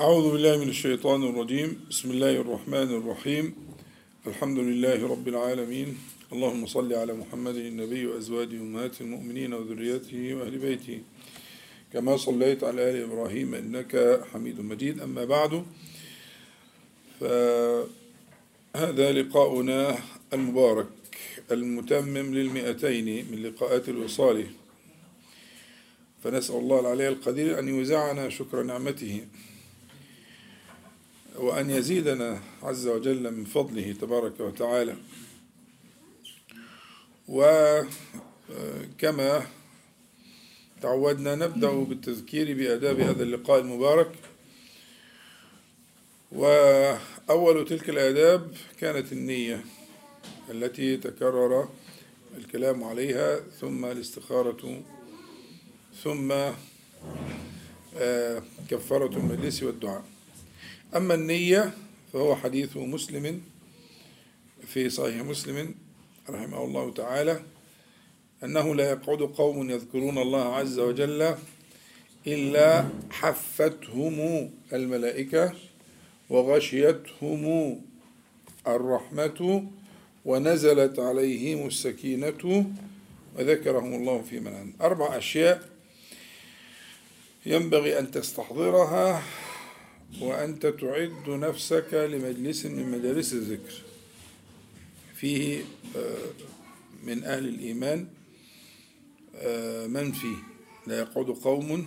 أعوذ 0.00 0.32
بالله 0.32 0.58
من 0.58 0.68
الشيطان 0.68 1.22
الرجيم. 1.24 1.88
بسم 1.88 2.10
الله 2.10 2.40
الرحمن 2.44 2.90
الرحيم. 3.00 3.54
الحمد 4.26 4.58
لله 4.58 5.08
رب 5.08 5.28
العالمين. 5.28 5.98
اللهم 6.32 6.66
صل 6.66 6.92
على 6.92 7.12
محمد 7.16 7.56
النبي 7.56 8.06
وأزواجه 8.06 8.60
أمهات 8.60 9.00
المؤمنين 9.00 9.54
وذريته 9.54 10.34
وأهل 10.34 10.58
بيته. 10.58 11.00
كما 11.92 12.16
صليت 12.16 12.64
على 12.64 12.90
آل 12.90 13.02
إبراهيم 13.08 13.54
إنك 13.54 14.20
حميد 14.32 14.60
مجيد. 14.60 15.00
أما 15.00 15.24
بعد 15.24 15.64
فهذا 17.20 19.12
لقاؤنا 19.12 19.98
المبارك 20.32 20.88
المتمم 21.52 22.34
للمئتين 22.34 23.32
من 23.32 23.42
لقاءات 23.42 23.88
الوصال. 23.88 24.46
فنسأل 26.24 26.56
الله 26.56 26.80
العلي 26.80 27.08
القدير 27.08 27.58
أن 27.58 27.68
يوزعنا 27.68 28.28
شكر 28.28 28.62
نعمته. 28.62 29.26
وأن 31.36 31.70
يزيدنا 31.70 32.40
عز 32.62 32.86
وجل 32.86 33.30
من 33.30 33.44
فضله 33.44 33.92
تبارك 33.92 34.40
وتعالى. 34.40 34.96
وكما 37.28 37.86
تعودنا 40.82 41.34
نبدأ 41.34 41.70
بالتذكير 41.70 42.56
بآداب 42.56 43.00
هذا 43.00 43.22
اللقاء 43.22 43.60
المبارك. 43.60 44.12
وأول 46.32 47.64
تلك 47.64 47.90
الآداب 47.90 48.54
كانت 48.78 49.12
النية 49.12 49.64
التي 50.50 50.96
تكرر 50.96 51.68
الكلام 52.38 52.84
عليها 52.84 53.40
ثم 53.60 53.84
الاستخارة 53.84 54.82
ثم 56.02 56.34
كفارة 58.70 59.16
المجلس 59.16 59.62
والدعاء. 59.62 60.04
أما 60.94 61.14
النية 61.14 61.70
فهو 62.12 62.36
حديث 62.36 62.76
مسلم 62.76 63.42
في 64.66 64.90
صحيح 64.90 65.16
مسلم 65.16 65.74
رحمه 66.30 66.64
الله 66.64 66.92
تعالى 66.92 67.42
أنه 68.44 68.74
لا 68.74 68.90
يقعد 68.90 69.22
قوم 69.22 69.70
يذكرون 69.70 70.18
الله 70.18 70.54
عز 70.54 70.78
وجل 70.78 71.34
إلا 72.26 72.88
حفتهم 73.10 74.50
الملائكة 74.72 75.52
وغشيتهم 76.30 77.76
الرحمة 78.66 79.68
ونزلت 80.24 80.98
عليهم 80.98 81.66
السكينة 81.66 82.66
وذكرهم 83.38 83.94
الله 83.94 84.22
في 84.30 84.40
من 84.40 84.72
أربع 84.80 85.18
أشياء 85.18 85.68
ينبغي 87.46 87.98
أن 87.98 88.10
تستحضرها. 88.10 89.22
وأنت 90.20 90.66
تعد 90.66 91.28
نفسك 91.28 91.94
لمجلس 91.94 92.66
من 92.66 92.90
مجالس 92.90 93.32
الذكر. 93.32 93.82
فيه 95.14 95.64
من 97.04 97.24
أهل 97.24 97.48
الإيمان 97.48 98.08
من 99.88 100.12
فيه؟ 100.12 100.36
لا 100.86 100.98
يقعد 100.98 101.30
قوم 101.30 101.86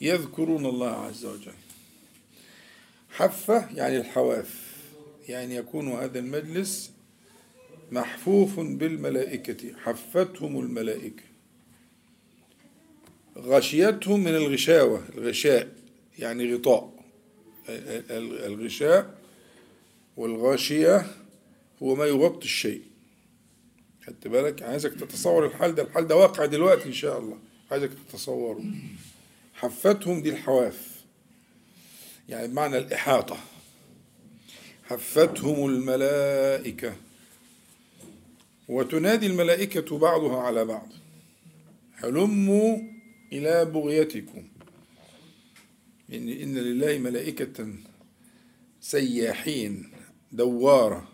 يذكرون 0.00 0.66
الله 0.66 0.90
عز 0.90 1.24
وجل. 1.24 1.52
حفة 3.10 3.68
يعني 3.74 3.96
الحواف 3.96 4.70
يعني 5.28 5.56
يكون 5.56 5.88
هذا 5.88 6.18
المجلس 6.18 6.92
محفوف 7.92 8.60
بالملائكة 8.60 9.76
حفتهم 9.76 10.60
الملائكة. 10.60 11.22
غشيتهم 13.38 14.20
من 14.20 14.34
الغشاوة 14.34 15.02
الغشاء 15.14 15.72
يعني 16.18 16.54
غطاء. 16.54 16.89
الغشاء 18.46 19.14
والغاشية 20.16 21.06
هو 21.82 21.94
ما 21.94 22.06
يغطي 22.06 22.44
الشيء. 22.44 22.82
خدت 24.06 24.28
بالك؟ 24.28 24.62
عايزك 24.62 24.94
تتصور 24.94 25.46
الحال 25.46 25.74
ده. 25.74 25.82
الحال 25.82 26.06
ده 26.06 26.16
واقع 26.16 26.44
دلوقتي 26.44 26.84
إن 26.84 26.92
شاء 26.92 27.18
الله. 27.18 27.38
عايزك 27.70 27.90
تتصوره. 28.08 28.64
حفتهم 29.54 30.22
دي 30.22 30.30
الحواف. 30.30 31.04
يعني 32.28 32.48
بمعنى 32.48 32.78
الإحاطة. 32.78 33.36
حفتهم 34.84 35.66
الملائكة. 35.66 36.94
وتنادي 38.68 39.26
الملائكة 39.26 39.98
بعضها 39.98 40.40
على 40.42 40.64
بعض. 40.64 40.88
هلموا 41.94 42.78
إلى 43.32 43.64
بغيتكم. 43.64 44.48
إن, 46.12 46.28
إن 46.28 46.58
لله 46.58 46.98
ملائكة 46.98 47.74
سياحين 48.80 49.90
دوارة 50.32 51.08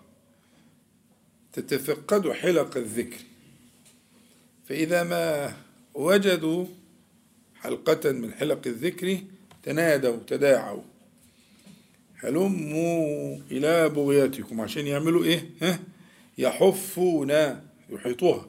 تتفقد 1.52 2.30
حلق 2.32 2.76
الذكر. 2.76 3.20
فإذا 4.68 5.02
ما 5.02 5.56
وجدوا 5.94 6.66
حلقة 7.54 8.12
من 8.12 8.32
حلق 8.32 8.66
الذكر 8.66 9.18
تنادوا 9.62 10.16
تداعوا. 10.26 10.82
هلموا 12.16 13.38
إلى 13.50 13.88
بغيتكم 13.88 14.60
عشان 14.60 14.86
يعملوا 14.86 15.24
إيه؟ 15.24 15.50
ها؟ 15.62 15.78
يحفون 16.38 17.32
يحيطوها. 17.90 18.46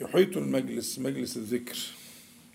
يحيط 0.00 0.36
المجلس 0.36 0.98
مجلس 0.98 1.36
الذكر. 1.36 1.78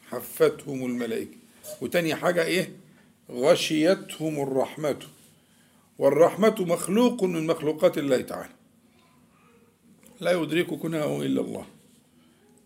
حفتهم 0.10 0.86
الملائكة. 0.86 1.43
وتاني 1.82 2.16
حاجة 2.16 2.44
إيه؟ 2.44 2.70
غشيتهم 3.32 4.44
الرحمة. 4.44 5.00
والرحمة 5.98 6.56
مخلوق 6.60 7.24
من 7.24 7.48
مخلوقات 7.48 7.98
الله 7.98 8.22
تعالى. 8.22 8.54
لا 10.20 10.32
يدرك 10.32 10.66
كنهه 10.66 11.22
إلا 11.22 11.42
الله. 11.42 11.66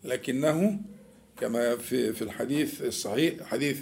لكنه 0.04 0.80
كما 1.40 1.78
في 1.78 2.14
في 2.14 2.22
الحديث 2.22 2.82
الصحيح 2.82 3.44
حديث 3.44 3.80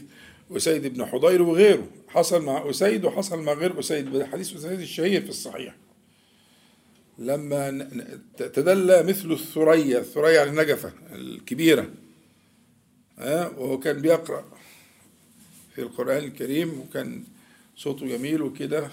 أسيد 0.51 0.87
بن 0.87 1.05
حضير 1.05 1.41
وغيره 1.41 1.87
حصل 2.07 2.41
مع 2.41 2.69
أسيد 2.69 3.05
وحصل 3.05 3.41
مع 3.43 3.53
غير 3.53 3.79
أسيد. 3.79 4.23
حديث 4.23 4.55
أسيد 4.55 4.79
الشهير 4.79 5.21
في 5.21 5.29
الصحيح. 5.29 5.75
لما 7.17 7.89
تدلى 8.37 9.03
مثل 9.03 9.31
الثريا 9.31 9.99
الثريا 9.99 10.43
النجفة 10.43 10.93
الكبيرة 11.11 11.89
وهو 13.57 13.79
كان 13.79 14.01
بيقرأ. 14.01 14.45
في 15.75 15.81
القرآن 15.81 16.23
الكريم 16.23 16.79
وكان 16.79 17.23
صوته 17.77 18.07
جميل 18.07 18.41
وكده 18.41 18.89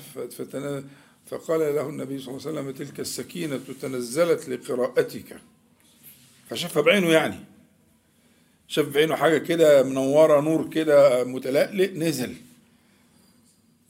فقال 1.27 1.61
له 1.61 1.89
النبي 1.89 2.19
صلى 2.19 2.37
الله 2.37 2.49
عليه 2.49 2.61
وسلم 2.61 2.71
تلك 2.71 3.01
السكينة 3.01 3.61
تنزلت 3.81 4.49
لقراءتك. 4.49 5.37
فشافها 6.51 6.83
بعينه 6.83 7.09
يعني. 7.11 7.37
شاف 8.69 8.89
بعينه 8.89 9.17
حاجة 9.17 9.39
كده 9.39 9.83
منورة 9.83 10.41
نور 10.41 10.71
كده 10.71 11.25
متلألئ 11.25 11.99
نزل. 11.99 12.37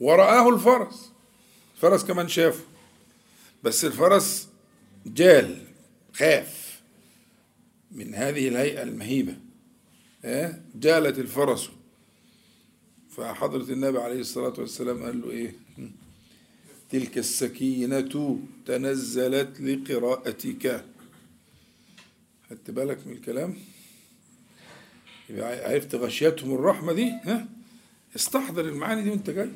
ورآه 0.01 0.49
الفرس. 0.49 1.13
الفرس 1.75 2.05
كمان 2.05 2.29
شافه. 2.29 2.65
بس 3.63 3.85
الفرس 3.85 4.49
جال 5.07 5.59
خاف 6.13 6.81
من 7.91 8.15
هذه 8.15 8.49
الهيئة 8.49 8.83
المهيبة. 8.83 9.37
جالت 10.75 11.19
الفرس. 11.19 11.71
فحضرة 13.17 13.73
النبي 13.73 13.99
عليه 13.99 14.21
الصلاة 14.21 14.55
والسلام 14.59 15.03
قال 15.03 15.21
له 15.21 15.31
إيه؟ 15.31 15.55
تلك 16.91 17.19
السكينة 17.19 18.39
تنزلت 18.67 19.61
لقراءتك. 19.61 20.85
خدت 22.51 22.71
بالك 22.71 23.07
من 23.07 23.13
الكلام؟ 23.13 23.57
يبقى 25.31 25.71
عرفت 25.73 25.95
غشيتهم 25.95 26.55
الرحمة 26.55 26.93
دي؟ 26.93 27.11
ها؟ 27.11 27.49
استحضر 28.17 28.69
المعاني 28.69 29.03
دي 29.03 29.11
وأنت 29.11 29.31
جاي. 29.31 29.51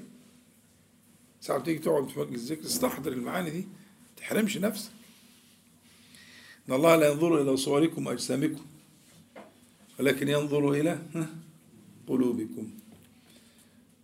ساعة 1.41 1.59
تيجي 1.63 1.79
تقعد 1.79 2.09
في 2.09 2.21
مجلس 2.21 2.43
الذكر 2.43 2.67
استحضر 2.67 3.13
المعاني 3.13 3.51
دي. 3.51 3.65
تحرمش 4.17 4.57
نفسك. 4.57 4.91
إن 6.69 6.75
الله 6.75 6.97
لا 6.97 7.13
ينظر 7.13 7.43
إلى 7.43 7.57
صوركم 7.57 8.07
وأجسامكم 8.07 8.65
ولكن 9.99 10.29
ينظر 10.29 10.73
إلى 10.73 11.03
قلوبكم. 12.07 12.71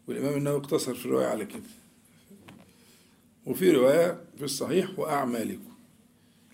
والإمام 0.08 0.34
النووي 0.34 0.56
اقتصر 0.56 0.94
في 0.94 1.06
الرواية 1.06 1.26
على 1.26 1.46
كده. 1.46 1.62
وفي 3.46 3.70
رواية 3.70 4.20
في 4.37 4.44
الصحيح 4.44 4.99
وأعمالكم. 4.99 5.72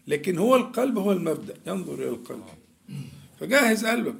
لكن 0.06 0.38
هو 0.38 0.56
القلب 0.56 0.98
هو 0.98 1.12
المبدأ 1.12 1.54
ينظر 1.66 1.94
إلى 1.94 2.08
القلب. 2.08 2.44
فجهز 3.40 3.86
قلبك. 3.86 4.18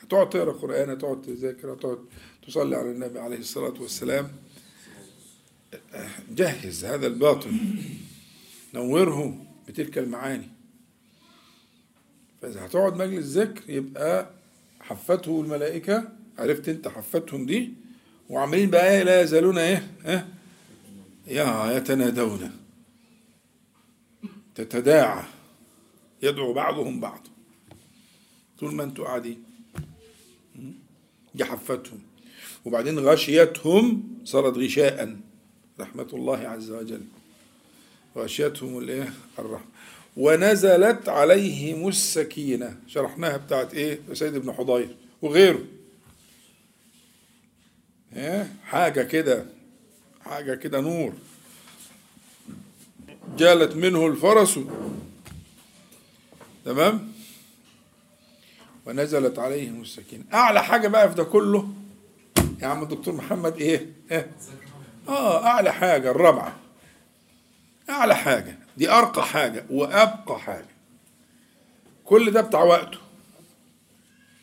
هتقعد 0.00 0.30
تقرأ 0.30 0.52
قرآن 0.52 0.90
هتقعد 0.90 1.22
تذاكر 1.22 1.72
هتقعد 1.72 1.98
تصلي 2.46 2.76
على 2.76 2.90
النبي 2.90 3.18
عليه 3.18 3.38
الصلاة 3.38 3.74
والسلام. 3.80 4.32
جهز 6.30 6.84
هذا 6.84 7.06
الباطن. 7.06 7.58
نوره 8.74 9.46
بتلك 9.68 9.98
المعاني. 9.98 10.48
فإذا 12.42 12.66
هتقعد 12.66 12.96
مجلس 12.96 13.26
ذكر 13.26 13.70
يبقى 13.70 14.30
حفته 14.80 15.40
الملائكة. 15.40 16.08
عرفت 16.38 16.68
أنت 16.68 16.88
حفتهم 16.88 17.46
دي؟ 17.46 17.72
وعاملين 18.32 18.70
بقى 18.70 18.90
إيه؟ 18.90 19.02
لا 19.02 19.20
يزالون 19.20 19.58
إيه؟ 19.58 19.90
ها 20.04 20.28
يا 21.26 21.72
يتنادون. 21.76 22.50
تتداعى. 24.54 25.24
يدعو 26.22 26.52
بعضهم 26.52 27.00
بعض. 27.00 27.26
طول 28.58 28.74
ما 28.74 28.84
أنتوا 28.84 29.04
قاعدين. 29.04 29.42
دي 31.34 31.44
حفتهم 31.44 32.00
وبعدين 32.64 32.98
غشيتهم 32.98 34.02
صارت 34.24 34.58
غشاء. 34.58 35.16
رحمة 35.80 36.08
الله 36.12 36.38
عز 36.38 36.70
وجل. 36.70 37.02
غشيتهم 38.16 38.78
الإيه؟ 38.78 39.12
الرحمة. 39.38 39.72
ونزلت 40.16 41.08
عليهم 41.08 41.88
السكينة. 41.88 42.80
شرحناها 42.86 43.36
بتاعت 43.36 43.74
إيه؟ 43.74 44.00
سيد 44.12 44.34
ابن 44.34 44.52
حضير. 44.52 44.96
وغيره. 45.22 45.64
حاجة 48.64 49.02
كده 49.02 49.46
حاجة 50.24 50.54
كده 50.54 50.80
نور. 50.80 51.12
جالت 53.36 53.76
منه 53.76 54.06
الفرس. 54.06 54.58
تمام؟ 56.64 57.12
ونزلت 58.86 59.38
عليهم 59.38 59.82
السكينة. 59.82 60.24
أعلى 60.34 60.62
حاجة 60.64 60.88
بقى 60.88 61.08
في 61.08 61.14
ده 61.14 61.24
كله 61.24 61.68
يا 62.62 62.66
عم 62.66 62.82
الدكتور 62.82 63.14
محمد 63.14 63.56
إيه؟ 63.56 63.92
إيه؟ 64.10 64.30
آه 65.08 65.46
أعلى 65.46 65.72
حاجة 65.72 66.10
الرابعة 66.10 66.56
أعلى 67.90 68.16
حاجة 68.16 68.58
دي 68.76 68.90
أرقى 68.90 69.26
حاجة 69.26 69.64
وأبقى 69.70 70.38
حاجة. 70.40 70.66
كل 72.04 72.30
ده 72.30 72.40
بتاع 72.40 72.62
وقته 72.62 72.98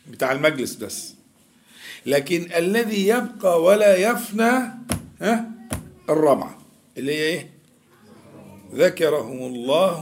بتاع 0.07 0.31
المجلس 0.31 0.75
بس. 0.75 1.13
لكن 2.05 2.51
الذي 2.51 3.07
يبقى 3.07 3.63
ولا 3.63 3.95
يفنى 3.95 4.61
ها؟ 5.21 5.51
الرابعة 6.09 6.61
اللي 6.97 7.11
هي 7.11 7.21
إيه؟ 7.23 7.49
ذكرهم 8.73 9.37
الله 9.41 10.01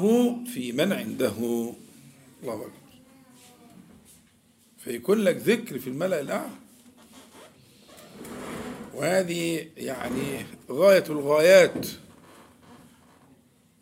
في 0.53 0.71
من 0.71 0.93
عنده. 0.93 1.33
الله 2.43 2.53
أكبر. 2.53 2.71
فيكون 4.77 5.17
لك 5.17 5.35
ذكر 5.35 5.79
في 5.79 5.87
الملأ 5.87 6.21
الأعلى. 6.21 6.49
وهذه 8.93 9.67
يعني 9.77 10.45
غاية 10.71 11.03
الغايات. 11.09 11.87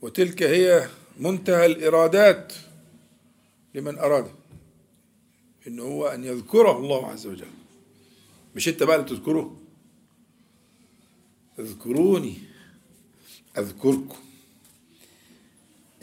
وتلك 0.02 0.44
هي 0.44 0.88
منتهى 1.20 1.66
الإرادات 1.66 2.54
لمن 3.76 3.98
أراد 3.98 4.28
إن 5.68 5.80
هو 5.80 6.08
أن 6.08 6.24
يذكره 6.24 6.78
الله 6.78 7.08
عز 7.08 7.28
وجل. 7.28 7.65
مش 8.56 8.68
أنت 8.70 8.84
بقى 8.84 8.96
اللي 8.96 9.08
تذكره 9.10 9.62
اذكروني. 11.60 12.38
أذكركم. 13.58 14.18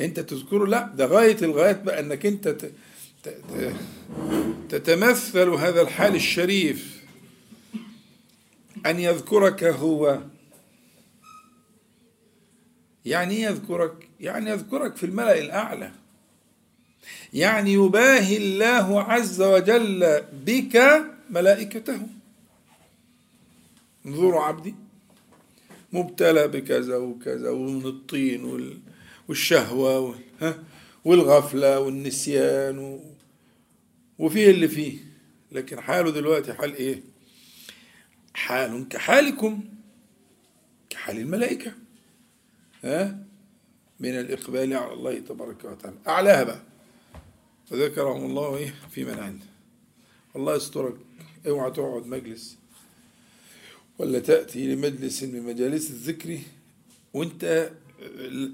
أنت 0.00 0.20
تذكره 0.20 0.66
لا 0.66 0.86
ده 0.96 1.06
غاية 1.06 1.36
الغايات 1.42 1.82
بقى 1.82 2.00
أنك 2.00 2.26
أنت 2.26 2.48
ت... 2.48 2.72
ت... 3.22 3.28
ت... 3.28 3.74
تتمثل 4.68 5.48
هذا 5.48 5.82
الحال 5.82 6.14
الشريف. 6.14 7.02
أن 8.86 9.00
يذكرك 9.00 9.64
هو. 9.64 10.22
يعني 13.04 13.34
إيه 13.34 13.44
يذكرك؟ 13.44 14.08
يعني 14.20 14.50
يذكرك 14.50 14.96
في 14.96 15.06
الملأ 15.06 15.38
الأعلى. 15.38 15.92
يعني 17.32 17.72
يباهي 17.72 18.36
الله 18.36 19.02
عز 19.02 19.42
وجل 19.42 20.22
بك 20.46 21.02
ملائكته. 21.30 22.06
انظروا 24.06 24.40
عبدي. 24.40 24.74
مبتلى 25.92 26.48
بكذا 26.48 26.96
وكذا 26.96 27.50
ومن 27.50 27.86
الطين 27.86 28.72
والشهوة 29.28 30.18
والغفلة 31.04 31.80
والنسيان 31.80 33.00
وفيه 34.18 34.50
اللي 34.50 34.68
فيه. 34.68 34.98
لكن 35.52 35.80
حاله 35.80 36.10
دلوقتي 36.10 36.54
حال 36.54 36.74
إيه؟ 36.74 37.02
حال 38.34 38.88
كحالكم 38.88 39.60
كحال 40.90 41.18
الملائكة 41.18 41.72
ها 42.84 43.18
من 44.00 44.10
الإقبال 44.10 44.74
على 44.74 44.92
الله 44.92 45.18
تبارك 45.18 45.64
وتعالى. 45.64 45.96
أعلاها 46.08 46.42
بقى. 46.44 46.62
فذكرهم 47.70 48.24
الله 48.24 48.56
إيه؟ 48.56 48.74
في 48.90 49.04
من 49.04 49.18
عنده 49.18 49.46
الله 50.36 50.56
يسترك. 50.56 50.96
اوعى 51.48 51.70
تقعد 51.70 52.06
مجلس. 52.06 52.61
ولا 53.98 54.18
تأتي 54.18 54.74
لمجلس 54.74 55.22
من 55.22 55.42
مجالس 55.42 55.90
الذكر 55.90 56.38
وانت 57.14 57.70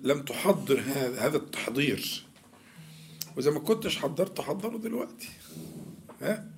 لم 0.02 0.22
تحضر 0.22 0.80
هذا 1.18 1.36
التحضير. 1.36 2.24
وإذا 3.36 3.50
ما 3.50 3.58
كنتش 3.58 3.96
حضرت 3.98 4.40
حضره 4.40 4.76
دلوقتي. 4.76 5.28
ها؟ 6.22 6.50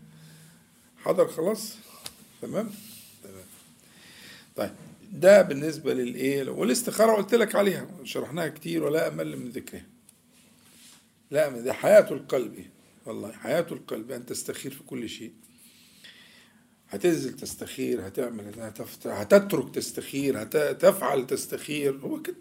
حضر 0.97 1.29
خلاص؟ 1.29 1.75
تمام؟ 2.43 2.71
تمام. 3.23 3.44
طيب 4.56 4.71
ده 5.12 5.43
بالنسبة 5.43 5.94
للإيه؟ 5.94 6.50
والاستخارة 6.50 7.12
قلت 7.12 7.35
لك 7.35 7.55
عليها 7.55 7.88
شرحناها 8.05 8.49
كتير 8.49 8.82
ولا 8.82 9.09
أمل 9.09 9.37
من 9.37 9.49
ذكرها. 9.49 9.87
لا 11.31 11.61
دي 11.61 11.73
حياة 11.73 12.12
القلب. 12.12 12.67
والله 13.06 13.32
حياة 13.32 13.67
القلب 13.71 14.11
أن 14.11 14.27
تستخير 14.27 14.73
في 14.73 14.82
كل 14.82 15.09
شيء. 15.09 15.32
هتنزل 16.90 17.37
تستخير 17.37 18.06
هتعمل 18.06 18.60
هتفتح 18.60 19.10
هتترك 19.10 19.75
تستخير 19.75 20.42
هتفعل 20.42 21.26
تستخير 21.26 21.96
هو 21.96 22.22
كده. 22.22 22.37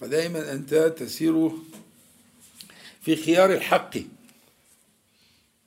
فدائما 0.00 0.52
أنت 0.52 0.74
تسير 0.74 1.50
في 3.02 3.16
خيار 3.16 3.52
الحق. 3.52 3.96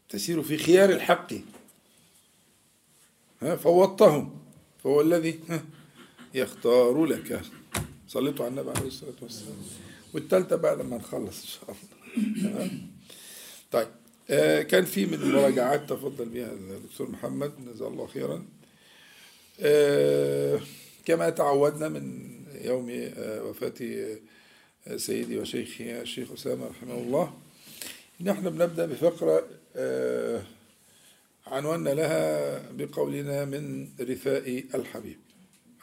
تسير 0.09 0.41
في 0.43 0.57
خيار 0.57 0.89
الحق. 0.89 1.33
فوضتهم. 3.41 4.41
فهو 4.83 5.01
الذي 5.01 5.39
يختار 6.33 7.05
لك. 7.05 7.41
صليتوا 8.07 8.45
على 8.45 8.51
النبي 8.61 8.69
عليه 8.77 8.87
الصلاة 8.87 9.13
والسلام. 9.21 9.57
والثالثة 10.13 10.55
بقى 10.55 10.75
لما 10.75 10.97
نخلص 10.97 11.41
إن 11.41 11.47
شاء 11.47 11.75
الله. 11.75 12.71
طيب. 13.71 13.87
كان 14.63 14.85
في 14.85 15.05
من 15.05 15.13
المراجعات 15.13 15.89
تفضل 15.89 16.25
بها 16.25 16.51
الدكتور 16.51 17.11
محمد 17.11 17.51
جزاه 17.65 17.87
الله 17.87 18.07
خيرا. 18.07 18.45
آه 19.61 20.59
كما 21.05 21.29
تعودنا 21.29 21.89
من 21.89 22.31
يوم 22.61 22.89
آه 22.89 23.43
وفاة 23.43 24.17
سيدي 24.97 25.37
وشيخي 25.37 26.01
الشيخ 26.01 26.31
أسامة 26.31 26.67
رحمه 26.67 26.93
الله 26.93 27.33
نحن 28.21 28.49
بنبدأ 28.49 28.85
بفقرة 28.85 29.47
عنونا 31.47 31.89
لها 31.89 32.71
بقولنا 32.71 33.45
من 33.45 33.89
رثاء 33.99 34.63
الحبيب 34.75 35.19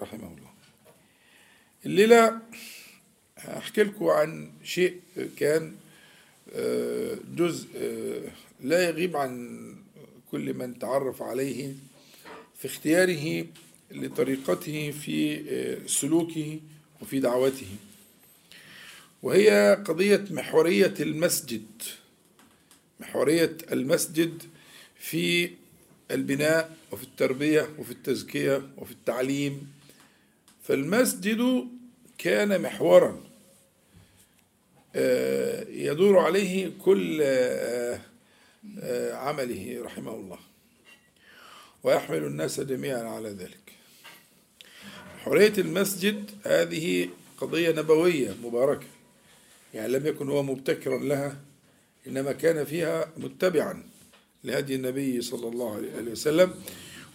رحمه 0.02 0.28
الله. 0.28 0.50
الليلة 1.86 2.38
أحكي 3.38 3.82
لكم 3.82 4.06
عن 4.06 4.52
شيء 4.64 5.00
كان 5.36 5.76
جزء 7.36 7.68
لا 8.60 8.88
يغيب 8.88 9.16
عن 9.16 9.58
كل 10.30 10.54
من 10.54 10.78
تعرف 10.78 11.22
عليه 11.22 11.74
في 12.56 12.66
اختياره 12.66 13.46
لطريقته 13.90 14.90
في 14.90 15.78
سلوكه 15.86 16.60
وفي 17.00 17.20
دعوته. 17.20 17.76
وهي 19.22 19.78
قضية 19.86 20.24
محورية 20.30 20.94
المسجد 21.00 21.66
محورية 23.00 23.56
المسجد 23.72 24.42
في 24.98 25.50
البناء 26.10 26.76
وفي 26.92 27.02
التربية 27.02 27.68
وفي 27.78 27.90
التزكية 27.90 28.70
وفي 28.76 28.92
التعليم. 28.92 29.72
فالمسجد 30.62 31.68
كان 32.18 32.62
محورا 32.62 33.27
يدور 35.68 36.18
عليه 36.18 36.70
كل 36.84 37.22
عمله 39.12 39.82
رحمه 39.84 40.14
الله 40.14 40.38
ويحمل 41.82 42.24
الناس 42.24 42.60
جميعا 42.60 43.02
على 43.02 43.28
ذلك. 43.28 43.72
حرية 45.18 45.52
المسجد 45.58 46.30
هذه 46.44 47.08
قضية 47.38 47.70
نبوية 47.70 48.34
مباركة 48.44 48.86
يعني 49.74 49.92
لم 49.92 50.06
يكن 50.06 50.28
هو 50.28 50.42
مبتكرا 50.42 50.98
لها 50.98 51.36
إنما 52.06 52.32
كان 52.32 52.64
فيها 52.64 53.12
متبعا 53.16 53.82
لهدي 54.44 54.74
النبي 54.74 55.20
صلى 55.20 55.48
الله 55.48 55.74
عليه 55.76 56.12
وسلم 56.12 56.54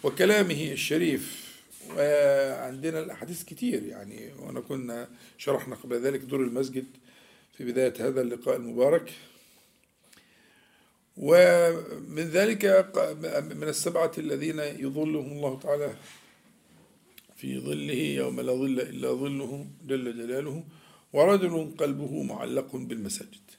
وكلامه 0.03 0.71
الشريف. 0.71 1.53
وعندنا 1.89 2.99
الأحاديث 2.99 3.43
كتير 3.43 3.83
يعني 3.83 4.33
وأنا 4.39 4.59
كنا 4.59 5.07
شرحنا 5.37 5.75
قبل 5.75 6.01
ذلك 6.01 6.19
دور 6.19 6.39
المسجد 6.39 6.85
في 7.53 7.63
بداية 7.63 7.93
هذا 7.99 8.21
اللقاء 8.21 8.55
المبارك. 8.55 9.11
ومن 11.17 12.23
ذلك 12.23 12.65
من 13.55 13.67
السبعة 13.67 14.11
الذين 14.17 14.59
يظلهم 14.59 15.31
الله 15.31 15.59
تعالى 15.59 15.95
في 17.35 17.59
ظله 17.59 17.93
يوم 17.93 18.41
لا 18.41 18.53
ظل 18.53 18.79
إلا 18.79 19.11
ظله 19.11 19.67
جل 19.85 20.17
جلاله 20.17 20.63
ورجل 21.13 21.73
قلبه 21.77 22.23
معلق 22.23 22.75
بالمساجد. 22.75 23.51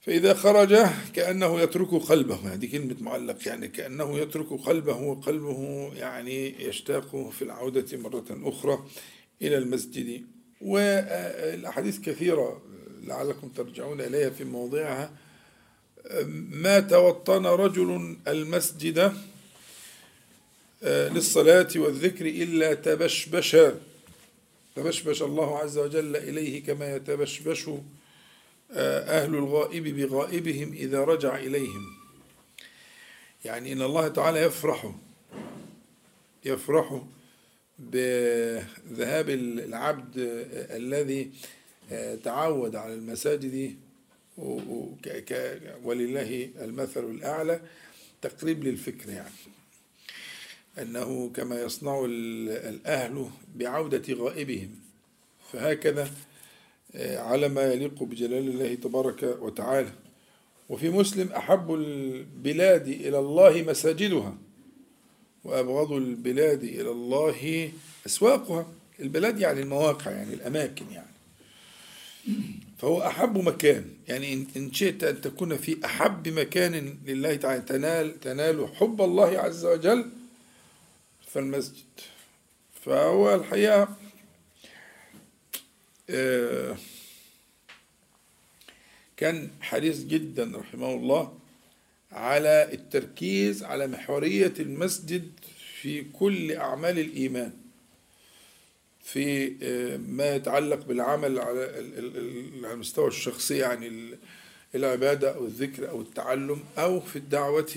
فإذا 0.00 0.34
خرج 0.34 0.76
كأنه 1.14 1.60
يترك 1.60 1.88
قلبه 1.88 2.54
هذه 2.54 2.72
كلمة 2.72 2.96
معلق 3.00 3.48
يعني 3.48 3.68
كأنه 3.68 4.18
يترك 4.18 4.52
قلبه 4.52 4.96
وقلبه 4.96 5.90
يعني 5.94 6.64
يشتاق 6.64 7.30
في 7.30 7.42
العودة 7.42 7.98
مرة 7.98 8.26
أخرى 8.30 8.86
إلى 9.42 9.58
المسجد. 9.58 10.26
والأحاديث 10.60 11.98
كثيرة 12.00 12.62
لعلكم 13.02 13.48
ترجعون 13.48 14.00
إليها 14.00 14.30
في 14.30 14.44
موضعها. 14.44 15.10
ما 16.50 16.80
توطن 16.80 17.46
رجل 17.46 18.16
المسجد 18.28 19.14
للصلاة 20.82 21.68
والذكر 21.76 22.26
إلا 22.26 22.74
تبشبش. 22.74 23.56
تبشبش 24.76 25.22
الله 25.22 25.58
عز 25.58 25.78
وجل 25.78 26.16
إليه 26.16 26.64
كما 26.64 26.96
يتبشبش 26.96 27.70
أهل 28.70 29.34
الغائب 29.34 29.96
بغائبهم 29.96 30.72
إذا 30.72 31.04
رجع 31.04 31.36
إليهم. 31.36 31.86
يعني 33.44 33.72
إن 33.72 33.82
الله 33.82 34.08
تعالى 34.08 34.38
يفرح 34.38 34.94
يفرح 36.44 37.02
بذهاب 37.80 39.30
العبد 39.30 40.12
الذي 40.70 41.30
تعود 42.24 42.76
على 42.76 42.94
المساجد 42.94 43.76
ولله 45.84 46.50
المثل 46.60 47.04
الأعلى 47.04 47.60
تقريب 48.22 48.64
للفكر 48.64 49.10
يعني. 49.10 49.34
أنه 50.78 51.30
كما 51.30 51.62
يصنع 51.62 52.04
الأهل 52.08 53.30
بعودة 53.56 54.14
غائبهم. 54.14 54.70
فهكذا 55.52 56.10
على 56.94 57.48
ما 57.48 57.72
يليق 57.72 58.02
بجلال 58.02 58.48
الله 58.48 58.74
تبارك 58.74 59.22
وتعالى. 59.22 59.92
وفي 60.68 60.88
مسلم 60.88 61.32
أحب 61.32 61.74
البلاد 61.74 62.88
إلى 62.88 63.18
الله 63.18 63.62
مساجدها. 63.62 64.38
وأبغض 65.44 65.92
البلاد 65.92 66.62
إلى 66.64 66.90
الله 66.90 67.72
أسواقها. 68.06 68.66
البلاد 69.00 69.40
يعني 69.40 69.60
المواقع 69.60 70.10
يعني 70.10 70.34
الأماكن 70.34 70.84
يعني. 70.92 71.10
فهو 72.78 73.02
أحب 73.02 73.38
مكان. 73.38 73.84
يعني 74.08 74.46
إن 74.56 74.72
شئت 74.72 75.04
أن 75.04 75.20
تكون 75.20 75.56
في 75.56 75.84
أحب 75.84 76.28
مكان 76.28 76.98
لله 77.06 77.34
تعالى 77.34 77.60
تنال 77.62 78.20
تنال 78.20 78.68
حب 78.76 79.02
الله 79.02 79.38
عز 79.38 79.64
وجل 79.64 80.10
فالمسجد. 81.26 81.84
فهو 82.84 83.34
الحقيقة 83.34 83.88
آه، 86.10 86.76
كان 89.16 89.50
حريص 89.60 89.98
جدا 90.04 90.52
رحمه 90.54 90.94
الله 90.94 91.39
على 92.12 92.68
التركيز 92.72 93.62
على 93.62 93.86
محورية 93.86 94.52
المسجد 94.60 95.30
في 95.80 96.02
كل 96.02 96.52
أعمال 96.52 96.98
الإيمان 96.98 97.52
في 99.02 99.56
آه، 99.62 99.96
ما 99.96 100.34
يتعلق 100.34 100.86
بالعمل 100.86 101.38
على 101.38 101.78
المستوى 102.72 103.08
الشخصي 103.08 103.58
يعني 103.58 104.14
العبادة 104.74 105.34
أو 105.34 105.44
الذكر 105.44 105.90
أو 105.90 106.00
التعلم 106.00 106.60
أو 106.78 107.00
في 107.00 107.16
الدعوة 107.16 107.72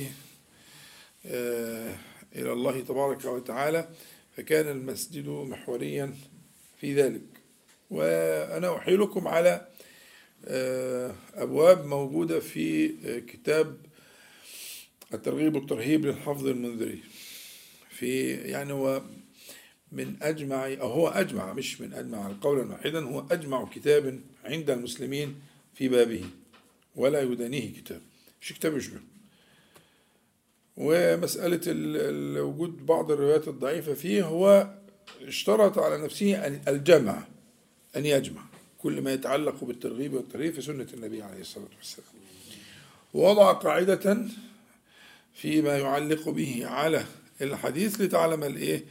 آه، 1.25 1.95
إلى 2.35 2.53
الله 2.53 2.81
تبارك 2.81 3.25
وتعالى 3.25 3.89
فكان 4.37 4.67
المسجد 4.67 5.27
محوريا 5.27 6.13
في 6.81 6.93
ذلك. 6.93 7.21
وأنا 7.89 8.77
أحيلكم 8.77 9.27
على 9.27 9.67
آه، 10.45 11.15
أبواب 11.35 11.85
موجودة 11.85 12.39
في 12.39 12.87
كتاب 13.19 13.77
الترغيب 15.13 15.55
والترهيب 15.55 16.05
للحفظ 16.05 16.47
المنذري. 16.47 16.99
في 17.89 18.31
يعني 18.31 18.73
هو 18.73 19.01
من 19.91 20.15
أجمع 20.21 20.65
أو 20.73 20.91
هو 20.91 21.07
أجمع 21.07 21.53
مش 21.53 21.81
من 21.81 21.93
أجمع 21.93 22.31
قولا 22.41 22.71
واحدا 22.71 23.05
هو 23.05 23.25
أجمع 23.31 23.65
كتاب 23.65 24.19
عند 24.43 24.69
المسلمين 24.69 25.35
في 25.73 25.87
بابه 25.87 26.23
ولا 26.95 27.21
يدانيه 27.21 27.73
كتاب. 27.73 28.01
مش 28.41 28.53
كتاب 28.53 28.77
يشبه. 28.77 28.99
ومسألة 30.77 31.61
وجود 32.41 32.85
بعض 32.85 33.11
الروايات 33.11 33.47
الضعيفة 33.47 33.93
فيه 33.93 34.23
هو 34.25 34.73
اشترط 35.21 35.77
على 35.77 36.03
نفسه 36.03 36.47
الجمع 36.67 37.23
أن 37.95 38.05
يجمع 38.05 38.41
كل 38.77 39.01
ما 39.01 39.13
يتعلق 39.13 39.63
بالترغيب 39.63 40.13
والترهيب 40.13 40.53
في 40.53 40.61
سنة 40.61 40.87
النبي 40.93 41.21
عليه 41.21 41.41
الصلاة 41.41 41.67
والسلام. 41.77 42.07
ووضع 43.13 43.51
قاعدة 43.51 44.27
فيما 45.33 45.77
يعلق 45.77 46.29
به 46.29 46.65
على 46.65 47.05
الحديث 47.41 48.01
لتعلم 48.01 48.43
الإيه؟ 48.43 48.85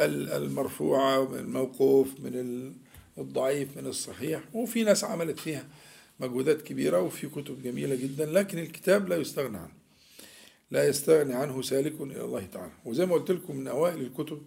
المرفوعة 0.00 1.28
من 1.28 1.38
الموقوف 1.38 2.08
من 2.20 2.72
الضعيف 3.18 3.76
من 3.76 3.86
الصحيح. 3.86 4.42
وفي 4.52 4.84
ناس 4.84 5.04
عملت 5.04 5.38
فيها 5.38 5.66
مجهودات 6.20 6.62
كبيرة 6.62 7.00
وفي 7.00 7.28
كتب 7.28 7.62
جميلة 7.62 7.94
جدا 7.94 8.26
لكن 8.26 8.58
الكتاب 8.58 9.08
لا 9.08 9.16
يستغنى 9.16 9.56
عنه. 9.58 9.72
لا 10.70 10.88
يستغني 10.88 11.34
عنه 11.34 11.62
سالك 11.62 12.00
إلى 12.00 12.24
الله 12.24 12.46
تعالى. 12.52 12.72
وزي 12.84 13.06
ما 13.06 13.14
قلت 13.14 13.30
لكم 13.30 13.56
من 13.56 13.68
أوائل 13.68 14.00
الكتب 14.00 14.42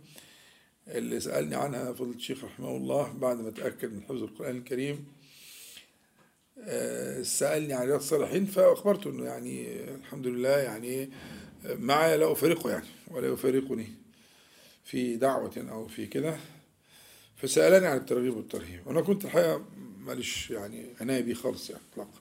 اللي 0.88 1.20
سألني 1.20 1.56
عنها 1.56 1.94
فضل 1.94 2.10
الشيخ 2.10 2.44
رحمه 2.44 2.78
الله 2.78 3.14
بعد 3.14 3.42
ما 3.42 3.50
تأكد 3.50 3.94
من 3.94 4.02
حفظ 4.02 4.24
القرآن 4.24 4.58
الكريم 4.58 5.06
آه، 6.64 7.22
سألني 7.22 7.74
عن 7.74 7.88
رياض 7.88 8.00
الصالحين 8.00 8.46
فأخبرته 8.46 9.10
أنه 9.10 9.26
يعني 9.26 9.84
الحمد 9.96 10.28
لله 10.28 10.58
يعني 10.58 11.10
معي 11.66 12.18
لا 12.18 12.32
أفارقه 12.32 12.70
يعني 12.70 12.86
ولا 13.08 13.28
يفارقني 13.28 13.88
في 14.84 15.16
دعوة 15.16 15.66
أو 15.72 15.88
في 15.88 16.06
كده. 16.08 16.38
فسألني 17.36 17.88
عن 17.88 17.98
الترغيب 17.98 18.38
والترهيب. 18.38 18.88
وأنا 18.88 19.02
كنت 19.02 19.26
الحقيقة 19.26 19.66
ماليش 20.00 20.52
يعني 20.52 20.86
عناية 21.02 21.22
بيه 21.22 21.34
خالص 21.34 21.70
يعني 21.70 21.82
إطلاقا. 21.94 22.20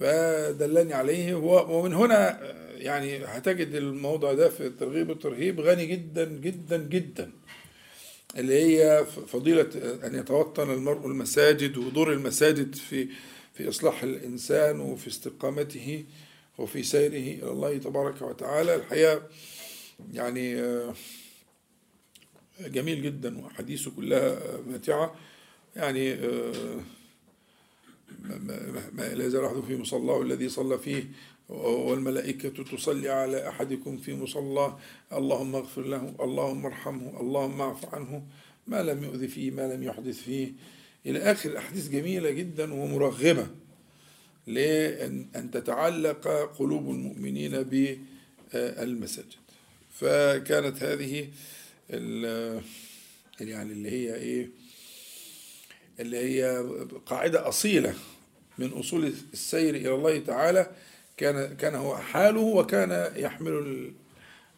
فدلني 0.00 0.94
عليه 0.94 1.34
ومن 1.34 1.94
هنا 1.94 2.40
يعني 2.76 3.24
هتجد 3.24 3.74
الموضوع 3.74 4.34
ده 4.34 4.48
في 4.48 4.66
الترغيب 4.66 5.08
والترهيب 5.08 5.60
غني 5.60 5.86
جدا 5.86 6.24
جدا 6.24 6.76
جدا. 6.76 7.32
اللي 8.36 8.54
هي 8.54 9.06
فضيلة 9.26 9.68
أن 10.06 10.14
يتوطن 10.14 10.70
المرء 10.70 11.06
المساجد 11.06 11.76
ودور 11.78 12.12
المساجد 12.12 12.74
في 12.74 13.08
في 13.54 13.68
إصلاح 13.68 14.02
الإنسان 14.02 14.80
وفي 14.80 15.08
استقامته 15.08 16.04
وفي 16.58 16.82
سيره 16.82 17.42
إلى 17.42 17.50
الله 17.50 17.78
تبارك 17.78 18.22
وتعالى. 18.22 18.74
الحقيقة 18.74 19.22
يعني 20.12 20.62
جميل 22.60 23.02
جدا 23.02 23.38
وحديثه 23.38 23.90
كلها 23.90 24.38
ماتعة 24.66 25.14
يعني 25.76 26.14
ما 28.92 29.14
لا 29.14 29.26
يزال 29.26 29.44
أحد 29.44 29.60
في 29.60 29.76
مصلاه 29.76 30.22
الذي 30.22 30.48
صلى 30.48 30.78
فيه 30.78 31.04
والملائكة 31.48 32.64
تصلي 32.64 33.08
على 33.08 33.48
أحدكم 33.48 33.98
في 33.98 34.14
مصلاه 34.14 34.78
اللهم 35.12 35.54
اغفر 35.54 35.82
له 35.82 36.14
اللهم 36.20 36.66
ارحمه 36.66 37.20
اللهم 37.20 37.60
اعف 37.60 37.94
عنه. 37.94 38.26
ما 38.66 38.82
لم 38.82 39.04
يؤذي 39.04 39.28
فيه 39.28 39.50
ما 39.50 39.74
لم 39.74 39.82
يحدث 39.82 40.22
فيه. 40.22 40.52
إلى 41.06 41.18
آخر 41.18 41.50
الأحاديث 41.50 41.88
جميلة 41.88 42.30
جدا 42.30 42.74
ومرغبة 42.74 43.46
لأن 44.46 45.50
تتعلق 45.52 46.28
قلوب 46.58 46.90
المؤمنين 46.90 47.62
بالمساجد. 47.62 49.26
فكانت 49.90 50.82
هذه 50.82 51.28
يعني 53.40 53.72
اللي 53.72 53.90
هي 53.90 54.14
إيه؟ 54.14 54.48
اللي 56.00 56.16
هي 56.16 56.64
قاعدة 57.06 57.48
أصيلة 57.48 57.94
من 58.58 58.68
أصول 58.68 59.12
السير 59.32 59.74
إلى 59.74 59.94
الله 59.94 60.18
تعالى. 60.18 60.70
كان 61.16 61.56
كان 61.56 61.74
هو 61.74 61.96
حاله 61.96 62.40
وكان 62.40 63.12
يحمل 63.16 63.92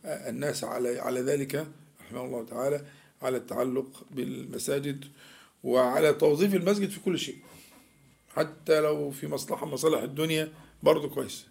الناس 0.04 0.64
على 0.64 0.98
على 0.98 1.20
ذلك 1.20 1.66
رحمه 2.04 2.24
الله 2.24 2.44
تعالى 2.44 2.84
على 3.22 3.36
التعلق 3.36 4.06
بالمساجد 4.10 5.04
وعلى 5.64 6.12
توظيف 6.12 6.54
المسجد 6.54 6.90
في 6.90 7.00
كل 7.00 7.18
شيء. 7.18 7.36
حتى 8.36 8.80
لو 8.80 9.10
في 9.10 9.26
مصلحة 9.26 9.66
مصالح 9.66 10.02
الدنيا 10.02 10.52
برضه 10.82 11.08
كويس. 11.08 11.46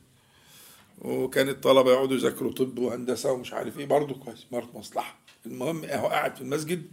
وكان 1.02 1.50
الطلبة 1.50 1.92
يقعدوا 1.92 2.18
يذاكروا 2.18 2.52
طب 2.52 2.80
وهندسة 2.80 3.32
ومش 3.32 3.54
عارف 3.54 3.80
إيه 3.80 3.86
برضه 3.86 4.16
كويس 4.16 4.46
برضه 4.52 4.80
مصلحة. 4.80 5.20
المهم 5.46 5.86
هو 5.86 6.08
قاعد 6.08 6.36
في 6.36 6.42
المسجد 6.42 6.84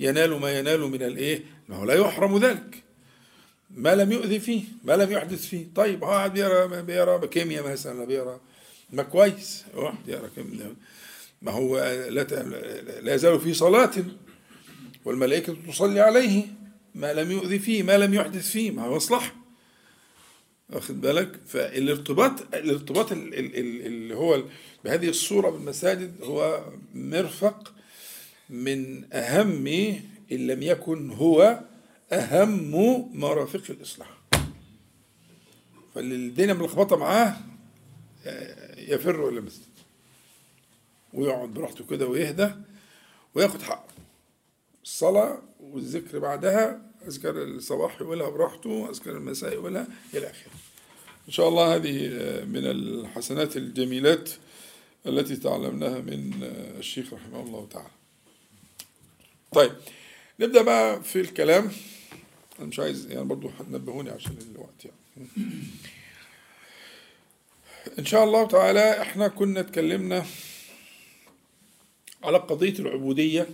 ينال 0.00 0.40
ما 0.40 0.58
ينال 0.58 0.80
من 0.80 1.02
الإيه؟ 1.02 1.44
ما 1.68 1.76
هو 1.76 1.84
لا 1.84 1.94
يحرم 1.94 2.38
ذلك. 2.38 2.83
ما 3.76 3.94
لم 3.94 4.12
يؤذي 4.12 4.40
فيه 4.40 4.62
ما 4.84 4.96
لم 4.96 5.12
يحدث 5.12 5.46
فيه. 5.46 5.66
طيب 5.74 6.04
هو 6.04 6.10
قاعد 6.10 6.32
بيقرا 6.32 6.80
بيقرا 6.80 7.26
كيمياء 7.26 7.72
مثلا 7.72 8.04
بيقرا 8.04 8.40
ما 8.92 9.02
كويس. 9.02 9.64
واحد 9.74 10.08
يقرا 10.08 10.30
كيمياء 10.36 10.74
ما 11.42 11.52
هو 11.52 11.78
لا 12.08 12.22
لا 13.00 13.14
يزال 13.14 13.40
في 13.40 13.54
صلاة 13.54 13.92
والملائكة 15.04 15.56
تصلي 15.68 16.00
عليه. 16.00 16.42
ما 16.94 17.12
لم 17.12 17.30
يؤذي 17.30 17.58
فيه 17.58 17.82
ما 17.82 17.98
لم 17.98 18.14
يحدث 18.14 18.50
فيه 18.50 18.70
ما 18.70 18.84
هو 18.84 18.96
مصلحة. 18.96 19.34
واخد 20.70 21.00
بالك؟ 21.00 21.40
فالارتباط 21.46 22.54
الارتباط 22.54 23.12
اللي 23.12 24.14
هو 24.14 24.42
بهذه 24.84 25.08
الصورة 25.08 25.50
بالمساجد 25.50 26.22
هو 26.22 26.64
مرفق 26.94 27.72
من 28.50 29.04
أهم 29.12 29.66
إن 30.32 30.46
لم 30.46 30.62
يكن 30.62 31.10
هو 31.10 31.60
أهم 32.12 32.70
مرافق 33.20 33.62
الإصلاح. 33.70 34.08
فاللي 35.94 36.14
الدنيا 36.14 36.54
ملخبطة 36.54 36.96
معاه 36.96 37.36
يفر 38.76 39.28
إلى 39.28 39.38
المسجد. 39.38 39.74
ويقعد 41.12 41.48
براحته 41.48 41.84
كده 41.86 42.06
ويهدى 42.06 42.50
وياخد 43.34 43.62
حقه. 43.62 43.94
الصلاة 44.84 45.42
والذكر 45.60 46.18
بعدها 46.18 46.90
أذكار 47.06 47.42
الصباح 47.42 48.00
يقولها 48.00 48.30
براحته 48.30 48.90
أذكار 48.90 49.16
المساء 49.16 49.52
يقولها 49.52 49.86
إلى 50.14 50.30
آخره. 50.30 50.52
إن 51.26 51.32
شاء 51.32 51.48
الله 51.48 51.74
هذه 51.74 52.08
من 52.44 52.66
الحسنات 52.66 53.56
الجميلات 53.56 54.30
التي 55.06 55.36
تعلمناها 55.36 55.98
من 55.98 56.42
الشيخ 56.78 57.14
رحمه 57.14 57.40
الله 57.40 57.68
تعالى. 57.70 57.90
طيب 59.52 59.72
نبدأ 60.40 60.62
بقى 60.62 61.02
في 61.02 61.20
الكلام. 61.20 61.72
أنا 62.58 62.66
مش 62.66 62.78
عايز 62.78 63.10
يعني 63.10 63.24
برضو 63.24 63.48
هتنبهوني 63.48 64.10
عشان 64.10 64.36
الوقت 64.54 64.84
يعني. 64.84 65.28
إن 67.98 68.04
شاء 68.04 68.24
الله 68.24 68.46
تعالى 68.46 69.02
إحنا 69.02 69.28
كنا 69.28 69.60
اتكلمنا 69.60 70.24
على 72.24 72.38
قضية 72.38 72.78
العبودية 72.78 73.48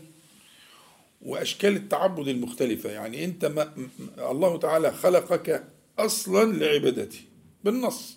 وأشكال 1.22 1.76
التعبد 1.76 2.28
المختلفة. 2.28 2.90
يعني 2.90 3.24
أنت 3.24 3.44
ما 3.44 3.74
الله 4.18 4.58
تعالى 4.58 4.92
خلقك 4.92 5.64
أصلا 5.98 6.52
لعبادته 6.52 7.18
بالنص. 7.64 8.16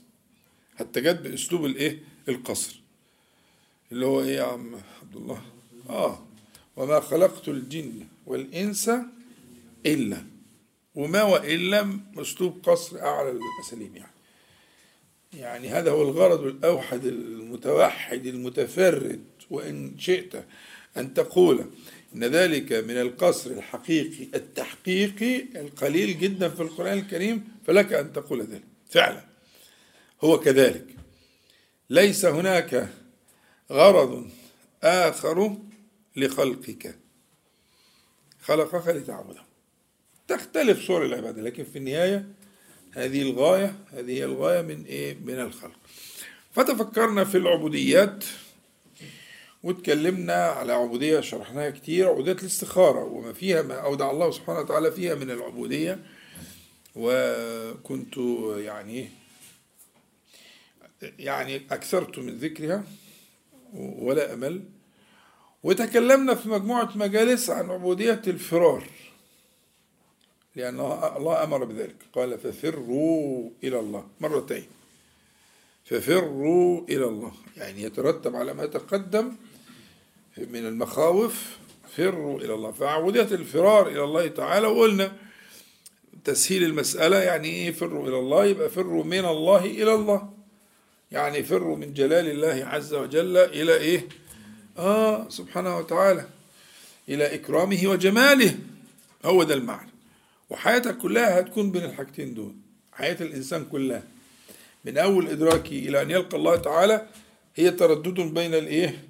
حتى 0.76 1.02
جت 1.02 1.20
بأسلوب 1.20 1.66
الإيه؟ 1.66 2.00
القصر. 2.30 2.80
اللي 3.92 4.06
هو 4.06 4.22
إيه 4.22 4.36
يا 4.36 4.44
عم 4.44 4.76
عبد 5.02 5.16
الله؟ 5.16 5.42
آه. 5.90 6.26
وما 6.76 7.00
خلقت 7.00 7.48
الجن 7.50 8.08
والإنس 8.26 8.92
إلا. 9.86 10.33
وما 10.96 11.24
وإلا 11.24 12.00
أسلوب 12.18 12.60
قصر 12.64 13.02
أعلى 13.02 13.32
الأساليب 13.32 13.96
يعني. 13.96 14.14
يعني 15.34 15.70
هذا 15.70 15.92
هو 15.92 16.02
الغرض 16.02 16.42
الأوحد 16.42 17.06
المتوحد 17.06 18.26
المتفرد 18.26 19.24
وإن 19.50 20.00
شئت 20.00 20.46
أن 20.98 21.14
تقول 21.14 21.66
إن 22.16 22.24
ذلك 22.24 22.74
من 22.74 22.98
القصر 22.98 23.52
الحقيقي 23.52 24.28
التحقيقي 24.36 25.42
القليل 25.56 26.20
جدا 26.20 26.50
في 26.50 26.62
القرآن 26.62 26.98
الكريم 26.98 27.48
فلك 27.68 27.94
أن 27.94 28.14
تقول 28.14 28.42
ذلك. 28.42 28.64
فعلا. 28.90 29.24
هو 30.24 30.40
كذلك. 30.40 30.86
ليس 31.90 32.26
هناك 32.26 32.90
غرض 33.72 34.30
آخر 34.84 35.58
لخلقك. 36.16 36.96
خلقك 38.42 38.88
لتعبده. 38.88 39.53
تختلف 40.28 40.88
صور 40.88 41.06
العبادة 41.06 41.42
لكن 41.42 41.64
في 41.64 41.78
النهاية 41.78 42.26
هذه 42.92 43.22
الغاية 43.22 43.76
هذه 43.92 44.12
هي 44.12 44.26
الغاية 44.26 44.62
من 44.62 44.86
إيه؟ 44.86 45.18
من 45.26 45.40
الخلق. 45.40 45.80
فتفكرنا 46.52 47.24
في 47.24 47.38
العبوديات 47.38 48.26
واتكلمنا 49.64 50.34
على 50.34 50.74
عبودية 50.74 51.20
شرحناها 51.20 51.70
كتير 51.70 52.10
عبودية 52.10 52.32
الاستخارة 52.32 53.04
وما 53.04 53.34
فيها 53.34 53.62
ما 53.62 53.76
أودع 53.76 54.12
الله 54.12 54.32
سبحانه 54.32 54.60
وتعالى 54.60 54.92
فيها 54.92 55.16
من 55.16 55.32
العبودية. 55.32 56.00
وكنت 56.96 58.18
يعني 58.58 59.10
يعني 61.20 61.56
أكثرت 61.72 62.20
من 62.20 62.38
ذكرها 62.38 62.84
ولا 63.74 64.34
أمل. 64.34 64.64
وتكلمنا 65.64 66.36
في 66.36 66.50
مجموعة 66.50 66.92
مجالس 66.96 67.50
عن 67.50 67.70
عبودية 67.70 68.22
الفرار. 68.28 68.88
لأن 70.56 70.80
الله 71.18 71.44
أمر 71.44 71.64
بذلك. 71.64 71.96
قال 72.14 72.40
ففروا 72.40 73.50
إلى 73.64 73.80
الله. 73.80 74.08
مرتين. 74.22 74.66
ففروا 75.86 76.82
إلى 76.90 77.06
الله. 77.06 77.32
يعني 77.58 77.84
يترتب 77.84 78.36
على 78.36 78.54
ما 78.54 78.66
تقدم 78.66 79.32
من 80.38 80.66
المخاوف. 80.66 81.58
فروا 81.98 82.40
إلى 82.40 82.54
الله. 82.54 82.72
فعبودية 82.72 83.22
الفرار 83.22 83.88
إلى 83.88 84.04
الله 84.04 84.28
تعالى 84.28 84.68
وقلنا 84.68 85.16
تسهيل 86.24 86.64
المسألة 86.64 87.18
يعني 87.18 87.48
إيه 87.48 87.72
فروا 87.72 88.08
إلى 88.08 88.20
الله؟ 88.20 88.46
يبقى 88.46 88.70
فروا 88.70 89.04
من 89.04 89.26
الله 89.26 89.66
إلى 89.66 89.94
الله. 89.94 90.34
يعني 91.12 91.44
فروا 91.44 91.78
من 91.78 91.94
جلال 91.94 92.28
الله 92.30 92.66
عز 92.66 92.94
وجل 92.94 93.38
إلى 93.38 93.76
إيه؟ 93.78 94.08
آه 94.78 95.30
سبحانه 95.30 95.78
وتعالى. 95.78 96.26
إلى 97.10 97.36
إكرامه 97.36 97.82
وجماله. 97.86 98.58
هو 99.26 99.44
ده 99.44 99.54
المعنى. 99.54 99.93
وحياتك 100.50 100.98
كلها 100.98 101.40
هتكون 101.40 101.72
بين 101.72 101.84
الحاجتين 101.84 102.34
دول 102.34 102.56
حياة 102.92 103.18
الإنسان 103.22 103.66
كلها. 103.66 104.04
من 104.86 104.98
أول 104.98 105.28
إدراكي 105.28 105.80
إلى 105.90 106.02
أن 106.02 106.12
يلقى 106.12 106.38
الله 106.38 106.56
تعالى 106.56 107.08
هي 107.56 107.72
تردد 107.72 108.20
بين 108.20 108.54
الإيه؟ 108.54 109.04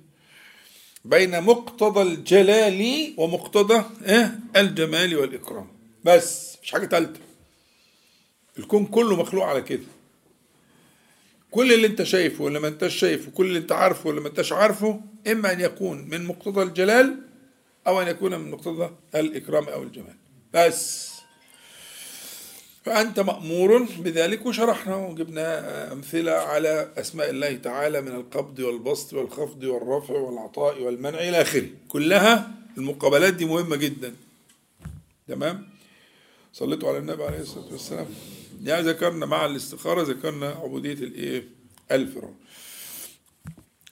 بين 1.05 1.41
مقتضى 1.43 2.01
الجلال 2.01 3.13
ومقتضى 3.17 3.83
إيه؟ 4.05 4.39
الجمال 4.55 5.15
والإكرام. 5.17 5.67
بس 6.03 6.57
مش 6.63 6.71
حاجة 6.71 6.85
تالتة. 6.85 7.19
الكون 8.59 8.85
كله 8.85 9.15
مخلوق 9.15 9.45
على 9.45 9.61
كده. 9.61 9.83
كل 11.51 11.73
اللي 11.73 11.87
أنت 11.87 12.03
شايفه 12.03 12.43
ولا 12.43 12.59
ما 12.59 12.67
أنتش 12.67 12.95
شايفه 12.95 13.31
كل 13.31 13.45
اللي 13.45 13.59
أنت 13.59 13.71
عارفه 13.71 14.09
ولا 14.09 14.21
ما 14.21 14.27
أنتش 14.27 14.53
عارفه 14.53 15.01
إما 15.27 15.51
أن 15.51 15.61
يكون 15.61 16.07
من 16.09 16.25
مقتضى 16.25 16.63
الجلال 16.63 17.17
أو 17.87 18.01
أن 18.01 18.07
يكون 18.07 18.35
من 18.39 18.51
مقتضى 18.51 18.89
الإكرام 19.15 19.63
أو 19.63 19.83
الجمال. 19.83 20.15
بس. 20.53 21.12
فأنت 22.85 23.19
مأمور 23.19 23.83
بذلك 23.99 24.45
وشرحنا 24.45 24.95
وجبنا 24.95 25.91
أمثلة 25.93 26.31
على 26.31 26.91
أسماء 26.97 27.29
الله 27.29 27.55
تعالى 27.55 28.01
من 28.01 28.15
القبض 28.15 28.59
والبسط 28.59 29.13
والخفض 29.13 29.63
والرفع 29.63 30.13
والعطاء 30.13 30.81
والمنع 30.81 31.17
إلى 31.19 31.41
آخره. 31.41 31.67
كلها 31.87 32.51
المقابلات 32.77 33.33
دي 33.33 33.45
مهمة 33.45 33.75
جدا. 33.75 34.15
تمام؟ 35.27 35.69
صليتوا 36.53 36.89
على 36.89 36.97
النبي 36.97 37.23
عليه 37.23 37.39
الصلاة 37.39 37.71
والسلام. 37.71 38.05
يعني 38.63 38.81
ذكرنا 38.87 39.25
مع 39.25 39.45
الاستخارة 39.45 40.01
ذكرنا 40.01 40.49
عبودية 40.49 40.93
الإيه؟ 40.93 41.43
الفرعون 41.91 42.35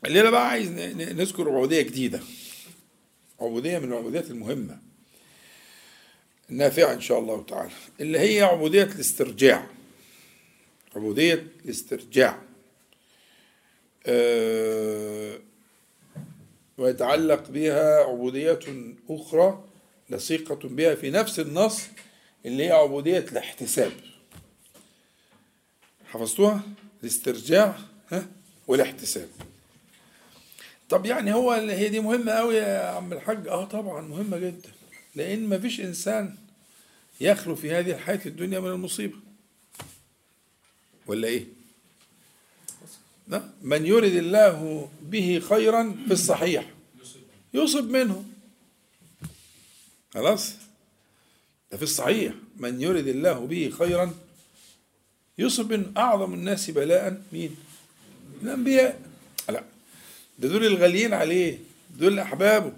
الليلة 0.06 0.30
بقى 0.30 0.50
عايز 0.50 0.70
نذكر 0.98 1.50
عبودية 1.50 1.82
جديدة. 1.82 2.20
عبودية 3.42 3.80
من 3.80 3.92
العبوديات 3.92 4.32
المهمة. 4.32 4.91
نافعة 6.52 6.94
إن 6.94 7.02
شاء 7.02 7.20
الله 7.20 7.44
تعالى 7.44 7.72
اللي 8.00 8.20
هي 8.20 8.42
عبودية 8.42 8.84
الاسترجاع. 8.84 9.68
عبودية 10.96 11.48
الاسترجاع. 11.66 12.42
أه 14.06 15.40
ويتعلق 16.78 17.50
بها 17.50 18.04
عبودية 18.04 18.60
أخرى 19.10 19.64
لصيقة 20.10 20.56
بها 20.70 20.96
في 20.96 21.10
نفس 21.10 21.40
النص 21.40 21.82
اللي 22.46 22.66
هي 22.68 22.72
عبودية 22.72 23.20
الاحتساب. 23.20 23.92
حفظتوها؟ 26.06 26.62
الاسترجاع 27.04 27.76
ها؟ 28.10 28.28
والاحتساب. 28.68 29.30
طب 30.90 31.06
يعني 31.06 31.34
هو 31.34 31.52
هي 31.52 31.90
دي 31.90 32.00
مهمة 32.00 32.32
قوي 32.32 32.56
يا 32.56 32.86
عم 32.88 33.14
الحاج؟ 33.14 33.48
آه 33.48 33.66
طبعا 33.66 34.02
مهمة 34.02 34.38
جدا 34.38 34.70
لأن 35.16 35.48
ما 35.50 35.60
فيش 35.60 35.82
إنسان 35.82 36.36
يخلو 37.22 37.56
في 37.56 37.72
هذه 37.72 37.92
الحياة 37.92 38.20
الدنيا 38.26 38.60
من 38.60 38.70
المصيبة. 38.70 39.16
ولا 41.08 41.28
إيه؟ 41.28 41.46
لا. 43.28 43.50
من 43.62 43.86
يرد 43.86 44.14
الله 44.14 44.90
به 45.02 45.42
خيرا 45.50 45.96
في 46.08 46.14
الصحيح. 46.14 46.70
يصب 47.54 47.90
منه. 47.90 48.26
خلاص. 50.14 50.54
ده 51.72 51.78
في 51.78 51.84
الصحيح. 51.84 52.34
من 52.58 52.82
يرد 52.82 53.08
الله 53.08 53.34
به 53.34 53.74
خيرا 53.78 54.14
يصب 55.38 55.74
من 55.74 55.94
أعظم 55.98 56.34
الناس 56.34 56.70
بلاء. 56.72 57.22
مين؟ 57.34 57.56
الأنبياء. 58.44 59.02
لا. 59.50 59.64
ده 60.40 60.48
دول 60.50 60.66
الغاليين 60.66 61.14
عليه. 61.14 61.60
دول 62.00 62.20
أحبابه. 62.20 62.74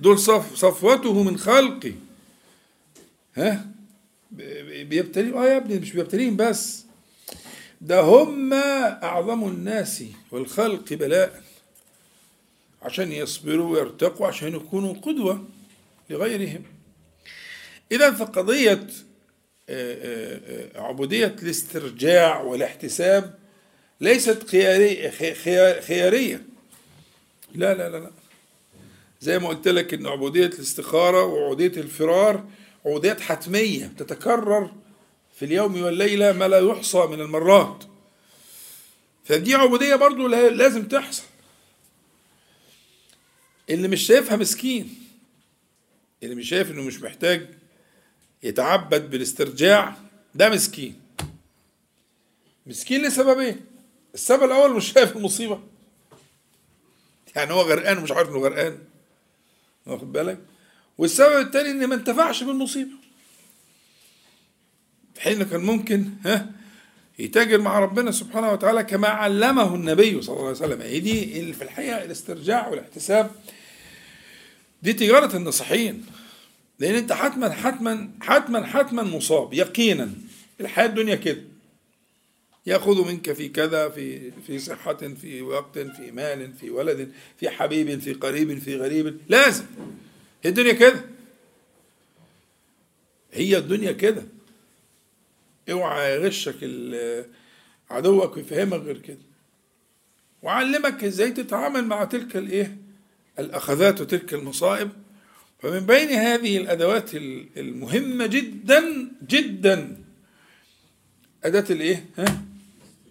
دول 0.00 0.18
صف 0.18 0.54
صفوته 0.54 1.22
من 1.22 1.38
خلقه. 1.38 1.94
ها؟ 3.36 3.66
بيبتليهم 4.82 5.36
آه 5.36 5.46
يا 5.46 5.56
ابني 5.56 5.78
مش 5.78 5.92
بيبتليهم 5.92 6.36
بس. 6.36 6.84
ده 7.80 8.00
هم 8.00 8.52
أعظم 9.02 9.48
الناس 9.48 10.04
والخلق 10.30 10.92
بلاء 10.92 11.42
عشان 12.82 13.12
يصبروا 13.12 13.70
ويرتقوا 13.72 14.26
عشان 14.26 14.54
يكونوا 14.54 14.94
قدوة 14.94 15.44
لغيرهم. 16.10 16.62
إذا 17.92 18.10
فقضية 18.10 18.86
آه، 19.68 19.94
آه، 19.94 20.40
آه، 20.76 20.80
عبودية 20.80 21.36
الاسترجاع 21.42 22.40
والاحتساب 22.40 23.34
ليست 24.00 24.46
خيارية, 24.48 25.10
خيارية. 25.80 26.42
لا 27.54 27.74
لا 27.74 27.88
لا 27.90 27.96
لا. 27.96 28.10
زي 29.20 29.38
ما 29.38 29.48
قلت 29.48 29.68
لك 29.68 29.94
إن 29.94 30.06
عبودية 30.06 30.46
الاستخارة 30.46 31.24
وعبودية 31.24 31.80
الفرار 31.80 32.44
عبوديات 32.86 33.20
حتمية 33.20 33.86
بتتكرر 33.86 34.70
في 35.38 35.44
اليوم 35.44 35.82
والليلة 35.82 36.32
ما 36.32 36.48
لا 36.48 36.58
يحصى 36.58 37.06
من 37.06 37.20
المرات. 37.20 37.84
فدي 39.24 39.54
عبودية 39.54 39.94
برضو 39.94 40.26
لازم 40.26 40.88
تحصل 40.88 41.22
اللي 43.70 43.88
مش 43.88 44.06
شايفها 44.06 44.36
مسكين. 44.36 44.98
اللي 46.22 46.34
مش 46.34 46.48
شايف 46.48 46.70
إنه 46.70 46.82
مش 46.82 47.00
محتاج 47.02 47.48
يتعبد 48.42 49.10
بالاسترجاع 49.10 49.96
ده 50.34 50.48
مسكين. 50.48 51.00
مسكين 52.66 53.02
لسببين 53.02 53.60
السبب 54.14 54.42
الأول 54.42 54.76
مش 54.76 54.92
شايف 54.92 55.16
المصيبة. 55.16 55.60
يعني 57.36 57.52
هو 57.52 57.60
غرقان 57.60 57.98
ومش 57.98 58.12
عارف 58.12 58.28
إنه 58.28 58.38
غرقان. 58.38 58.78
واخد 59.86 60.12
بالك؟ 60.12 60.38
والسبب 61.00 61.46
الثاني 61.46 61.70
إن 61.70 61.86
ما 61.86 61.94
انتفعش 61.94 62.42
بالمصيبة. 62.42 62.90
في 65.14 65.20
حين 65.20 65.42
كان 65.42 65.60
ممكن 65.60 66.10
ها 66.24 66.50
يتاجر 67.18 67.60
مع 67.60 67.78
ربنا 67.78 68.10
سبحانه 68.10 68.52
وتعالى 68.52 68.84
كما 68.84 69.08
علمه 69.08 69.74
النبي 69.74 70.22
صلى 70.22 70.34
الله 70.36 70.46
عليه 70.46 70.56
وسلم. 70.56 70.80
هي 70.80 71.00
دي 71.00 71.52
في 71.52 71.64
الحقيقة 71.64 72.04
الاسترجاع 72.04 72.68
والاحتساب 72.68 73.30
دي 74.82 74.92
تجارة 74.92 75.36
النصحين 75.36 76.06
لأن 76.78 76.94
أنت 76.94 77.12
حتما 77.12 77.50
حتما 77.50 78.10
حتما 78.20 78.66
حتما 78.66 79.02
مصاب 79.02 79.54
يقينا. 79.54 80.10
الحياة 80.60 80.86
الدنيا 80.86 81.14
كده. 81.14 81.42
يأخذ 82.66 83.08
منك 83.08 83.32
في 83.32 83.48
كذا 83.48 83.88
في 83.88 84.30
في 84.46 84.58
صحة 84.58 84.94
في 84.94 85.42
وقت 85.42 85.78
في 85.78 86.10
مال 86.12 86.52
في 86.60 86.70
ولد 86.70 87.12
في 87.40 87.50
حبيب 87.50 88.00
في 88.00 88.12
قريب 88.12 88.58
في 88.58 88.76
غريب. 88.76 89.20
لازم. 89.28 89.64
هي 90.42 90.50
الدنيا 90.50 90.72
كده. 90.72 91.04
هي 93.32 93.58
الدنيا 93.58 93.92
كده. 93.92 94.22
اوعى 95.70 96.14
يغشك 96.14 96.56
عدوك 97.90 98.36
ويفهمك 98.36 98.80
غير 98.80 98.98
كده. 98.98 99.18
وعلمك 100.42 101.04
إزاي 101.04 101.30
تتعامل 101.30 101.84
مع 101.84 102.04
تلك 102.04 102.36
الايه؟ 102.36 102.76
الأخذات 103.38 104.00
وتلك 104.00 104.34
المصائب. 104.34 104.90
فمن 105.62 105.80
بين 105.86 106.08
هذه 106.08 106.56
الأدوات 106.56 107.14
المهمة 107.56 108.26
جدا 108.26 109.10
جدا 109.28 109.96
أداة 111.44 111.64
الايه؟ 111.70 112.04
ها؟ 112.18 112.42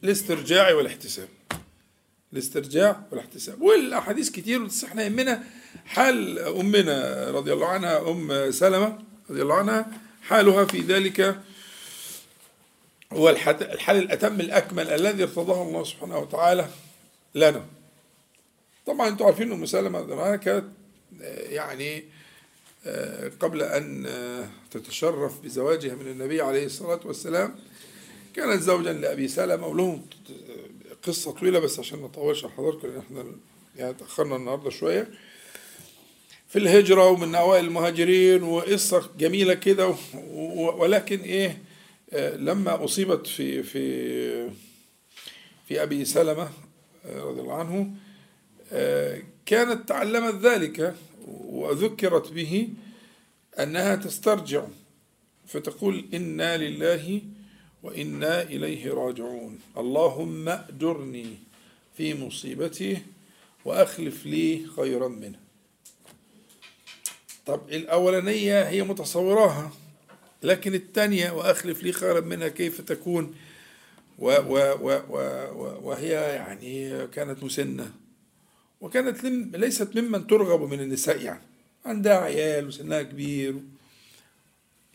الاسترجاع 0.03 0.73
والاحتساب. 0.73 1.27
الاسترجاع 2.33 3.07
والاحتساب. 3.11 3.61
والأحاديث 3.61 4.29
كتير 4.29 4.63
بس 4.63 4.83
إحنا 4.83 5.03
يهمنا 5.03 5.43
حال 5.85 6.39
أمنا 6.39 7.27
رضي 7.31 7.53
الله 7.53 7.67
عنها 7.67 8.11
أم 8.11 8.51
سلمة 8.51 8.99
رضي 9.29 9.41
الله 9.41 9.55
عنها 9.55 9.91
حالها 10.21 10.65
في 10.65 10.79
ذلك 10.79 11.39
هو 13.13 13.29
الحال 13.29 13.97
الأتم 13.97 14.39
الأكمل 14.39 14.87
الذي 14.87 15.23
ارتضاه 15.23 15.61
الله 15.63 15.83
سبحانه 15.83 16.17
وتعالى 16.17 16.69
لنا. 17.35 17.65
طبعا 18.85 19.07
أنتم 19.07 19.25
عارفين 19.25 19.51
أم 19.51 19.65
سلمة 19.65 20.35
كانت 20.35 20.65
يعني 21.49 22.03
آه، 22.85 23.31
قبل 23.39 23.61
أن 23.63 24.05
آه، 24.05 24.49
تتشرف 24.71 25.41
بزواجها 25.43 25.95
من 25.95 26.07
النبي 26.07 26.41
عليه 26.41 26.65
الصلاة 26.65 26.99
والسلام 27.05 27.55
كانت 28.35 28.61
زوجا 28.61 28.93
لأبي 28.93 29.27
سلمة 29.27 29.67
ولهم 29.67 30.05
قصة 31.03 31.31
طويلة 31.31 31.59
بس 31.59 31.79
عشان 31.79 31.99
ما 31.99 32.07
نطولش 32.07 32.43
على 32.45 32.53
حضراتكم 32.53 32.87
لأن 32.87 32.97
إحنا 32.99 33.25
يعني 33.75 33.93
تأخرنا 33.93 34.35
النهاردة 34.35 34.69
شوية. 34.69 35.07
في 36.49 36.59
الهجرة 36.59 37.09
ومن 37.09 37.35
أوائل 37.35 37.65
المهاجرين 37.65 38.43
وقصة 38.43 39.09
جميلة 39.19 39.53
كده 39.53 39.95
ولكن 40.53 41.19
إيه 41.19 41.61
لما 42.35 42.83
أصيبت 42.85 43.27
في 43.27 43.63
في 43.63 44.49
في 45.67 45.83
أبي 45.83 46.05
سلمة 46.05 46.49
رضي 47.05 47.41
الله 47.41 47.53
عنه 47.53 47.91
كانت 49.45 49.89
تعلمت 49.89 50.45
ذلك 50.45 50.95
وذكرت 51.27 52.31
به 52.31 52.69
أنها 53.59 53.95
تسترجع 53.95 54.63
فتقول 55.47 56.05
إنا 56.13 56.57
لله 56.57 57.21
وإنا 57.83 58.41
إليه 58.41 58.93
راجعون. 58.93 59.59
اللهم 59.77 60.49
أجرني 60.49 61.25
في 61.97 62.13
مصيبتي 62.13 62.97
وأخلف 63.65 64.25
لي 64.25 64.65
خيرا 64.75 65.07
منها. 65.07 65.39
طب 67.49 67.69
الأولانية 67.69 68.63
هي 68.63 68.83
متصوراها 68.83 69.71
لكن 70.43 70.73
الثانية 70.73 71.31
وأخلف 71.31 71.83
لي 71.83 71.91
خيرا 71.91 72.19
منها 72.19 72.47
كيف 72.47 72.81
تكون 72.81 73.35
و 74.19 74.31
و 74.31 74.57
و 74.81 75.01
و 75.09 75.79
وهي 75.89 76.11
يعني 76.11 77.07
كانت 77.07 77.43
مسنة 77.43 77.91
وكانت 78.81 79.25
ليست 79.55 79.95
ممن 79.95 80.27
ترغب 80.27 80.61
من 80.73 80.79
النساء 80.79 81.21
يعني 81.21 81.41
عندها 81.85 82.17
عيال 82.17 82.67
وسنها 82.67 83.01
كبير 83.01 83.55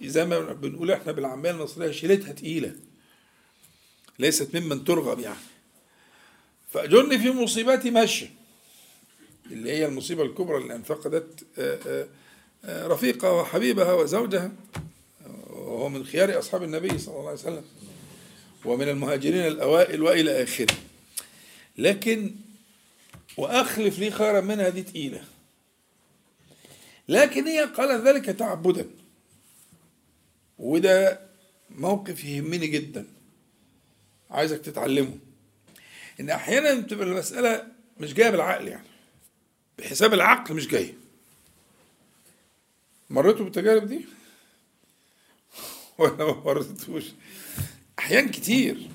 زي 0.02 0.24
ما 0.24 0.38
بنقول 0.38 0.90
إحنا 0.90 1.12
بالعامية 1.12 1.50
المصرية 1.50 1.90
شيلتها 1.90 2.32
تقيلة 2.32 2.74
ليست 4.18 4.56
ممن 4.56 4.84
ترغب 4.84 5.18
يعني. 5.20 5.38
فأجرني 6.70 7.18
في 7.18 7.30
مصيبتي 7.30 7.90
ماشي 7.90 8.28
اللي 9.50 9.72
هي 9.72 9.86
المصيبة 9.86 10.22
الكبرى 10.22 10.58
اللي 10.58 10.74
انفقدت 10.74 11.46
آه، 11.58 11.78
آه، 11.86 12.06
رفيقها 12.68 13.31
وحبيبها 13.31 13.92
وزوجها 13.92 14.53
وهو 15.50 15.88
من 15.88 16.05
خيار 16.05 16.38
أصحاب 16.38 16.62
النبي 16.62 16.98
صلى 16.98 17.14
الله 17.14 17.29
عليه 17.29 17.38
وسلم 17.40 17.64
ومن 18.64 18.88
المهاجرين 18.88 19.46
الأوائل 19.46 20.03
وإلى 20.03 20.42
آخره. 20.42 20.74
لكن 21.79 22.35
وأخلف 23.37 23.98
لي 23.98 24.11
خيرا 24.11 24.40
منها 24.40 24.68
دي 24.68 24.83
تقيلة. 24.83 25.24
لكن 27.09 27.46
هي 27.46 27.61
قال 27.64 28.07
ذلك 28.09 28.24
تعبدا. 28.24 28.90
وده 30.59 31.20
موقف 31.70 32.24
يهمني 32.24 32.66
جدا. 32.66 33.07
عايزك 34.31 34.61
تتعلمه. 34.61 35.18
إن 36.20 36.31
أحيانا 36.31 36.74
بتبقى 36.74 37.07
المسألة 37.07 37.66
مش 38.00 38.14
جاية 38.14 38.31
بالعقل 38.31 38.68
يعني. 38.68 38.87
بحساب 39.79 40.14
العقل 40.14 40.55
مش 40.55 40.68
جاية. 40.68 41.03
مريتوا 43.14 43.44
بالتجارب 43.44 43.87
دي؟ 43.87 44.05
ولا 45.98 46.16
ما 46.16 46.42
مريتوش؟ 46.44 47.05
أحيان 47.98 48.29
كتير. 48.29 48.88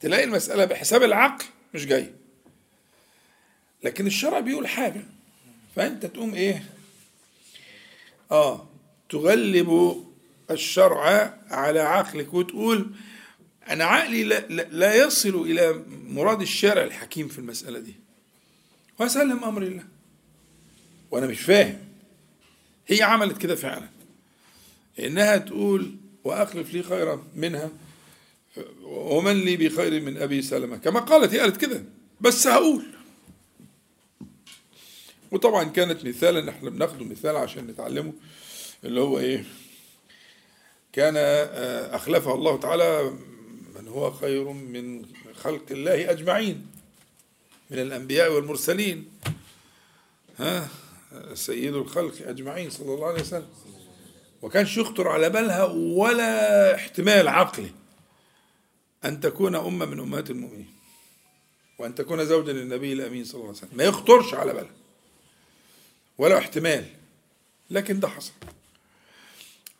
تلاقي 0.00 0.24
المسألة 0.24 0.64
بحساب 0.64 1.02
العقل 1.02 1.44
مش 1.74 1.86
جاية 1.86 2.16
لكن 3.82 4.06
الشرع 4.06 4.40
بيقول 4.40 4.68
حاجة. 4.68 5.02
فأنت 5.76 6.06
تقوم 6.06 6.34
إيه؟ 6.34 6.64
آه 8.30 8.68
تغلب 9.08 10.02
الشرع 10.50 11.34
على 11.50 11.80
عقلك 11.80 12.34
وتقول 12.34 12.90
أنا 13.68 13.84
عقلي 13.84 14.24
لا, 14.24 14.40
لا 14.48 14.94
يصل 14.94 15.34
إلى 15.34 15.82
مراد 15.88 16.40
الشارع 16.40 16.84
الحكيم 16.84 17.28
في 17.28 17.38
المسألة 17.38 17.78
دي. 17.78 17.94
وأسلم 18.98 19.44
أمر 19.44 19.62
الله. 19.62 19.84
وأنا 21.10 21.26
مش 21.26 21.40
فاهم. 21.40 21.85
هي 22.86 23.02
عملت 23.02 23.38
كده 23.38 23.54
فعلا. 23.56 23.88
إنها 24.98 25.36
تقول 25.36 25.96
وأخلف 26.24 26.72
لي 26.74 26.82
خيرا 26.82 27.24
منها 27.34 27.70
ومن 28.82 29.40
لي 29.40 29.56
بخير 29.56 30.02
من 30.02 30.16
أبي 30.16 30.42
سلمة. 30.42 30.76
كما 30.76 31.00
قالت 31.00 31.34
هي 31.34 31.38
قالت 31.38 31.56
كده. 31.56 31.84
بس 32.20 32.46
هقول. 32.46 32.84
وطبعا 35.30 35.64
كانت 35.64 36.04
مثالا 36.04 36.50
إحنا 36.50 36.70
بناخده 36.70 37.04
مثال 37.04 37.36
عشان 37.36 37.66
نتعلمه 37.66 38.12
اللي 38.84 39.00
هو 39.00 39.18
إيه؟ 39.18 39.44
كان 40.92 41.14
آه، 41.16 41.96
أخلفها 41.96 42.34
الله 42.34 42.56
تعالى 42.56 43.12
من 43.78 43.88
هو 43.88 44.10
خير 44.10 44.52
من 44.52 45.06
خلق 45.34 45.64
الله 45.70 46.10
أجمعين 46.10 46.66
من 47.70 47.78
الأنبياء 47.78 48.32
والمرسلين. 48.32 49.10
ها؟ 50.38 50.68
سيد 51.34 51.74
الخلق 51.74 52.14
أجمعين 52.28 52.70
صلى 52.70 52.94
الله 52.94 53.06
عليه 53.06 53.20
وسلم. 53.20 53.48
وكانش 54.42 54.76
يخطر 54.76 55.08
على 55.08 55.30
بالها 55.30 55.64
ولا 55.74 56.74
احتمال 56.74 57.28
عقلي 57.28 57.70
أن 59.04 59.20
تكون 59.20 59.54
أمة 59.54 59.86
من 59.86 60.00
أمهات 60.00 60.30
المؤمنين 60.30 60.70
وأن 61.78 61.94
تكون 61.94 62.24
زوجا 62.24 62.52
للنبي 62.52 62.92
الأمين 62.92 63.24
صلى 63.24 63.34
الله 63.34 63.46
عليه 63.48 63.58
وسلم. 63.58 63.70
ما 63.72 63.84
يخطرش 63.84 64.34
على 64.34 64.52
بالها 64.52 64.72
ولا 66.18 66.38
احتمال 66.38 66.84
لكن 67.70 68.00
ده 68.00 68.08
حصل. 68.08 68.32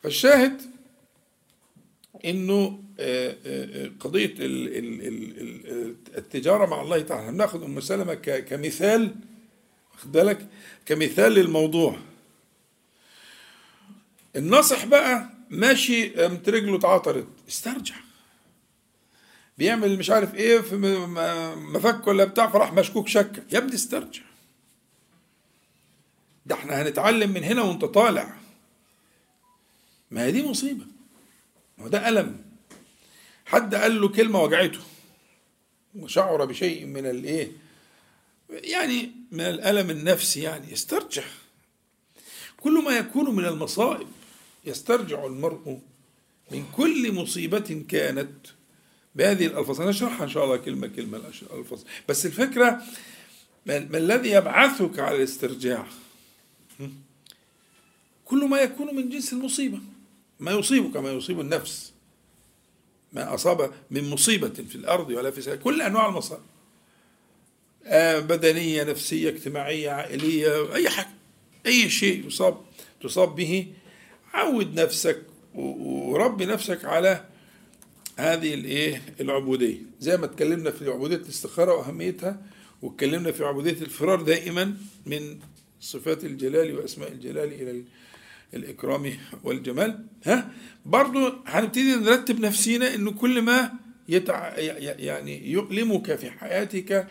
فالشاهد 0.03 0.63
إنه 2.25 2.83
آه، 3.01 3.31
آه، 3.47 3.85
آه، 3.87 3.91
قضية 4.01 4.25
ال- 4.39 4.77
ال- 4.77 5.07
ال- 5.07 5.41
ال- 5.71 5.97
التجارة 6.17 6.67
مع 6.67 6.81
الله 6.83 7.01
تعالى. 7.01 7.31
ناخذ 7.37 7.63
أم 7.65 7.81
سلمة 7.81 8.15
كمثال 8.15 9.15
واخد 9.95 10.13
بالك؟ 10.13 10.47
كمثال 10.87 11.33
للموضوع. 11.33 11.97
الناصح 14.37 14.85
بقى 14.85 15.31
ماشي 15.51 16.09
قامت 16.09 16.49
رجله 16.49 16.77
اتعطرت. 16.77 17.27
استرجع. 17.49 17.95
بيعمل 19.59 19.99
مش 19.99 20.11
عارف 20.11 20.35
إيه 20.35 20.61
في 20.61 20.77
مفك 21.57 22.07
ولا 22.07 22.25
بتاع 22.25 22.51
فراح 22.51 22.73
مشكوك 22.73 23.09
شكة. 23.09 23.43
يا 23.53 23.59
ابني 23.59 23.75
استرجع. 23.75 24.23
ده 26.47 26.55
إحنا 26.55 26.83
هنتعلم 26.83 27.31
من 27.31 27.45
هنا 27.45 27.63
وانت 27.63 27.85
طالع. 27.85 28.37
ما 30.11 30.25
هي 30.25 30.33
دي 30.33 30.43
مصيبة. 30.43 30.85
ما 31.79 31.85
هو 31.85 31.89
ده 31.89 32.09
ألم. 32.09 32.45
حد 33.47 33.75
قال 33.75 34.01
له 34.01 34.09
كلمة 34.09 34.43
وجعته. 34.43 34.81
وشعر 35.95 36.45
بشيء 36.45 36.87
من 36.87 37.07
الإيه؟ 37.07 37.53
يعني 38.51 39.13
من 39.33 39.41
الألم 39.41 39.91
النفسي 39.91 40.41
يعني 40.41 40.73
يسترجع. 40.73 41.25
كل 42.61 42.85
ما 42.85 42.97
يكون 42.99 43.37
من 43.37 43.45
المصائب 43.45 44.09
يسترجع 44.65 45.27
المرء 45.27 45.81
من 46.51 46.65
كل 46.77 47.13
مصيبة 47.13 47.85
كانت. 47.89 48.47
بهذه 49.15 49.47
الألفاظ. 49.47 49.81
أنا 49.81 49.91
أشرحها 49.91 50.25
إن 50.25 50.29
شاء 50.29 50.45
الله 50.45 50.57
كلمة 50.57 50.87
كلمة 50.87 51.19
الألفاظ. 51.19 51.83
بس 52.09 52.27
الفكرة 52.27 52.83
ما 53.67 53.77
الذي 53.77 54.31
يبعثك 54.31 54.99
على 54.99 55.17
الاسترجاع. 55.17 55.87
كل 58.25 58.45
ما 58.49 58.61
يكون 58.61 58.95
من 58.95 59.09
جنس 59.09 59.33
المصيبة. 59.33 59.81
ما 60.41 60.53
يصيبك 60.53 60.97
ما 60.97 61.13
يصيب 61.13 61.41
النفس. 61.41 61.93
ما 63.13 63.35
أصاب 63.35 63.73
من 63.91 64.11
مصيبة 64.11 64.49
في 64.49 64.75
الأرض 64.75 65.11
ولا 65.11 65.31
في 65.31 65.43
سماء 65.43 65.57
كل 65.57 65.83
أنواع 65.83 66.09
المصائب. 66.09 66.43
بدنية 68.21 68.85
نفسية 68.85 69.29
اجتماعية 69.29 69.91
عائلية 69.91 70.75
أي 70.75 70.89
حاجة 70.91 71.09
أي 71.67 71.91
شيء 71.91 72.27
يصاب 72.27 72.57
تصاب 73.03 73.37
به 73.37 73.67
عود 74.35 74.81
نفسك 74.81 75.23
وربي 75.55 76.47
نفسك 76.47 76.85
على 76.85 77.25
هذه 78.19 78.55
الإيه؟ 78.55 79.03
العبودية. 79.21 79.79
زي 80.01 80.17
ما 80.17 80.25
اتكلمنا 80.25 80.71
في 80.71 80.91
عبودية 80.91 81.17
الاستخارة 81.17 81.75
وأهميتها 81.75 82.43
واتكلمنا 82.83 83.33
في 83.33 83.45
عبودية 83.45 83.71
الفرار 83.83 84.23
دائما 84.23 84.77
من 85.07 85.39
صفات 85.81 86.25
الجلال 86.25 86.79
وأسماء 86.79 87.13
الجلال 87.13 87.53
إلى 87.53 87.71
ال- 87.71 87.85
الإكرام 88.55 89.13
والجمال. 89.45 90.05
ها؟ 90.25 90.51
برضو 90.87 91.33
هنبتدي 91.47 91.95
نرتب 91.95 92.41
نفسينا 92.41 92.95
إنه 92.95 93.11
كل 93.13 93.43
ما 93.43 93.73
يتع... 94.09 94.59
يعني 94.59 95.51
يؤلمك 95.51 96.15
في 96.15 96.31
حياتك 96.31 97.07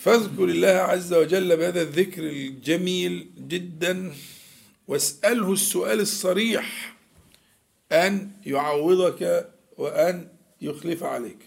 فاذكر 0.00 0.44
الله 0.44 0.68
عز 0.68 1.12
وجل 1.12 1.56
بهذا 1.56 1.82
الذكر 1.82 2.22
الجميل 2.22 3.30
جدا 3.38 4.12
واسأله 4.88 5.52
السؤال 5.52 6.00
الصريح 6.00 6.96
أن 7.92 8.30
يعوضك 8.46 9.50
وأن 9.76 10.28
يخلف 10.60 11.02
عليك. 11.02 11.38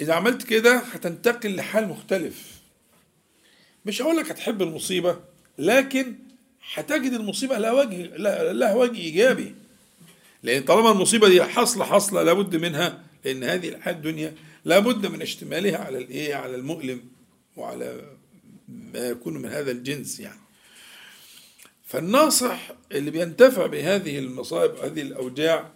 إذا 0.00 0.14
عملت 0.14 0.42
كده 0.42 0.76
هتنتقل 0.78 1.56
لحال 1.56 1.88
مختلف. 1.88 2.60
مش 3.86 4.02
هقول 4.02 4.16
لك 4.16 4.30
هتحب 4.30 4.62
المصيبة 4.62 5.20
لكن 5.58 6.14
هتجد 6.74 7.12
المصيبة 7.12 7.58
لها 7.58 7.72
وجه 7.72 8.06
لها 8.52 8.74
وجه 8.74 8.96
إيجابي. 9.00 9.54
لأن 10.42 10.62
طالما 10.62 10.90
المصيبة 10.92 11.28
دي 11.28 11.44
حصل 11.44 11.82
حصلة 11.82 12.22
لابد 12.22 12.56
منها 12.56 13.02
لأن 13.24 13.44
هذه 13.44 13.68
الحياة 13.68 13.94
الدنيا 13.94 14.34
لابد 14.64 15.06
من 15.06 15.22
اشتمالها 15.22 15.78
على 15.78 15.98
الإيه 15.98 16.34
على 16.34 16.54
المؤلم 16.54 17.04
وعلى 17.56 18.16
ما 18.68 19.08
يكون 19.08 19.38
من 19.38 19.48
هذا 19.48 19.70
الجنس 19.70 20.20
يعني. 20.20 20.40
فالناصح 21.86 22.72
اللي 22.92 23.10
بينتفع 23.10 23.66
بهذه 23.66 24.18
المصائب 24.18 24.74
هذه 24.74 25.02
الأوجاع 25.02 25.70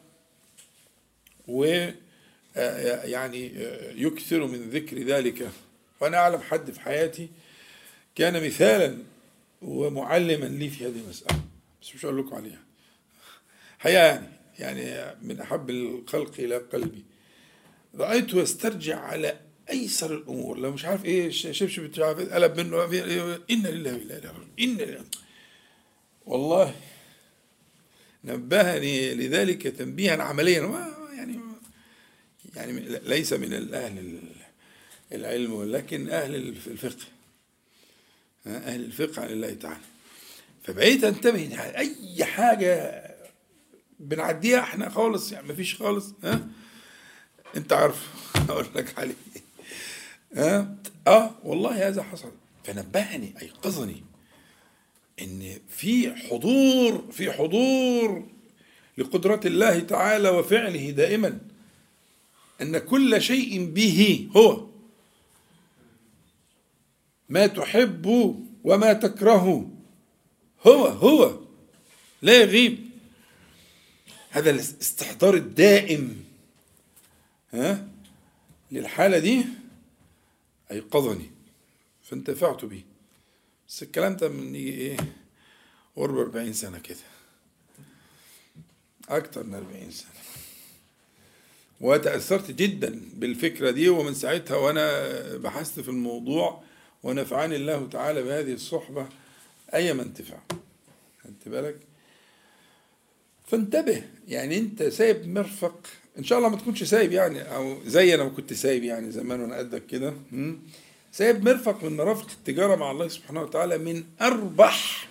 و 1.49 1.89
آه، 2.57 3.05
يعني 3.05 3.53
آه، 3.57 3.93
يكثر 3.93 4.47
من 4.47 4.71
ذكر 4.71 4.99
ذلك. 4.99 5.51
وأنا 6.01 6.17
أعلم 6.17 6.41
حد 6.41 6.71
في 6.71 6.81
حياتي 6.81 7.29
كان 8.15 8.47
مثالا 8.47 8.99
ومعلما 9.63 10.47
لي 10.47 10.71
في 10.71 10.85
هذه 10.87 11.01
المسألة 11.05 11.41
بس 11.83 11.95
مش 11.95 12.05
هقول 12.05 12.19
لكم 12.19 12.35
عليها. 12.35 12.63
حقيقة 13.79 14.01
يعني 14.01 14.27
يعني 14.59 15.17
من 15.23 15.41
أحب 15.41 15.71
الخلق 15.71 16.33
إلى 16.39 16.57
قلبي. 16.57 17.05
رأيته 17.99 18.39
يسترجع 18.39 19.01
على 19.01 19.41
أيسر 19.71 20.15
الأمور. 20.15 20.59
لو 20.59 20.73
مش 20.73 20.85
عارف 20.85 21.05
إيه 21.05 21.31
ش- 21.31 21.47
شبشب 21.51 21.91
مش 21.91 21.99
عارف 21.99 22.19
إيه 22.19 22.35
قلب 22.35 22.61
منه 22.61 22.85
إن 22.85 22.91
لله 22.91 23.25
وإنا 23.25 23.69
إليه 23.69 24.15
راجعون. 24.15 24.49
إن 24.61 24.77
لله. 24.77 25.05
والله 26.27 26.75
نبهني 28.25 29.15
لذلك 29.15 29.63
تنبيها 29.63 30.23
عمليا. 30.23 30.61
يعني 31.17 31.41
يعني 32.57 32.73
ليس 33.07 33.33
من 33.33 33.53
الأهل 33.55 34.19
العلم 35.13 35.53
ولكن 35.53 36.09
أهل 36.11 36.35
الفقه. 36.35 37.05
أهل 38.47 38.85
الفقه 38.85 39.23
عن 39.23 39.29
الله 39.29 39.55
تعالى. 39.55 39.81
فبقيت 40.65 41.05
أنتبه 41.05 41.47
إن 41.47 41.53
أي 41.53 42.25
حاجة 42.25 43.03
بنعديها 44.01 44.61
إحنا 44.61 44.89
خالص 44.89 45.33
يعني 45.33 45.49
مفيش 45.49 45.75
خالص 45.75 46.15
ها؟ 46.25 46.49
انت 47.57 47.73
عارف. 47.73 48.11
أقول 48.51 48.67
لك 48.75 48.99
عليه. 48.99 49.15
ها؟ 50.35 50.77
آه 51.07 51.31
والله 51.45 51.89
هذا 51.89 52.03
حصل. 52.03 52.33
فنبهني 52.65 53.35
أيقظني 53.43 54.03
إن 55.21 55.59
في 55.69 56.15
حضور 56.15 57.05
في 57.13 57.33
حضور 57.33 58.27
لقدرة 58.99 59.41
الله 59.45 59.81
تعالى 59.81 60.29
وفعله 60.29 60.91
دائما 60.91 61.39
أن 62.63 62.79
كل 62.79 63.23
شيء 63.23 63.65
به 63.65 64.29
هو 64.37 64.67
ما 67.29 67.47
تحب 67.47 68.07
وما 68.65 68.93
تكره 68.93 69.71
هو 70.67 70.87
هو. 70.87 71.41
لا 72.23 72.41
يغيب. 72.41 72.87
هذا 74.31 74.51
الاستحضار 74.51 75.35
الدائم 75.35 76.26
ها? 77.57 77.89
للحالة 78.73 79.19
دي 79.19 79.45
أيقظني. 80.71 81.31
فانتفعت 82.03 82.65
به 82.65 82.83
بس 83.69 83.83
الكلام 83.83 84.17
ده 84.17 84.29
من 84.29 84.55
إيه؟ 84.55 84.97
قرب 85.97 86.19
40 86.19 86.53
سنة 86.53 86.79
كده. 86.79 86.97
أكتر 89.09 89.45
من 89.45 89.55
40 89.55 89.91
سنة. 89.91 90.11
وتأثرت 91.81 92.51
جدا 92.51 93.03
بالفكرة 93.15 93.71
دي 93.71 93.89
ومن 93.89 94.15
ساعتها 94.15 94.57
وأنا 94.57 95.37
بحثت 95.37 95.81
في 95.81 95.89
الموضوع 95.89 96.63
ونفعني 97.03 97.57
الله 97.57 97.89
تعالى 97.89 98.23
بهذه 98.23 98.53
الصحبة 98.53 99.09
أيما 99.75 100.03
انتفاع. 100.03 100.43
خدت 101.25 101.49
بالك؟ 101.49 101.81
فانتبه 103.47 104.03
يعني 104.29 104.59
انت 104.59 104.83
سايب 104.83 105.29
مرفق 105.29 105.87
إن 106.19 106.25
شاء 106.25 106.39
الله 106.39 106.49
ما 106.51 106.57
تكونش 106.57 106.83
سايب 106.83 107.13
يعني 107.13 107.43
أو 107.43 107.77
زي 107.87 108.15
أنا 108.15 108.25
ما 108.25 108.31
كنت 108.31 108.53
سايب 108.53 108.85
يعني 108.85 109.11
زمان 109.11 109.41
وأنا 109.41 109.57
قدك 109.59 109.87
كده? 109.87 110.15
سايب 111.13 111.45
مرفق 111.45 111.85
من 111.85 111.97
مرافق 111.97 112.31
التجارة 112.31 112.77
مع 112.77 112.91
الله 112.91 113.09
سبحانه 113.09 113.43
وتعالى 113.43 113.79
من 113.79 114.05
أربح 114.21 115.09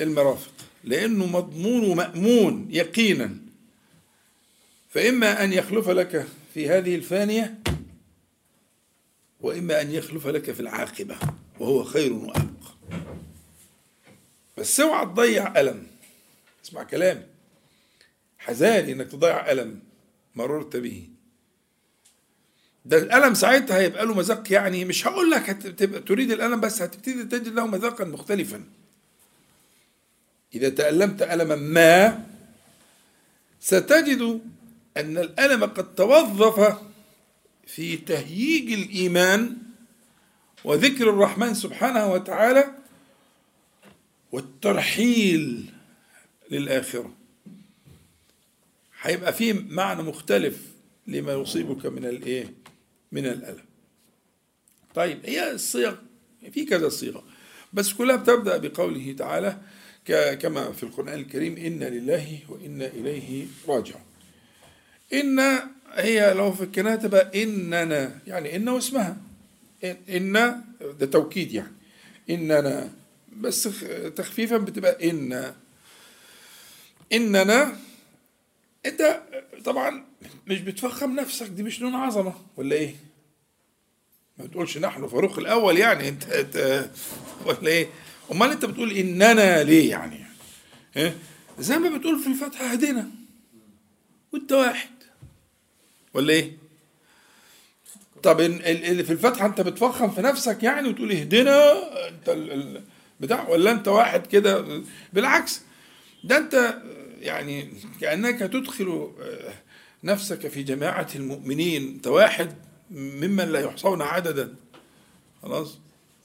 المرافق 0.00 0.52
لأنه 0.84 1.26
مضمون 1.26 1.84
ومأمون 1.90 2.68
يقينا. 2.70 3.36
فإما 4.90 5.44
أن 5.44 5.52
يخلف 5.52 5.88
لك 5.88 6.26
في 6.54 6.68
هذه 6.68 6.94
الفانية 6.94 7.58
وإما 9.40 9.80
أن 9.80 9.92
يخلف 9.92 10.26
لك 10.26 10.52
في 10.52 10.60
العاقبة 10.60 11.16
وهو 11.60 11.84
خير 11.84 12.12
وأبقى. 12.12 12.72
بس 14.58 14.80
اوعى 14.80 15.06
تضيع 15.06 15.60
ألم. 15.60 15.91
اسمع 16.64 16.82
كلامي. 16.82 17.26
حذاري 18.38 18.92
إنك 18.92 19.10
تضيع 19.10 19.52
ألم 19.52 19.80
مررت 20.34 20.76
به. 20.76 21.08
ده 22.84 22.98
الألم 22.98 23.34
ساعتها 23.34 23.78
هيبقى 23.78 24.06
له 24.06 24.14
مذاق 24.14 24.52
يعني 24.52 24.84
مش 24.84 25.06
هقول 25.06 25.30
لك 25.30 25.50
هتبقى 25.50 26.00
تريد 26.00 26.30
الألم 26.30 26.60
بس 26.60 26.82
هتبتدي 26.82 27.24
تجد 27.24 27.48
له 27.48 27.66
مذاقا 27.66 28.04
مختلفا. 28.04 28.64
إذا 30.54 30.68
تألمت 30.68 31.22
ألما 31.22 31.56
ما 31.56 32.24
ستجد 33.60 34.40
أن 34.96 35.18
الألم 35.18 35.64
قد 35.64 35.94
توظف 35.94 36.78
في 37.66 37.96
تهييج 37.96 38.72
الإيمان 38.72 39.56
وذكر 40.64 41.10
الرحمن 41.10 41.54
سبحانه 41.54 42.12
وتعالى 42.12 42.74
والترحيل 44.32 45.71
للآخرة. 46.52 47.14
هيبقى 49.00 49.32
فيه 49.32 49.52
معنى 49.52 50.02
مختلف 50.02 50.58
لما 51.06 51.32
يصيبك 51.32 51.86
من 51.86 52.04
الايه 52.04 52.52
من 53.12 53.26
الألم. 53.26 53.64
طيب 54.94 55.18
هي 55.24 55.52
الصيغ 55.52 55.94
في 56.52 56.64
كذا 56.64 56.88
صيغة 56.88 57.24
بس 57.72 57.92
كلها 57.92 58.16
بتبدأ 58.16 58.56
بقوله 58.56 59.12
تعالى 59.18 59.58
كما 60.36 60.72
في 60.72 60.82
القرآن 60.82 61.14
الكريم 61.14 61.56
إنا 61.56 61.84
لله 61.84 62.38
وإنا 62.48 62.86
إليه 62.86 63.46
راجعون. 63.68 64.02
إن 65.12 65.40
هي 65.92 66.34
لو 66.34 66.52
فكناها 66.52 66.96
تبقى 66.96 67.42
إننا 67.42 68.18
يعني 68.26 68.56
إن 68.56 68.68
واسمها. 68.68 69.16
إن 70.08 70.32
ده 71.00 71.06
توكيد 71.06 71.52
يعني. 71.52 71.72
إننا 72.30 72.92
بس 73.36 73.62
تخفيفا 74.16 74.56
بتبقى 74.58 75.10
إن. 75.10 75.54
إننا 77.12 77.76
أنت 78.86 79.22
طبعا 79.64 80.04
مش 80.46 80.60
بتفخم 80.60 81.20
نفسك 81.20 81.46
دي 81.46 81.62
مش 81.62 81.80
نون 81.80 81.94
عظمة 81.94 82.34
ولا 82.56 82.76
إيه؟ 82.76 82.94
ما 84.38 84.44
بتقولش 84.44 84.78
نحن 84.78 85.08
فاروق 85.08 85.38
الأول 85.38 85.78
يعني 85.78 86.08
أنت, 86.08 86.24
أنت 86.28 86.90
ولا 87.46 87.66
إيه؟ 87.66 87.88
أمال 88.32 88.50
أنت 88.50 88.64
بتقول 88.64 88.92
إننا 88.92 89.62
ليه 89.62 89.90
يعني؟ 89.90 90.24
إيه؟ 90.96 91.16
زي 91.58 91.78
ما 91.78 91.98
بتقول 91.98 92.18
في 92.20 92.26
الفتحة 92.26 92.64
هدينا 92.66 93.10
وأنت 94.32 94.52
واحد 94.52 94.90
ولا 96.14 96.32
إيه؟ 96.32 96.52
طب 98.22 98.40
اللي 98.40 99.04
في 99.04 99.12
الفتحة 99.12 99.46
أنت 99.46 99.60
بتفخم 99.60 100.10
في 100.10 100.22
نفسك 100.22 100.62
يعني 100.62 100.88
وتقول 100.88 101.12
اهدنا 101.12 101.72
أنت 102.08 102.28
ال 102.28 102.82
بتاع 103.20 103.48
ولا 103.48 103.70
أنت 103.70 103.88
واحد 103.88 104.26
كده 104.26 104.82
بالعكس 105.12 105.60
ده 106.24 106.36
أنت 106.36 106.82
يعني 107.22 107.68
كأنك 108.00 108.38
تدخل 108.38 109.12
نفسك 110.04 110.48
في 110.48 110.62
جماعة 110.62 111.08
المؤمنين 111.14 111.88
أنت 111.88 112.06
واحد 112.06 112.54
ممن 112.90 113.48
لا 113.52 113.60
يحصون 113.60 114.02
عددا. 114.02 114.54
خلاص؟ 115.42 115.78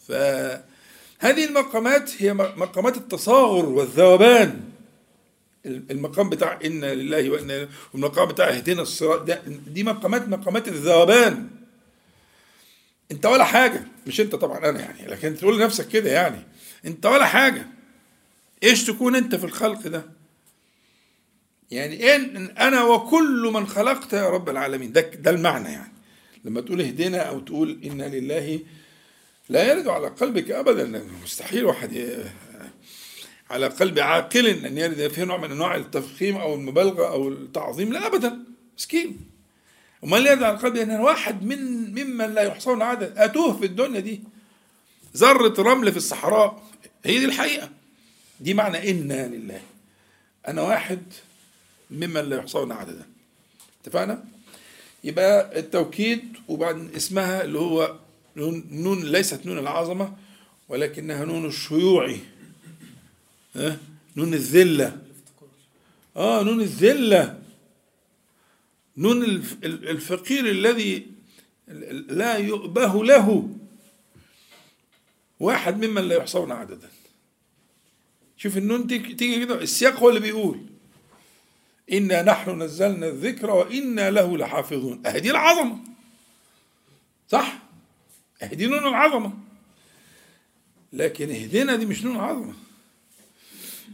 فهذه 0.08 1.46
المقامات 1.46 2.12
هي 2.22 2.34
مقامات 2.34 2.98
التصاغر 2.98 3.66
والذوبان. 3.66 4.62
المقام 5.66 6.30
بتاع 6.30 6.60
إن 6.66 6.86
لله 6.86 7.30
وإن 7.30 7.68
والمقام 7.94 8.28
بتاع 8.28 8.50
اهدنا 8.50 8.82
الصراط 8.82 9.40
دي 9.68 9.84
مقامات 9.84 10.28
مقامات 10.28 10.68
الذوبان. 10.68 11.50
انت 13.12 13.26
ولا 13.26 13.44
حاجة. 13.44 13.84
مش 14.08 14.22
انت 14.22 14.36
طبعا 14.36 14.58
أنا 14.70 14.80
يعني 14.80 15.08
لكن 15.08 15.36
تقول 15.36 15.60
لنفسك 15.60 15.88
كده 15.88 16.12
يعني. 16.12 16.42
انت 16.86 17.06
ولا 17.06 17.26
حاجة. 17.26 17.68
إيش 18.64 18.84
تكون 18.84 19.16
أنت 19.16 19.36
في 19.36 19.44
الخلق 19.44 19.88
ده؟ 19.88 20.17
يعني 21.72 22.16
ان 22.16 22.46
أنا 22.46 22.84
وكل 22.84 23.50
من 23.54 23.68
خلقت 23.68 24.14
يا 24.14 24.30
رب 24.30 24.50
العالمين. 24.50 24.92
ده 24.92 25.02
ده 25.02 25.32
المعنى 25.32 25.70
يعني. 25.70 25.94
لما 26.46 26.62
تقول 26.62 26.82
اهدنا 26.82 27.18
أو 27.18 27.40
تقول 27.40 27.80
إنا 27.84 28.04
لله 28.04 28.60
لا 29.50 29.72
يرد 29.72 29.88
على 29.88 30.08
قلبك 30.08 30.52
ابدا. 30.52 31.04
مستحيل 31.24 31.66
واحد 31.66 32.24
على 33.50 33.68
قلب 33.68 34.00
عاقل 34.00 34.48
إن 34.48 34.78
يرد 34.78 35.08
فيه 35.08 35.24
نوع 35.24 35.38
من 35.38 35.52
أنواع 35.52 35.76
التفخيم 35.76 36.38
أو 36.38 36.56
المبالغة 36.56 37.08
أو 37.08 37.30
التعظيم. 37.30 37.94
لا 37.94 38.08
ابدا. 38.08 38.40
مسكين. 38.78 39.30
امال 40.04 40.28
يرد 40.28 40.44
على 40.44 40.58
قلبي 40.58 40.84
إن 40.84 40.92
واحد 40.92 41.44
من 41.44 41.92
ممن 41.92 42.34
لا 42.34 42.42
يحصون 42.42 42.82
عدد 42.82 43.18
أتوه 43.18 43.58
في 43.58 43.66
الدنيا 43.66 44.00
دي. 44.00 44.24
ذرة 45.18 45.62
رمل 45.62 45.92
في 45.92 45.98
الصحراء. 45.98 46.64
هي 47.06 47.20
دي 47.20 47.26
الحقيقة. 47.26 47.70
دي 48.40 48.54
معنى 48.54 48.92
إنا 48.92 49.28
لله. 49.28 49.62
أنا 50.48 50.62
واحد 50.62 51.00
ممن 51.92 52.22
لا 52.30 52.38
يحصون 52.38 52.72
عددا. 52.72 53.06
اتفقنا؟ 53.82 54.24
يبقى 55.04 55.60
التوكيد 55.60 56.38
وبعد 56.48 56.96
اسمها 56.96 57.44
اللي 57.44 57.60
هو 57.60 57.96
نون, 58.38 59.04
ليست 59.04 59.46
نون 59.46 59.58
العظمة 59.58 60.18
ولكنها 60.70 61.26
نون 61.26 61.46
الشيوعي. 61.46 62.20
ها؟ 63.56 63.78
نون 64.16 64.34
الذلة. 64.34 65.02
آه 66.16 66.44
نون 66.44 66.62
الذلة. 66.62 67.42
نون 68.98 69.24
الفقير 69.64 70.50
الذي 70.50 71.08
لا 72.10 72.38
يؤبه 72.38 73.06
له. 73.06 73.50
واحد 75.40 75.86
ممن 75.86 76.08
لا 76.08 76.16
يحصون 76.16 76.52
عددا. 76.52 76.90
شوف 78.38 78.58
النون 78.58 78.88
تيجي 78.88 79.46
كده 79.46 79.62
السياق 79.62 80.00
هو 80.00 80.10
اللي 80.10 80.20
بيقول. 80.20 80.60
إنا 81.92 82.22
نحن 82.22 82.62
نزلنا 82.62 83.08
الذكر 83.08 83.52
وإنا 83.52 84.12
له 84.12 84.38
لحافظون. 84.38 85.06
أهدي 85.06 85.32
العظمة. 85.32 85.80
صح؟ 87.28 87.60
أهدي 88.44 88.66
نون 88.66 88.88
العظمة. 88.88 89.34
لكن 90.94 91.30
اهدنا 91.30 91.76
دي 91.76 91.86
مش 91.86 92.04
نون 92.04 92.16
العظمة. 92.16 92.54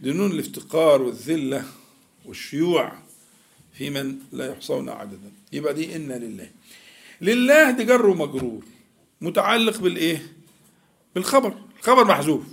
دي 0.02 0.12
نون 0.12 0.32
الافتقار 0.32 1.02
والذلة 1.02 1.66
والشيوع 2.26 2.94
في 3.74 3.90
من 3.90 4.20
لا 4.32 4.52
يحصون 4.52 4.90
عددا. 4.90 5.32
يبقى 5.52 5.74
دي 5.74 5.96
إنا 5.96 6.14
لله. 6.14 6.50
لله 7.22 7.72
دي 7.72 7.84
جر 7.84 8.06
ومجرور. 8.06 8.66
متعلق 9.22 9.78
بالإيه؟ 9.78 10.34
بالخبر. 11.16 11.58
الخبر 11.80 12.06
محذوف. 12.06 12.44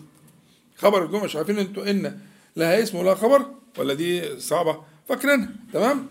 خبر 0.76 1.04
الجمعة 1.04 1.24
مش 1.24 1.36
عارفين 1.36 1.58
أنتوا 1.58 1.90
إن 1.90 2.20
لها 2.56 2.82
اسم 2.82 2.98
ولا 2.98 3.14
خبر 3.14 3.50
ولا 3.78 3.94
دي 3.94 4.40
صعبة؟ 4.40 4.89
فاكرينها. 5.10 5.48
تمام؟ 5.72 6.06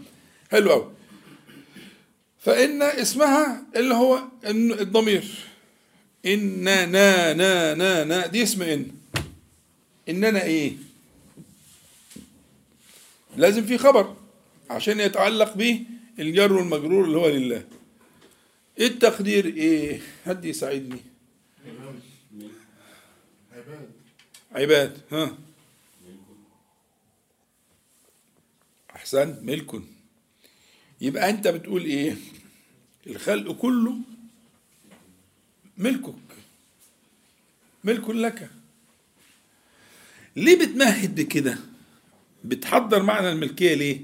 حلو 0.52 0.72
قوي 0.72 0.92
فإن 2.40 2.82
اسمها 2.82 3.64
اللي 3.76 3.94
هو 3.94 4.24
الضمير. 4.46 5.24
إن 6.26 6.64
نا 6.64 6.86
نا 7.34 7.74
نا 7.74 8.04
نا 8.04 8.28
دي 8.28 8.44
اسم 8.44 8.62
إن. 8.62 8.92
إننا 10.10 10.44
إيه؟ 10.44 10.74
لازم 13.38 13.66
في 13.66 13.78
خبر 13.78 14.16
عشان 14.70 15.00
يتعلق 15.00 15.54
به 15.54 15.84
الجر 16.20 16.54
والمجرور 16.54 17.06
اللي 17.06 17.18
هو 17.18 17.30
لله. 17.30 17.64
إيه 18.80 18.88
التقدير؟ 18.88 19.46
إيه؟ 19.46 20.02
حد 20.26 20.46
يساعدني. 20.46 21.00
عباد. 23.56 23.90
عباد. 24.52 24.98
ها. 25.12 25.38
أحسن 29.10 29.46
ملك. 29.46 29.82
يبقى 31.02 31.30
أنت 31.30 31.48
بتقول 31.48 31.86
إيه؟ 31.86 32.16
الخلق 33.08 33.52
كله 33.52 33.98
ملكك. 35.78 36.14
ملك 37.84 38.10
لك. 38.10 38.50
ليه 40.36 40.56
بتمهد 40.66 41.16
بكده؟ 41.22 41.58
بتحضر 42.46 43.04
معنى 43.04 43.30
الملكية 43.32 43.74
ليه؟ 43.74 44.02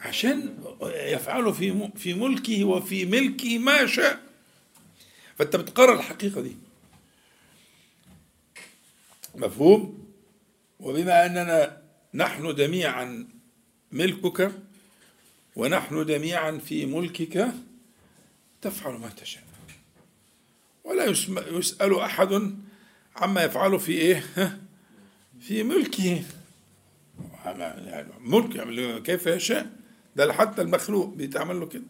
عشان 0.00 0.58
يفعله 0.82 1.52
في 1.52 1.90
في 1.96 2.14
ملكه 2.14 2.64
وفي 2.64 3.04
ملكه 3.04 3.58
ما 3.58 3.86
شاء. 3.86 4.20
فأنت 5.38 5.56
بتقرر 5.56 5.94
الحقيقة 5.94 6.40
دي. 6.40 6.56
مفهوم؟ 9.34 10.06
وبما 10.80 11.26
أننا 11.26 11.82
نحن 12.14 12.54
جميعا 12.54 13.35
ملكك 13.96 14.52
ونحن 15.56 16.06
جميعا 16.06 16.58
في 16.58 16.86
ملكك 16.86 17.48
تفعل 18.62 18.92
ما 18.92 19.08
تشاء. 19.08 19.42
ولا 20.84 21.04
يسأل 21.58 21.98
أحد 22.00 22.54
عما 23.16 23.44
يفعله 23.44 23.78
في 23.78 23.92
إيه؟ 23.92 24.24
في 25.40 25.62
ملكه. 25.62 26.22
ملك 28.20 28.54
يعمل 28.54 28.98
كيف 28.98 29.26
يشاء. 29.26 29.70
ده 30.16 30.32
حتى 30.32 30.62
المخلوق 30.62 31.14
بيتعمل 31.14 31.60
له 31.60 31.66
كده. 31.66 31.82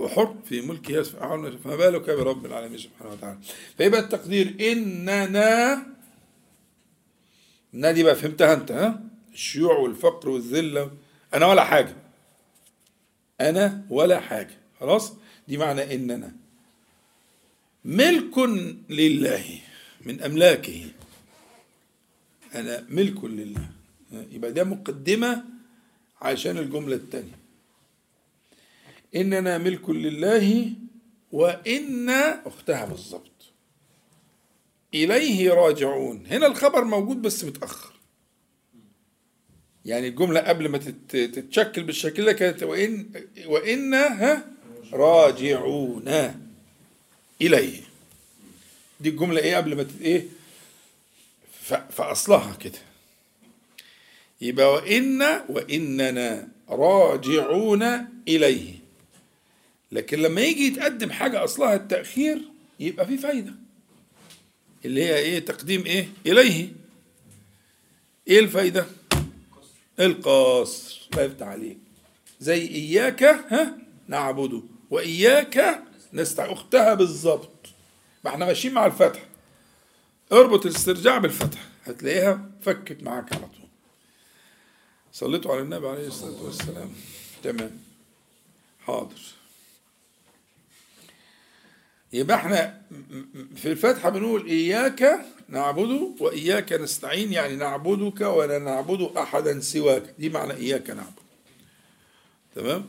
هو 0.00 0.08
حر 0.08 0.36
في 0.48 0.60
ملكه 0.60 1.02
فما 1.02 1.76
بالك 1.76 2.10
برب 2.10 2.46
العالمين 2.46 2.78
سبحانه 2.78 3.12
وتعالى. 3.12 3.38
فيبقى 3.78 4.00
التقدير 4.00 4.72
إننا 4.72 5.86
إننا 7.74 7.92
دي 7.92 8.02
بقى 8.02 8.14
فهمتها 8.16 8.54
أنت 8.54 8.72
ها؟ 8.72 9.02
الشيوع 9.32 9.76
والفقر 9.78 10.28
والذلة 10.28 10.90
أنا 11.34 11.46
ولا 11.46 11.64
حاجة. 11.64 11.96
أنا 13.40 13.86
ولا 13.90 14.20
حاجة. 14.20 14.54
خلاص؟ 14.80 15.12
دي 15.48 15.56
معنى 15.56 15.94
إننا 15.94 16.32
ملك 17.84 18.38
لله 18.90 19.44
من 20.00 20.22
أملاكه. 20.22 20.86
أنا 22.54 22.86
ملك 22.88 23.24
لله. 23.24 23.70
يبقى 24.12 24.52
ده 24.52 24.64
مقدمة 24.64 25.44
عشان 26.22 26.58
الجملة 26.58 26.96
الثانية 26.96 27.38
إننا 29.16 29.58
ملك 29.58 29.90
لله 29.90 30.72
وإن 31.32 32.10
أختها 32.10 32.84
بالظبط. 32.84 33.30
إليه 34.94 35.52
راجعون. 35.52 36.26
هنا 36.26 36.46
الخبر 36.46 36.84
موجود 36.84 37.22
بس 37.22 37.44
متأخر. 37.44 37.92
يعني 39.86 40.08
الجملة 40.08 40.40
قبل 40.40 40.68
ما 40.68 40.78
تت- 40.78 41.16
تتشكل 41.16 41.82
بالشكل 41.82 42.24
ده 42.24 42.32
كانت 42.32 42.62
وإن 42.62 43.06
وإن 43.46 43.94
ها 43.94 44.46
راجعون 44.92 46.34
إليه. 47.42 47.80
دي 49.00 49.08
الجملة 49.08 49.40
إيه 49.40 49.56
قبل 49.56 49.76
ما 49.76 49.86
إيه؟ 50.00 50.26
فأصلها 51.90 52.56
كده. 52.60 52.78
يبقى 54.40 54.72
وإن 54.72 55.22
وإننا 55.48 56.48
راجعون 56.68 57.82
إليه. 58.28 58.74
لكن 59.92 60.18
لما 60.18 60.40
يجي 60.40 60.66
يتقدم 60.66 61.10
حاجة 61.10 61.44
أصلها 61.44 61.74
التأخير 61.74 62.38
يبقى 62.80 63.06
في 63.06 63.18
فايدة. 63.18 63.52
اللي 64.84 65.04
هي 65.04 65.16
إيه؟ 65.18 65.38
تقديم 65.38 65.86
إيه؟ 65.86 66.08
إليه. 66.26 66.68
إيه 68.28 68.40
الفايدة؟ 68.40 68.86
القصر 70.00 71.08
لا 71.16 71.22
يفتح 71.24 71.46
عليك. 71.46 71.78
زي 72.40 72.68
إياك 72.68 73.22
ها 73.22 73.78
نعبده 74.08 74.62
وإياك 74.90 75.82
نستع 76.12 76.52
أختها 76.52 76.94
بالظبط 76.94 77.68
ما 78.24 78.30
إحنا 78.30 78.46
ماشيين 78.46 78.74
مع 78.74 78.86
الفتح. 78.86 79.26
اربط 80.32 80.66
الاسترجاع 80.66 81.18
بالفتح. 81.18 81.60
هتلاقيها 81.84 82.50
فكت 82.62 83.02
معاك 83.02 83.32
على 83.32 83.42
طول. 83.42 83.68
صليتوا 85.12 85.52
على 85.52 85.62
النبي 85.62 85.88
عليه 85.88 86.06
الصلاة 86.06 86.42
والسلام. 86.42 86.90
تمام. 87.42 87.78
حاضر. 88.80 89.20
يبقى 92.12 92.36
إحنا 92.36 92.82
في 93.56 93.72
الفاتحة 93.72 94.10
بنقول 94.10 94.46
إياك 94.46 95.26
نعبد 95.48 96.20
وإياك 96.20 96.72
نستعين 96.72 97.32
يعني 97.32 97.56
نعبدك 97.56 98.20
ولا 98.20 98.58
نعبد 98.58 99.16
أحدا 99.16 99.60
سواك. 99.60 100.14
دي 100.18 100.28
معنى 100.28 100.52
إياك 100.52 100.90
نعبد. 100.90 101.26
تمام؟ 102.54 102.86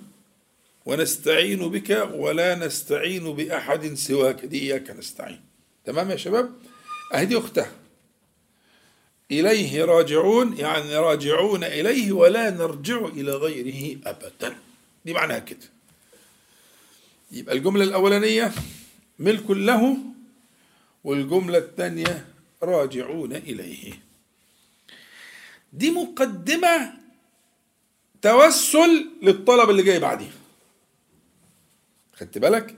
ونستعين 0.86 1.70
بك 1.70 2.10
ولا 2.14 2.56
نستعين 2.56 3.34
بأحد 3.34 3.94
سواك. 3.94 4.46
دي 4.46 4.60
إياك 4.60 4.92
نستعين. 4.92 5.42
تمام 5.86 6.12
يا 6.12 6.16
شباب؟ 6.16 6.52
أهدي 7.14 7.38
أختها. 7.38 7.72
إليه 9.32 9.86
راجعون 9.86 10.58
يعني 10.58 10.96
راجعون 10.96 11.64
إليه 11.64 12.12
ولا 12.12 12.50
نرجع 12.50 13.06
إلى 13.06 13.32
غيره 13.32 14.00
أبدا. 14.06 14.56
دي 15.06 15.14
معناها 15.14 15.40
كده. 15.40 15.70
يبقى 17.32 17.56
الجملة 17.56 17.84
الأولانية 17.84 18.52
ملك 19.20 19.52
له 19.52 19.98
والجملة 21.04 21.58
الثانية 21.58 22.26
راجعون 22.64 23.34
إليه. 23.34 23.94
دي 25.74 25.92
مقدمة 25.92 26.94
توسل 28.22 29.10
للطلب 29.22 29.70
اللي 29.70 29.84
جاي 29.84 30.00
بعديها. 30.00 30.32
خدت 32.14 32.38
بالك؟ 32.38 32.78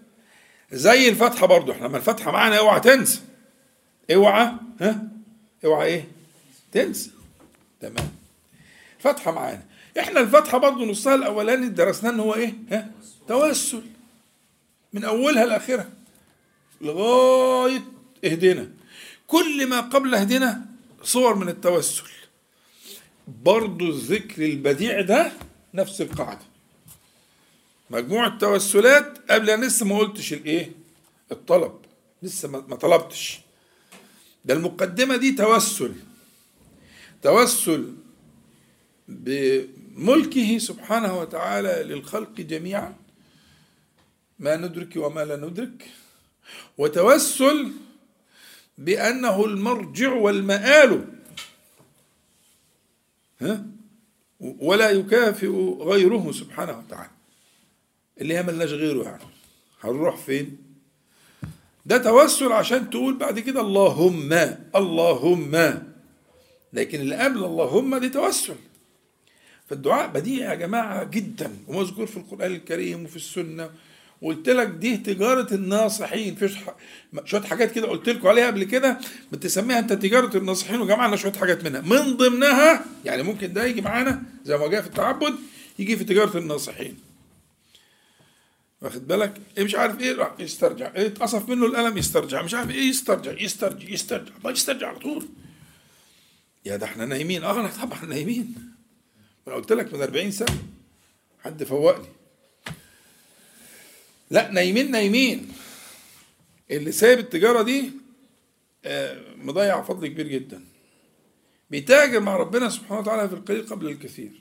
زي 0.72 1.10
الفتحة 1.10 1.48
برضو. 1.48 1.72
إحنا 1.72 1.88
لما 1.88 1.98
الفتحة 1.98 2.32
معانا 2.32 2.58
اوعى 2.58 2.80
تنسى. 2.80 3.20
اوعى 4.14 4.52
ها؟ 4.82 5.08
اوعى 5.66 5.88
إيه؟ 5.88 6.08
تنسى. 6.72 7.12
تمام. 7.80 8.10
فتحة 9.00 9.32
معانا. 9.32 9.64
إحنا 10.00 10.20
الفتحة 10.20 10.58
برضو 10.58 10.86
نصها 10.86 11.16
الأولاني 11.16 11.70
درسناه 11.70 12.10
إن 12.12 12.20
هو 12.20 12.36
إيه؟ 12.36 12.54
ها؟ 12.72 12.92
توسل. 13.28 13.84
من 14.94 15.04
أولها 15.04 15.46
لآخرها. 15.46 15.90
لغاية 16.82 17.84
اهدنا 18.26 18.72
كل 19.30 19.68
ما 19.68 19.80
قبل 19.80 20.16
اهدنا 20.16 20.66
صور 21.04 21.36
من 21.36 21.50
التوسل. 21.50 22.04
برضو 23.28 23.90
الذكر 23.90 24.46
البديع 24.46 25.02
ده 25.02 25.32
نفس 25.74 26.02
القاعدة. 26.02 26.46
مجموعة 27.90 28.38
توسلات 28.38 29.32
قبل 29.32 29.50
أن 29.50 29.64
لسه 29.64 29.86
ما 29.86 29.98
قلتش 29.98 30.34
الإيه؟ 30.34 30.72
الطلب. 31.32 31.74
لسه 32.24 32.48
ما 32.48 32.76
طلبتش. 32.76 33.40
ده 34.46 34.54
المقدمة 34.54 35.18
دي 35.18 35.32
توسل. 35.32 35.94
توسل 37.22 37.94
بملكه 39.08 40.58
سبحانه 40.58 41.20
وتعالى 41.20 41.84
للخلق 41.86 42.42
جميعا. 42.42 42.96
ما 44.40 44.56
ندرك 44.56 44.94
وما 44.96 45.26
لا 45.26 45.36
ندرك. 45.36 45.92
وتوسل 46.78 47.72
بأنه 48.80 49.46
المرجع 49.46 50.14
والمآل. 50.14 51.06
ها؟ 53.42 53.66
ولا 54.40 54.90
يكافئ 54.90 55.48
غيره 55.80 56.32
سبحانه 56.32 56.78
وتعالى. 56.80 57.10
اللي 58.22 58.38
هي 58.38 58.44
ملناش 58.44 58.70
غيره 58.70 59.04
يعني. 59.04 59.24
هنروح 59.82 60.18
فين؟ 60.18 60.58
ده 61.86 61.98
توسل 61.98 62.52
عشان 62.52 62.90
تقول 62.90 63.18
بعد 63.18 63.40
كده 63.40 63.62
اللهم 63.62 64.34
اللهم. 64.76 65.84
لكن 66.74 67.00
اللي 67.00 67.16
قبل 67.16 67.44
اللهم 67.44 67.98
دي 67.98 68.10
توسل. 68.10 68.56
فالدعاء 69.68 70.08
بديع 70.08 70.50
يا 70.50 70.56
جماعة 70.56 71.04
جدا. 71.04 71.52
ومذكور 71.68 72.06
في 72.06 72.18
القرآن 72.18 72.52
الكريم 72.52 73.04
وفي 73.04 73.16
السنة. 73.16 73.70
وقلت 74.22 74.50
لك 74.50 74.68
دي 74.68 74.98
تجارة 74.98 75.54
الناصحين. 75.54 76.36
فيش 76.36 76.56
ح... 76.56 76.76
شوية 77.26 77.42
حاجات 77.42 77.72
كده 77.72 77.88
قلت 77.88 78.10
لكم 78.10 78.28
عليها 78.28 78.48
قبل 78.48 78.64
كده 78.64 79.00
بتسميها 79.32 79.80
انت 79.80 79.94
تجارة 79.94 80.38
الناصحين. 80.38 80.82
وجمعنا 80.82 81.16
شوية 81.16 81.32
حاجات 81.34 81.64
منها. 81.64 81.82
من 81.82 82.18
ضمنها 82.18 82.86
يعني 83.06 83.24
ممكن 83.24 83.54
ده 83.54 83.66
يجي 83.66 83.82
معانا 83.82 84.24
زي 84.46 84.58
ما 84.58 84.68
جاء 84.68 84.82
في 84.82 84.88
التعبد 84.88 85.36
يجي 85.80 85.98
في 85.98 86.04
تجارة 86.04 86.38
الناصحين. 86.38 86.98
واخد 88.82 89.08
بالك؟ 89.08 89.42
إيه 89.58 89.64
مش 89.64 89.76
عارف 89.76 90.00
إيه 90.00 90.16
راح 90.16 90.32
يسترجع. 90.40 90.92
إيه 90.96 91.08
اتقصف 91.08 91.50
منه 91.50 91.66
القلم 91.66 91.98
يسترجع. 91.98 92.42
مش 92.42 92.54
عارف 92.54 92.70
إيه 92.70 92.90
يسترجع 92.90 93.32
يسترجع 93.42 93.90
يسترجع. 93.90 94.32
ما 94.44 94.52
يسترجع 94.52 94.88
على 94.88 95.00
طول. 95.00 95.26
يا 96.66 96.76
ده 96.76 96.86
إحنا 96.86 97.06
نايمين. 97.06 97.44
آه 97.44 97.70
طبعا 97.82 98.06
نايمين. 98.06 98.56
أنا 99.48 99.56
قلت 99.56 99.72
لك 99.72 99.94
من 99.94 100.02
40 100.02 100.32
سنة 100.32 100.58
حد 101.44 101.64
فوقني. 101.64 102.06
لا 104.30 104.52
نايمين 104.52 104.92
نايمين. 104.92 105.52
اللي 106.72 106.92
سايب 106.92 107.20
التجارة 107.20 107.62
دي 107.62 107.92
آه، 108.86 109.22
مضيع 109.36 109.82
فضل 109.82 110.08
كبير 110.08 110.28
جدا. 110.28 110.66
بيتاجر 111.70 112.20
مع 112.20 112.36
ربنا 112.38 112.70
سبحانه 112.70 113.00
وتعالى 113.00 113.30
في 113.30 113.36
القليل 113.36 113.66
قبل 113.66 113.88
الكثير. 113.88 114.32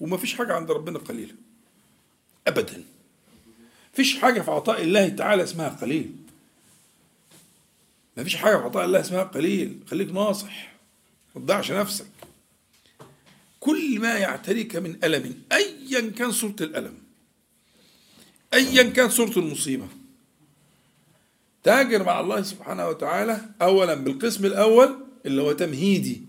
وما 0.00 0.16
فيش 0.16 0.34
حاجة 0.34 0.52
عند 0.52 0.70
ربنا 0.70 0.98
قليلة. 0.98 1.34
ابدا. 2.46 2.84
فيش 3.92 4.18
حاجة 4.18 4.40
في 4.40 4.50
عطاء 4.50 4.82
الله 4.82 5.08
تعالى 5.08 5.42
اسمها 5.42 5.68
قليل. 5.68 6.16
ما 8.16 8.24
فيش 8.24 8.36
حاجة 8.36 8.56
في 8.56 8.62
عطاء 8.62 8.84
الله 8.84 9.00
اسمها 9.00 9.22
قليل. 9.22 9.80
خليك 9.86 10.12
ناصح. 10.12 10.72
ما 11.34 11.40
تضيعش 11.40 11.72
نفسك. 11.72 12.06
كل 13.60 14.00
ما 14.00 14.18
يعتريك 14.18 14.76
من 14.76 15.04
ألم 15.04 15.42
أيا 15.52 16.10
كان 16.10 16.32
صورة 16.32 16.56
الألم. 16.60 17.05
أيا 18.54 18.82
كان 18.82 19.08
صورة 19.08 19.38
المصيبة. 19.38 19.88
تاجر 21.62 22.04
مع 22.04 22.20
الله 22.20 22.42
سبحانه 22.42 22.88
وتعالى 22.88 23.40
أولا 23.62 23.94
بالقسم 23.94 24.46
الأول 24.46 24.96
اللي 25.26 25.42
هو 25.42 25.52
تمهيدي. 25.52 26.22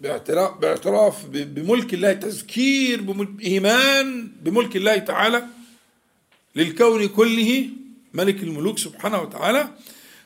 باعتراف, 0.00 0.58
باعتراف 0.58 1.26
بملك 1.26 1.94
الله 1.94 2.12
تذكير 2.12 3.00
بملك 3.00 3.42
إيمان 3.42 4.32
بملك 4.42 4.76
الله 4.76 4.98
تعالى 4.98 5.46
للكون 6.56 7.08
كله 7.08 7.68
ملك 8.14 8.42
الملوك 8.42 8.78
سبحانه 8.78 9.20
وتعالى. 9.22 9.68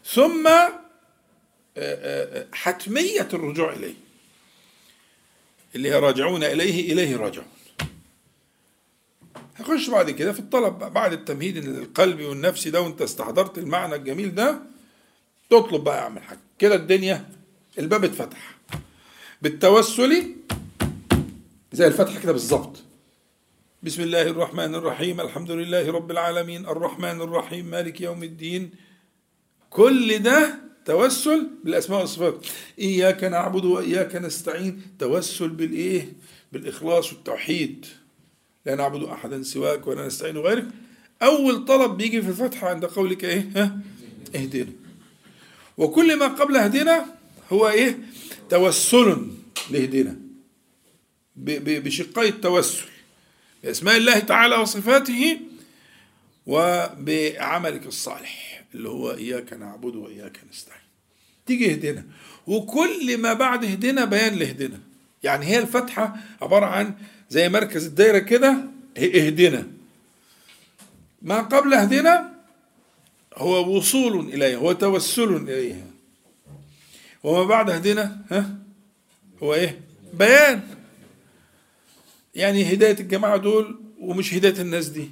ثم 0.07 0.47
آه، 0.47 0.70
آه، 1.76 2.47
حتمية 2.53 3.28
الرجوع 3.32 3.72
إليه 3.72 3.95
اللي 5.74 5.89
هي 5.91 5.99
راجعون 5.99 6.45
إليه 6.45 6.93
إليه 6.93 7.16
راجعون. 7.16 7.53
هخش 9.57 9.90
بعد 9.90 10.11
كده 10.11 10.32
في 10.32 10.38
الطلب 10.40 10.78
بقى 10.78 10.90
بعد 10.90 11.12
التمهيد 11.12 11.57
القلبي 11.57 12.24
والنفسي 12.26 12.70
ده 12.70 12.80
وانت 12.82 13.02
استحضرت 13.02 13.59
المعنى 13.59 13.94
الجميل 13.94 14.34
ده 14.34 14.59
تطلب 15.50 15.84
بقى 15.84 15.98
اعمل 16.02 16.22
حاجة. 16.22 16.40
كده 16.59 16.74
الدنيا 16.74 17.28
الباب 17.78 18.05
اتفتح. 18.05 18.55
بالتوسل 19.42 20.24
زي 21.72 21.86
الفتحة 21.86 22.20
كده 22.20 22.32
بالظبط. 22.32 22.82
بسم 23.82 24.02
الله 24.02 24.22
الرحمن 24.22 24.74
الرحيم 24.74 25.20
الحمد 25.20 25.50
لله 25.50 25.90
رب 25.92 26.11
العالمين 26.11 26.64
الرحمن 26.66 27.20
الرحيم 27.20 27.66
مالك 27.66 28.00
يوم 28.00 28.22
الدين. 28.22 28.70
كل 29.70 30.18
ده 30.18 30.59
توسل 30.84 31.50
بالأسماء 31.64 32.00
والصفات. 32.00 32.46
إياك 32.78 33.24
نعبد 33.24 33.64
وإياك 33.64 34.16
نستعين. 34.16 34.82
توسل 34.98 35.48
بالإيه؟ 35.48 36.12
بالإخلاص 36.52 37.12
والتوحيد. 37.12 37.86
لا 38.67 38.75
نعبد 38.75 39.03
أحدا 39.03 39.43
سواك 39.43 39.87
ولا 39.87 40.07
نستعين 40.07 40.39
غيرك. 40.39 40.67
أول 41.23 41.65
طلب 41.65 41.97
بيجي 41.97 42.23
في 42.23 42.29
الفتحه 42.29 42.69
عند 42.69 42.85
قولك 42.85 43.25
إيه؟ 43.25 43.51
ها؟ 43.57 43.81
اهدنا. 44.35 44.73
وكل 45.79 46.17
ما 46.17 46.27
قبل 46.27 46.57
اهدنا 46.57 47.07
هو 47.53 47.69
إيه؟ 47.69 47.99
توسل 48.51 49.27
لإهدنا. 49.71 50.17
بشقي 51.37 52.29
التوسل. 52.29 52.85
بأسماء 53.65 53.97
الله 53.97 54.19
تعالى 54.19 54.57
وصفاته 54.57 55.41
وبعملك 56.47 57.87
الصالح 57.87 58.65
اللي 58.75 58.89
هو 58.89 59.11
إياك 59.11 59.53
نعبد 59.53 59.97
وإياك 59.97 60.41
نستعين. 60.51 60.81
تيجي 61.47 61.73
اهدنا. 61.73 62.05
وكل 62.47 63.19
ما 63.19 63.33
بعد 63.33 63.65
اهدنا 63.65 64.05
بيان 64.05 64.35
لإهدنا. 64.35 64.81
يعني 65.23 65.47
هي 65.47 65.59
الفتحة 65.59 66.17
عبارة 66.43 66.67
عن 66.67 66.95
زي 67.31 67.49
مركز 67.49 67.87
الدايرة 67.87 68.18
كده 68.18 68.57
اهدنا. 68.99 69.66
ما 71.22 71.41
قبل 71.41 71.75
اهدنا 71.75 72.35
هو 73.35 73.77
وصول 73.77 74.20
إليها 74.29 74.57
هو 74.59 74.72
توسل 74.72 75.37
إليها. 75.37 75.87
وما 77.22 77.45
بعد 77.45 77.70
اهدنا 77.70 78.20
ها؟ 78.31 78.59
هو 79.43 79.55
إيه؟ 79.55 79.81
بيان. 80.14 80.61
يعني 82.35 82.75
هداية 82.75 83.01
الجماعة 83.01 83.37
دول 83.37 83.81
ومش 84.01 84.35
هداية 84.35 84.61
الناس 84.61 84.89
دي 84.89 85.11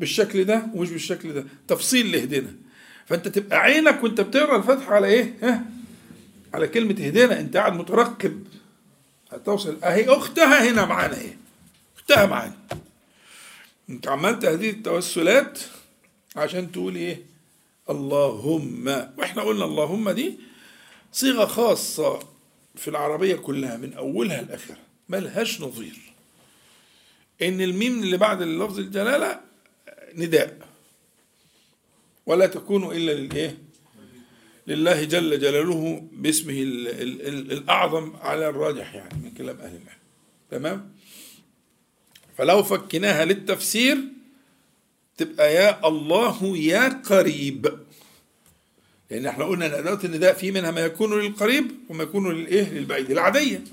بالشكل 0.00 0.44
ده 0.44 0.62
ومش 0.74 0.90
بالشكل 0.90 1.32
ده. 1.32 1.44
تفصيل 1.68 2.12
لهدنا 2.12 2.52
فأنت 3.06 3.28
تبقى 3.28 3.58
عينك 3.58 4.04
وأنت 4.04 4.20
بتقرأ 4.20 4.56
الفتحه 4.56 4.94
على 4.94 5.06
إيه؟ 5.06 5.34
ها؟ 5.42 5.64
على 6.54 6.68
كلمة 6.68 6.90
اهدنا. 7.00 7.40
أنت 7.40 7.56
قاعد 7.56 7.72
مترقب. 7.72 8.44
هتوصل 9.30 9.84
أهي 9.84 10.08
أختها 10.08 10.70
هنا 10.70 10.84
معانا 10.84 11.20
إيه 11.20 11.36
أختها 11.96 12.26
معانا. 12.26 12.56
أنت 13.90 14.08
عملت 14.08 14.44
هذه 14.44 14.70
التوسلات 14.70 15.58
عشان 16.36 16.72
تقول 16.72 16.96
إيه؟ 16.96 17.22
اللهم. 17.90 18.86
وإحنا 19.18 19.42
قلنا 19.42 19.64
اللهم 19.64 20.10
دي 20.10 20.38
صيغة 21.12 21.44
خاصة 21.44 22.18
في 22.76 22.88
العربية 22.88 23.36
كلها 23.36 23.76
من 23.76 23.92
أولها 23.94 24.42
لآخرها. 24.42 24.78
ملهاش 25.08 25.60
نظير. 25.60 25.98
إن 27.42 27.60
الميم 27.60 28.02
اللي 28.02 28.16
بعد 28.16 28.42
لفظ 28.42 28.78
الجلالة 28.78 29.40
نداء. 30.14 30.58
ولا 32.26 32.46
تكون 32.46 32.96
إلا 32.96 33.12
للإيه؟ 33.12 33.58
لله 34.68 35.04
جل 35.04 35.40
جلاله 35.40 36.08
باسمه 36.12 36.52
ال 36.52 36.88
ال 36.88 37.28
ال 37.28 37.52
الأعظم 37.52 38.16
على 38.16 38.48
الراجح 38.48 38.94
يعني 38.94 39.14
من 39.24 39.30
كلام 39.30 39.56
أهل 39.56 39.74
العلم. 39.82 39.98
تمام؟ 40.50 40.90
فلو 42.36 42.62
فكناها 42.62 43.24
للتفسير 43.24 43.98
تبقى 45.16 45.54
يا 45.54 45.88
الله 45.88 46.56
يا 46.56 46.88
قريب. 46.88 47.78
لأن 49.10 49.26
إحنا 49.26 49.44
قلنا 49.44 49.66
أن 49.66 49.72
أدوات 49.72 50.04
النداء 50.04 50.34
في 50.34 50.50
منها 50.50 50.70
ما 50.70 50.80
يكون 50.80 51.20
للقريب 51.20 51.70
وما 51.88 52.02
يكون 52.02 52.34
للإيه؟ 52.34 52.70
للبعيد 52.70 53.10
العادية 53.10 53.64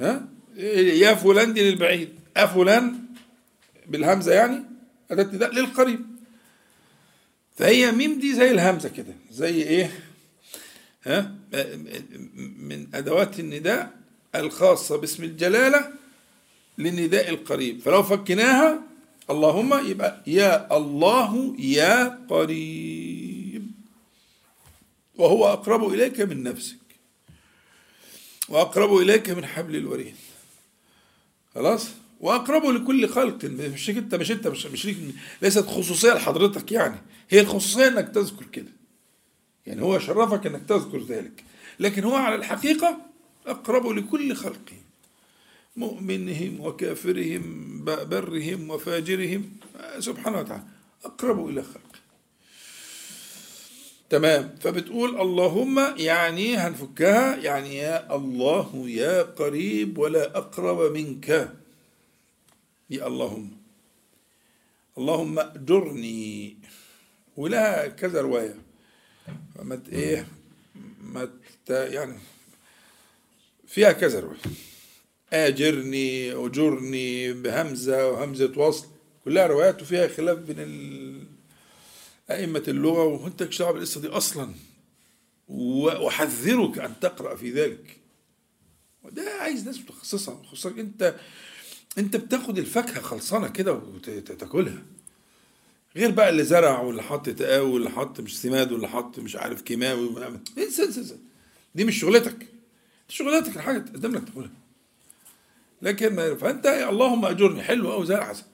ها؟ 0.00 0.28
يا 1.04 1.14
فلان 1.14 1.52
دي 1.54 1.70
للبعيد. 1.70 2.08
أفلان 2.36 2.98
بالهمزة 3.86 4.32
يعني 4.32 4.62
أداة 5.10 5.34
نداء 5.34 5.54
للقريب. 5.54 6.09
فهي 7.60 7.92
ميم 7.92 8.20
دي 8.20 8.34
زي 8.34 8.50
الهمزة 8.50 8.88
كده 8.88 9.14
زي 9.30 9.62
إيه؟ 9.62 10.00
ها؟ 11.04 11.34
من 12.58 12.86
أدوات 12.94 13.40
النداء 13.40 13.98
الخاصة 14.34 14.96
باسم 14.96 15.24
الجلالة 15.24 15.92
للنداء 16.78 17.28
القريب. 17.28 17.80
فلو 17.80 18.02
فكناها 18.02 18.82
اللهم 19.30 19.90
يبقى 19.90 20.22
يا 20.26 20.76
الله 20.76 21.56
يا 21.58 22.26
قريب. 22.30 23.70
وهو 25.14 25.52
أقرب 25.52 25.92
إليك 25.94 26.20
من 26.20 26.42
نفسك. 26.42 26.76
وأقرب 28.48 28.96
إليك 28.96 29.30
من 29.30 29.46
حبل 29.46 29.76
الوريد. 29.76 30.16
خلاص؟ 31.54 31.88
واقربه 32.20 32.72
لكل 32.72 33.08
خلق. 33.08 33.44
مش 33.44 33.90
أنت 33.90 34.14
مش 34.14 34.30
أنت 34.30 34.48
مش, 34.48 34.66
مش 34.66 34.88
ليست 35.42 35.66
خصوصية 35.66 36.12
لحضرتك 36.12 36.72
يعني. 36.72 36.96
هي 37.30 37.40
الخصوصية 37.40 37.88
إنك 37.88 38.08
تذكر 38.08 38.44
كده. 38.52 38.72
يعني 39.66 39.82
هو 39.82 39.98
شرفك 39.98 40.46
إنك 40.46 40.62
تذكر 40.68 40.98
ذلك. 40.98 41.44
لكن 41.80 42.04
هو 42.04 42.14
على 42.14 42.34
الحقيقة 42.34 42.96
أقرب 43.46 43.86
لكل 43.86 44.34
خلقه 44.34 44.76
مؤمنهم 45.76 46.60
وكافرهم 46.60 47.84
برهم 47.84 48.70
وفاجرهم. 48.70 49.50
سبحانه 49.98 50.38
وتعالى. 50.38 50.62
أقرب 51.04 51.48
إلى 51.48 51.62
خلقه 51.62 52.00
تمام. 54.10 54.54
فبتقول 54.60 55.20
اللهم 55.20 55.78
يعني 55.96 56.56
هنفكها 56.56 57.36
يعني 57.36 57.76
يا 57.76 58.16
الله 58.16 58.84
يا 58.88 59.22
قريب 59.22 59.98
ولا 59.98 60.38
أقرب 60.38 60.92
منك. 60.92 61.59
يا 62.90 63.06
اللهم 63.06 63.50
اللهم 64.98 65.38
أجرني. 65.38 66.56
ولها 67.36 67.86
كذا 67.86 68.20
رواية. 68.20 68.54
ما 69.62 69.82
إيه 69.92 70.26
ما 71.00 71.30
يعني 71.68 72.18
فيها 73.66 73.92
كذا 73.92 74.20
رواية. 74.20 74.40
آجرني 75.32 76.32
أجرني 76.32 77.32
بهمزة 77.32 78.08
وهمزة 78.08 78.52
وصل. 78.56 78.86
كلها 79.24 79.46
روايات 79.46 79.82
وفيها 79.82 80.08
خلاف 80.08 80.38
بين 80.38 80.58
أئمة 82.30 82.64
اللغة. 82.68 83.04
وأنت 83.04 83.42
دعوة 83.42 83.72
بالقصة 83.72 84.00
دي 84.00 84.08
أصلا. 84.08 84.54
وأحذرك 85.48 86.78
أن 86.78 87.00
تقرأ 87.00 87.34
في 87.34 87.50
ذلك. 87.50 87.96
وده 89.02 89.30
عايز 89.40 89.66
ناس 89.66 89.78
متخصصة. 89.78 90.42
خصوصا 90.42 90.70
أنت 90.70 91.14
انت 91.98 92.16
بتاخد 92.16 92.58
الفاكهة 92.58 93.00
خلصانة 93.00 93.48
كده 93.48 93.72
وتاكلها. 93.72 94.82
غير 95.96 96.10
بقى 96.10 96.28
اللي 96.28 96.44
زرع 96.44 96.80
واللي 96.80 97.02
حط 97.02 97.28
تقاوي 97.30 97.70
واللي 97.70 97.90
حط 97.90 98.20
مش 98.20 98.40
سماد 98.40 98.72
واللي 98.72 98.88
حط 98.88 99.18
مش 99.18 99.36
عارف 99.36 99.62
كيماوي 99.62 100.26
انسى 100.26 100.38
انسى 100.58 100.82
انسى 101.00 101.16
دي 101.74 101.84
مش 101.84 102.00
شغلتك. 102.00 102.38
دي 103.08 103.14
شغلتك 103.14 103.56
الحاجة 103.56 103.78
تقدم 103.78 104.12
لك 104.14 104.24
تاكلها. 104.24 104.50
لكن 105.82 106.36
فأنت 106.40 106.66
اللهم 106.66 107.24
أجرني. 107.24 107.62
حلو 107.62 107.92
قوي 107.92 108.06
زي 108.06 108.14
العسل 108.14 108.44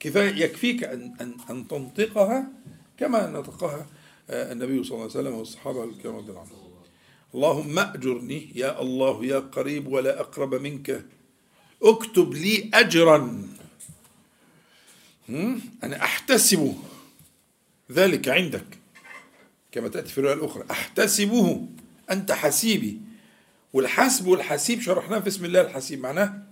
كفاية 0.00 0.44
يكفيك 0.44 0.84
ان 0.84 1.14
ان 1.20 1.34
أن 1.50 1.68
تنطقها 1.68 2.48
كما 2.98 3.30
نطقها 3.30 3.86
آه، 4.30 4.52
النبي 4.52 4.84
صلى 4.84 4.90
الله 4.92 5.02
عليه 5.10 5.20
وسلم 5.20 5.34
والصحابة 5.34 5.84
الكرام 5.84 6.16
رضي 6.16 6.30
الله 6.30 6.40
عنهم. 6.40 6.66
اللهم 7.34 7.78
أجرني 7.78 8.52
يا 8.54 8.82
الله 8.82 9.24
يا 9.24 9.38
قريب 9.38 9.86
ولا 9.86 10.20
أقرب 10.20 10.54
منك. 10.54 11.04
اكتب 11.82 12.34
لي 12.34 12.70
أجرا. 12.74 13.48
أنا 15.82 16.04
أحتسب 16.04 16.76
ذلك 17.92 18.28
عندك. 18.28 18.64
كما 19.72 19.88
تأتي 19.88 20.12
في 20.12 20.18
الرواية 20.18 20.34
الأخرى. 20.36 20.64
أحتسبه. 20.70 21.68
أنت 22.10 22.32
حسيبي. 22.32 22.98
والحسب 23.72 24.26
والحسيب 24.26 24.80
شرحناه 24.80 25.18
في 25.18 25.28
اسم 25.28 25.44
الله 25.44 25.60
الحسيب. 25.60 26.00
معناه؟ 26.00 26.42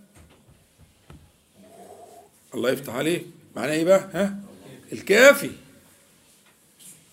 الله 2.55 2.71
يفتح 2.71 2.95
عليك 2.95 3.27
معناه 3.57 3.73
إيه 3.73 3.85
بقى؟ 3.85 4.11
ها؟ 4.15 4.39
الكافي. 4.93 5.51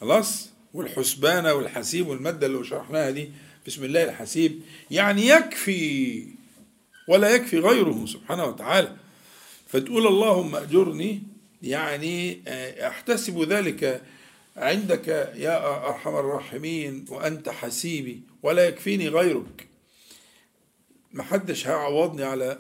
خلاص؟ 0.01 0.49
والحسبان 0.73 1.45
والحسيب 1.45 2.07
والمادة 2.07 2.47
اللي 2.47 2.63
شرحناها 2.63 3.09
دي 3.09 3.31
بسم 3.67 3.83
الله 3.83 4.03
الحسيب. 4.03 4.61
يعني 4.91 5.27
يكفي. 5.27 6.27
ولا 7.11 7.29
يكفي 7.35 7.59
غيره 7.59 8.05
سبحانه 8.05 8.45
وتعالى. 8.45 8.95
فتقول 9.67 10.07
اللهم 10.07 10.55
أجرني 10.55 11.23
يعني 11.61 12.41
آه، 12.47 12.87
أحتسب 12.87 13.41
ذلك 13.41 14.01
عندك 14.57 15.07
يا 15.35 15.87
أرحم 15.87 16.15
الراحمين 16.15 17.05
وأنت 17.09 17.49
حسيبي 17.49 18.21
ولا 18.43 18.67
يكفيني 18.67 19.07
غيرك. 19.07 19.67
محدش 21.13 21.67
هيعوضني 21.67 22.23
على 22.23 22.59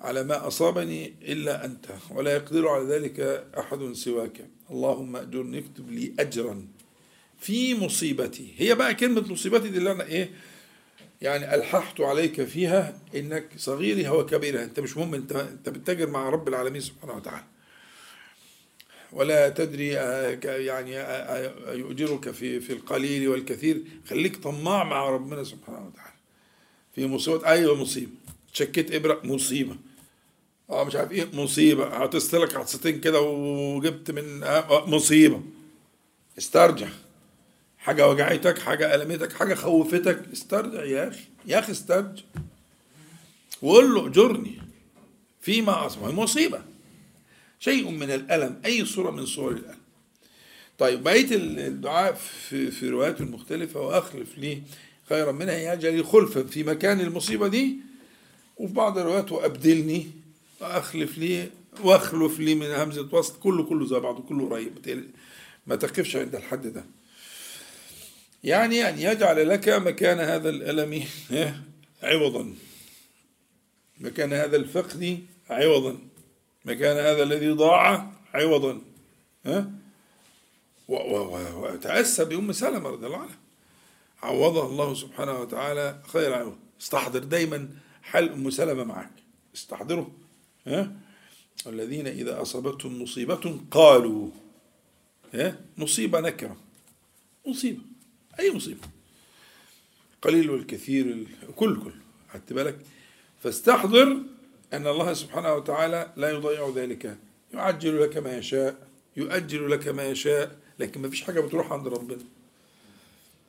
على 0.00 0.24
ما 0.24 0.46
أصابني 0.46 1.14
إلا 1.22 1.64
أنت 1.64 1.86
ولا 2.10 2.34
يقدر 2.34 2.68
على 2.68 2.84
ذلك 2.84 3.20
أحد 3.58 3.92
سواك. 3.92 4.46
اللهم 4.70 5.16
أجرني 5.16 5.58
اكتب 5.58 5.90
لي 5.90 6.12
أجرا 6.18 6.66
في 7.38 7.74
مصيبتي. 7.74 8.54
هي 8.56 8.74
بقى 8.74 8.94
كلمة 8.94 9.32
مصيبتي 9.32 9.68
دي 9.68 9.78
اللي 9.78 9.92
أنا 9.92 10.04
إيه 10.04 10.30
يعني 11.20 11.54
ألححت 11.54 12.00
عليك 12.00 12.44
فيها 12.44 12.98
إنك 13.14 13.48
صغيري 13.56 14.08
هو 14.08 14.26
كبيرها 14.26 14.64
أنت 14.64 14.80
مش 14.80 14.96
مهم 14.96 15.14
أنت 15.14 15.32
أنت 15.32 15.68
بتتاجر 15.68 16.10
مع 16.10 16.28
رب 16.28 16.48
العالمين 16.48 16.80
سبحانه 16.80 17.12
وتعالى. 17.16 17.44
ولا 19.12 19.48
تدري 19.48 19.98
آه، 19.98 20.38
يعني 20.44 20.98
آه، 20.98 21.02
آه، 21.02 21.72
يؤجرك 21.72 22.30
في 22.30 22.60
في 22.60 22.72
القليل 22.72 23.28
والكثير. 23.28 23.82
خليك 24.08 24.36
طماع 24.36 24.84
مع 24.84 25.08
ربنا 25.10 25.44
سبحانه 25.44 25.86
وتعالى. 25.86 26.14
في 26.94 27.06
مصيبة 27.06 27.46
أيوة 27.46 27.74
مصيبة. 27.74 28.12
شكيت 28.52 28.94
إبرة 28.94 29.20
مصيبة. 29.24 29.76
آه 30.70 30.84
مش 30.84 30.96
عارف 30.96 31.12
إيه 31.12 31.26
مصيبة. 31.32 31.84
عطست 31.86 32.34
لك 32.34 32.56
عطستين 32.56 33.00
كده 33.00 33.20
وجبت 33.20 34.10
من 34.10 34.40
مصيبة. 34.70 35.42
استرجع. 36.38 36.88
حاجة 37.80 38.08
وجعتك 38.08 38.58
حاجة 38.58 38.94
ألمتك 38.94 39.32
حاجة 39.32 39.54
خوفتك. 39.54 40.22
استرجع 40.32 40.84
يا 40.84 41.08
أخي 41.08 41.24
يا 41.46 41.58
أخي 41.58 41.72
استرجع. 41.72 42.22
وقول 43.62 43.94
له 43.94 44.06
اجرني 44.06 44.58
فيما 45.40 45.86
أصبح. 45.86 46.08
مصيبة 46.08 46.62
شيء 47.60 47.90
من 47.90 48.10
الألم 48.10 48.60
أي 48.64 48.84
صورة 48.84 49.10
من 49.10 49.26
صور 49.26 49.52
الألم. 49.52 49.80
طيب 50.78 51.02
بقية 51.02 51.26
الدعاء 51.66 52.12
في 52.12 52.70
في 52.70 52.88
روايات 52.88 53.20
مختلفة 53.20 53.80
وأخلف 53.80 54.38
لي 54.38 54.62
خيرا 55.08 55.32
منها. 55.32 55.72
يجعل 55.72 55.94
لي 55.94 56.02
خلفا 56.02 56.42
في 56.42 56.62
مكان 56.62 57.00
المصيبة 57.00 57.48
دي. 57.48 57.76
وفي 58.56 58.74
بعض 58.74 58.98
الروايات 58.98 59.32
وأبدلني 59.32 60.06
وأخلف 60.60 61.18
لي 61.18 61.48
وأخلف 61.84 62.40
لي 62.40 62.54
من 62.54 62.66
همزة 62.66 63.08
وسط. 63.12 63.36
كله 63.38 63.64
كله 63.64 63.86
زي 63.86 63.98
بعضه 63.98 64.22
كله 64.22 64.48
قريب. 64.48 65.06
ما 65.66 65.76
تقفش 65.76 66.16
عند 66.16 66.34
الحد 66.34 66.66
ده. 66.66 66.84
يعني 68.44 68.88
أن 68.88 68.98
يجعل 68.98 69.48
لك 69.48 69.68
مكان 69.68 70.18
هذا 70.18 70.48
الألم. 70.48 71.04
ها، 71.30 71.62
عوضا. 72.02 72.54
مكان 74.00 74.32
هذا 74.32 74.56
الفقد 74.56 75.18
عوضا. 75.50 75.98
مكان 76.64 76.96
هذا 76.96 77.22
الذي 77.22 77.50
ضاع 77.50 78.12
عوضا. 78.34 78.80
ها 79.46 79.70
و- 80.88 81.64
وتأسى 81.66 82.24
بأم 82.24 82.52
سلمة 82.52 82.88
رضي 82.90 83.06
الله 83.06 83.18
عنها. 83.18 83.38
عوضها 84.22 84.66
الله 84.66 84.94
سبحانه 84.94 85.40
وتعالى 85.40 86.02
خير 86.12 86.34
عوض. 86.34 86.56
استحضر 86.80 87.18
دايما 87.18 87.68
حال 88.02 88.32
أم 88.32 88.50
سلمة 88.50 88.84
معك. 88.84 89.10
استحضره. 89.54 90.10
ها 90.66 90.92
الذين 91.66 92.06
إذا 92.06 92.42
أصابتهم 92.42 93.02
مصيبة 93.02 93.60
قالوا. 93.70 94.30
ها 95.34 95.60
مصيبة 95.78 96.20
نكرة. 96.20 96.56
مصيبة. 97.46 97.89
أي 98.40 98.52
مصيبة. 98.54 98.80
قليل 100.22 100.50
والكثير 100.50 101.06
ال- 101.06 101.26
كل 101.56 101.80
كل 101.82 101.92
خدت 102.32 102.52
بالك؟ 102.52 102.78
فاستحضر 103.42 104.16
أن 104.72 104.86
الله 104.86 105.14
سبحانه 105.14 105.54
وتعالى 105.54 106.12
لا 106.16 106.30
يضيع 106.30 106.72
ذلك. 106.76 107.16
يعجل 107.54 108.02
لك 108.02 108.16
ما 108.16 108.36
يشاء 108.38 108.88
يؤجل 109.16 109.70
لك 109.70 109.88
ما 109.88 110.04
يشاء 110.08 110.56
لكن 110.78 111.02
ما 111.02 111.10
فيش 111.10 111.22
حاجة 111.22 111.40
بتروح 111.40 111.72
عند 111.72 111.88
ربنا. 111.88 112.18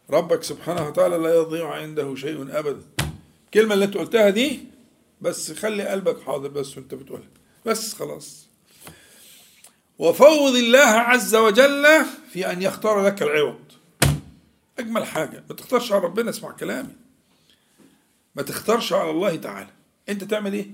ربك 0.10 0.44
سبحانه 0.44 0.88
وتعالى 0.88 1.18
لا 1.18 1.36
يضيع 1.36 1.74
عنده 1.74 2.16
شيء 2.16 2.60
أبدا 2.60 2.82
الكلمة 3.46 3.74
اللي 3.74 3.86
أنت 3.86 3.98
قلتها 3.98 4.30
دي 4.30 4.60
بس 5.22 5.52
خلي 5.52 5.88
قلبك 5.88 6.22
حاضر 6.22 6.48
بس 6.50 6.78
وأنت 6.78 6.94
بتقولها. 6.94 7.28
بس 7.66 7.94
خلاص. 7.94 8.48
وفوض 10.00 10.56
الله 10.56 10.80
عز 10.80 11.36
وجل 11.36 11.86
في 12.34 12.52
أن 12.52 12.62
يختار 12.62 13.06
لك 13.06 13.22
العوض. 13.22 13.60
أجمل 14.82 15.06
حاجة 15.06 15.44
ما 15.50 15.56
تختارش 15.56 15.92
على 15.92 16.04
ربنا 16.04 16.30
اسمع 16.30 16.52
كلامي. 16.52 16.94
ما 18.36 18.42
تختارش 18.42 18.94
على 18.94 19.10
الله 19.10 19.36
تعالى. 19.36 19.70
أنت 20.10 20.24
تعمل 20.24 20.54
إيه؟ 20.54 20.68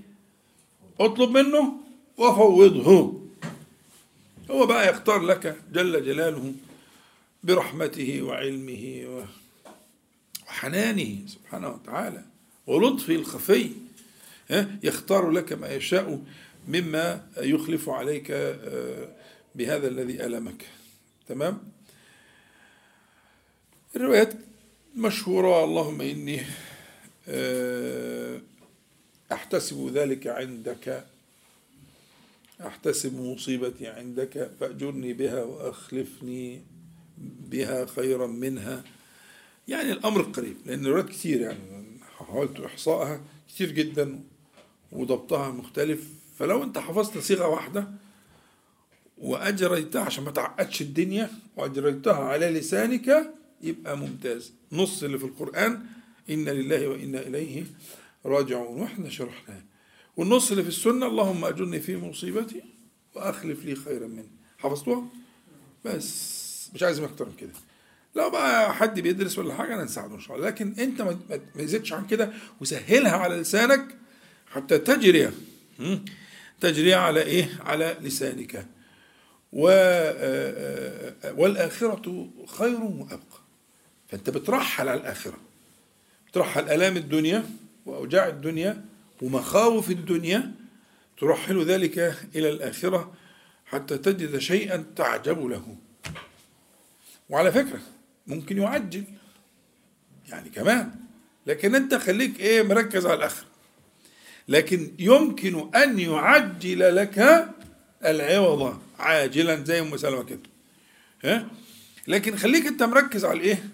اطلب 1.00 1.30
منه 1.30 1.74
وفوضه 2.18 3.22
هو 4.52 4.66
بقى 4.66 4.90
يختار 4.90 5.22
لك 5.22 5.58
جل 5.72 6.06
جلاله 6.06 6.54
برحمته 7.44 8.22
وعلمه 8.22 9.24
وحنانه 10.48 11.28
سبحانه 11.28 11.70
وتعالى 11.70 12.24
ولطفه 12.68 13.16
الخفي. 13.16 13.72
يختار 14.84 15.32
لك 15.32 15.54
ما 15.54 15.70
يشاء 15.74 16.22
مما 16.68 17.28
يخلف 17.38 17.90
عليك 17.90 18.32
آه، 18.32 19.08
بهذا 19.56 19.88
الذي 19.88 20.26
ألمك. 20.26 20.66
تمام؟ 21.28 21.60
الروايات 23.98 24.34
مشهورة 24.96 25.64
اللهم 25.64 26.02
إني 26.02 26.42
آه، 27.28 28.42
أحتسب 29.32 29.92
ذلك 29.94 30.28
عندك 30.28 31.06
أحتسب 32.66 33.22
مصيبتي 33.22 33.88
عندك 33.88 34.52
فأجرني 34.60 35.14
بها 35.14 35.44
وأخلفني 35.44 36.62
بها 37.50 37.86
خيرا 37.86 38.28
منها. 38.28 38.84
يعني 39.68 39.92
الأمر 39.92 40.22
قريب 40.22 40.58
لأن 40.66 40.86
الروايات 40.86 41.10
كتير 41.10 41.42
يعني 41.42 41.60
حاولت 42.18 42.60
إحصائها 42.60 43.22
كتير 43.50 43.72
جدا 43.72 44.20
وضبطها 44.92 45.52
مختلف. 45.52 46.08
فلو 46.40 46.64
أنت 46.64 46.78
حفظت 46.78 47.18
صيغة 47.18 47.48
واحدة 47.48 47.88
وأجريتها 49.18 50.02
عشان 50.02 50.24
ما 50.24 50.32
تعقدش 50.32 50.82
الدنيا 50.82 51.30
وأجريتها 51.56 52.24
على 52.24 52.50
لسانك 52.50 53.34
يبقى 53.62 53.98
ممتاز. 53.98 54.54
نص 54.72 55.04
اللي 55.04 55.20
في 55.20 55.26
القرآن 55.26 55.86
إنا 56.30 56.52
لله 56.52 56.88
وإنا 56.88 57.20
إليه 57.20 57.64
راجعون 58.26 58.82
وإحنا 58.82 59.10
شرحناه. 59.10 59.62
والنص 60.18 60.52
اللي 60.52 60.64
في 60.64 60.70
السنة 60.70 61.06
اللهم 61.08 61.46
أجرني 61.46 61.80
في 61.80 61.98
مصيبتي 61.98 62.62
وأخلف 63.16 63.66
لي 63.66 63.76
خيرا 63.76 64.08
منه 64.08 64.28
حفظتوها؟ 64.58 65.08
بس. 65.86 66.38
مش 66.74 66.84
عايز 66.84 67.00
أكتر 67.00 67.26
من 67.26 67.36
كده. 67.36 67.54
لو 68.16 68.30
بقى 68.30 68.74
حد 68.74 69.00
بيدرس 69.00 69.38
ولا 69.40 69.54
حاجة 69.54 69.74
أنا 69.74 69.84
نساعده 69.84 70.16
إن 70.16 70.20
شاء 70.20 70.38
الله. 70.38 70.48
لكن 70.48 70.74
أنت 70.80 71.02
ما 71.02 71.20
تزيدش 71.56 71.94
عن 71.94 72.08
كده 72.08 72.34
وسهلها 72.62 73.12
على 73.18 73.36
لسانك 73.36 73.98
حتى 74.48 74.78
تجري? 74.78 75.32
تجري 76.60 76.94
على 76.94 77.22
إيه؟ 77.22 77.50
على 77.62 77.98
لسانك. 78.02 78.66
و 79.54 79.70
آه، 79.70 81.14
آه، 81.24 81.34
والآخرة 81.34 82.30
خير 82.48 82.82
وأبقى. 82.82 83.37
فأنت 84.08 84.30
بترحل 84.30 84.90
على 84.90 85.02
الآخرة. 85.02 85.38
بترحل 86.28 86.70
آلام 86.70 86.98
الدنيا 86.98 87.50
وأوجاع 87.86 88.28
الدنيا 88.28 88.86
ومخاوف 89.22 89.92
الدنيا 89.92 90.52
ترحل 91.20 91.66
ذلك 91.66 92.00
إلى 92.36 92.50
الآخرة 92.50 93.14
حتى 93.66 93.98
تجد 93.98 94.38
شيئا 94.38 94.86
تعجب 94.96 95.46
له. 95.46 95.76
وعلى 97.30 97.52
فكرة 97.52 97.80
ممكن 98.28 98.58
يعجل. 98.58 99.04
يعني 100.30 100.50
كمان. 100.50 100.92
لكن 101.48 101.76
أنت 101.76 101.96
خليك 101.96 102.40
إيه 102.40 102.64
مركز 102.64 103.06
على 103.06 103.16
الآخر 103.16 103.46
لكن 104.48 104.92
يمكن 105.00 105.76
أن 105.76 106.00
يعجل 106.00 106.96
لك 106.96 107.48
العوض 108.06 108.80
عاجلا 109.00 109.64
زي 109.64 109.80
أم 109.80 109.98
سلمة 109.98 110.24
كده. 110.24 110.40
ها؟ 111.24 111.48
لكن 112.08 112.36
خليك 112.38 112.66
أنت 112.68 112.84
مركز 112.84 113.26
على 113.26 113.40
الإيه؟ 113.40 113.70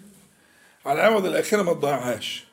على 0.86 1.00
العوض 1.00 1.26
الاخره 1.26 1.62
ما 1.62 1.72
تضيعهاش. 1.72 2.44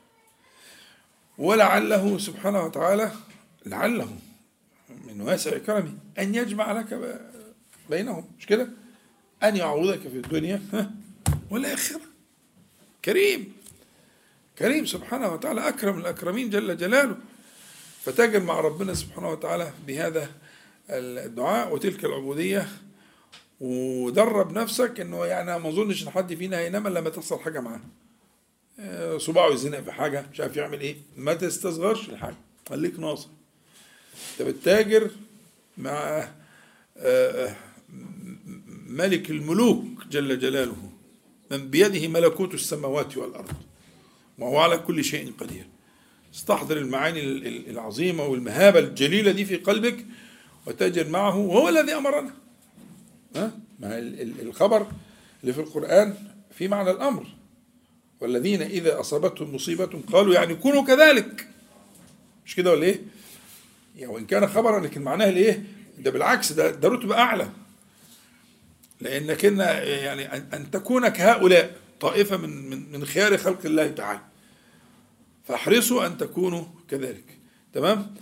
ولعله 1.37 2.17
سبحانه 2.17 2.65
وتعالى 2.65 3.11
لعله 3.65 4.15
من 5.07 5.21
واسع 5.21 5.57
كرمه 5.57 5.93
أن 6.19 6.35
يجمع 6.35 6.71
لك 6.71 7.19
بينهم. 7.89 8.31
مش 8.39 8.45
كده؟ 8.45 8.69
أن 9.43 9.55
يعوضك 9.55 9.99
في 9.99 10.07
الدنيا 10.07 10.61
ها، 10.73 10.91
والآخرة. 11.49 12.01
كريم. 13.05 13.53
كريم 14.59 14.85
سبحانه 14.85 15.33
وتعالى 15.33 15.67
أكرم 15.67 15.99
الأكرمين 15.99 16.49
جل 16.49 16.77
جلاله. 16.77 17.17
فتاجر 18.03 18.39
مع 18.39 18.59
ربنا 18.59 18.93
سبحانه 18.93 19.29
وتعالى 19.29 19.71
بهذا 19.87 20.29
الدعاء 20.89 21.73
وتلك 21.73 22.05
العبودية. 22.05 22.67
ودرب 23.59 24.51
نفسك 24.51 24.99
إنه 24.99 25.25
يعني 25.25 25.59
ما 25.59 25.69
أظنش 25.69 26.03
إن 26.03 26.09
حد 26.09 26.33
فينا 26.33 26.57
هينام 26.57 26.87
إلا 26.87 26.99
لما 26.99 27.09
تحصل 27.09 27.39
حاجة 27.39 27.59
معاه. 27.59 27.81
صباعه 29.17 29.49
يزنق 29.53 29.79
في 29.79 29.91
حاجة 29.91 30.25
مش 30.33 30.39
عارف 30.39 30.57
يعمل 30.57 30.79
إيه. 30.81 30.95
ما 31.17 31.33
تستصغرش 31.33 32.09
الحاجة. 32.09 32.35
خليك 32.69 32.99
ناصر. 32.99 33.27
انت 34.39 34.47
بتتاجر 34.47 35.11
مع 35.77 35.91
آه، 35.97 36.29
آه، 36.97 37.55
ملك 38.87 39.29
الملوك 39.29 39.85
جل 40.11 40.39
جلاله 40.39 40.75
من 41.51 41.69
بيده 41.69 42.07
ملكوت 42.07 42.53
السماوات 42.53 43.17
والأرض. 43.17 43.51
وهو 44.39 44.59
على 44.59 44.77
كل 44.77 45.03
شيء 45.03 45.33
قدير. 45.39 45.65
استحضر 46.35 46.77
المعاني 46.77 47.19
ال- 47.23 47.47
ال- 47.47 47.69
العظيمة 47.69 48.25
والمهابة 48.25 48.79
الجليلة 48.79 49.31
دي 49.31 49.45
في 49.45 49.55
قلبك 49.55 50.05
وتاجر 50.67 51.09
معه 51.09 51.37
وهو 51.37 51.69
الذي 51.69 51.93
أمرنا. 51.93 52.33
ها؟ 53.35 53.51
ما 53.79 53.97
ال- 53.99 54.21
ال- 54.21 54.41
الخبر 54.41 54.87
اللي 55.41 55.53
في 55.53 55.59
القرآن 55.61 56.15
في 56.57 56.67
معنى 56.67 56.91
الأمر. 56.91 57.27
والذين 58.21 58.61
إذا 58.61 58.99
أصابتهم 58.99 59.55
مصيبة 59.55 60.01
قالوا 60.13 60.33
يعني 60.33 60.55
كونوا 60.55 60.85
كذلك 60.85 61.47
مش 62.45 62.55
كده 62.55 62.71
ولا 62.71 62.83
إيه؟ 62.83 63.01
يعني 63.97 64.13
وإن 64.13 64.25
كان 64.25 64.47
خبرا 64.47 64.79
لكن 64.79 65.01
معناها 65.01 65.29
الإيه؟ 65.29 65.63
ده 65.99 66.11
بالعكس 66.11 66.51
ده 66.51 66.71
ده 66.71 66.89
رتبة 66.89 67.15
أعلى 67.17 67.49
لأنك 69.01 69.43
يعني 69.43 70.29
أن- 70.29 70.53
أن 70.55 70.71
تكون 70.71 71.07
كهؤلاء 71.07 71.75
طائفة 71.99 72.37
من 72.37 72.69
من 72.69 72.91
من 72.91 73.05
خيار 73.05 73.37
خلق 73.37 73.65
الله 73.65 73.87
تعالى 73.87 74.19
فاحرصوا 75.47 76.05
أن 76.05 76.17
تكونوا 76.17 76.63
كذلك 76.89 77.23
تمام؟ 77.73 78.15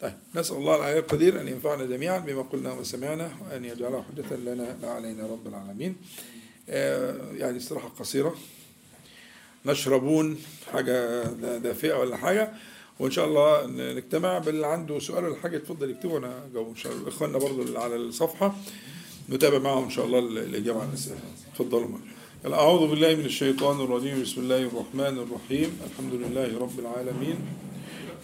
طيب 0.00 0.12
نسأل 0.34 0.56
الله 0.56 0.76
العلي 0.76 0.98
القدير 0.98 1.40
أن 1.40 1.48
ينفعنا 1.48 1.84
جميعا 1.84 2.18
بما 2.18 2.42
قلنا 2.42 2.72
وسمعنا 2.72 3.30
وأن 3.40 3.64
يجعله 3.64 4.02
حجة 4.02 4.36
لنا 4.36 4.76
لا 4.82 4.90
علينا 4.90 5.22
رب 5.26 5.46
العالمين 5.46 5.96
آه، 6.68 7.32
يعني 7.32 7.56
استراحة 7.56 7.88
قصيرة 7.88 8.36
نشربون 9.66 10.36
حاجة 10.72 11.22
دافئة 11.58 11.94
ولا 11.94 12.16
حاجة. 12.16 12.52
وإن 12.98 13.10
شاء 13.10 13.26
الله 13.26 13.66
نجتمع 13.66 14.38
باللي 14.38 14.66
عنده 14.66 14.98
سؤال 14.98 15.24
ولا 15.24 15.36
حاجة 15.36 15.56
يتفضل 15.56 15.90
يكتبه 15.90 16.12
وأنا 16.14 16.46
أجاوب 16.50 16.68
إن 16.68 16.76
شاء 16.76 16.92
الله 16.92 17.08
إخواننا 17.08 17.38
برضو 17.38 17.78
على 17.78 17.96
الصفحة. 17.96 18.54
نتابع 19.30 19.58
معهم 19.58 19.84
إن 19.84 19.90
شاء 19.90 20.06
الله 20.06 20.18
ال- 20.18 20.38
الإجابة 20.38 20.80
على 20.80 20.88
الأسئلة. 20.88 21.16
اتفضلوا 21.52 21.98
أعوذ 22.46 22.90
بالله 22.90 23.14
من 23.14 23.24
الشيطان 23.24 23.80
الرجيم. 23.80 24.22
بسم 24.22 24.40
الله 24.40 24.62
الرحمن 24.62 25.18
الرحيم. 25.24 25.78
الحمد 25.90 26.14
لله 26.14 26.58
رب 26.58 26.78
العالمين. 26.78 27.38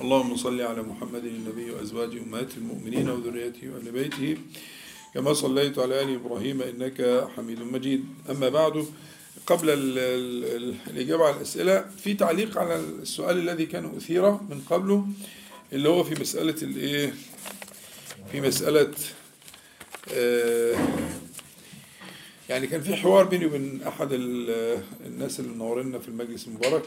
اللهم 0.00 0.36
صل 0.36 0.60
على 0.60 0.82
محمد 0.82 1.24
النبي 1.24 1.70
وأزواجه 1.70 2.18
أمهات 2.22 2.56
المؤمنين 2.56 3.10
وذريته 3.10 3.68
وآل 3.74 3.92
بيته. 3.92 4.36
كما 5.14 5.32
صليت 5.32 5.78
على 5.78 6.02
آل 6.02 6.14
إبراهيم 6.14 6.62
إنك 6.62 7.28
حميد 7.36 7.60
مجيد. 7.62 8.04
أما 8.30 8.48
بعد 8.48 8.86
قبل 9.50 9.70
ال 9.70 9.98
ال 9.98 10.44
ال 10.44 10.74
الإجابة 10.90 11.24
على 11.24 11.36
الأسئلة 11.36 11.84
في 12.04 12.14
تعليق 12.14 12.58
على 12.58 12.76
السؤال 12.76 13.38
الذي 13.38 13.66
كان 13.66 13.84
أثير 13.96 14.30
من 14.30 14.62
قبله 14.70 15.06
اللي 15.72 15.88
هو 15.88 16.04
في 16.04 16.20
مسألة 16.20 16.54
الإيه؟ 16.62 17.14
في 18.32 18.40
مسألة 18.40 18.90
آه، 20.14 20.74
يعني 22.48 22.66
كان 22.66 22.80
في 22.80 22.94
حوار 22.96 23.24
بيني 23.24 23.46
وبين 23.46 23.82
أحد 23.82 24.08
ال- 24.12 24.82
الناس 25.06 25.40
اللي 25.40 25.50
منورنا 25.54 25.98
في 25.98 26.08
المجلس 26.08 26.46
المبارك 26.48 26.84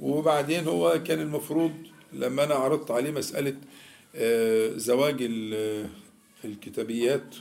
وبعدين 0.00 0.64
هو 0.68 1.02
كان 1.06 1.20
المفروض 1.20 1.72
لما 2.12 2.44
أنا 2.44 2.54
عرضت 2.54 2.90
عليه 2.90 3.10
مسألة 3.10 3.54
آه، 4.16 4.70
زواج 4.76 5.16
ال- 5.20 5.88
الكتابيات 6.44 7.34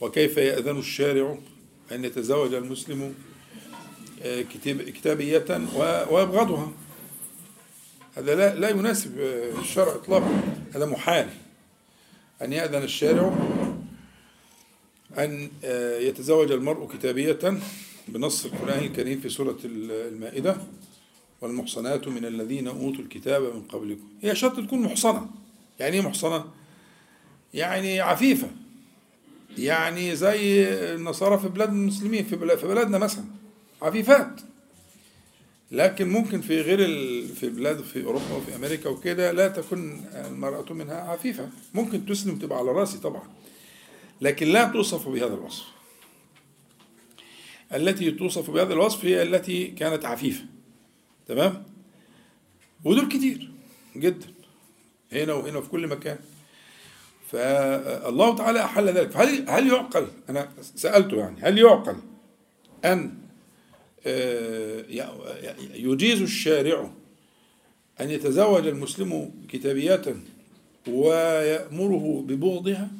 وكيف 0.00 0.36
يأذن 0.36 0.78
الشارع 0.78 1.38
أن 1.92 2.04
يتزوج 2.04 2.54
المسلم 2.54 3.14
كتابية 4.22 5.44
ويبغضها. 6.10 6.72
هذا 8.16 8.34
لا 8.34 8.54
لا 8.54 8.68
يناسب 8.68 9.18
آه، 9.18 9.60
الشرع 9.60 9.94
إطلاقا. 9.94 10.42
هذا 10.74 10.86
محال. 10.86 11.28
أن 12.42 12.52
يأذن 12.52 12.82
الشارع 12.82 13.36
أن 15.18 15.50
آه، 15.64 15.98
يتزوج 15.98 16.52
المرء 16.52 16.88
كتابية 16.88 17.58
بنص 18.08 18.44
القرآن 18.44 18.78
الكريم 18.78 19.20
في 19.20 19.28
سورة 19.28 19.58
المائدة. 19.64 20.56
والمحصنات 21.40 22.08
من 22.08 22.24
الذين 22.24 22.68
أوتوا 22.68 23.04
الكتاب 23.04 23.42
من 23.42 23.62
قبلكم. 23.62 24.08
هي 24.22 24.34
شرط 24.34 24.60
تكون 24.60 24.82
محصنة. 24.82 25.30
يعني 25.80 25.96
إيه 25.96 26.02
محصنة؟ 26.02 26.44
يعني 27.54 28.00
عفيفة. 28.00 28.48
يعني 29.58 30.16
زي 30.16 30.64
النصارى 30.94 31.38
في 31.38 31.48
بلاد 31.48 31.68
المسلمين 31.68 32.24
في 32.24 32.36
بلادنا 32.36 32.98
مثلا. 32.98 33.24
عفيفات. 33.86 34.40
لكن 35.70 36.08
ممكن 36.08 36.40
في 36.40 36.60
غير 36.60 36.84
ال... 36.84 37.28
في 37.28 37.48
بلاد 37.48 37.80
في 37.80 38.04
أوروبا 38.04 38.34
وفي 38.34 38.56
أمريكا 38.56 38.88
وكده 38.88 39.32
لا 39.32 39.48
تكون 39.48 40.06
المرأة 40.14 40.72
منها 40.72 40.94
عفيفة. 40.94 41.48
ممكن 41.74 42.06
تسلم 42.06 42.38
تبقى 42.38 42.58
على 42.58 42.70
رأسي 42.72 42.98
طبعا 42.98 43.22
لكن 44.20 44.46
لا 44.46 44.64
توصف 44.64 45.08
بهذا 45.08 45.34
الوصف. 45.34 45.64
التي 47.74 48.10
توصف 48.10 48.50
بهذا 48.50 48.72
الوصف 48.72 49.04
هي 49.04 49.22
التي 49.22 49.66
كانت 49.66 50.04
عفيفة. 50.04 50.44
تمام؟ 51.28 51.64
ودول 52.84 53.08
كتير 53.08 53.50
جدا 53.96 54.26
هنا 55.12 55.32
وهنا 55.32 55.60
في 55.60 55.68
كل 55.68 55.86
مكان. 55.86 56.18
فالله 57.30 58.36
تعالى 58.36 58.64
أحل 58.64 58.88
ذلك. 58.88 59.10
فهل 59.10 59.50
هل 59.50 59.66
يعقل؟ 59.66 60.08
أنا 60.28 60.48
سألته 60.60 61.16
يعني 61.16 61.36
هل 61.42 61.58
يعقل 61.58 61.96
آه، 62.84 63.10
يجيز 65.74 66.22
الشارع 66.22 66.90
أن 68.00 68.10
يتزوج 68.10 68.66
المسلم 68.66 69.30
كتابية 69.48 70.16
ويأمره 70.88 72.24
ببغضها؟ 72.28 72.90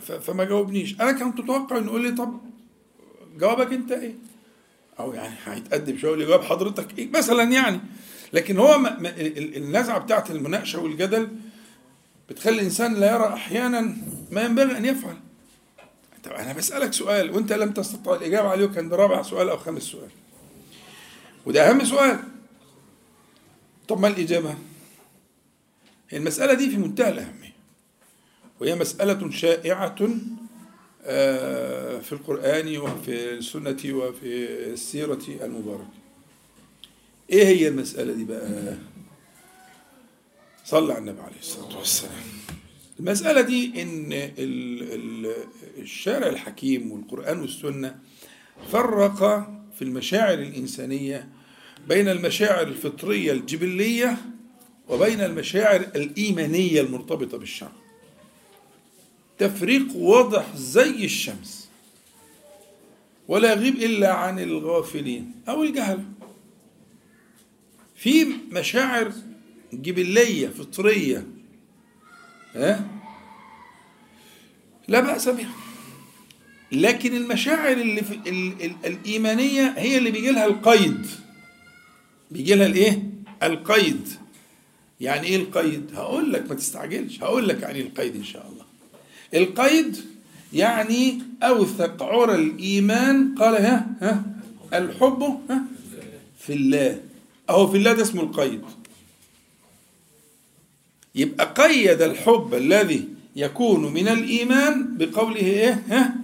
فما 0.00 0.44
جاوبنيش. 0.44 1.00
أنا 1.00 1.12
كنت 1.12 1.40
متوقع 1.40 1.78
إنه 1.78 1.86
يقول 1.86 2.02
لي 2.02 2.10
طب 2.12 2.40
جوابك 3.38 3.72
أنت 3.72 3.92
إيه؟ 3.92 4.14
أو 5.00 5.14
يعني 5.14 5.34
هيتقدم 5.44 5.98
شوية 5.98 6.26
جواب 6.26 6.42
حضرتك 6.42 6.98
إيه؟ 6.98 7.10
مثلا 7.10 7.42
يعني. 7.42 7.80
لكن 8.32 8.58
هو 8.58 8.96
النزعة 9.56 9.98
بتاعت 9.98 10.30
المناقشة 10.30 10.82
والجدل 10.82 11.28
بتخلي 12.28 12.54
الإنسان 12.54 12.94
لا 12.94 13.14
يرى 13.14 13.34
أحيانا 13.34 13.96
ما 14.30 14.42
ينبغي 14.42 14.76
أن 14.78 14.84
يفعل. 14.84 15.16
طب 16.28 16.34
أنا 16.34 16.52
بسألك 16.52 16.92
سؤال 16.92 17.30
وأنت 17.30 17.52
لم 17.52 17.72
تستطع 17.72 18.14
الإجابة 18.14 18.48
عليه 18.48 18.66
كان 18.66 18.88
ده 18.88 18.96
رابع 18.96 19.22
سؤال 19.22 19.48
أو 19.48 19.56
خامس 19.56 19.82
سؤال. 19.82 20.10
وده 21.46 21.70
أهم 21.70 21.84
سؤال. 21.84 22.18
طب 23.88 24.00
ما 24.00 24.08
الإجابة؟ 24.08 24.54
المسألة 26.12 26.54
دي 26.54 26.70
في 26.70 26.76
منتهى 26.76 27.08
الأهمية. 27.08 27.52
وهي 28.60 28.74
مسألة 28.74 29.30
شائعة 29.30 29.96
آه، 31.04 31.98
في 31.98 32.12
القرآن 32.12 32.78
وفي 32.78 33.30
السنة 33.34 33.76
وفي 33.94 34.48
السيرة 34.72 35.22
المباركة. 35.28 35.88
إيه 37.30 37.44
هي 37.46 37.68
المسألة 37.68 38.12
دي 38.12 38.24
بقى؟ 38.24 38.74
صلى 40.64 40.92
على 40.92 41.00
النبي 41.00 41.20
عليه 41.20 41.38
الصلاة 41.40 41.78
والسلام. 41.78 42.12
المسألة 43.00 43.40
دي 43.40 43.82
ال- 43.82 45.34
الشارع 45.78 46.26
الحكيم 46.26 46.92
والقرآن 46.92 47.40
والسنة 47.40 47.98
فرق 48.72 49.18
في 49.78 49.82
المشاعر 49.82 50.38
الإنسانية 50.38 51.28
بين 51.88 52.08
المشاعر 52.08 52.66
الفطرية 52.66 53.32
الجبلية 53.32 54.16
وبين 54.88 55.20
المشاعر 55.20 55.80
الإيمانية 55.80 56.80
المرتبطة 56.80 57.38
بالشرع. 57.38 57.72
تفريق 59.38 59.96
واضح 59.96 60.56
زي 60.56 61.04
الشمس. 61.04 61.68
ولا 63.28 63.52
يغيب 63.52 63.74
إلا 63.74 64.12
عن 64.12 64.38
الغافلين 64.38 65.32
أو 65.48 65.62
الجهلة 65.62 66.04
في 67.96 68.26
مشاعر 68.50 69.12
جبلية 69.72 70.48
فطرية 70.48 71.26
ها؟ 72.54 72.88
لا 74.88 75.00
بأس 75.00 75.28
بها. 75.28 75.67
لكن 76.72 77.16
المشاعر 77.16 77.72
اللي 77.72 78.02
في 78.02 78.14
ال 78.14 78.62
ال 78.64 78.72
الإيمانية 78.86 79.74
هي 79.76 79.98
اللي 79.98 80.10
بيجي 80.10 80.30
لها 80.30 80.46
القيد. 80.46 81.06
بيجي 82.30 82.54
لها 82.54 82.66
الإيه؟ 82.66 83.02
القيد. 83.42 84.08
يعني 85.00 85.26
إيه 85.26 85.36
القيد؟ 85.36 85.90
هقول 85.94 86.32
لك 86.32 86.48
ما 86.48 86.54
تستعجلش. 86.54 87.20
هقول 87.22 87.48
لك 87.48 87.62
يعني 87.62 87.80
القيد 87.80 88.16
إن 88.16 88.24
شاء 88.24 88.50
الله. 88.52 88.64
القيد 89.42 89.96
يعني 90.52 91.18
أوثق 91.42 92.02
عرى 92.02 92.34
الإيمان 92.34 93.34
قال 93.34 93.54
ها 93.62 93.86
ها 94.02 94.22
الحب 94.74 95.22
ها 95.50 95.62
في 96.38 96.52
الله. 96.52 97.00
أهو 97.50 97.66
في 97.66 97.76
الله 97.76 97.92
ده 97.92 98.02
اسمه 98.02 98.22
القيد. 98.22 98.62
يبقى 101.14 101.54
قيد 101.56 102.02
الحب 102.02 102.54
الذي 102.54 103.08
يكون 103.36 103.92
من 103.92 104.08
الإيمان 104.08 104.96
بقوله 104.96 105.36
إيه؟ 105.36 105.82
ها 105.88 106.14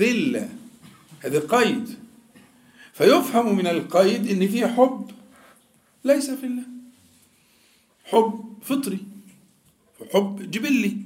في 0.00 0.10
الله 0.10 0.48
هذا 1.20 1.38
قيد. 1.38 1.98
فيفهم 2.92 3.56
من 3.56 3.66
القيد 3.66 4.28
إن 4.28 4.48
فيه 4.48 4.66
حب. 4.66 5.10
ليس 6.04 6.30
في 6.30 6.46
الله. 6.46 6.62
حب 8.04 8.58
فطري. 8.62 8.98
حب 10.14 10.50
جبلي. 10.50 10.96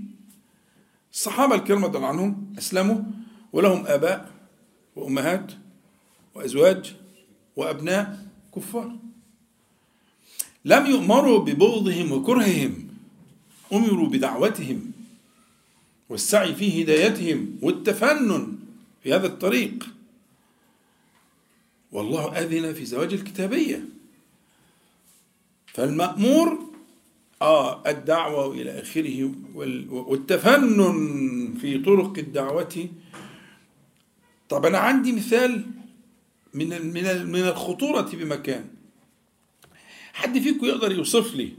الصحابة 1.13 1.55
الكرام 1.55 1.85
رضي 1.85 1.97
الله 1.97 2.09
عنهم 2.09 2.55
أسلموا 2.59 3.03
ولهم 3.53 3.87
آباء 3.87 4.31
وأمهات 4.97 5.53
وأزواج 6.35 6.95
وأبناء 7.57 8.27
كفار. 8.57 8.97
لم 10.65 10.87
يؤمروا 10.87 11.39
ببغضهم 11.39 12.13
وكرههم. 12.13 12.89
أمروا 13.73 14.09
بدعوتهم 14.09 14.93
والسعي 16.09 16.55
في 16.55 16.83
هدايتهم 16.83 17.59
والتفنن. 17.63 18.54
في 19.05 19.15
هذا 19.15 19.27
الطريق. 19.27 19.87
والله 21.93 22.39
أذن 22.39 22.75
في 22.75 22.85
زواج 22.85 23.13
الكتابية. 23.13 23.85
فالمأمور 25.67 26.59
آه 27.43 27.89
الدعوة 27.91 28.53
إلى 28.55 28.81
آخره 28.83 29.31
وال- 29.55 29.91
والتفنن 29.91 31.55
في 31.61 31.79
طرق 31.79 32.19
الدعوة. 32.19 32.89
طب 34.49 34.67
أنا 34.67 34.79
عندي 34.79 35.13
مثال 35.13 35.65
من 36.55 36.69
من 36.69 37.27
من 37.27 37.41
الخطورة 37.49 38.11
بمكان. 38.13 38.65
حد 40.13 40.39
فيكم 40.39 40.67
يقدر 40.67 40.93
يوصف 40.93 41.35
لي 41.35 41.53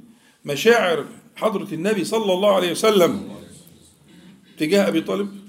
مشاعر 0.46 1.06
حضرة 1.36 1.74
النبي 1.74 2.04
صلى 2.04 2.34
الله 2.34 2.56
عليه 2.56 2.72
وسلم 2.72 3.36
تجاه 4.58 4.88
أبي 4.88 5.02
طالب؟ 5.02 5.45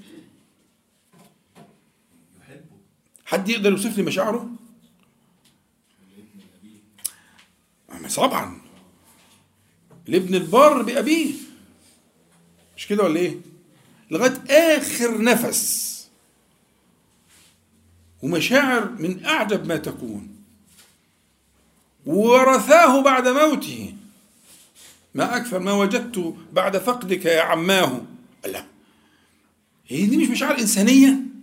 حد 3.27 3.49
يقدر 3.49 3.71
يوصف 3.71 3.97
لي 3.97 4.03
مشاعره؟ 4.03 4.49
طبعا. 8.15 8.61
الابن 10.07 10.35
البار 10.35 10.81
بأبيه. 10.81 11.33
مش 12.77 12.87
كده 12.87 13.03
ولا 13.03 13.19
إيه؟ 13.19 13.37
لغاية 14.11 14.43
آخر 14.49 15.21
نفس. 15.21 15.87
ومشاعر 18.23 18.89
من 18.89 19.25
أعجب 19.25 19.67
ما 19.67 19.77
تكون. 19.77 20.35
ورثاه 22.05 23.01
بعد 23.01 23.27
موته. 23.27 23.93
ما 25.15 25.37
أكثر 25.37 25.59
ما 25.59 25.71
وجدت 25.71 26.35
بعد 26.53 26.77
فقدك 26.77 27.25
يا 27.25 27.41
عماه. 27.41 28.01
لا. 28.45 28.65
هي 29.87 30.05
دي 30.05 30.17
مش 30.17 30.27
مشاعر 30.27 30.59
إنسانية؟ 30.59 31.36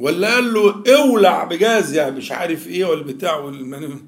ولا 0.00 0.34
قال 0.34 0.54
له 0.54 0.84
اولع 0.88 1.44
بجاز 1.44 1.94
يا 1.94 2.10
مش 2.10 2.32
عارف 2.32 2.68
إيه 2.68 2.84
ولا 2.84 3.02
بتاع 3.02 3.36
والمن... 3.36 4.00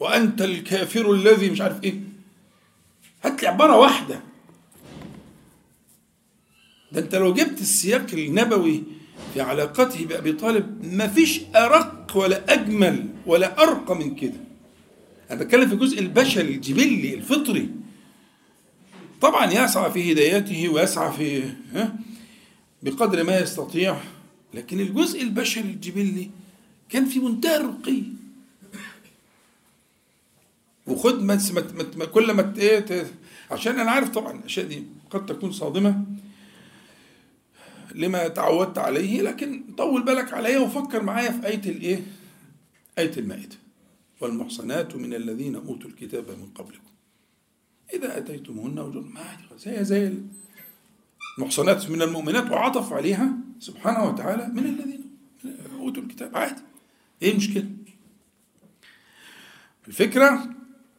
وانت 0.00 0.42
الكافر 0.42 1.12
الذي 1.12 1.50
مش 1.50 1.60
عارف 1.60 1.84
إيه. 1.84 2.00
هات 3.24 3.42
لي 3.42 3.48
عبارة 3.48 3.76
واحدة. 3.76 4.20
ده 6.92 7.00
انت 7.00 7.14
لو 7.14 7.34
جبت 7.34 7.60
السياق 7.60 8.06
النبوي 8.12 8.82
في 9.34 9.40
علاقته 9.40 10.06
بأبي 10.06 10.32
طالب 10.32 10.84
ما 10.94 11.06
فيش 11.06 11.40
أرق 11.56 12.12
ولا 12.14 12.52
أجمل 12.52 13.06
ولا 13.26 13.62
أرقى 13.62 13.96
من 13.96 14.14
كده. 14.14 14.40
أنا 15.30 15.40
بتكلم 15.40 15.68
في 15.68 15.74
الجزء 15.74 15.98
البشري 15.98 16.54
الجبلي 16.54 17.14
الفطري. 17.14 17.68
طبعا 19.20 19.52
يسعى 19.52 19.90
في 19.90 20.12
هدايته 20.12 20.68
ويسعى 20.68 21.12
في 21.12 21.50
بقدر 22.82 23.24
ما 23.24 23.38
يستطيع. 23.38 23.96
لكن 24.54 24.80
الجزء 24.80 25.22
البشري 25.22 25.70
الجبلي 25.70 26.30
كان 26.88 27.04
في 27.04 27.18
منتهى 27.18 27.56
الرقي. 27.56 28.02
وخد 30.86 31.22
ما 31.22 31.38
كل 32.12 32.32
ما 32.32 32.42
ت- 32.42 33.12
عشان 33.50 33.80
أنا 33.80 33.90
عارف 33.90 34.08
طبعا 34.08 34.38
الأشياء 34.38 34.66
دي 34.66 34.82
قد 35.10 35.26
تكون 35.26 35.52
صادمة 35.52 36.04
لما 37.94 38.28
تعودت 38.28 38.78
عليه 38.78 39.22
لكن 39.22 39.62
طول 39.78 40.02
بالك 40.02 40.32
عليا 40.32 40.58
وفكر 40.58 41.02
معايا 41.02 41.30
في 41.32 41.46
آية 41.46 41.54
الإيه؟ 41.70 42.02
آية 42.98 43.12
المائدة. 43.16 43.56
والمحصنات 44.20 44.96
من 44.96 45.14
الذين 45.14 45.54
أوتوا 45.54 45.90
الكتاب 45.90 46.30
من 46.30 46.48
قبلكم. 46.54 46.82
إذا 47.94 48.18
أتيتموهن 48.18 48.78
اجور 48.78 49.02
ما 49.02 49.36
هي 49.66 49.84
زي 49.84 50.12
المحصنات 51.38 51.90
من 51.90 52.02
المؤمنات 52.02 52.50
وعطف 52.50 52.92
عليها 52.92 53.32
سبحانه 53.60 54.04
وتعالى 54.08 54.48
من 54.52 54.66
الذين 54.66 55.04
أوتوا 55.78 56.02
الكتاب. 56.02 56.36
عادي. 56.36 56.62
إيه 57.22 57.32
المشكلة؟ 57.32 57.66
الفكرة 59.88 60.50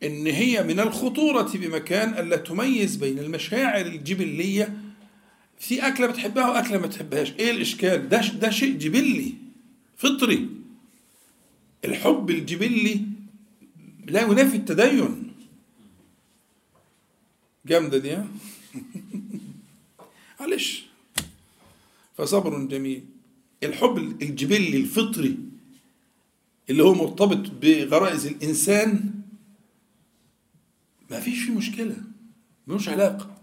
إن 0.03 0.27
هي 0.27 0.63
من 0.63 0.79
الخطورة 0.79 1.51
بمكان 1.53 2.09
ألا 2.17 2.37
تميز 2.37 2.95
بين 2.95 3.19
المشاعر 3.19 3.85
الجبلية 3.85 4.77
في 5.59 5.87
أكلة 5.87 6.07
بتحبها 6.07 6.49
وأكلة 6.49 6.77
ما 6.77 6.87
تحبهاش. 6.87 7.33
إيه 7.39 7.51
الإشكال؟ 7.51 8.09
ده 8.09 8.21
ده 8.21 8.49
شيء 8.49 8.77
جبلي 8.77 9.33
فطري. 9.97 10.49
الحب 11.85 12.29
الجبلي 12.29 13.01
لا 14.05 14.21
ينافي 14.21 14.57
التدين. 14.57 15.33
جامدة 17.65 17.97
دي 17.97 18.11
ها؟ 18.11 18.27
معلش. 20.39 20.85
فصبر 22.17 22.63
جميل. 22.63 23.05
الحب 23.63 23.97
الجبلي 23.97 24.77
الفطري 24.77 25.37
اللي 26.69 26.83
هو 26.83 26.93
مرتبط 26.93 27.51
بغرائز 27.61 28.25
الإنسان 28.25 29.13
ما 31.11 31.19
فيش 31.19 31.43
فيه 31.43 31.51
مشكلة 31.51 31.95
ملوش 32.67 32.89
علاقة. 32.89 33.35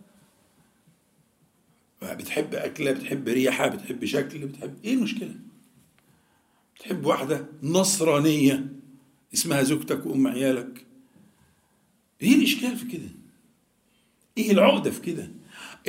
بتحب 2.03 2.55
أكلة 2.55 2.93
بتحب 2.93 3.29
ريحة 3.29 3.69
بتحب 3.69 4.05
شكل 4.05 4.39
بتحب 4.47 4.75
إيه 4.85 4.95
المشكلة؟ 4.95 5.35
بتحب 6.77 7.05
واحدة 7.07 7.47
نصرانية 7.63 8.67
اسمها 9.35 9.63
زوجتك 9.63 10.07
وأم 10.07 10.27
عيالك. 10.27 10.87
إيه 12.23 12.35
الإشكال 12.35 12.77
في 12.77 12.87
كده؟ 12.87 13.09
إيه 14.39 14.51
العقدة 14.51 14.91
في 14.91 15.01
كده؟ 15.01 15.31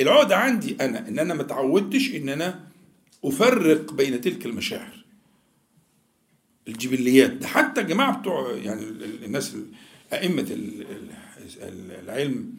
العقدة 0.00 0.36
عندي 0.36 0.76
أنا 0.80 1.08
إن 1.08 1.18
أنا 1.18 1.34
ما 1.34 1.42
تعودتش 1.42 2.10
إن 2.14 2.28
أنا 2.28 2.60
أفرق 3.24 3.92
بين 3.92 4.20
تلك 4.20 4.46
المشاعر. 4.46 4.98
الجبليات 6.68 7.30
ده 7.30 7.46
حتى 7.46 7.80
الجماعة 7.80 8.18
بتوع 8.20 8.52
يعني 8.52 8.80
ال- 8.82 9.04
ال- 9.04 9.24
الناس 9.24 9.54
ال- 9.54 9.66
أئمة 10.12 10.42
ال- 10.42 10.86
ال- 11.62 11.92
العلم 12.04 12.50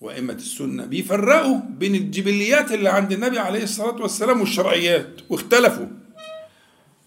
وأئمة 0.00 0.32
السنة 0.32 0.86
بيفرقوا 0.86 1.58
بين 1.78 1.94
الجبليات 1.94 2.72
اللي 2.72 2.88
عند 2.88 3.12
النبي 3.12 3.38
عليه 3.38 3.62
الصلاة 3.62 4.02
والسلام 4.02 4.40
والشرعيات 4.40 5.20
واختلفوا. 5.28 5.86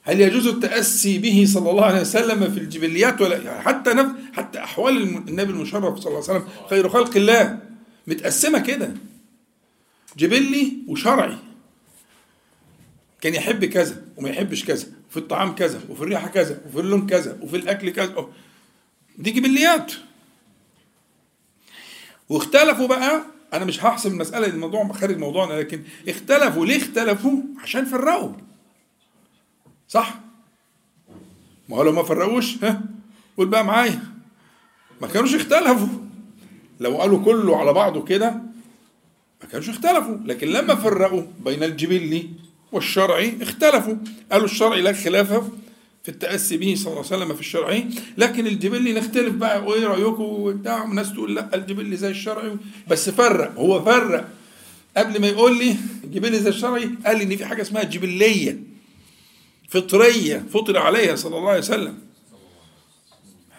هل 0.01 0.21
يجوز 0.21 0.47
التأسي 0.47 1.17
به 1.17 1.45
صلى 1.47 1.69
الله 1.71 1.85
عليه 1.85 2.01
وسلم 2.01 2.51
في 2.51 2.59
الجبليات 2.59 3.21
ولا 3.21 3.37
يعني 3.37 3.61
حتى 3.61 3.93
نف... 3.93 4.07
حتى 4.33 4.59
أحوال 4.59 4.97
النبي 5.29 5.51
المشرف 5.51 5.99
صلى 5.99 6.07
الله 6.07 6.23
عليه 6.29 6.39
وسلم 6.39 6.47
خير 6.69 6.89
خلق 6.89 7.17
الله. 7.17 7.59
متقسمة 8.07 8.59
كده. 8.59 8.93
جبلي 10.17 10.73
وشرعي. 10.87 11.37
كان 13.21 13.33
يحب 13.33 13.65
كذا 13.65 14.05
وما 14.17 14.29
يحبش 14.29 14.65
كذا 14.65 14.87
وفي 15.09 15.17
الطعام 15.17 15.55
كذا 15.55 15.81
وفي 15.89 16.01
الريحة 16.01 16.27
كذا 16.27 16.61
وفي 16.67 16.79
اللون 16.79 17.07
كذا 17.07 17.37
وفي 17.41 17.55
الأكل 17.55 17.89
كذا. 17.89 18.27
دي 19.17 19.31
جبليات 19.31 19.93
واختلفوا 22.29 22.87
بقى 22.87 23.21
أنا 23.53 23.65
مش 23.65 23.83
هحسب 23.85 24.11
المسألة 24.11 24.47
الموضوع 24.47 24.91
خارج 24.91 25.17
موضوعنا 25.17 25.53
لكن 25.53 25.83
اختلفوا. 26.07 26.65
ليه 26.65 26.77
اختلفوا؟ 26.77 27.41
عشان 27.63 27.85
فرقوا. 27.85 28.31
صح؟ 29.87 30.19
ما 31.69 31.77
هو 31.77 31.83
لو 31.83 31.91
ما 31.91 32.03
فرقوش 32.03 32.63
ها؟ 32.63 32.81
قول 33.37 33.47
بقى 33.47 33.65
معايا. 33.65 34.03
ما 35.01 35.07
كانوش 35.07 35.35
اختلفوا. 35.35 35.87
لو 36.79 36.97
قالوا 36.97 37.25
كله 37.25 37.57
على 37.57 37.73
بعضه 37.73 38.03
كده 38.05 38.41
ما 39.45 39.51
كانوش 39.51 39.69
اختلفوا 39.69 40.17
لكن 40.25 40.47
لما 40.47 40.75
فرقوا 40.75 41.23
بين 41.45 41.63
الجبلي 41.63 42.29
والشرعي 42.71 43.37
اختلفوا. 43.41 43.95
قالوا 44.31 44.45
الشرعي 44.45 44.81
لا 44.81 44.93
خلاف 44.93 45.29
في 46.03 46.09
التأسي 46.11 46.57
به 46.57 46.75
صلى 46.75 46.87
الله 46.87 47.05
عليه 47.11 47.15
وسلم 47.23 47.33
في 47.33 47.39
الشرعي 47.39 47.87
لكن 48.17 48.47
الجبلي 48.47 48.93
نختلف 48.93 49.33
بقى 49.33 49.63
وإيه 49.63 49.87
رأيكم 49.87 50.23
وبتاع 50.23 50.83
وناس 50.83 51.13
تقول 51.13 51.35
لا 51.35 51.55
الجبلي 51.55 51.97
زي 51.97 52.09
الشرعي. 52.09 52.57
بس 52.87 53.09
فرق 53.09 53.55
هو 53.59 53.83
فرق. 53.85 54.29
قبل 54.97 55.21
ما 55.21 55.27
يقول 55.27 55.57
لي 55.57 55.75
الجبلي 56.03 56.39
زي 56.39 56.49
الشرعي 56.49 56.89
قال 57.05 57.17
لي 57.17 57.23
إن 57.23 57.35
في 57.35 57.45
حاجة 57.45 57.61
اسمها 57.61 57.83
جبلية 57.83 58.59
فطرية 59.69 60.45
فطر 60.53 60.77
عليها 60.77 61.15
صلى 61.15 61.37
الله 61.37 61.49
عليه 61.49 61.59
وسلم. 61.59 61.97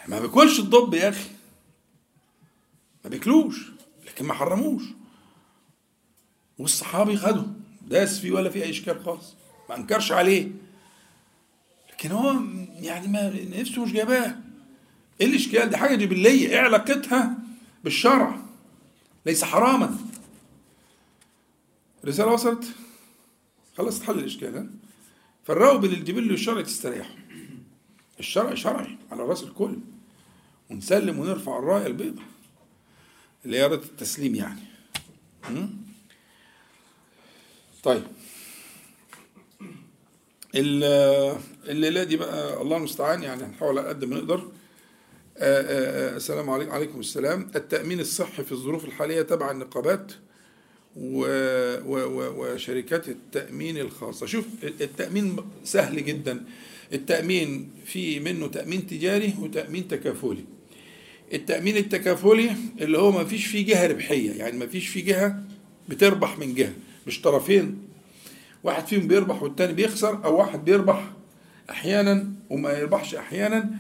ما 0.08 0.20
بياكلش 0.20 0.58
الضب 0.58 0.94
يا 0.94 1.08
أخي. 1.08 1.28
ما 3.04 3.10
بياكلوش 3.10 3.56
لكن 4.06 4.24
ما 4.24 4.34
حرموش. 4.34 4.82
والصحابي 6.58 7.16
خده. 7.16 7.46
داس 7.88 8.18
فيه 8.18 8.32
ولا 8.32 8.50
في 8.50 8.64
أي 8.64 8.70
إشكال 8.70 9.04
خالص. 9.04 9.34
ما 9.68 9.76
أنكرش 9.76 10.12
عليه. 10.12 10.50
لكن 11.92 12.10
هو 12.10 12.40
يعني 12.80 13.08
ما 13.08 13.32
نفسه 13.60 13.84
مش 13.84 13.92
جايباه. 13.92 14.36
إيه 15.20 15.26
الإشكال؟ 15.26 15.70
دي 15.70 15.76
حاجة 15.76 15.94
جبلية. 15.94 16.48
إيه 16.48 16.58
علاقتها 16.58 17.38
بالشرع. 17.84 18.38
ليس 19.26 19.44
حراما. 19.44 19.96
الرساله 22.04 22.32
وصلت؟ 22.32 22.64
خلاص 23.78 24.00
اتحل 24.00 24.18
الإشكال 24.18 24.56
ها؟ 25.48 25.76
بين 25.76 25.92
الجبل 25.92 26.30
والشرع 26.30 26.62
تستريحوا 26.62 27.16
الشرع 28.20 28.54
شرعي 28.54 28.98
على 29.12 29.22
رأس 29.22 29.42
الكل. 29.42 29.78
ونسلم 30.70 31.18
ونرفع 31.18 31.58
الراية 31.58 31.86
البيضاء. 31.86 32.24
اللي 33.44 33.58
هي 33.58 33.66
التسليم 33.66 34.34
يعني. 34.34 34.60
م? 35.50 35.85
طيب. 37.86 38.02
ال- 40.54 41.38
الليلة 41.68 42.04
دي 42.04 42.16
بقى 42.16 42.62
الله 42.62 42.76
المستعان 42.76 43.22
يعني 43.22 43.42
هنحاول 43.44 43.78
على 43.78 43.88
قد 43.88 44.04
ما 44.04 44.16
نقدر. 44.16 44.38
آه، 44.38 44.40
آه، 45.38 46.12
آه، 46.12 46.16
السلام 46.16 46.50
عليكم 46.50 46.70
عليكم 46.72 47.00
السلام. 47.00 47.50
التأمين 47.56 48.00
الصحي 48.00 48.44
في 48.44 48.52
الظروف 48.52 48.84
الحالية 48.84 49.22
تبع 49.22 49.50
النقابات 49.50 50.12
وشركات 51.86 53.08
التأمين 53.08 53.78
الخاصة. 53.78 54.26
شوف 54.26 54.44
التأمين 54.62 55.36
سهل 55.64 56.04
جدا. 56.04 56.44
التأمين 56.92 57.70
في 57.84 58.20
منه 58.20 58.46
تأمين 58.46 58.86
تجاري 58.86 59.34
وتأمين 59.40 59.88
تكافلي. 59.88 60.44
التأمين 61.32 61.76
التكافلي 61.76 62.50
اللي 62.80 62.98
هو 62.98 63.12
ما 63.12 63.24
فيش 63.24 63.46
فيه 63.46 63.66
جهة 63.66 63.86
ربحية 63.86 64.30
يعني 64.32 64.58
ما 64.58 64.66
فيش 64.66 64.88
فيه 64.88 65.04
جهة 65.04 65.42
بتربح 65.88 66.38
من 66.38 66.54
جهة. 66.54 66.72
مش 67.06 67.20
طرفين 67.20 67.78
واحد 68.64 68.86
فيهم 68.86 69.06
بيربح 69.08 69.42
والتاني 69.42 69.72
بيخسر 69.72 70.24
أو 70.24 70.36
واحد 70.38 70.64
بيربح 70.64 71.04
أحيانا 71.70 72.32
وما 72.50 72.72
يربحش 72.72 73.14
أحيانا 73.14 73.70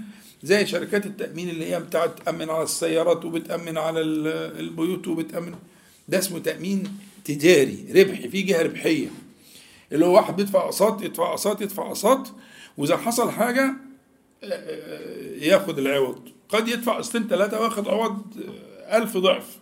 زي 0.42 0.66
شركات 0.66 1.06
التأمين 1.06 1.48
اللي 1.48 1.70
هي 1.74 1.80
بتاعت 1.80 2.18
تأمن 2.24 2.50
على 2.50 2.62
السيارات 2.62 3.24
وبتأمن 3.24 3.78
على 3.78 4.00
ال- 4.00 4.58
البيوت 4.60 5.08
وبتأمن. 5.08 5.54
ده 6.08 6.18
اسمه 6.18 6.38
تأمين 6.38 6.98
تجاري 7.24 7.84
ربحي 7.96 8.28
فيه 8.28 8.46
جهة 8.46 8.62
ربحية. 8.62 9.08
اللي 9.92 10.06
هو 10.06 10.14
واحد 10.14 10.36
بيدفع 10.36 10.64
أقساط 10.64 11.02
يدفع 11.02 11.30
أقساط 11.30 11.62
يدفع 11.62 11.86
أقساط 11.86 12.32
وإذا 12.76 12.96
حصل 12.96 13.30
حاجة 13.30 13.74
آه، 14.44 14.46
آه، 14.46 15.36
ياخد 15.44 15.78
العوض. 15.78 16.28
قد 16.48 16.68
يدفع 16.68 16.96
قسطين 16.98 17.28
ثلاثة 17.28 17.60
واخد 17.60 17.88
عوض 17.88 18.22
آه، 18.88 18.96
ألف 18.98 19.16
ضعف. 19.16 19.56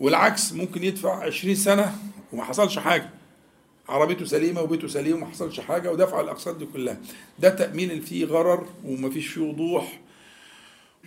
والعكس 0.00 0.52
ممكن 0.52 0.84
يدفع 0.84 1.24
عشرين 1.24 1.54
سنة 1.54 1.94
وما 2.32 2.44
حصلش 2.44 2.78
حاجة. 2.78 3.10
عربيته 3.88 4.24
سليمة 4.24 4.60
وبيته 4.60 4.88
سليم 4.88 5.16
وما 5.16 5.26
حصلش 5.26 5.60
حاجة 5.60 5.92
ودفع 5.92 6.20
الأقساط 6.20 6.56
دي 6.56 6.66
كلها. 6.72 6.96
ده 7.38 7.48
تأمين 7.48 7.90
اللي 7.90 8.02
فيه 8.02 8.24
غرر 8.24 8.66
ومفيش 8.84 9.26
فيه 9.26 9.40
وضوح 9.40 10.00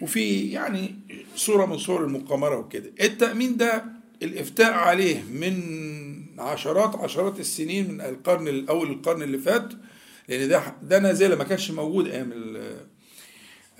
وفي 0.02 0.52
يعني 0.52 0.96
صورة 1.36 1.66
من 1.66 1.78
صور 1.78 2.04
المقامرة 2.04 2.58
وكده. 2.58 2.92
التأمين 3.02 3.58
ده 3.58 3.86
الإفتاء 4.24 4.74
عليه 4.74 5.24
من 5.24 5.64
عشرات 6.40 6.96
عشرات 6.96 7.40
السنين 7.40 7.92
من 7.92 8.02
القرن 8.02 8.48
الأول 8.48 8.90
القرن 8.92 9.22
اللي 9.24 9.38
فات 9.38 9.70
لأن 10.30 10.50
ده 10.50 10.64
ده 10.84 11.00
نازلة 11.00 11.36
ما 11.36 11.44
كانش 11.44 11.72
موجود 11.72 12.08
أيام 12.08 12.32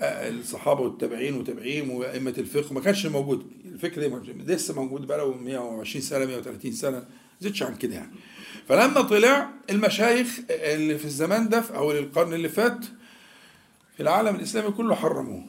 ال- 0.00 0.40
الصحابة 0.40 0.80
والتابعين 0.80 1.34
وتابعين 1.34 1.90
وأئمة 1.90 2.34
الفقه 2.38 2.72
ما 2.74 2.80
كانش 2.80 3.06
موجود. 3.06 3.46
الفكر 3.64 4.08
ده 4.08 4.54
لسه 4.54 4.74
موجود 4.74 5.06
بقى 5.06 5.18
له 5.18 5.34
120 5.36 6.02
سنة 6.02 6.24
130 6.24 6.72
سنة 6.72 6.98
ما 6.98 7.04
زادش 7.40 7.62
عن 7.62 7.76
كده 7.76 7.94
يعني. 7.94 8.12
فلما 8.68 9.00
طلع 9.02 9.50
المشايخ 9.70 10.40
اللي 10.50 10.98
في 10.98 11.04
الزمان 11.04 11.48
ده 11.48 11.64
أول 11.74 11.96
القرن 11.98 12.34
اللي 12.34 12.48
فات 12.48 12.84
في 13.96 14.02
العالم 14.02 14.34
الإسلامي 14.36 14.70
كله 14.70 14.94
حرموه. 14.94 15.44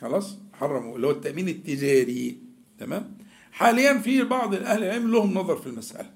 خلاص؟ 0.00 0.36
حرموا 0.52 0.96
اللي 0.96 1.06
هو 1.06 1.10
التأمين 1.10 1.48
التجاري. 1.48 2.38
تمام؟ 2.78 3.14
حاليا 3.52 3.98
في 3.98 4.22
بعض 4.22 4.54
أهل 4.54 4.84
العلم 4.84 5.10
لهم 5.12 5.34
نظر 5.34 5.56
في 5.56 5.66
المسألة. 5.66 6.10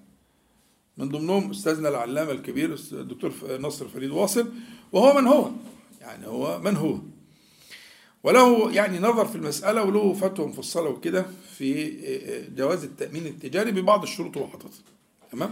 من 0.97 1.09
ضمنهم 1.09 1.51
أستاذنا 1.51 1.89
العلامة 1.89 2.31
الكبير 2.33 2.79
الدكتور 2.93 3.33
نصر 3.61 3.89
فريد 3.89 4.11
واصل 4.11 4.53
وهو 4.93 5.21
من 5.21 5.27
هو. 5.27 5.51
يعني 6.01 6.27
هو 6.27 6.61
من 6.61 6.77
هو. 6.77 6.99
وله 8.29 8.73
يعني 8.73 8.99
نظر 8.99 9.25
في 9.27 9.37
المسألة 9.37 9.83
وله 9.83 10.13
فتوى 10.13 10.47
مفصلة 10.47 10.89
وكده 10.89 11.27
في 11.59 11.93
جواز 12.57 12.85
التأمين 12.85 13.27
التجاري 13.27 13.71
ببعض 13.71 14.03
الشروط 14.03 14.33
اللي 14.37 14.47
هو 14.47 14.51
حاططها 14.51 14.71
تمام؟ 15.33 15.51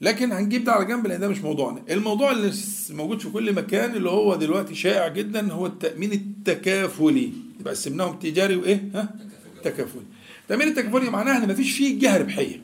لكن 0.00 0.32
هنجيب 0.32 0.64
ده 0.64 0.72
على 0.72 0.84
جنب 0.84 1.06
لأن 1.06 1.20
ده 1.20 1.28
مش 1.28 1.38
موضوعنا. 1.40 1.82
الموضوع 1.90 2.30
اللي 2.32 2.52
موجود 2.90 3.20
في 3.20 3.30
كل 3.30 3.52
مكان 3.52 3.94
اللي 3.96 4.10
هو 4.10 4.34
دلوقتي 4.36 4.74
شائع 4.74 5.08
جدا 5.08 5.52
هو 5.52 5.66
التأمين 5.66 6.12
التكافلي. 6.12 7.32
يبقى 7.60 7.74
قسمناهم 7.74 8.18
تجاري 8.18 8.56
وإيه؟ 8.56 8.88
ها؟ 8.94 9.14
تكافلي. 9.64 10.02
التامين 10.42 10.68
التكافلي 10.68 11.10
معناها 11.10 11.44
إن 11.44 11.48
مفيش 11.48 11.76
فيه 11.76 11.98
جهه 12.00 12.18
ربحيه 12.18 12.60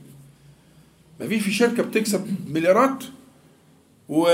مفيش 1.20 1.42
في 1.42 1.50
شركة 1.52 1.82
بتكسب 1.82 2.36
مليارات 2.48 3.04
و 4.08 4.26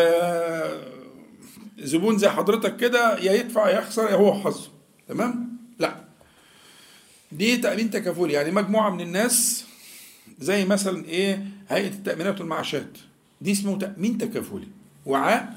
زبون 1.79 2.19
زي 2.19 2.29
حضرتك 2.29 2.77
كده 2.77 3.19
يا 3.19 3.33
يدفع 3.33 3.69
يا 3.71 3.79
يخسر 3.79 4.11
يا 4.11 4.15
هو 4.15 4.35
حظه. 4.35 4.69
تمام؟ 5.09 5.57
لا. 5.79 5.95
دي 7.33 7.57
تأمين 7.57 7.91
تكافلي. 7.91 8.33
يعني 8.33 8.51
مجموعة 8.51 8.91
من 8.91 9.01
الناس 9.01 9.65
زي 10.41 10.65
مثلا 10.65 11.05
إيه 11.05 11.45
هيئة 11.69 11.89
التأمينات 11.89 12.41
والمعاشات. 12.41 12.99
دي 13.41 13.53
اسمه 13.53 13.79
تأمين 13.79 14.19
تكافلي. 14.19 14.69
وعاء 15.07 15.57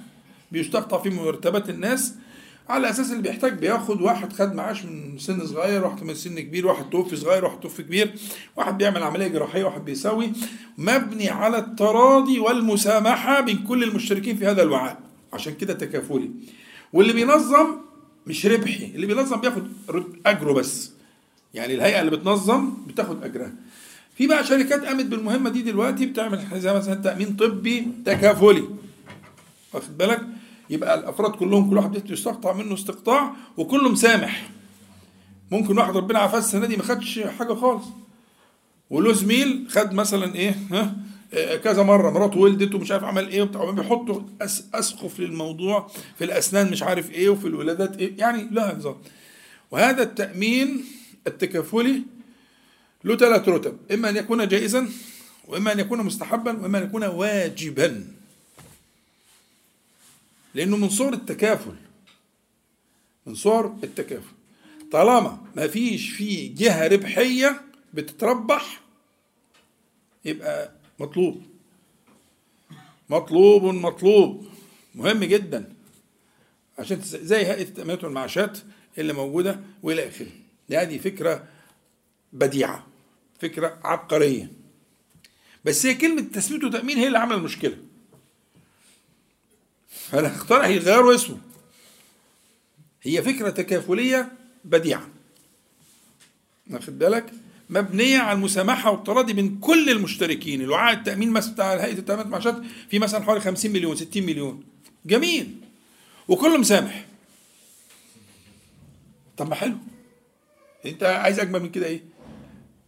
بيستقطع 0.52 1.02
فيه 1.02 1.10
مرتبات 1.10 1.70
الناس 1.70 2.14
على 2.70 2.90
أساس 2.90 3.12
اللي 3.12 3.22
بيحتاج 3.22 3.54
بياخد 3.54 4.02
واحد 4.02 4.34
خد 4.34 4.56
معاش 4.56 4.86
من 4.86 5.18
سن 5.18 5.48
صغير 5.48 5.86
واحد 5.86 6.04
من 6.04 6.14
سن 6.14 6.40
كبير 6.40 6.68
واحد 6.68 6.90
توفي 6.90 7.16
صغير 7.16 7.46
واحد 7.46 7.60
توفي 7.60 7.84
كبير 7.84 8.16
واحد 8.56 8.78
بيعمل 8.78 9.04
عملية 9.04 9.28
جراحية 9.28 9.64
واحد 9.64 9.86
بيساوي 9.86 10.32
مبني 10.78 11.30
على 11.30 11.58
التراضي 11.58 12.40
والمسامحة 12.40 13.42
بين 13.42 13.58
كل 13.58 13.84
المشتركين 13.84 14.38
في 14.38 14.48
هذا 14.48 14.64
الوعاء. 14.64 15.05
عشان 15.36 15.54
كده 15.56 15.74
تكافلي. 15.74 16.32
واللي 16.94 17.14
بينظم 17.14 17.68
مش 18.28 18.46
ربحي 18.46 18.86
اللي 18.96 19.06
بينظم 19.08 19.42
بياخد 19.42 19.68
أجره 20.26 20.54
بس. 20.54 20.92
يعني 21.54 21.74
الهيئة 21.76 22.00
اللي 22.00 22.12
بتنظم 22.12 22.74
بتاخد 22.88 23.24
أجرها. 23.24 23.54
في 24.18 24.28
بقى 24.28 24.44
شركات 24.44 24.86
قامت 24.86 25.06
بالمهمة 25.06 25.50
دي 25.50 25.62
دلوقتي 25.62 26.06
بتعمل 26.06 26.60
زي 26.60 26.74
مثلا 26.74 26.96
تأمين 26.96 27.36
طبي 27.36 27.88
تكافلي. 28.06 28.64
واخد 29.74 29.98
بالك؟ 29.98 30.22
يبقى 30.70 31.00
الأفراد 31.00 31.32
كلهم 31.32 31.70
كل 31.70 31.78
واحد 31.78 32.10
يستقطع 32.12 32.54
منه 32.54 32.74
استقطاع 32.74 33.36
وكله 33.58 33.90
مسامح 33.90 34.50
ممكن 35.52 35.78
واحد 35.78 35.98
ربنا 35.98 36.20
عافاه 36.20 36.40
السنة 36.40 36.66
دي 36.66 36.78
ما 36.78 36.84
خدش 36.84 37.20
حاجة 37.40 37.54
خالص. 37.54 37.86
وله 38.90 39.14
زميل 39.14 39.68
خد 39.70 39.94
مثلا 39.94 40.36
إيه؟ 40.36 40.56
ها؟ 40.72 40.96
كذا 41.64 41.84
مرة 41.84 42.12
مراته 42.12 42.38
ولدت 42.40 42.76
ومش 42.76 42.92
عارف 42.92 43.04
عمل 43.04 43.30
إيه 43.30 43.42
وبتاع 43.42 43.72
بيحطوا 43.72 44.22
أسقف 44.74 45.20
للموضوع 45.20 45.92
في 46.18 46.24
الأسنان 46.24 46.72
مش 46.72 46.84
عارف 46.84 47.12
إيه 47.12 47.30
وفي 47.30 47.48
الولادات 47.48 47.98
إيه 47.98 48.18
يعني 48.18 48.48
لا 48.52 48.76
نظام 48.76 48.96
وهذا 49.72 50.04
التأمين 50.04 50.86
التكافلي 51.28 52.02
له 53.04 53.16
ثلاث 53.18 53.50
رتب 53.50 53.78
إما 53.92 54.10
أن 54.10 54.16
يكون 54.18 54.48
جائزا 54.48 54.90
وإما 55.48 55.72
أن 55.72 55.80
يكون 55.80 56.02
مستحبا 56.04 56.52
وإما 56.62 56.78
أن 56.78 56.84
يكون 56.84 57.04
واجبا. 57.04 58.08
لأنه 60.56 60.78
من 60.78 60.90
صور 60.90 61.14
التكافل 61.14 61.76
من 63.26 63.36
صور 63.36 63.76
التكافل. 63.84 64.32
طالما 64.92 65.38
ما 65.56 65.68
فيش 65.68 66.10
فيه 66.10 66.56
جهة 66.56 66.88
ربحية 66.88 67.62
بتتربح 67.94 68.82
يبقى 70.26 70.72
مطلوب. 71.00 71.44
مطلوب 73.10 73.64
مطلوب. 73.64 74.48
مهم 74.96 75.24
جدا. 75.24 75.74
عشان 76.80 77.02
زي 77.02 77.36
هيئة 77.36 77.62
التأمينات 77.62 78.04
والمعاشات 78.04 78.58
اللي 78.98 79.14
موجودة 79.14 79.60
وإلى 79.84 80.08
آخره. 80.08 80.32
هذه 80.72 80.98
فكرة 80.98 81.48
بديعة 82.34 82.88
فكرة 83.40 83.80
عبقرية. 83.84 84.52
بس 85.66 85.86
هي 85.86 85.94
كلمة 85.94 86.22
تثبيت 86.22 86.64
وتأمين 86.64 86.98
هي 86.98 87.08
اللي 87.08 87.18
عمل 87.18 87.36
المشكلة. 87.36 87.78
فأنا 89.90 90.28
اخترع 90.28 90.68
يغيروا 90.68 91.16
اسمه. 91.16 91.38
هي 93.02 93.22
فكرة 93.24 93.50
تكافلية 93.50 94.32
بديعة. 94.66 95.10
واخد 96.72 97.00
بالك؟ 97.00 97.34
مبنية 97.70 98.20
على 98.20 98.38
المسامحة 98.38 98.92
والتراضي 98.92 99.34
بين 99.34 99.60
كل 99.60 99.90
المشتركين. 99.90 100.62
الوعاء 100.62 100.94
التأمين 100.94 101.34
بتاع 101.34 101.74
هيئة 101.74 101.98
التامينات 101.98 102.26
والمعاشات 102.26 102.62
في 102.90 103.00
مثلا 103.00 103.24
حوالي 103.24 103.42
50 103.42 103.72
مليون 103.72 103.96
60 103.96 104.24
مليون. 104.24 104.64
جميل. 105.06 105.56
وكله 106.28 106.58
مسامح. 106.58 107.06
طب 109.38 109.50
ما 109.50 109.56
حلو. 109.56 109.78
انت 110.86 111.04
عايز 111.04 111.40
أجمل 111.40 111.60
من 111.60 111.70
كده 111.70 111.86
إيه؟ 111.86 112.04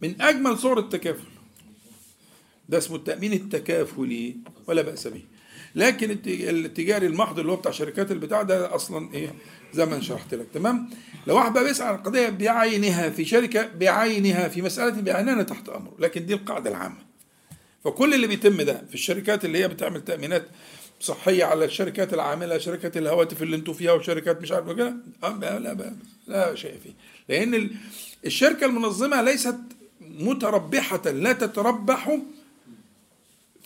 من 0.02 0.22
أجمل 0.22 0.58
صور 0.58 0.78
التكافل. 0.78 1.28
ده 2.68 2.78
اسمه 2.78 2.96
التأمين 2.96 3.32
التكافلي 3.32 4.36
ولا 4.66 4.82
بأس 4.82 5.06
به. 5.06 5.22
لكن 5.78 6.10
الت- 6.10 6.26
التجاري 6.28 7.06
المحض 7.06 7.38
اللي 7.38 7.52
هو 7.52 7.56
بتاع 7.56 7.72
شركات 7.72 8.10
البتاع 8.10 8.42
ده 8.42 8.74
أصلا 8.74 9.14
إيه 9.14 9.34
زي 9.72 9.86
ما 9.86 10.00
شرحت 10.00 10.34
لك 10.34 10.46
تمام؟ 10.54 10.90
لو 11.26 11.36
واحد 11.36 11.52
بقى 11.52 11.64
بيسال 11.64 11.86
عن 11.86 11.94
القضية 11.94 12.28
بعينها 12.28 13.10
في 13.10 13.24
شركة 13.24 13.66
بعينها 13.80 14.48
في 14.48 14.62
مسألة 14.62 15.00
بعينها 15.00 15.42
تحت 15.42 15.68
أمره 15.68 15.92
لكن 15.98 16.26
دي 16.26 16.34
القاعدة 16.34 16.70
العامة. 16.70 16.96
فكل 17.84 18.14
اللي 18.14 18.26
بيتم 18.26 18.62
ده 18.62 18.82
في 18.88 18.94
الشركات 18.94 19.44
اللي 19.44 19.58
هي 19.58 19.68
بتعمل 19.68 20.04
تأمينات 20.04 20.46
صحية 21.00 21.44
على 21.44 21.64
الشركات 21.64 22.14
العاملة 22.14 22.58
شركات 22.58 22.96
الهواتف 22.96 23.42
اللي 23.42 23.56
أنتوا 23.56 23.74
فيها 23.74 23.92
وشركات 23.92 24.42
مش 24.42 24.52
عارف 24.52 24.70
كده 24.70 24.94
لا 26.26 26.48
لا 26.48 26.54
شيء 26.54 26.74
فيه. 26.82 26.92
لأن 27.28 27.54
ال- 27.54 27.70
الشركة 28.26 28.66
المنظمة 28.66 29.22
ليست 29.22 29.56
متربحة 30.00 31.10
لا 31.10 31.32
تتربح 31.32 32.18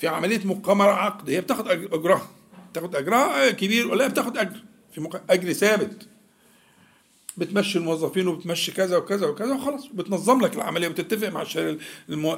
في 0.03 0.09
عملية 0.09 0.47
مقامرة 0.47 0.91
عقد. 0.91 1.31
هي 1.31 1.41
بتاخد 1.41 1.69
أجرها. 1.69 2.31
بتاخد 2.73 2.97
أجرها 2.97 3.49
آه، 3.49 3.51
كبير 3.51 3.89
ولا 3.89 4.09
بتاخد 4.09 4.37
أجر. 4.37 4.65
في 4.93 5.01
مق... 5.01 5.23
أجر 5.31 5.53
ثابت. 5.53 6.09
بتمشي 7.37 7.79
الموظفين 7.79 8.29
وبتمشي 8.29 8.73
كذا 8.73 8.97
وكذا 8.97 9.27
وكذا 9.27 9.55
وخلاص. 9.55 9.87
بتنظم 9.87 10.41
لك 10.41 10.55
العملية 10.55 10.89
وبتتفق 10.89 11.29
مع 11.29 11.45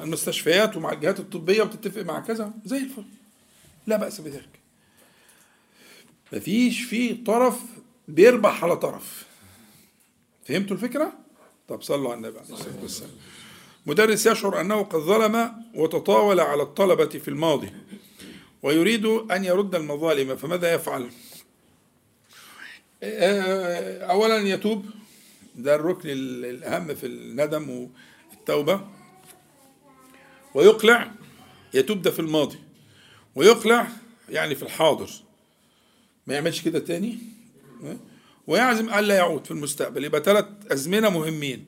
المستشفيات 0.03 0.77
ومع 0.77 0.91
الجهات 0.91 1.19
الطبية 1.19 1.61
وبتتفق 1.61 2.01
مع 2.01 2.19
كذا. 2.19 2.53
زي 2.65 2.77
الفل. 2.77 3.05
لا 3.87 3.97
بأس 3.97 4.21
بذلك. 4.21 4.59
مفيش 6.33 6.83
في 6.83 7.13
طرف 7.13 7.61
بيربح 8.07 8.63
على 8.63 8.77
طرف. 8.77 9.25
فهمتوا 10.47 10.75
الفكرة؟ 10.75 11.13
طب 11.67 11.81
صلوا 11.81 12.11
على 12.11 12.17
النبي 12.17 12.39
عليه 12.39 12.53
الصلاة 12.53 12.81
والسلام. 12.81 13.11
مدرس 13.85 14.25
يشعر 14.25 14.61
أنه 14.61 14.83
قد 14.83 14.99
ظلم 14.99 15.51
وتطاول 15.75 16.39
على 16.39 16.63
الطلبة 16.63 17.05
في 17.05 17.27
الماضي 17.27 17.69
ويريد 18.63 19.05
أن 19.05 19.45
يرد 19.45 19.75
المظالم 19.75 20.35
فماذا 20.35 20.73
يفعل؟ 20.73 21.09
آه، 23.03 24.05
اولا 24.05 24.37
يتوب 24.37 24.85
ده 25.55 25.75
الركن 25.75 26.09
الأهم 26.09 26.95
في 26.95 27.05
الندم 27.05 27.89
والتوبه 28.31 28.81
ويقلع 30.53 31.11
يتوب 31.73 32.01
ده 32.01 32.11
في 32.11 32.19
الماضي. 32.19 32.57
ويقلع 33.35 33.87
يعني 34.29 34.55
في 34.55 34.63
الحاضر. 34.63 35.09
ما 36.27 36.33
يعملش 36.33 36.61
كده 36.61 36.79
تاني؟ 36.79 37.17
ويعزم 38.47 38.93
ألا 38.93 39.15
يعود 39.15 39.45
في 39.45 39.51
المستقبل. 39.51 40.03
يبقى 40.05 40.23
ثلاث 40.23 40.45
أزمنة 40.71 41.09
مهمين. 41.09 41.65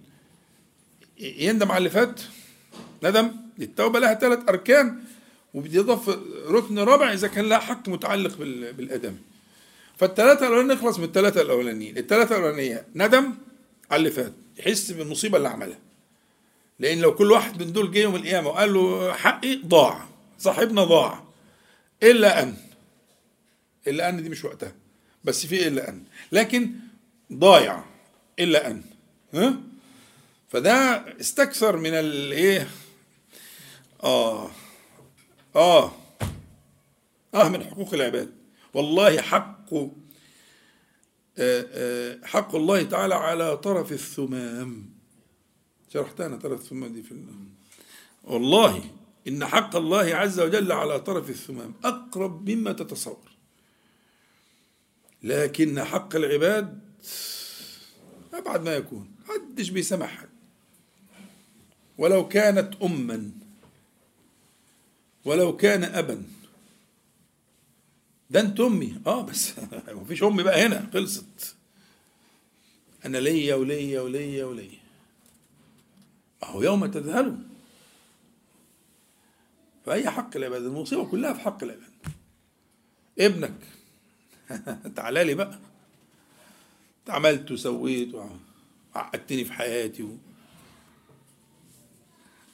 يندم 1.20 1.72
على 1.72 1.78
اللي 1.78 1.89
فات 1.89 2.22
ندم 3.03 3.32
للتوبة 3.57 3.99
لها 3.99 4.13
ثلاث 4.13 4.49
أركان 4.49 4.99
وبيضاف 5.53 6.09
ركن 6.47 6.80
رابع 6.80 7.13
إذا 7.13 7.28
كان 7.28 7.45
لها 7.45 7.59
حق 7.59 7.89
متعلق 7.89 8.38
بالادمي 8.38 9.18
فالثلاثة 9.97 10.47
الأولانيين 10.47 10.78
نخلص 10.78 10.97
من 10.97 11.03
الثلاثة 11.03 11.41
الأولانيين، 11.41 11.97
الثلاثة 11.97 12.38
الأولانية 12.38 12.86
ندم 12.95 13.34
على 13.91 13.99
اللي 13.99 14.11
فات، 14.11 14.34
يحس 14.57 14.91
بالمصيبة 14.91 15.38
اللي 15.38 15.49
عملها. 15.49 15.80
لأن 16.80 16.99
لو 16.99 17.15
كل 17.15 17.32
واحد 17.32 17.63
من 17.63 17.74
دول 17.74 17.91
جه 17.91 17.99
يوم 17.99 18.15
القيامة 18.15 18.49
وقال 18.49 18.74
له 18.74 19.13
حقي 19.13 19.55
ضاع، 19.55 20.07
صاحبنا 20.39 20.84
ضاع. 20.84 21.24
إلا 22.03 22.43
أن 22.43 22.55
إلا 23.88 24.09
أن 24.09 24.24
دي 24.24 24.30
مش 24.30 24.45
وقتها، 24.45 24.76
بس 25.24 25.45
في 25.45 25.68
إلا 25.68 25.89
أن، 25.89 26.03
لكن 26.32 26.72
ضايع 27.34 27.84
إلا 28.39 28.68
أن. 28.68 28.84
ها؟ 29.34 29.57
فده 30.48 31.06
استكثر 31.22 31.78
من 31.78 31.93
الإيه؟ 31.93 32.68
آه. 34.04 34.52
آه. 35.56 35.91
آه 37.34 37.50
من 37.50 37.64
حقوق 37.64 37.93
العباد. 37.93 38.34
والله 38.74 39.22
حق 39.22 39.74
آه، 39.74 39.91
آه، 41.39 42.20
حق 42.24 42.56
الله 42.56 42.84
تعالى 42.84 43.16
على 43.16 43.58
طرف 43.58 43.91
الثمام. 43.91 44.89
شرحت 45.93 46.22
أنا 46.22 46.38
طرف 46.38 46.62
الثمام 46.62 46.93
دي 46.93 47.04
في 47.04 47.26
والله 48.24 48.84
إن 49.28 49.45
حق 49.45 49.76
الله 49.76 50.16
عز 50.16 50.39
وجل 50.39 50.72
على 50.72 51.00
طرف 51.00 51.30
الثمام 51.30 51.74
أقرب 51.84 52.50
مما 52.50 52.72
تتصور. 52.72 53.32
لكن 55.24 55.84
حق 55.84 56.16
العباد 56.16 56.80
أبعد 58.34 58.62
ما 58.64 58.76
يكون. 58.76 59.12
محدش 59.26 59.70
بيسمح 59.70 60.18
حد 60.18 60.36
ولو 61.98 62.28
كانت 62.28 62.82
أما 62.82 63.32
ولو 65.26 65.58
كان 65.58 65.84
أبا. 65.84 66.24
ده 68.30 68.39
أنت 68.39 68.60
أمي. 68.60 69.02
آه 69.08 69.22
بس 69.22 69.54
مفيش 69.88 70.24
أمي 70.24 70.43
بقى 70.43 70.66
هنا 70.66 70.89
خلصت. 70.93 71.56
أنا 73.06 73.18
ليا 73.18 73.56
وليا 73.56 74.02
وليا 74.02 74.45
وليا. 74.45 74.80
ما 76.41 76.48
هو 76.48 76.64
يوم 76.64 76.86
تذهلوا. 76.86 77.38
فأي 79.86 80.10
حق 80.10 80.38
العباد 80.38 80.62
المصيبة 80.62 81.06
كلها 81.06 81.34
في 81.34 81.39
حق 81.39 81.64
العباد 81.64 81.91
ابنك. 83.20 83.60
تعالى 84.95 85.24
لي 85.24 85.34
بقى. 85.36 85.60
عملت 87.10 87.52
وسويت 87.52 88.10
وعقدتني 88.95 89.45
في 89.45 89.54
حياتي 89.54 90.04
و... 90.04 90.18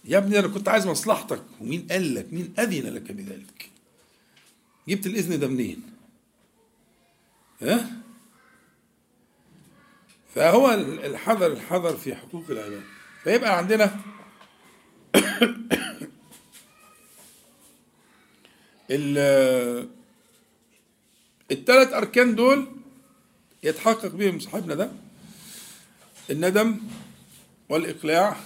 يا 0.06 0.18
ابني 0.18 0.39
أنا 0.39 0.47
كنت 0.47 0.68
عايز 0.68 0.88
مصلحتك. 0.88 1.43
ومين 1.62 1.88
قال 1.91 2.16
لك؟ 2.16 2.34
مين 2.34 2.54
أذن 2.60 2.93
لك 2.93 3.12
بذلك؟ 3.12 3.70
جبت 4.89 5.06
الإذن 5.06 5.39
ده 5.39 5.47
منين؟ 5.47 5.84
ها؟ 7.62 7.91
فهو 10.36 10.74
الحذر 10.74 11.51
الحذر 11.54 11.97
في 11.97 12.16
حقوق 12.16 12.45
العباد. 12.49 12.84
فيبقى 13.24 13.58
عندنا 13.58 13.99
الثلاث 21.51 21.93
أركان 21.93 22.36
دول 22.36 22.68
يتحقق 23.64 24.08
بهم 24.08 24.39
صاحبنا 24.39 24.76
ده. 24.76 24.91
الندم 26.30 26.80
والإقلاع 27.70 28.38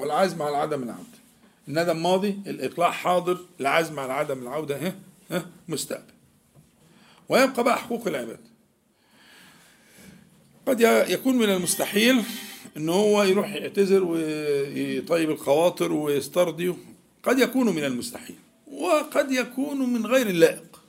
والعزم 0.00 0.42
على 0.42 0.56
عدم 0.56 0.82
العودة. 0.82 1.20
الندم 1.68 2.02
ماضي 2.02 2.38
الإقلاع 2.46 2.90
حاضر 2.90 3.38
العزم 3.60 3.98
على 3.98 4.12
عدم 4.12 4.42
العودة 4.42 4.94
ها 5.30 5.46
مستقبل. 5.68 6.12
ويبقى 7.28 7.64
بقى 7.64 7.78
حقوق 7.78 8.06
العباد. 8.06 8.40
قد 10.66 10.80
يكون 11.10 11.36
من 11.36 11.50
المستحيل 11.50 12.22
إن 12.76 12.88
هو 12.88 13.22
يروح 13.22 13.52
يعتذر 13.52 14.04
ويطيب 14.04 15.30
الخواطر 15.30 15.92
ويسترضي. 15.92 16.74
قد 17.22 17.38
يكون 17.38 17.74
من 17.74 17.84
المستحيل 17.84 18.36
وقد 18.66 19.30
يكون 19.32 19.92
من 19.92 20.06
غير 20.06 20.26
اللائق. 20.26 20.80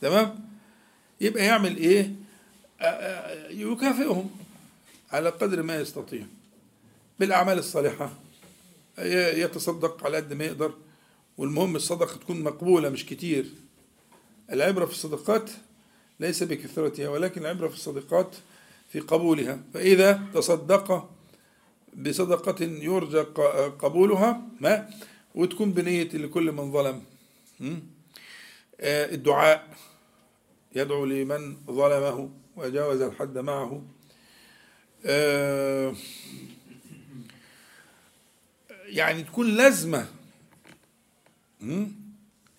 تمام؟ 0.00 0.48
يبقى 1.20 1.44
يعمل 1.44 1.76
إيه؟ 1.76 2.12
يكافئهم 3.50 4.30
على 5.12 5.28
قدر 5.28 5.62
ما 5.62 5.76
يستطيع. 5.76 6.26
بالأعمال 7.18 7.58
الصالحة. 7.58 8.12
يتصدق 9.34 10.04
على 10.04 10.16
قد 10.16 10.32
ما 10.32 10.44
يقدر 10.44 10.74
والمهم 11.38 11.76
الصدقة 11.76 12.16
تكون 12.16 12.42
مقبولة 12.42 12.88
مش 12.88 13.06
كتير. 13.06 13.46
العبرة 14.52 14.86
في 14.86 14.92
الصدقات 14.92 15.50
ليس 16.20 16.42
بكثرتها 16.42 17.08
ولكن 17.08 17.40
العبرة 17.40 17.68
في 17.68 17.74
الصدقات 17.74 18.36
في 18.92 19.00
قبولها. 19.00 19.60
فإذا 19.74 20.22
تصدق 20.34 21.10
بصدقة 21.96 22.64
يرجى 22.64 23.18
قبولها 23.78 24.42
ما؟ 24.60 24.90
وتكون 25.34 25.72
بنية 25.72 26.08
لكل 26.08 26.52
من 26.52 26.72
ظلم. 26.72 27.02
آه، 28.80 29.14
الدعاء. 29.14 29.76
يدعو 30.74 31.04
لمن 31.04 31.56
ظلمه 31.66 32.30
وجاوز 32.56 33.00
الحد 33.00 33.38
معه. 33.38 33.82
آه، 35.06 35.94
يعني 38.92 39.22
تكون 39.22 39.46
لازمة. 39.46 40.06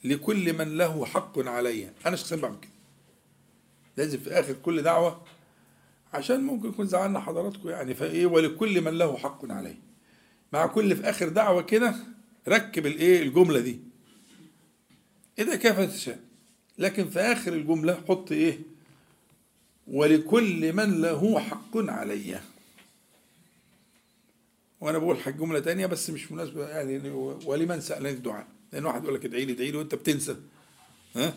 لكل 0.04 0.54
من 0.54 0.78
له 0.78 1.06
حق 1.06 1.40
علي 1.40 1.90
أنا 2.06 2.16
شخصيا 2.16 2.38
بعمل 2.38 2.60
كده. 2.62 2.72
لازم 3.98 4.20
في 4.20 4.30
آخر 4.32 4.54
كل 4.54 4.82
دعوة 4.82 5.22
عشان 6.14 6.44
ممكن 6.44 6.70
يكون 6.70 6.88
زعلنا 6.88 7.20
حضراتكم 7.20 7.70
يعني. 7.70 7.94
فإيه؟ 7.94 8.26
ولكل 8.26 8.82
من 8.82 8.98
له 8.98 9.18
حق 9.18 9.52
علي 9.52 9.76
مع 10.54 10.66
كل 10.66 10.96
في 10.96 11.10
آخر 11.10 11.30
دعوة 11.30 11.62
كده 11.62 11.96
ركب 12.48 12.86
الإيه؟ 12.86 13.24
الجملة 13.24 13.60
دي. 13.60 13.80
إذا 15.40 15.56
كيف 15.56 15.80
تشاء. 15.80 16.20
لكن 16.78 17.10
في 17.10 17.20
آخر 17.20 17.54
الجملة 17.54 18.02
حط 18.08 18.32
إيه؟ 18.32 18.60
ولكل 19.88 20.74
من 20.74 21.02
له 21.02 21.40
حق 21.40 21.78
علي 21.78 22.40
وأنا 24.84 24.98
بقول 24.98 25.18
حق 25.18 25.32
جملة 25.32 25.60
تانية 25.60 25.86
بس 25.86 26.10
مش 26.10 26.32
مناسبة 26.32 26.70
يعني 26.70 27.10
ولمن 27.46 27.82
سألني 27.82 28.10
الدعاء. 28.10 28.48
لأن 28.74 28.86
واحد 28.86 29.04
يقول 29.04 29.16
لك 29.16 29.26
ادعي 29.26 29.46
لي 29.46 29.54
ادعي 29.54 29.72
لي 29.72 29.78
وأنت 29.78 29.96
بتنسى. 29.96 30.36
ها؟ 31.16 31.34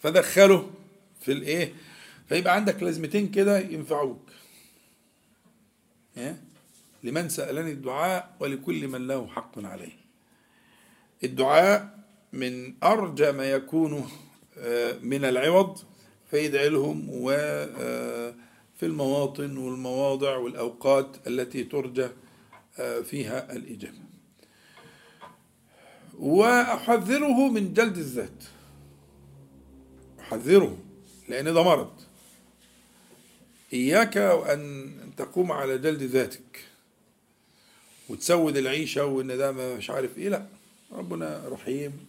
فدخله 0.00 0.70
في 1.20 1.32
الإيه؟ 1.32 1.72
فيبقى 2.28 2.54
عندك 2.54 2.82
لازمتين 2.82 3.30
كده 3.30 3.58
ينفعوك. 3.58 4.20
ها؟ 6.16 6.36
لمن 7.04 7.28
سألني 7.28 7.72
الدعاء 7.72 8.36
ولكل 8.40 8.88
من 8.88 9.06
له 9.06 9.26
حق 9.26 9.64
عليه. 9.64 9.96
الدعاء 11.24 11.98
من 12.32 12.74
أرجى 12.82 13.32
ما 13.32 13.50
يكون 13.50 14.08
آه، 14.58 14.98
من 15.02 15.24
العوض 15.24 15.78
فيدعي 16.30 16.68
لهم 16.68 17.08
وفي 17.10 17.74
آه، 17.78 18.34
المواطن 18.82 19.56
والمواضع 19.56 20.36
والأوقات 20.36 21.16
التي 21.26 21.64
ترجى 21.64 22.08
فيها 23.04 23.52
الإجابة 23.52 23.98
وأحذره 26.18 27.48
من 27.48 27.74
جلد 27.74 27.96
الذات 27.98 28.44
أحذره 30.20 30.78
لأن 31.28 31.44
ده 31.54 31.62
مرض. 31.62 31.90
إياك 33.72 34.16
وأن 34.16 34.90
تقوم 35.16 35.52
على 35.52 35.78
جلد 35.78 36.02
ذاتك. 36.02 36.64
وتسود 38.08 38.56
العيشة 38.56 39.04
وإن 39.04 39.26
ده 39.38 39.52
مش 39.52 39.90
عارف 39.90 40.18
إيه 40.18 40.28
لا. 40.28 40.46
ربنا 40.92 41.42
رحيم 41.48 42.06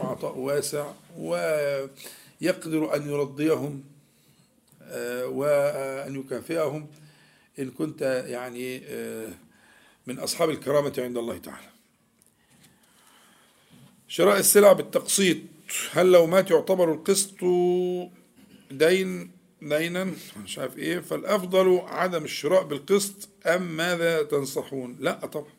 وعطاء 0.00 0.38
واسع 0.38 0.92
ويقدر 1.18 2.96
أن 2.96 3.08
يرضيهم 3.10 3.84
آه، 4.82 5.26
وأن 5.26 6.20
يكافئهم. 6.20 6.86
إن 7.58 7.70
كنت 7.70 8.02
يعني 8.28 8.80
آه، 8.86 9.28
من 10.08 10.18
أصحاب 10.18 10.50
الكرامة 10.50 10.94
عند 10.98 11.18
الله 11.18 11.38
تعالى. 11.38 11.68
شراء 14.08 14.38
السلع 14.38 14.72
بالتقسيط 14.72 15.36
هل 15.92 16.12
لو 16.12 16.26
مات 16.26 16.50
يعتبر 16.50 16.92
القسط 16.92 17.44
دين 18.70 19.30
دينا؟ 19.62 20.12
مش 20.44 20.58
عارف 20.58 20.78
إيه. 20.78 21.00
فالأفضل 21.00 21.78
عدم 21.78 22.24
الشراء 22.24 22.62
بالقسط 22.62 23.28
أم 23.46 23.62
ماذا 23.76 24.22
تنصحون؟ 24.22 24.96
لا 25.00 25.12
طبعا. 25.26 25.52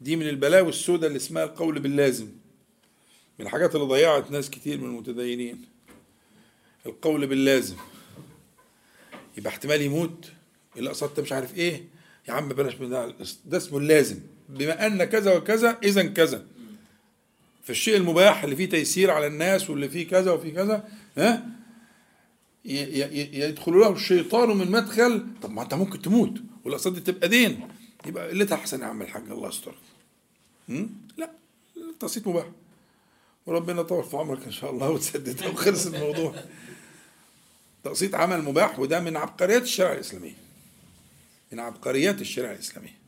دي 0.00 0.16
من 0.16 0.28
البلاوي 0.28 0.68
السوداء 0.68 1.08
اللي 1.08 1.16
اسمها 1.16 1.44
القول 1.44 1.78
باللازم. 1.78 2.28
من 3.38 3.46
الحاجات 3.46 3.74
اللي 3.74 3.86
ضيعت 3.86 4.30
ناس 4.30 4.50
كتير 4.50 4.78
من 4.78 4.84
المتدينين. 4.84 5.64
القول 6.86 7.26
باللازم. 7.26 7.76
يبقى 9.38 9.50
احتمال 9.50 9.82
يموت. 9.82 10.32
الا 10.76 10.90
قصدت 10.90 11.20
مش 11.20 11.32
عارف 11.32 11.54
إيه. 11.54 11.93
يا 12.28 12.32
عم 12.32 12.48
بلاش 12.48 12.74
من 12.74 12.90
ده. 12.90 13.14
ده 13.44 13.56
اسمه 13.56 13.78
اللازم. 13.78 14.20
بما 14.48 14.86
أن 14.86 15.04
كذا 15.04 15.36
وكذا 15.36 15.78
إذا 15.82 16.02
كذا. 16.02 16.46
فالشيء 17.62 17.96
المباح 17.96 18.44
اللي 18.44 18.56
فيه 18.56 18.68
تيسير 18.68 19.10
على 19.10 19.26
الناس 19.26 19.70
واللي 19.70 19.88
فيه 19.88 20.08
كذا 20.08 20.32
وفيه 20.32 20.54
كذا 20.54 20.88
ها؟ 21.18 21.46
يدخل 22.64 23.72
له 23.72 23.92
الشيطان 23.92 24.56
من 24.56 24.70
مدخل. 24.70 25.26
طب 25.42 25.50
ما 25.50 25.62
أنت 25.62 25.74
ممكن 25.74 26.02
تموت 26.02 26.34
والأقساط 26.64 26.92
دي 26.92 27.00
تبقى 27.00 27.28
دين. 27.28 27.68
يبقى 28.06 28.28
قلتها 28.28 28.54
أحسن 28.54 28.80
يا 28.80 28.86
عم 28.86 29.02
الحاج؟ 29.02 29.22
الله 29.30 29.48
يستر. 29.48 29.74
لا 31.16 31.30
التقسيط 31.76 32.26
مباح. 32.28 32.46
وربنا 33.46 33.80
يطول 33.80 34.04
في 34.04 34.16
عمرك 34.16 34.44
إن 34.46 34.52
شاء 34.52 34.70
الله 34.70 34.90
وتسددها 34.90 35.48
وخلص 35.48 35.86
الموضوع. 35.86 36.34
تقسيط 37.84 38.14
عمل 38.14 38.42
مباح 38.42 38.78
وده 38.78 39.00
من 39.00 39.16
عبقريات 39.16 39.62
الشريعه 39.62 39.92
الاسلاميه 39.92 40.43
من 41.54 41.60
عبقريات 41.60 42.20
الشريعة 42.20 42.52
الإسلامية. 42.52 42.98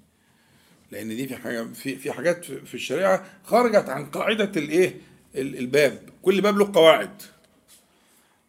لأن 0.91 1.09
دي 1.09 1.29
في 1.29 1.37
حاجة 1.37 1.63
في 1.63 1.97
في 1.97 2.13
حاجات 2.13 2.45
في 2.45 2.75
الشريعة 2.75 3.25
خرجت 3.45 3.89
عن 3.89 4.07
قاعدة 4.07 4.53
الايه 4.57 5.01
الباب. 5.35 6.09
كل 6.23 6.41
باب 6.41 6.59
له 6.59 6.71
قواعد. 6.75 7.23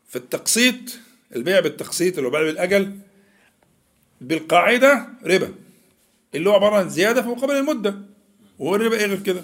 فالتقسيط 0.09 0.75
البيع 1.35 1.59
بالتقسيط 1.59 2.17
اللي 2.17 2.27
هو 2.27 2.31
بيع 2.31 2.41
بالأجل 2.41 2.99
بالقاعدة 4.21 5.07
ربا. 5.23 5.53
اللي 6.35 6.49
هو 6.49 6.53
عبارة 6.53 6.75
عن 6.75 6.89
زيادة 6.89 7.21
في 7.21 7.27
مقابل 7.27 7.55
المده 7.55 7.95
وهو 8.59 8.75
الربا 8.75 8.97
إيه 8.97 9.05
غير 9.05 9.19
كده؟ 9.19 9.41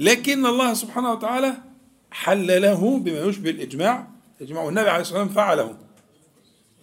لكن 0.00 0.46
الله 0.46 0.74
سبحانه 0.74 1.12
وتعالى 1.12 1.54
حلله 2.10 2.98
بما 2.98 3.18
يشبه 3.20 3.50
الإجماع. 3.50 4.08
الاجماع 4.40 4.62
والنبي 4.62 4.90
عليه 4.90 5.00
الصلاة 5.00 5.22
والسلام 5.22 5.46
فعله. 5.46 5.78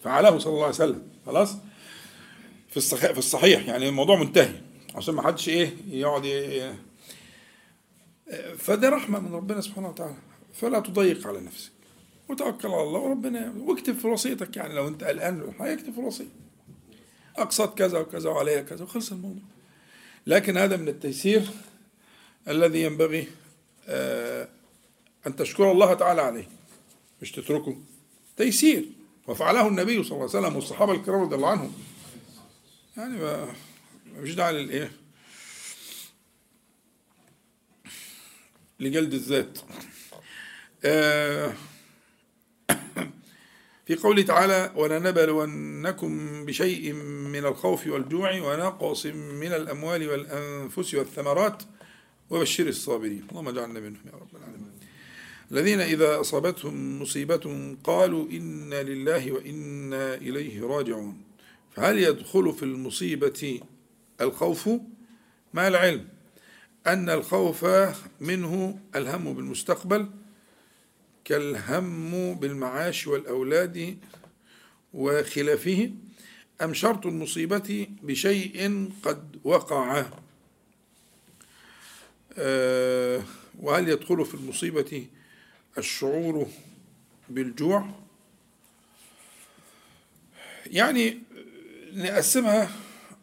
فعله 0.03 0.40
صلى 0.40 0.53
الله 0.53 0.64
عليه 0.64 0.76
وسلم. 0.76 1.02
خلاص؟ 1.26 1.56
في 2.74 2.78
الصحيح 2.78 3.12
في 3.12 3.18
الصحيح 3.18 3.68
يعني 3.68 3.90
الموضوع 3.90 4.16
منتهي. 4.16 4.62
عشان 4.95 5.14
ما 5.14 5.22
حدش 5.22 5.50
إيه 5.50 5.74
يقعد 5.90 6.26
إيه 6.26 6.76
فده 8.58 8.90
رحمة 8.90 9.20
من 9.20 9.34
ربنا 9.34 9.62
سبحانه 9.62 9.90
وتعالى. 9.90 10.16
فلا 10.54 10.80
تضيق 10.80 11.28
على 11.28 11.41
نفسك. 11.41 11.72
وتوكل 12.30 12.68
على 12.68 12.84
الله 12.84 13.00
وربنا 13.00 13.54
واكتب 13.58 13.98
في 13.98 14.08
وصيتك 14.08 14.58
يعني 14.58 14.74
لو 14.74 14.88
أنت 14.88 15.04
قلقان 15.04 15.54
هيكتب 15.60 15.94
في 15.94 16.00
الوصية. 16.00 16.28
اقسط 17.38 17.78
كذا 17.78 18.00
وكذا 18.00 18.30
وعليها 18.30 18.62
كذا 18.62 18.84
وخلص 18.84 19.12
الموضوع. 19.12 19.44
لكن 20.28 20.58
هذا 20.58 20.78
من 20.78 20.88
التيسير 20.88 21.50
الذي 22.48 22.84
ينبغي 22.84 23.28
آه، 23.88 24.48
أن 25.28 25.36
تشكر 25.36 25.72
الله 25.72 25.94
تعالى 25.94 26.22
عليه. 26.22 26.48
مش 27.22 27.32
تتركه. 27.32 27.78
تيسير. 28.38 28.86
وفعله 29.28 29.68
النبي 29.68 30.04
صلى 30.04 30.12
الله 30.12 30.30
عليه 30.30 30.40
وسلم 30.40 30.56
والصحابة 30.56 30.94
الكرام 30.94 31.22
رضي 31.22 31.36
الله 31.36 31.50
عنهم. 31.50 31.74
يعني 32.98 33.45
مش 34.15 34.36
داعي 34.36 34.64
للإيه 34.64 34.91
لجلد 38.80 39.14
الذات. 39.14 39.60
آه 40.84 41.53
في 43.86 43.95
قوله 43.95 44.22
تعالى 44.22 44.72
ولنبلونكم 44.76 46.45
بشيء 46.45 46.94
من 47.34 47.45
الخوف 47.45 47.88
والجوع 47.88 48.41
ونقص 48.41 49.06
من 49.06 49.53
الأموال 49.53 50.10
والأنفس 50.10 50.94
والثمرات 50.94 51.64
وبشر 52.30 52.68
الصابرين. 52.68 53.28
اللهم 53.32 53.48
اجعلنا 53.48 53.80
منهم 53.80 54.02
يا 54.06 54.18
رب 54.18 54.36
العالمين. 54.36 54.72
الذين 55.52 55.82
إذا 55.82 56.20
أصابتهم 56.20 57.02
مصيبة 57.02 57.76
قالوا 57.84 58.30
إنا 58.30 58.84
لله 58.84 59.32
وإنا 59.32 60.15
إليه 60.15 60.64
راجعون. 60.64 61.33
فهل 61.76 62.00
يدخل 62.00 62.54
في 62.54 62.64
المصيبة 62.64 63.62
الخوف؟ 64.22 64.70
مع 65.54 65.68
العلم 65.68 66.08
أن 66.88 67.10
الخوف 67.10 67.66
منه 68.20 68.80
الهم 68.95 69.34
بالمستقبل 69.34 70.10
كالهم 71.26 72.34
بالمعاش 72.36 73.08
والأولاد 73.08 73.98
وخلافه 74.94 75.91
أم 76.62 76.74
شرط 76.74 77.06
المصيبة 77.06 77.88
بشيء 78.04 78.90
قد 79.04 79.40
وقع؟ 79.44 80.06
آه، 82.38 83.24
وهل 83.60 83.90
يدخل 83.90 84.26
في 84.26 84.34
المصيبة 84.34 85.08
الشعور 85.78 86.48
بالجوع؟ 87.30 87.90
يعني 90.66 91.23
نقسمها 91.94 92.70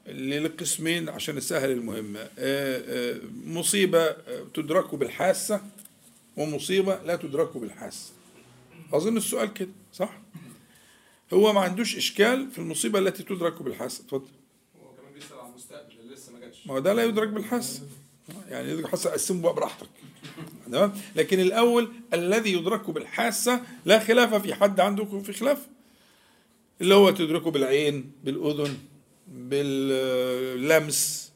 لقسمين 0.06 1.08
عشان 1.08 1.36
نسهل 1.36 1.70
المهمة 1.70 2.20
آه، 2.20 2.30
آه، 2.38 3.20
مصيبة 3.46 4.10
تدرك 4.54 4.94
بالحاسة 4.94 5.60
ومصيبة 6.36 7.02
لا 7.02 7.16
تدرك 7.16 7.56
بالحاسة. 7.56 8.10
أظن 8.92 9.16
السؤال 9.16 9.52
كده 9.52 9.68
صح؟ 9.92 10.18
هو 11.32 11.52
ما 11.52 11.60
عندوش 11.60 11.96
إشكال 11.96 12.50
في 12.50 12.58
المصيبة 12.58 12.98
التي 12.98 13.22
تدرك 13.22 13.62
بالحاسة. 13.62 14.04
اتفضل. 14.04 14.28
هو 14.82 14.92
كمان 14.92 15.12
بيسأل 15.14 15.38
عن 15.38 15.50
المستقبل 15.50 15.92
اللي 16.00 16.14
لسه 16.14 16.32
ما 16.32 16.38
جاتش. 16.40 16.66
ما 16.66 16.74
هو 16.74 16.78
ده 16.78 16.92
لا 16.92 17.04
يدرك 17.04 17.28
بالحاسة. 17.28 17.82
يعني 18.48 18.68
يدرك 18.68 18.82
بالحاسة 18.82 19.10
قسمه 19.10 19.42
بقى 19.42 19.54
براحتك. 19.54 19.88
تمام؟ 20.66 20.92
لكن 21.16 21.40
الأول 21.40 21.92
الذي 22.14 22.52
يدرك 22.52 22.90
بالحاسة 22.90 23.60
لا 23.84 23.98
خلاف 23.98 24.34
في 24.34 24.54
حد 24.54 24.80
عنده 24.80 25.04
في 25.04 25.32
خلاف. 25.32 25.66
اللي 26.80 26.94
هو 26.94 27.10
تدركه 27.10 27.50
بالعين 27.50 28.12
بالأذن 28.24 28.74
باللمس. 29.28 31.32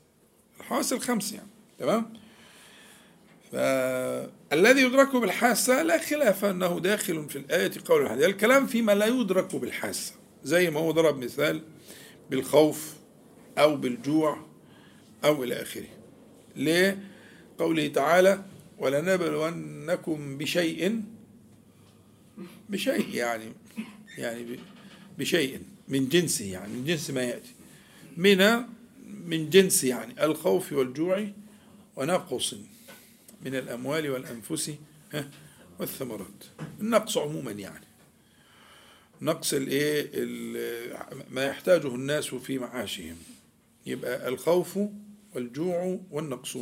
الحواس 0.60 0.92
الخمس 0.92 1.32
يعني 1.32 1.48
تمام؟ 1.78 2.12
فالذي 3.52 4.82
يدرك 4.82 5.16
بالحاسة 5.16 5.82
لا 5.82 5.98
خلاف 5.98 6.44
أنه 6.44 6.80
داخل 6.80 7.28
في 7.28 7.38
الآية 7.38 7.70
قول 7.84 8.02
الحديث. 8.02 8.24
الكلام 8.24 8.66
فيما 8.66 8.94
لا 8.94 9.06
يدرك 9.06 9.56
بالحاسة 9.56 10.12
زي 10.44 10.70
ما 10.70 10.80
هو 10.80 10.90
ضرب 10.90 11.24
مثال 11.24 11.62
بالخوف 12.30 12.94
أو 13.58 13.76
بالجوع 13.76 14.46
أو 15.24 15.44
إلى 15.44 15.62
آخره. 15.62 15.86
لقوله 16.56 17.88
تعالى 17.88 18.44
ولنبلونكم 18.78 20.38
بشيء 20.38 21.02
بشيء 22.68 23.14
يعني 23.14 23.52
يعني 24.18 24.58
بشيء 25.18 25.60
من 25.88 26.08
جنسه 26.08 26.44
يعني 26.44 26.72
من 26.72 26.84
جنس 26.84 27.10
ما 27.10 27.22
يأتي. 27.22 27.52
من 28.16 28.64
من 29.26 29.50
جنس 29.50 29.84
يعني 29.84 30.24
الخوف 30.24 30.72
والجوع 30.72 31.28
ونقص 31.96 32.54
من 33.44 33.54
الأموال 33.54 34.10
والأنفس 34.10 34.72
والثمرات. 35.78 36.44
النقص 36.80 37.18
عموما 37.18 37.50
يعني. 37.50 37.84
نقص 39.22 39.54
الإيه؟ 39.54 40.10
ما 41.30 41.44
يحتاجه 41.44 41.94
الناس 41.94 42.26
في 42.34 42.58
معاشهم. 42.58 43.16
يبقى 43.86 44.28
الخوف 44.28 44.78
والجوع 45.34 45.98
والنقص. 46.10 46.56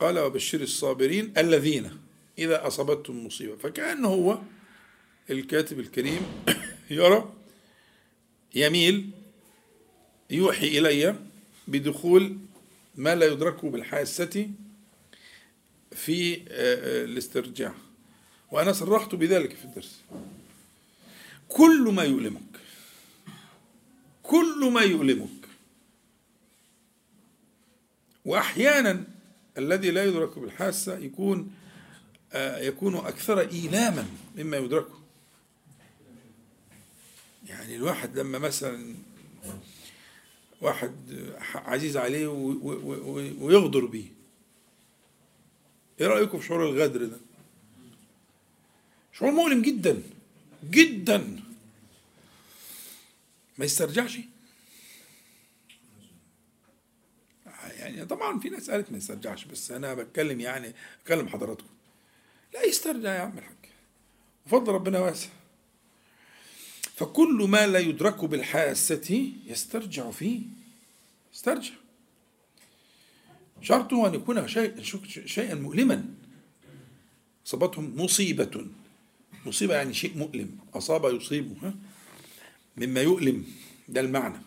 قال 0.00 0.18
وبشر 0.18 0.60
الصابرين 0.60 1.32
الذين 1.38 1.90
إذا 2.38 2.66
أصابتهم 2.66 3.26
مصيبة. 3.26 3.56
فكأنه 3.56 4.08
هو 4.08 4.38
الكاتب 5.30 5.80
الكريم 5.80 6.20
يرى 6.90 7.32
يميل 8.54 9.10
يوحي 10.30 10.78
إلي 10.78 11.16
بدخول 11.68 12.38
ما 12.96 13.14
لا 13.14 13.26
يدرك 13.26 13.64
بالحاسة 13.64 14.50
في 15.92 16.42
الاسترجاع. 17.04 17.74
وأنا 18.52 18.72
صرحت 18.72 19.14
بذلك 19.14 19.52
في 19.52 19.64
الدرس. 19.64 20.00
كل 21.48 21.92
ما 21.92 22.02
يؤلمك 22.02 22.42
كل 24.28 24.70
ما 24.72 24.80
يؤلمك. 24.80 25.48
واحيانا 28.24 29.04
الذي 29.58 29.90
لا 29.90 30.04
يدرك 30.04 30.38
بالحاسة 30.38 30.98
يكون 30.98 31.50
آه، 32.32 32.58
يكون 32.58 32.96
أكثر 32.96 33.40
إيلاما 33.40 34.06
مما 34.36 34.56
يدركه. 34.56 34.97
يعني 37.48 37.76
الواحد 37.76 38.18
لما 38.18 38.38
مثلا 38.38 38.94
واحد 40.60 40.94
عزيز 41.54 41.96
عليه 41.96 42.26
ويغدر 43.40 43.84
بيه. 43.86 44.06
إيه 46.00 46.06
رأيكم 46.06 46.38
في 46.38 46.46
شعور 46.46 46.68
الغدر 46.68 47.04
ده؟ 47.04 47.16
شعور 49.12 49.32
مؤلم 49.32 49.62
جدا 49.62 50.02
جدا. 50.70 51.40
ما 53.58 53.64
يسترجعش. 53.64 54.18
يعني 57.76 58.04
طبعا 58.04 58.38
في 58.38 58.48
ناس 58.48 58.70
قالت 58.70 58.90
ما 58.92 58.98
يسترجعش 58.98 59.44
بس 59.44 59.70
أنا 59.70 59.94
بتكلم 59.94 60.40
يعني 60.40 60.74
اكلم 61.04 61.28
حضراتكم. 61.28 61.68
لا 62.54 62.64
يسترجع 62.64 63.14
يا 63.14 63.20
عم 63.20 63.38
الحاج. 63.38 63.54
وفضل 64.46 64.72
ربنا 64.72 64.98
واسع. 65.00 65.28
فكل 66.98 67.46
ما 67.48 67.66
لا 67.66 67.78
يدرك 67.78 68.24
بالحاسة 68.24 69.32
يسترجع 69.46 70.10
فيه. 70.10 70.40
يسترجع. 71.34 71.74
شرطه 73.62 74.06
أن 74.06 74.14
يكون 74.14 74.48
شيئا 75.26 75.54
مؤلما. 75.54 76.04
أصابتهم 77.46 78.00
مصيبة. 78.00 78.66
مصيبة 79.46 79.74
يعني 79.74 79.94
شيء 79.94 80.16
مؤلم. 80.16 80.58
أصاب 80.74 81.14
يصيبه؟ 81.14 81.74
مما 82.76 83.00
يؤلم. 83.00 83.46
ده 83.88 84.00
المعنى. 84.00 84.40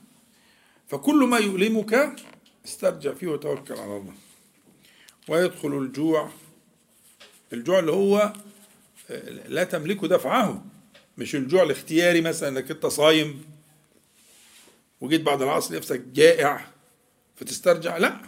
فكل 0.88 1.28
ما 1.28 1.38
يؤلمك 1.38 2.16
استرجع 2.66 3.14
فيه 3.14 3.28
وتوكل 3.28 3.74
على 3.74 3.98
الله. 3.98 4.14
ويدخل 5.28 5.78
الجوع. 5.78 6.32
الجوع 7.54 7.80
اللي 7.80 7.92
هو 7.92 8.34
لا 9.48 9.64
تملك 9.64 10.06
دفعه. 10.06 10.66
مش 11.18 11.36
الجوع 11.36 11.64
الاختياري 11.64 12.22
مثلا 12.22 12.50
إنك 12.50 12.72
أنت 12.72 12.86
صايم 12.86 13.44
وجيت 15.02 15.22
بعد 15.22 15.42
العصر 15.42 15.76
نفسك 15.76 16.00
جائع 16.00 16.68
فتسترجع 17.36 17.98
لا. 17.98 18.22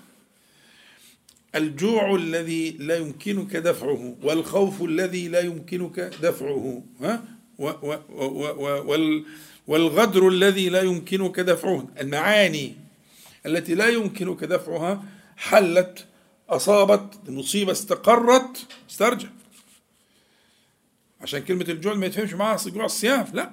الجوع 1.55 2.15
الذي 2.15 2.71
لا 2.71 2.97
يمكنك 2.97 3.55
دفعه 3.55 4.15
والخوف 4.23 4.81
الذي 4.81 5.27
لا 5.27 5.39
يمكنك 5.39 5.99
دفعه 5.99 6.83
ها؟ 7.01 7.23
و 7.57 7.67
و 7.67 7.97
و 8.09 8.91
وال 8.91 9.25
والغدر 9.67 10.27
الذي 10.27 10.69
لا 10.69 10.81
يمكنك 10.81 11.39
دفعه 11.39 11.87
المعاني 12.01 12.75
التي 13.45 13.75
لا 13.75 13.87
يمكنك 13.89 14.43
دفعها 14.43 15.03
حلت 15.37 16.05
أصابت 16.49 17.19
المصيبة 17.27 17.71
استقرت 17.71 18.65
استرجع. 18.89 19.27
عشان 21.23 21.39
كلمة 21.39 21.65
الجوع 21.69 21.93
ما 21.93 22.05
يتفهمش 22.05 22.33
معاها 22.33 22.57
جوع 22.69 22.85
الصيام 22.85 23.25
لا. 23.33 23.51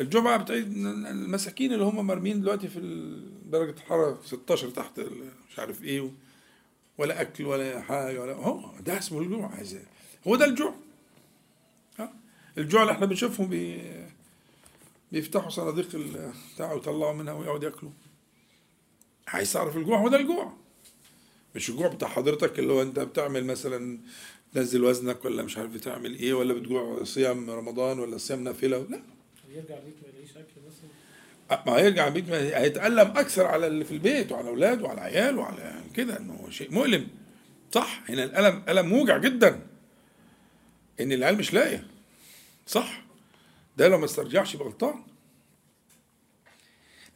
الجوع 0.00 0.22
بقى 0.36 0.58
المساكين 0.58 1.72
اللي 1.72 1.84
هم 1.84 2.06
مرمين 2.06 2.40
دلوقتي 2.40 2.68
في 2.68 2.80
درجة 3.50 3.70
الحرارة 3.70 4.20
16 4.24 4.70
تحت 4.70 5.00
مش 5.50 5.58
عارف 5.58 5.84
إيه 5.84 6.10
ولا 6.98 7.20
أكل 7.20 7.44
ولا 7.44 7.80
حاجة 7.82 8.20
ولا 8.20 8.32
هو 8.32 8.70
ده 8.80 8.98
اسمه 8.98 9.20
الجوع 9.20 9.46
عايز 9.54 9.78
هو 10.28 10.36
ده 10.36 10.44
الجوع. 10.44 10.74
الجوع 12.58 12.82
اللي 12.82 12.92
إحنا 12.92 13.06
بنشوفهم 13.06 13.46
بي 13.48 13.82
بيفتحوا 15.12 15.50
صناديق 15.50 15.88
بتاع 16.54 16.72
ويطلعوا 16.72 17.12
منها 17.12 17.32
ويقعدوا 17.32 17.68
ياكلوا. 17.70 17.92
عايز 19.28 19.52
تعرف 19.52 19.76
الجوع؟ 19.76 19.98
هو 19.98 20.08
ده 20.08 20.16
الجوع. 20.16 20.52
مش 21.54 21.70
الجوع 21.70 21.88
بتاع 21.88 22.08
حضرتك 22.08 22.58
اللي 22.58 22.72
هو 22.72 22.82
أنت 22.82 22.98
بتعمل 22.98 23.44
مثلا 23.44 23.98
تنزل 24.56 24.84
وزنك 24.84 25.24
ولا 25.24 25.42
مش 25.42 25.58
عارف 25.58 25.70
بتعمل 25.70 26.14
إيه 26.14 26.34
ولا 26.34 26.54
بتجوع 26.54 27.04
صيام 27.04 27.50
رمضان 27.50 27.98
ولا 27.98 28.18
صيام 28.18 28.44
نافلة 28.44 28.78
لا. 28.78 29.00
يرجع 29.50 29.74
البيت 29.78 29.94
ما 30.02 30.08
يلاقيش 30.08 30.30
أكل 30.36 30.60
مثلا؟ 30.66 31.62
ما 31.66 31.72
هيرجع 31.72 32.06
البيت 32.06 32.30
هيتألم 32.30 32.98
أكثر 33.16 33.46
على 33.46 33.66
اللي 33.66 33.84
في 33.84 33.92
البيت 33.92 34.32
وعلى 34.32 34.48
أولاده 34.48 34.84
وعلى 34.84 35.00
عياله 35.00 35.40
وعلى 35.40 35.80
كده 35.94 36.18
إنه 36.18 36.46
شيء 36.50 36.70
مؤلم. 36.72 37.08
صح 37.72 38.02
هنا 38.08 38.24
الألم 38.24 38.62
ألم 38.68 38.86
موجع 38.86 39.18
جدا. 39.18 39.60
إن 41.00 41.12
العيال 41.12 41.38
مش 41.38 41.54
لاقية. 41.54 41.86
صح. 42.66 43.02
ده 43.76 43.88
لو 43.88 43.98
ما 43.98 44.04
استرجعش 44.04 44.54
يبقى 44.54 44.66
غلطان. 44.66 45.02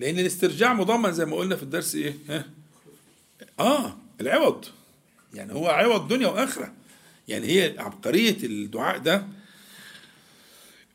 لأن 0.01 0.19
الاسترجاع 0.19 0.75
مضمن 0.75 1.13
زي 1.13 1.25
ما 1.25 1.37
قلنا 1.37 1.57
في 1.57 1.63
الدرس 1.63 1.95
إيه؟ 1.95 2.15
ها؟ 2.29 2.45
آه 3.61 3.97
العوض. 4.21 4.65
يعني 5.35 5.53
هو 5.53 5.69
عوض 5.69 6.09
دنيا 6.09 6.29
وآخرة. 6.29 6.73
يعني 7.31 7.47
هي 7.47 7.75
عبقرية 7.79 8.37
الدعاء 8.43 8.99
ده 8.99 9.27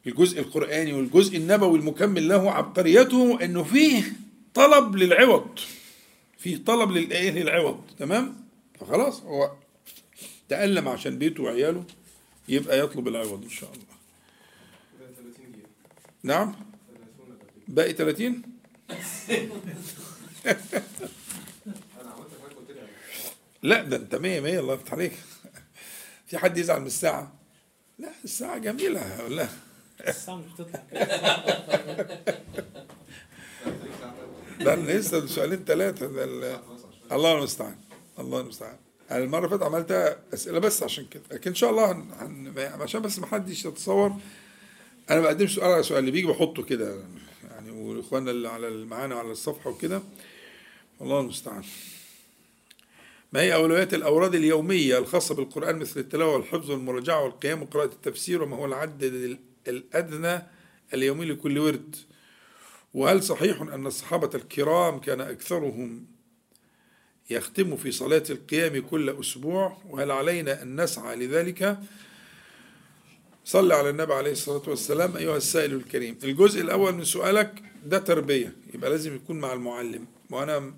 الجزء 0.08 0.40
القرآني 0.40 0.94
والجزء 0.94 1.38
النبوي 1.38 1.80
المكمل 1.80 2.28
له 2.28 2.52
عبقريته 2.52 3.44
إنه 3.44 3.64
فيه 3.64 4.04
طلب 4.54 4.96
للعوض 4.96 5.60
فيه 6.38 6.58
طلب 6.66 6.92
للايه 6.92 7.32
للعوض 7.32 7.82
تمام؟ 8.00 8.36
فخلاص 8.80 9.22
هو 9.22 9.52
تألم 10.50 10.88
عشان 10.88 11.18
بيته 11.18 11.44
وعياله 11.44 11.84
يبقى 12.50 12.80
يطلب 12.80 13.08
العوض 13.08 13.44
إن 13.44 13.50
شاء 13.50 13.70
الله. 13.74 13.86
كده 15.00 15.08
30 15.08 15.52
دقيقة 15.52 15.68
نعم؟ 16.24 16.56
30 16.88 17.38
دقيقة 17.38 17.64
باقي 17.68 17.94
30 17.94 18.42
أنا 22.02 22.12
عملت 22.12 22.32
حاجة 22.42 22.56
قلت 22.58 22.72
لي 22.72 22.80
عليها. 22.80 22.90
لا 23.64 23.84
ده 23.84 23.96
أنت 23.98 24.16
100 24.16 24.40
100 24.42 24.60
الله 24.60 24.74
يفتح 24.74 24.94
عليك. 24.94 25.14
في 26.28 26.38
حد 26.38 26.58
يزعل 26.58 26.80
من 26.80 26.88
الساعة؟ 26.88 27.34
لا 28.00 28.10
الساعة 28.24 28.58
جميلة. 28.58 29.24
ولا 29.26 29.48
الساعة 30.08 30.36
مش 30.36 30.46
بتطلع. 30.54 30.84
أنا 34.62 34.92
لسه 34.92 35.26
سؤالين 35.26 35.66
ثلاثة 35.66 36.06
الله 37.12 37.38
المستعان. 37.38 37.76
الله 38.20 38.42
المستعان. 38.42 38.78
أنا 39.12 39.24
المرة 39.24 39.38
اللي 39.40 39.50
فاتت 39.50 39.64
عملتها 39.64 40.20
أسئلة 40.34 40.60
بس 40.60 40.84
عشان 40.84 41.06
كده. 41.06 41.24
لكن 41.32 41.50
إن 41.50 41.56
شاء 41.56 41.70
الله 41.70 41.92
هن... 41.92 42.12
هن... 42.58 42.82
عشان 42.82 43.02
بس 43.02 43.20
ما 43.20 43.28
حدش 43.28 43.66
يتصور 43.66 44.14
أنا 45.10 45.20
ما 45.20 45.22
بقدمش 45.22 45.56
سؤال 45.56 45.72
على 45.72 45.84
سؤال 45.84 46.00
اللي 46.00 46.12
بيجي 46.12 46.28
بحطه 46.28 46.64
كده 46.64 47.04
يعني 47.52 47.72
وإخواننا 47.72 48.32
اللي 48.32 48.50
على 48.50 48.70
معانا 48.70 49.16
وعلى 49.16 49.32
الصفحة 49.32 49.70
وكده. 49.70 50.02
الله 51.02 51.20
المستعان. 51.20 51.64
ما 53.34 53.42
هي 53.42 53.54
أولويات 53.54 53.94
الأوراد 53.94 54.36
اليومية 54.36 54.98
الخاصة 54.98 55.36
بالقرآن 55.36 55.76
مثل 55.80 56.00
التلاوة 56.00 56.34
والحفظ 56.34 56.72
والمراجعة 56.72 57.24
والقيام 57.24 57.62
وقراءة 57.62 57.86
التفسير 57.94 58.44
وما 58.44 58.56
هو 58.58 58.66
العدد 58.66 59.38
الأدنى 59.68 60.42
اليومي 60.94 61.26
لكل 61.26 61.58
ورد؟ 61.60 61.96
وهل 62.94 63.24
صحيح 63.24 63.62
أن 63.62 63.88
الصحابة 63.88 64.30
الكرام 64.36 65.00
كان 65.00 65.22
أكثرهم 65.22 66.06
يختم 67.30 67.76
في 67.76 67.92
صلاة 67.92 68.24
القيام 68.30 68.82
كل 68.82 69.10
أسبوع؟ 69.10 69.78
وهل 69.90 70.12
علينا 70.12 70.62
أن 70.62 70.82
نسعى 70.82 71.16
لذلك؟ 71.16 71.80
صلى 73.46 73.74
على 73.76 73.90
النبي 73.90 74.14
عليه 74.14 74.32
الصلاة 74.32 74.70
والسلام 74.70 75.18
أيها 75.18 75.38
السائل 75.38 75.74
الكريم. 75.74 76.18
الجزء 76.24 76.62
الأول 76.62 76.94
من 76.96 77.04
سؤالك 77.04 77.64
ده 77.86 77.98
تربية. 78.00 78.56
يبقى 78.74 78.90
لازم 78.90 79.16
يكون 79.16 79.40
مع 79.40 79.54
المعلم. 79.54 80.08
وأنا 80.30 80.74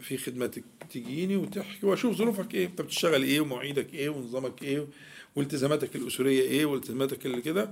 في 0.00 0.18
خدمتك. 0.18 0.64
تجيني 0.94 1.36
وتحكي 1.36 1.86
وأشوف 1.86 2.16
ظروفك 2.16 2.54
إيه. 2.54 2.66
انت 2.66 2.82
بتشتغل 2.82 3.22
إيه 3.22 3.40
ومواعيدك 3.40 3.94
إيه 3.94 4.08
ونظامك 4.08 4.62
إيه 4.62 4.86
والتزاماتك 5.36 5.96
الأسرية 5.96 6.40
إيه 6.40 6.64
والتزاماتك 6.64 7.26
اللي 7.26 7.40
كده. 7.40 7.70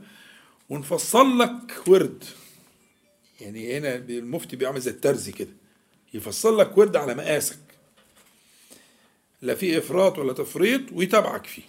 ونفصل 0.68 1.38
لك 1.38 1.88
ورد. 1.88 2.24
يعني 3.40 3.78
هنا 3.78 3.94
المفتي 3.96 4.56
بيعمل 4.56 4.80
زي 4.80 4.90
الترزي 4.90 5.32
كده. 5.32 5.52
يفصل 6.14 6.58
لك 6.58 6.78
ورد 6.78 6.96
على 6.96 7.14
مقاسك. 7.14 7.58
لا 9.42 9.54
في 9.54 9.78
إفراط 9.78 10.18
ولا 10.18 10.32
تفريط 10.32 10.80
ويتابعك 10.92 11.46
فيه. 11.46 11.62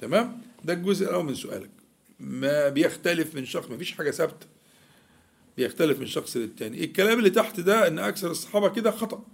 تمام؟ 0.00 0.42
ده 0.64 0.72
الجزء 0.72 1.04
الأول 1.04 1.24
من 1.24 1.34
سؤالك. 1.34 1.70
ما 2.20 2.68
بيختلف 2.68 3.34
من 3.34 3.46
شخص 3.46 3.70
ما 3.70 3.76
فيش 3.76 3.92
حاجة 3.92 4.10
ثابتة. 4.10 4.46
بيختلف 5.56 5.98
من 5.98 6.06
شخص 6.06 6.36
للتاني. 6.36 6.84
الكلام 6.84 7.18
اللي 7.18 7.30
تحت 7.30 7.60
ده 7.60 7.88
إن 7.88 7.98
أكثر 7.98 8.30
الصحابة 8.30 8.68
كده 8.68 8.90
خطأ. 8.90 9.24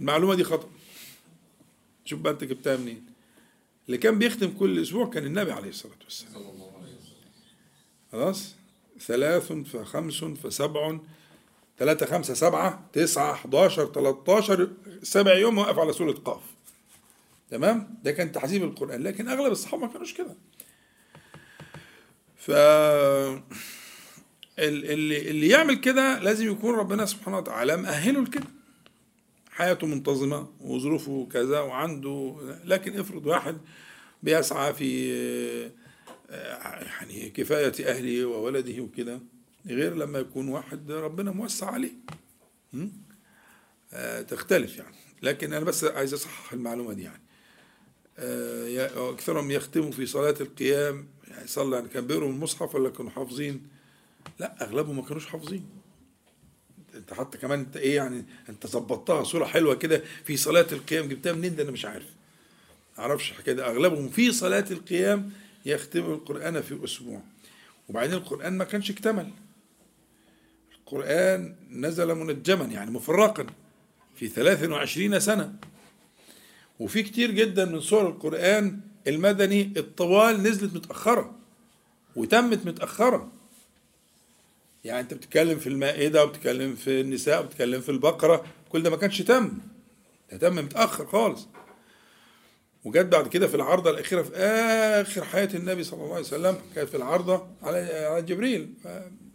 المعلومة 0.00 0.34
دي 0.34 0.44
خطأ. 0.44 0.68
شوف 2.04 2.20
بقى 2.20 2.32
انت 2.32 2.44
جبتها 2.44 2.76
منين. 2.76 3.06
اللي 3.86 3.98
كان 3.98 4.18
بيختم 4.18 4.50
كل 4.58 4.82
أسبوع 4.82 5.10
كان 5.10 5.26
النبي 5.26 5.52
عليه 5.52 5.68
الصلاة 5.68 5.94
والسلام. 6.04 6.32
خلاص؟ 8.12 8.54
ثلاث 9.00 9.52
فخمس 9.52 10.24
فسبع 10.24 10.98
ثلاثة 11.78 12.06
خمسة 12.06 12.34
سبعة 12.34 12.88
تسعة 12.92 13.32
11 13.32 13.86
13 13.92 14.70
سبع 15.02 15.34
يوم 15.34 15.58
واقف 15.58 15.78
على 15.78 15.92
سورة 15.92 16.12
قاف. 16.12 16.40
تمام؟ 17.50 17.94
ده 18.04 18.12
كان 18.12 18.32
تحزيب 18.32 18.64
القرآن 18.64 19.02
لكن 19.02 19.28
أغلب 19.28 19.52
الصحابة 19.52 19.86
ما 19.86 19.92
كانوش 19.92 20.14
كده. 20.14 20.36
ف 22.36 22.50
ال- 22.50 23.42
اللي 24.90 25.30
اللي 25.30 25.48
يعمل 25.48 25.74
كده 25.74 26.18
لازم 26.18 26.50
يكون 26.50 26.74
ربنا 26.74 27.06
سبحانه 27.06 27.38
وتعالى 27.38 27.76
مأهله 27.76 28.22
لكده. 28.22 28.46
حياته 29.60 29.86
منتظمة 29.86 30.48
وظروفه 30.60 31.28
كذا 31.32 31.60
وعنده 31.60 32.36
لكن 32.64 32.98
افرض 33.00 33.26
واحد 33.26 33.58
بيسعى 34.22 34.74
في 34.74 35.12
آه، 36.30 36.84
يعني 36.84 37.30
كفاية 37.30 37.72
أهله 37.90 38.24
وولده 38.24 38.82
وكده 38.82 39.20
غير 39.66 39.94
لما 39.94 40.18
يكون 40.18 40.48
واحد 40.48 40.90
ربنا 40.90 41.30
موسع 41.30 41.70
عليه? 41.70 41.92
آه، 43.92 44.22
تختلف 44.22 44.76
يعني. 44.78 44.96
لكن 45.22 45.52
أنا 45.52 45.64
بس 45.64 45.84
عايز 45.84 46.14
أصحح 46.14 46.52
المعلومة 46.52 46.92
دي 46.92 47.02
يعني. 47.02 47.22
آه، 48.18 48.66
يا- 48.66 49.10
أكثرهم 49.10 49.50
يختموا 49.50 49.90
في 49.92 50.06
صلاة 50.06 50.34
القيام 50.40 51.06
يعني 51.28 51.46
صلى 51.46 51.76
يعني 51.76 51.88
كان 51.88 52.06
بيقروا 52.06 52.28
المصحف 52.28 52.74
ولا 52.74 52.90
كانوا 52.90 53.10
حافظين؟ 53.10 53.66
لا 54.38 54.64
أغلبهم 54.64 54.96
ما 54.96 55.02
كانوش 55.02 55.26
حافظين. 55.26 55.64
انت 56.94 57.14
حتى 57.14 57.38
كمان 57.38 57.58
انت 57.58 57.76
إيه 57.76 57.96
يعني 57.96 58.24
انت 58.48 58.66
ظبطتها 58.66 59.24
صورة 59.24 59.44
حلوة 59.44 59.74
كده 59.74 60.02
في 60.24 60.36
صلاة 60.36 60.66
القيام 60.72 61.08
جبتها 61.08 61.32
منين؟ 61.32 61.56
ده 61.56 61.62
أنا 61.62 61.70
مش 61.70 61.84
عارف. 61.84 62.06
أعرفش 62.98 63.30
الحكاية 63.30 63.54
دي. 63.54 63.62
أغلبهم 63.62 64.08
في 64.08 64.32
صلاة 64.32 64.64
القيام 64.70 65.32
يختموا 65.66 66.14
القرآن 66.14 66.60
في 66.62 66.84
أسبوع. 66.84 67.20
وبعدين 67.88 68.14
القرآن 68.14 68.58
ما 68.58 68.64
كانش 68.64 68.90
اكتمل. 68.90 69.30
القرآن 70.78 71.54
نزل 71.70 72.14
منجما 72.14 72.64
يعني 72.64 72.90
مفرقا 72.90 73.46
في 74.16 74.28
23 74.28 75.20
سنة. 75.20 75.54
وفي 76.80 77.02
كتير 77.02 77.30
جدا 77.30 77.64
من 77.64 77.80
سور 77.80 78.08
القرآن 78.08 78.80
المدني 79.06 79.72
الطوال 79.76 80.42
نزلت 80.42 80.74
متأخرة 80.74 81.34
وتمت 82.16 82.66
متأخرة. 82.66 83.32
يعني 84.84 85.00
انت 85.00 85.14
بتتكلم 85.14 85.58
في 85.58 85.66
المائدة 85.66 86.24
وبتتكلم 86.24 86.74
في 86.74 87.00
النساء 87.00 87.40
وبتتكلم 87.40 87.80
في 87.80 87.88
البقرة 87.88 88.44
كل 88.68 88.82
ده 88.82 88.90
ما 88.90 88.96
كانش 88.96 89.22
تم. 89.22 89.52
ده 90.32 90.38
تم 90.38 90.54
متأخر 90.56 91.06
خالص. 91.06 91.48
وجت 92.84 93.06
بعد 93.06 93.28
كده 93.28 93.46
في 93.46 93.54
العرضة 93.54 93.90
الأخيرة 93.90 94.22
في 94.22 94.36
آخر 94.36 95.24
حياة 95.24 95.48
النبي 95.54 95.84
صلى 95.84 96.00
الله 96.02 96.14
عليه 96.14 96.24
وسلم 96.24 96.58
كانت 96.74 96.88
في 96.88 96.96
العرضة 96.96 97.46
على 97.62 98.24
جبريل. 98.28 98.74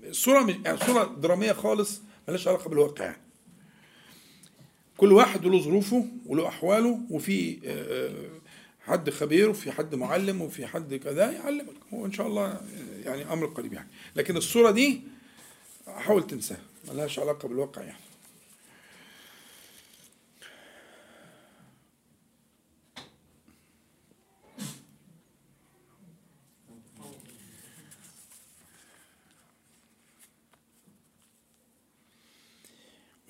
الصورة 0.03 0.41
مش 0.43 0.55
يعني 0.65 0.77
صورة 0.77 1.03
درامية 1.03 1.51
خالص 1.51 2.01
ملهاش 2.27 2.47
علاقة 2.47 2.69
بالواقع. 2.69 3.15
كل 4.97 5.13
واحد 5.13 5.45
له 5.45 5.59
ظروفه 5.61 6.05
وله 6.25 6.47
أحواله 6.47 6.99
وفي 7.09 7.59
آه، 7.65 8.11
حد 8.85 9.09
خبير 9.09 9.49
وفي 9.49 9.71
حد 9.71 9.95
معلم 9.95 10.41
وفي 10.41 10.65
حد 10.67 10.93
كذا 10.95 11.31
يعلمك. 11.31 11.75
وإن 11.91 12.11
شاء 12.11 12.27
الله 12.27 12.61
يعني 13.03 13.33
أمر 13.33 13.45
قريب 13.45 13.73
يعني. 13.73 13.89
لكن 14.15 14.37
الصورة 14.37 14.71
دي 14.71 15.01
حاول 15.95 16.27
تنساها 16.27 16.59
ملهاش 16.87 17.19
علاقة 17.19 17.47
بالواقع 17.47 17.81
يعني. 17.81 17.99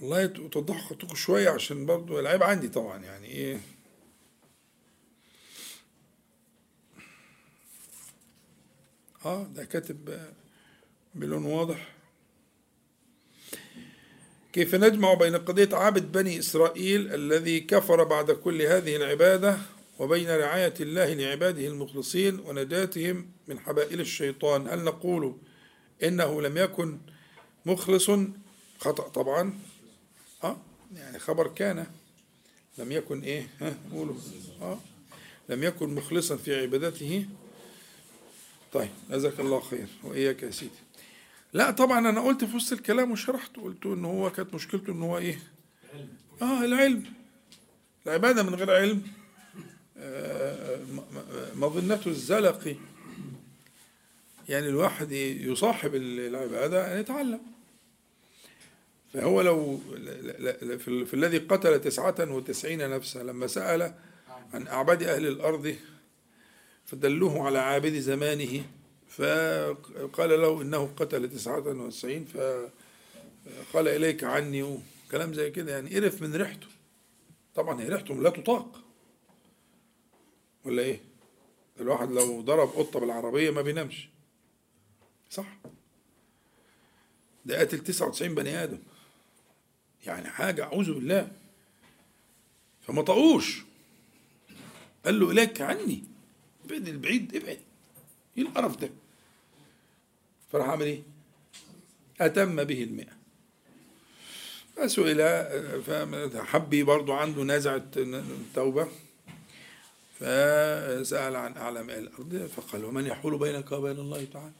والله 0.02 0.26
توضحوا 0.28 0.82
خطوكم 0.82 1.16
شوية 1.16 1.50
عشان 1.50 1.86
برضو 1.86 2.20
العيب 2.20 2.44
عندي 2.44 2.68
طبعا 2.68 2.98
يعني 3.04 3.28
إيه. 3.28 3.60
آه 9.26 9.44
ده 9.44 9.66
كاتب 9.66 10.20
بلون 11.16 11.46
واضح. 11.46 11.95
كيف 14.56 14.76
نجمع 14.76 15.14
بين 15.14 15.36
قضية 15.36 15.70
عبد 15.74 16.12
بني 16.12 16.40
إسرائيل 16.40 17.14
الذي 17.14 17.60
كفر 17.60 18.04
بعد 18.04 18.32
كل 18.32 18.62
هذه 18.62 18.96
العبادة 18.96 19.58
وبين 20.00 20.30
رعاية 20.30 20.74
الله 20.80 21.14
لعباده 21.14 21.68
المخلصين 21.68 22.40
ونجاتهم 22.40 23.30
من 23.48 23.60
حبائل 23.60 24.00
الشيطان؟ 24.00 24.68
هل 24.68 24.84
نقول 24.84 25.36
إنه 26.04 26.42
لم 26.42 26.58
يكن 26.58 26.98
مخلص؟ 27.66 28.12
خطأ 28.80 29.08
طبعا. 29.08 29.60
آه 30.44 30.58
يعني 30.96 31.20
خبر 31.20 31.48
كان 31.48 31.86
لم 32.78 32.92
يكن 32.92 33.22
إيه؟ 33.22 33.48
ها 33.62 33.78
قولوا. 33.94 34.16
آه 34.62 34.80
لم 35.50 35.64
يكن 35.64 35.96
مخلصا 35.96 36.36
في 36.38 36.62
عبادته. 36.62 37.26
طيب 38.74 38.90
جزاك 39.12 39.40
الله 39.40 39.60
خير. 39.60 39.88
وإياك 40.04 40.44
يا 40.44 40.52
سيدي. 40.52 40.85
لا 41.56 41.72
طبعا 41.72 42.00
أنا 42.10 42.22
قلت 42.22 42.44
في 42.44 42.56
وسط 42.56 42.72
الكلام 42.74 43.12
وشرحت 43.12 43.58
قلت 43.58 43.86
إن 43.86 44.06
هو 44.06 44.30
كانت 44.32 44.54
مشكلته 44.54 44.92
إن 44.94 45.02
هو 45.02 45.18
إيه؟ 45.18 45.40
آه 46.42 46.64
العلم. 46.66 47.04
العبادة 48.08 48.44
من 48.44 48.56
غير 48.56 48.72
علم 48.76 49.02
آه، 49.98 50.78
م- 50.78 50.96
م- 50.96 51.62
مظنته 51.64 52.08
الزلقي 52.10 52.76
يعني 54.50 54.68
الواحد 54.68 55.12
يصاحب 55.12 55.96
العبادة 55.96 56.94
أن 56.94 57.00
يتعلم. 57.00 57.40
فهو 59.14 59.42
لو 59.42 59.80
في 61.06 61.14
الذي 61.14 61.38
قتل 61.38 61.82
تسعة 61.82 62.16
وتسعين 62.20 62.90
نفسا 62.90 63.20
لما 63.24 63.48
سأل 63.48 63.94
عن 64.54 64.68
أعباد 64.68 65.04
أهل 65.04 65.28
الأرض 65.28 65.76
فدلوه 66.86 67.46
على 67.46 67.60
عابد 67.60 68.00
زمانه. 68.00 68.64
فقال 69.18 70.30
له 70.30 70.62
إنه 70.62 70.94
قتل 70.98 71.30
تسعة 71.30 71.60
وتسعين 71.68 72.26
فقال 72.26 73.88
إليك 73.88 74.24
عني. 74.24 74.64
وكلام 74.64 75.34
زي 75.34 75.52
كده 75.52 75.72
يعني 75.72 75.96
قرف 75.96 76.22
من 76.22 76.36
ريحته. 76.36 76.68
طبعا 77.56 77.82
هي 77.82 77.90
ريحته 77.90 78.14
لا 78.14 78.30
تطاق. 78.30 78.82
ولا 80.66 80.82
إيه؟ 80.82 81.02
الواحد 81.80 82.12
لو 82.12 82.42
ضرب 82.42 82.70
قطة 82.70 83.00
بالعربية 83.00 83.52
ما 83.52 83.62
بينامش. 83.62 84.10
صح. 85.30 85.58
ده 87.46 87.60
قتل 87.60 87.80
99 87.80 88.36
بني 88.36 88.64
آدم. 88.64 88.80
يعني 90.06 90.30
حاجة 90.30 90.64
أعوذ 90.64 90.94
بالله. 90.94 91.32
فما 92.88 93.02
طقوش 93.02 93.62
قال 95.06 95.20
له 95.20 95.32
إليك 95.32 95.62
عني. 95.62 96.04
ابعد 96.66 96.88
البعيد 96.88 97.36
ابعد. 97.36 97.60
إيه 98.38 98.44
القرف 98.44 98.78
ده؟ 98.78 98.90
فراح 100.52 100.70
عمل 100.70 100.86
إيه 100.86 101.02
أتم 102.22 102.64
به 102.64 102.84
المئة. 102.84 103.16
فسئل 104.76 105.18
فحبي 106.34 106.84
برضو 106.84 107.14
عنده 107.14 107.44
نزعة 107.44 107.86
توبة 108.56 108.88
فسأل 110.20 111.36
عن 111.36 111.58
أعلم 111.58 111.90
أهل 111.90 112.00
الأرض 112.04 112.50
فقال 112.56 112.86
ومن 112.86 113.06
يحول 113.08 113.40
بينك 113.40 113.72
وبين 113.72 114.00
الله 114.00 114.26
تعالى؟ 114.34 114.54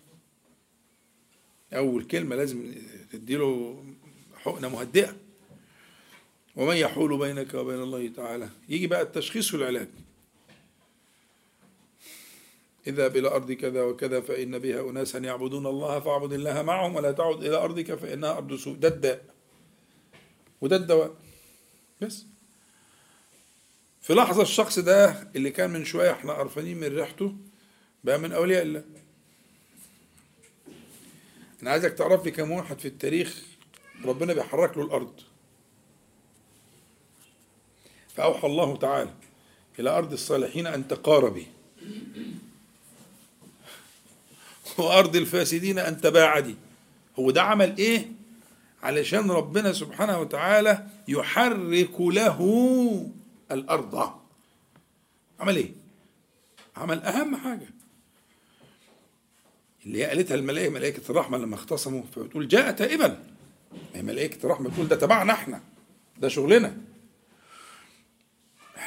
أول 1.74 2.04
كلمة 2.04 2.36
لازم 2.36 2.74
تديله 3.12 3.84
حقنة 4.36 4.70
مهدئة. 4.70 5.16
ومن 6.56 6.76
يحول 6.76 7.18
بينك 7.20 7.54
وبين 7.54 7.82
الله 7.82 8.08
تعالى؟ 8.08 8.50
يجي 8.70 8.88
بقى 8.88 9.02
التشخيص 9.02 9.54
والعلاج. 9.54 9.88
إذا 12.88 13.08
إلى 13.08 13.28
أرض 13.28 13.52
كذا 13.52 13.82
وكذا 13.84 14.22
فإن 14.22 14.60
بها 14.60 14.90
أناسا 14.90 15.20
يعبدون 15.20 15.68
الله 15.68 16.00
فاعبد 16.00 16.34
الله 16.34 16.62
معهم 16.62 16.96
ولا 16.96 17.12
تعد 17.12 17.44
إلى 17.44 17.56
أرضك 17.56 17.96
فإنها 17.96 18.38
أرض 18.38 18.56
سوء. 18.56 18.76
ده 18.78 18.88
الداء 18.88 19.26
وده 20.62 20.76
الدواء 20.76 21.16
بس. 22.02 22.26
في 24.02 24.14
لحظة 24.14 24.42
الشخص 24.42 24.80
ده 24.80 25.28
اللي 25.36 25.50
كان 25.52 25.70
من 25.70 25.86
شوية 25.86 26.12
إحنا 26.12 26.34
قرفانين 26.34 26.78
من 26.78 26.88
ريحته 26.88 27.36
بقى 28.04 28.20
من 28.20 28.32
أولياء 28.32 28.64
الله. 28.64 28.84
أنا 31.62 31.72
عايزك 31.72 31.94
تعرف 31.94 32.26
لي 32.26 32.32
كم 32.32 32.52
واحد 32.52 32.80
في 32.80 32.88
التاريخ 32.88 33.44
ربنا 34.06 34.34
بيحرك 34.34 34.78
له 34.78 34.84
الأرض. 34.84 35.14
فأوحى 38.16 38.48
الله 38.48 38.78
تعالى 38.78 39.14
إلى 39.80 39.90
أرض 39.90 40.12
الصالحين 40.14 40.68
أن 40.68 40.88
تقاربي 40.88 41.48
وأرض 44.78 45.16
الفاسدين 45.16 45.80
أن 45.80 46.02
تباعدي. 46.02 46.56
هو 47.20 47.32
ده 47.32 47.42
عمل 47.42 47.78
إيه؟ 47.78 48.12
علشان 48.84 49.32
ربنا 49.32 49.74
سبحانه 49.74 50.20
وتعالى 50.20 50.88
يحرك 51.08 52.02
له 52.02 53.12
الأرض. 53.52 54.14
عمل 55.40 55.56
إيه؟ 55.56 55.72
عمل 56.78 57.00
أهم 57.00 57.36
حاجة. 57.36 57.68
اللي 59.86 60.00
هي 60.00 60.06
قالتها 60.06 60.36
الملائكة 60.36 60.70
ملائكة 60.72 61.02
الرحمة 61.10 61.38
لما 61.38 61.56
اختصموا 61.56 62.04
فبتقول 62.16 62.48
جاء 62.48 62.72
تائبا. 62.72 63.24
ملائكة 63.96 64.46
الرحمة 64.46 64.70
بتقول 64.70 64.88
ده 64.88 64.96
تبعنا 64.96 65.34
إحنا 65.34 65.62
ده 66.18 66.28
شغلنا. 66.28 66.78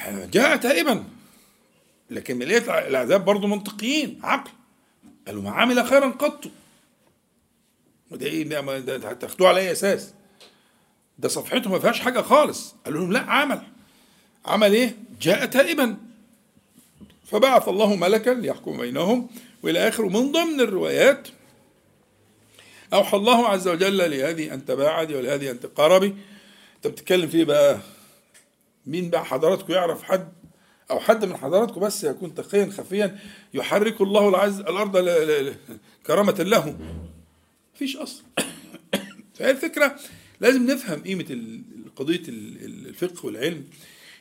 جاء 0.08 0.56
تائبا. 0.56 1.04
لكن 2.10 2.38
ملائكة 2.38 2.78
العذاب 2.78 3.24
برضو 3.24 3.46
منطقيين 3.46 4.20
عقل. 4.22 4.50
قالوا 5.28 5.42
ما 5.42 5.50
عمل 5.50 5.84
خيرا 5.86 6.08
قط. 6.10 6.44
وده 8.10 8.26
إيه 8.26 8.44
ده 8.44 8.78
ده 8.78 9.08
هتاخدوه 9.08 9.48
على 9.48 9.60
أي 9.60 9.72
أساس. 9.72 10.14
ده 11.18 11.28
صفحته 11.28 11.70
ما 11.70 11.78
فيهاش 11.78 12.00
حاجة 12.00 12.20
خالص. 12.20 12.74
قالوا 12.84 13.00
لهم 13.00 13.12
لا 13.12 13.20
عمل. 13.20 13.62
عمل 14.46 14.72
إيه؟ 14.72 14.96
جاء 15.20 15.46
تائبا. 15.46 15.96
فبعث 17.24 17.68
الله 17.68 17.96
ملكا 17.96 18.30
ليحكم 18.30 18.78
بينهم 18.78 19.28
وإلى 19.62 19.88
اخره 19.88 20.08
من 20.08 20.32
ضمن 20.32 20.60
الروايات. 20.60 21.28
أوحى 22.92 23.16
الله 23.16 23.48
عز 23.48 23.68
وجل 23.68 24.10
لهذه 24.10 24.54
أن 24.54 24.64
تباعدي 24.64 25.14
ولهذه 25.14 25.50
أن 25.50 25.60
تقاربي. 25.60 26.16
أنت 26.76 26.86
بتتكلم 26.86 27.28
في 27.28 27.36
إيه 27.36 27.44
بقى؟ 27.44 27.78
مين 28.86 29.10
بقى 29.10 29.24
حضراتكم 29.24 29.72
يعرف 29.72 30.02
حد 30.02 30.32
أو 30.90 31.00
حد 31.00 31.24
من 31.24 31.36
حضراتكم 31.36 31.80
بس 31.80 32.04
يكون 32.04 32.34
تقيا 32.34 32.70
خفيا 32.70 33.18
يحرك 33.54 34.00
الله 34.00 34.28
العز 34.28 34.60
ل- 34.96 35.54
كرامة 36.06 36.32
له. 36.32 36.78
مفيش 37.74 37.96
أصلا 37.96 38.24
فهي 39.34 39.50
الفكرة 39.50 39.96
لازم 40.40 40.66
نفهم 40.70 41.02
ال- 42.28 42.64
ال- 42.64 42.86
الفقه 42.88 43.26
والعلم 43.26 43.64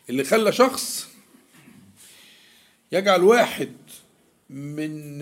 اللي 0.09 0.23
خلى 0.23 0.51
شخص 0.51 1.07
يجعل 2.91 3.23
واحد 3.23 3.71
من 4.49 5.17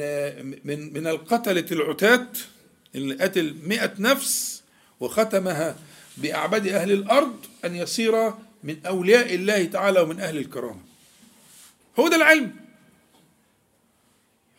من 0.64 0.94
من 0.94 1.08
القتلة 1.08 1.66
العتاة 1.72 2.28
اللي 2.96 3.16
قتل 3.16 3.56
مئة 3.64 3.94
نفس 4.00 4.64
وختمها 5.00 5.76
بأعباد 6.18 6.68
أهل 6.68 6.92
الأرض 6.92 7.36
أن 7.66 7.76
يصير 7.76 8.34
من 8.64 8.86
أولياء 8.86 9.36
الله 9.36 9.66
تعالى 9.66 10.00
ومن 10.00 10.20
أهل 10.20 10.38
الكرامة. 10.38 10.95
هو 12.00 12.08
ده 12.08 12.16
العلم. 12.16 12.56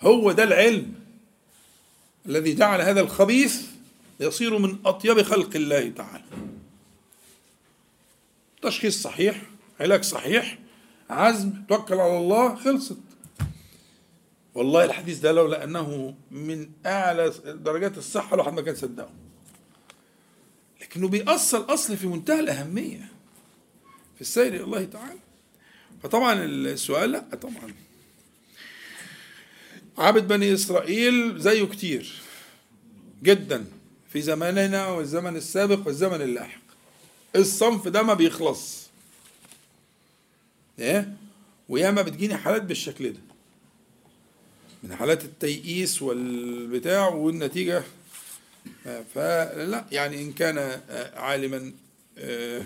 هو 0.01 0.33
ده 0.33 0.43
العلم 0.43 0.95
الذي 2.27 2.55
جعل 2.55 2.81
هذا 2.81 3.01
الخبيث 3.01 3.67
يصير 4.21 4.59
من 4.59 4.79
أطيب 4.87 5.23
خلق 5.23 5.57
الله 5.57 5.89
تعالى. 5.89 6.25
تشخيص 8.63 9.03
صحيح 9.03 9.43
علاج 9.81 10.05
صحيح 10.05 10.59
عزم 11.11 11.53
توكل 11.69 11.95
على 11.95 12.19
الله 12.19 12.55
خلصت. 12.57 12.99
والله 14.55 14.85
الحديث 14.85 15.19
ده 15.19 15.33
لولا 15.33 15.65
أنه 15.65 16.15
من 16.31 16.71
أعلى 16.87 17.33
درجات 17.45 17.99
الصحة 17.99 18.35
الواحد 18.35 18.53
ما 18.53 18.63
كان 18.63 18.75
صدقه. 18.75 19.11
لكنه 20.81 21.09
بيأصل 21.09 21.75
اصل 21.75 21.97
في 21.97 22.07
منتهى 22.07 22.41
الأهمية 22.41 23.09
في 24.15 24.21
السير 24.21 24.55
إلى 24.55 24.65
الله 24.65 24.85
تعالى. 24.85 25.26
فطبعا 26.03 26.45
السؤال 26.45 27.13
لا 27.13 27.25
طبعا. 27.43 27.75
عبد 29.99 30.29
بني 30.29 30.55
إسرائيل 30.55 31.41
زيه 31.41 31.65
كتير 31.65 32.13
جدا 33.23 33.65
في 34.13 34.23
زماننا 34.23 34.87
والزمن 34.87 35.37
السابق 35.37 35.87
والزمن 35.87 36.23
اللاحق. 36.23 36.61
الصنف 37.37 37.89
ده 37.89 38.03
ما 38.03 38.15
بيخلص. 38.15 38.87
إيه؟ 40.79 41.13
وياما 41.69 42.03
بتجيني 42.03 42.37
حالات 42.37 42.63
بالشكل 42.63 43.13
ده. 43.13 43.21
من 44.83 44.97
حالات 44.97 45.25
التيئيس 45.25 46.03
والبتاع 46.03 47.09
والنتيجة. 47.09 47.83
فلا 49.15 49.85
يعني 49.93 50.23
إن 50.23 50.33
كان 50.33 50.81
عالما 51.15 51.73
آه، 52.19 52.63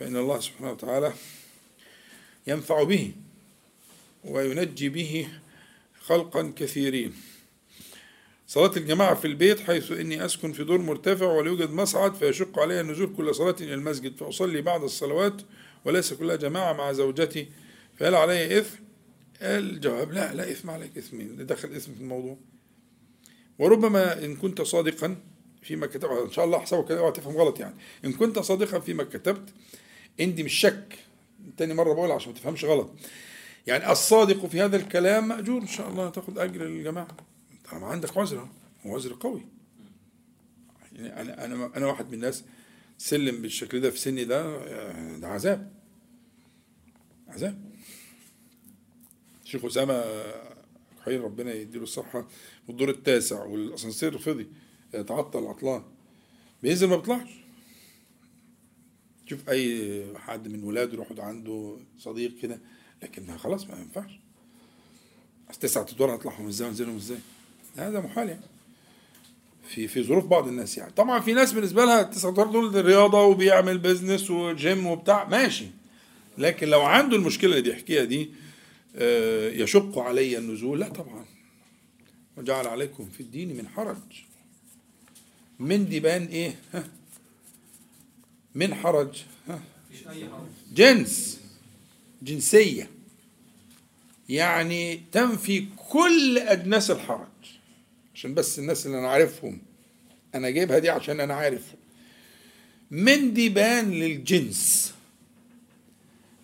فإن 0.00 0.16
الله 0.16 0.40
سبحانه 0.40 0.72
وتعالى 0.72 1.12
ينفع 2.46 2.82
به 2.82 3.12
وينجي 4.24 4.88
به 4.88 5.28
خلقا 6.00 6.52
كثيرين. 6.56 7.12
صلاة 8.46 8.76
الجماعة 8.76 9.14
في 9.14 9.24
البيت 9.24 9.60
حيث 9.60 9.92
إني 9.92 10.24
أسكن 10.24 10.52
في 10.52 10.64
دور 10.64 10.78
مرتفع 10.78 11.26
ولا 11.26 11.46
يوجد 11.46 11.70
مصعد 11.70 12.14
فيشق 12.14 12.58
علي 12.58 12.80
النزول 12.80 13.14
كل 13.16 13.34
صلاة 13.34 13.56
إلى 13.60 13.74
المسجد 13.74 14.16
فأصلي 14.16 14.62
بعد 14.62 14.82
الصلوات 14.82 15.42
وليس 15.84 16.12
كلها 16.12 16.36
جماعة 16.36 16.72
مع 16.72 16.92
زوجتي. 16.92 17.48
فهل 17.98 18.14
علي 18.14 18.58
إثم؟ 18.58 18.76
الجواب 19.42 20.12
لا 20.12 20.34
لا 20.34 20.50
إثم 20.50 20.70
عليك 20.70 20.98
إثمين 20.98 21.46
دخل 21.46 21.68
إثم 21.68 21.94
في 21.94 22.00
الموضوع. 22.00 22.36
وربما 23.58 24.24
إن 24.24 24.36
كنت 24.36 24.62
صادقا 24.62 25.16
فيما 25.62 25.86
كتبت 25.86 26.04
إن 26.04 26.32
شاء 26.32 26.44
الله 26.44 26.58
أحسبك 26.58 26.88
كده 26.88 27.10
تفهم 27.10 27.36
غلط 27.36 27.60
يعني. 27.60 27.74
إن 28.04 28.12
كنت 28.12 28.38
صادقا 28.38 28.78
فيما 28.78 29.04
كتبت 29.04 29.48
عندي 30.20 30.42
مش 30.42 30.54
شك 30.54 30.98
تاني 31.56 31.74
مرة 31.74 31.92
بقول 31.92 32.10
عشان 32.10 32.32
ما 32.32 32.38
تفهمش 32.38 32.64
غلط. 32.64 32.90
يعني 33.66 33.92
الصادق 33.92 34.46
في 34.46 34.60
هذا 34.60 34.76
الكلام 34.76 35.28
مأجور. 35.28 35.60
إن 35.62 35.66
شاء 35.66 35.88
الله 35.88 36.10
تاخد 36.10 36.38
أجر 36.38 36.66
الجماعة. 36.66 37.16
طالما 37.70 37.86
عندك 37.86 38.18
عذر 38.18 38.48
وعذر 38.84 39.16
قوي. 39.20 39.46
يعني 40.92 41.20
أنا 41.20 41.44
أنا 41.44 41.76
أنا 41.76 41.86
واحد 41.86 42.08
من 42.08 42.14
الناس 42.14 42.44
سلم 42.98 43.42
بالشكل 43.42 43.80
ده 43.80 43.90
في 43.90 43.98
سني 43.98 44.24
ده 44.24 44.58
ده 45.18 45.28
عذاب. 45.28 45.72
عذاب. 47.28 47.72
الشيخ 49.44 49.64
أسامة 49.64 50.04
حي 51.04 51.16
ربنا 51.16 51.52
يديله 51.52 51.82
الصحة. 51.82 52.28
والدور 52.68 52.90
التاسع 52.90 53.44
والأسانسير 53.44 54.18
فضي 54.18 54.48
يتعطل 54.94 55.46
عطلان. 55.46 55.82
بينزل 56.62 56.88
ما 56.88 56.96
بيطلعش. 56.96 57.41
شوف 59.26 59.48
أي 59.48 60.04
حد 60.16 60.48
من 60.48 60.64
ولاده 60.64 60.92
يروح 60.92 61.08
عنده 61.18 61.76
صديق 61.98 62.38
كده 62.42 62.60
لكن 63.02 63.36
خلاص 63.36 63.66
ما 63.66 63.78
ينفعش. 63.78 64.10
تسعة 65.60 65.86
أدوار 65.92 66.14
هطلعهم 66.14 66.48
إزاي 66.48 66.68
وانزلهم 66.68 66.96
إزاي. 66.96 67.18
هذا 67.76 68.00
محال 68.00 68.28
يعني. 68.28 68.44
في 69.68 69.88
في 69.88 70.02
ظروف 70.02 70.24
بعض 70.26 70.48
الناس 70.48 70.78
يعني. 70.78 70.92
طبعا 70.92 71.20
في 71.20 71.32
ناس 71.32 71.52
بالنسبة 71.52 71.84
لها 71.84 72.00
التسعة 72.00 72.30
أدوار 72.30 72.46
دول 72.46 72.84
رياضة 72.84 73.22
وبيعمل 73.24 73.78
بيزنس 73.78 74.30
وجيم 74.30 74.86
وبتاع 74.86 75.28
ماشي. 75.28 75.66
لكن 76.38 76.68
لو 76.68 76.82
عنده 76.82 77.16
المشكلة 77.16 77.50
اللي 77.50 77.70
بيحكيها 77.70 78.04
دي 78.04 78.30
آه، 78.96 79.50
يشق 79.50 79.98
علي 79.98 80.38
النزول 80.38 80.80
لا 80.80 80.88
طبعا. 80.88 81.24
وجعل 82.36 82.66
عليكم 82.66 83.08
في 83.08 83.20
الدين 83.20 83.56
من 83.56 83.68
حرج. 83.68 83.96
من 85.58 85.88
دي 85.88 86.00
بان 86.00 86.24
إيه؟ 86.24 86.54
ها؟ 86.72 86.84
من 88.54 88.74
حرج. 88.74 89.22
جنس. 90.74 91.40
جنسية. 92.22 92.90
يعني 94.28 95.02
تنفي 95.12 95.66
كل 95.88 96.38
أجناس 96.38 96.90
الحرج. 96.90 97.26
عشان 98.14 98.34
بس 98.34 98.58
الناس 98.58 98.86
اللي 98.86 98.98
أنا 98.98 99.08
عارفهم. 99.08 99.58
أنا 100.34 100.50
جايبها 100.50 100.78
دي 100.78 100.90
عشان 100.90 101.20
أنا 101.20 101.34
عارف 101.34 101.62
من 102.90 103.32
دي 103.34 103.48
بان 103.48 103.90
للجنس. 103.90 104.92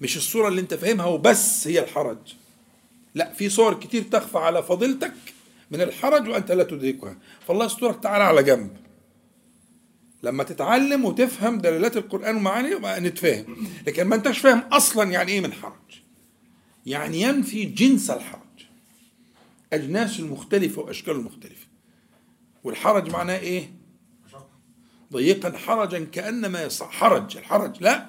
مش 0.01 0.17
الصورة 0.17 0.49
اللي 0.49 0.61
أنت 0.61 0.75
فاهمها 0.75 1.07
وبس 1.07 1.69
هي 1.69 1.81
الحرج. 1.81 2.19
لا 3.15 3.33
في 3.33 3.49
صور 3.49 3.75
كتير 3.75 4.03
تخفى 4.03 4.39
على 4.39 4.63
فضيلتك 4.63 5.15
من 5.71 5.81
الحرج 5.81 6.29
وأنت 6.29 6.53
لا 6.53 6.65
تدركها. 6.65 7.19
فالله 7.47 7.67
يسترك 7.67 8.03
تعالى 8.03 8.25
على 8.25 8.43
جنب. 8.43 8.77
لما 10.23 10.45
تتعلم 10.45 11.05
وتفهم 11.05 11.59
دلالات 11.59 11.97
القرآن 11.97 12.37
ومعاني 12.37 12.69
يبقى 12.69 13.01
نتفاهم. 13.01 13.69
لكن 13.87 14.05
ما 14.05 14.15
انتش 14.15 14.39
فاهم 14.39 14.59
أصلا 14.59 15.11
يعني 15.11 15.33
إيه 15.33 15.41
من 15.41 15.53
حرج. 15.53 16.01
يعني 16.87 17.21
ينفي 17.21 17.65
جنس 17.65 18.11
الحرج. 18.11 18.43
أجناس 19.73 20.21
المختلفة 20.21 20.83
وأشكال 20.83 21.17
المختلفة. 21.17 21.67
والحرج 22.65 23.11
معناه 23.11 23.39
إيه؟ 23.39 23.71
ضيقا 25.13 25.59
حرجا 25.59 26.05
كأنما 26.05 26.63
يصع 26.63 26.91
حرج. 26.91 27.37
الحرج 27.37 27.83
لا 27.83 28.09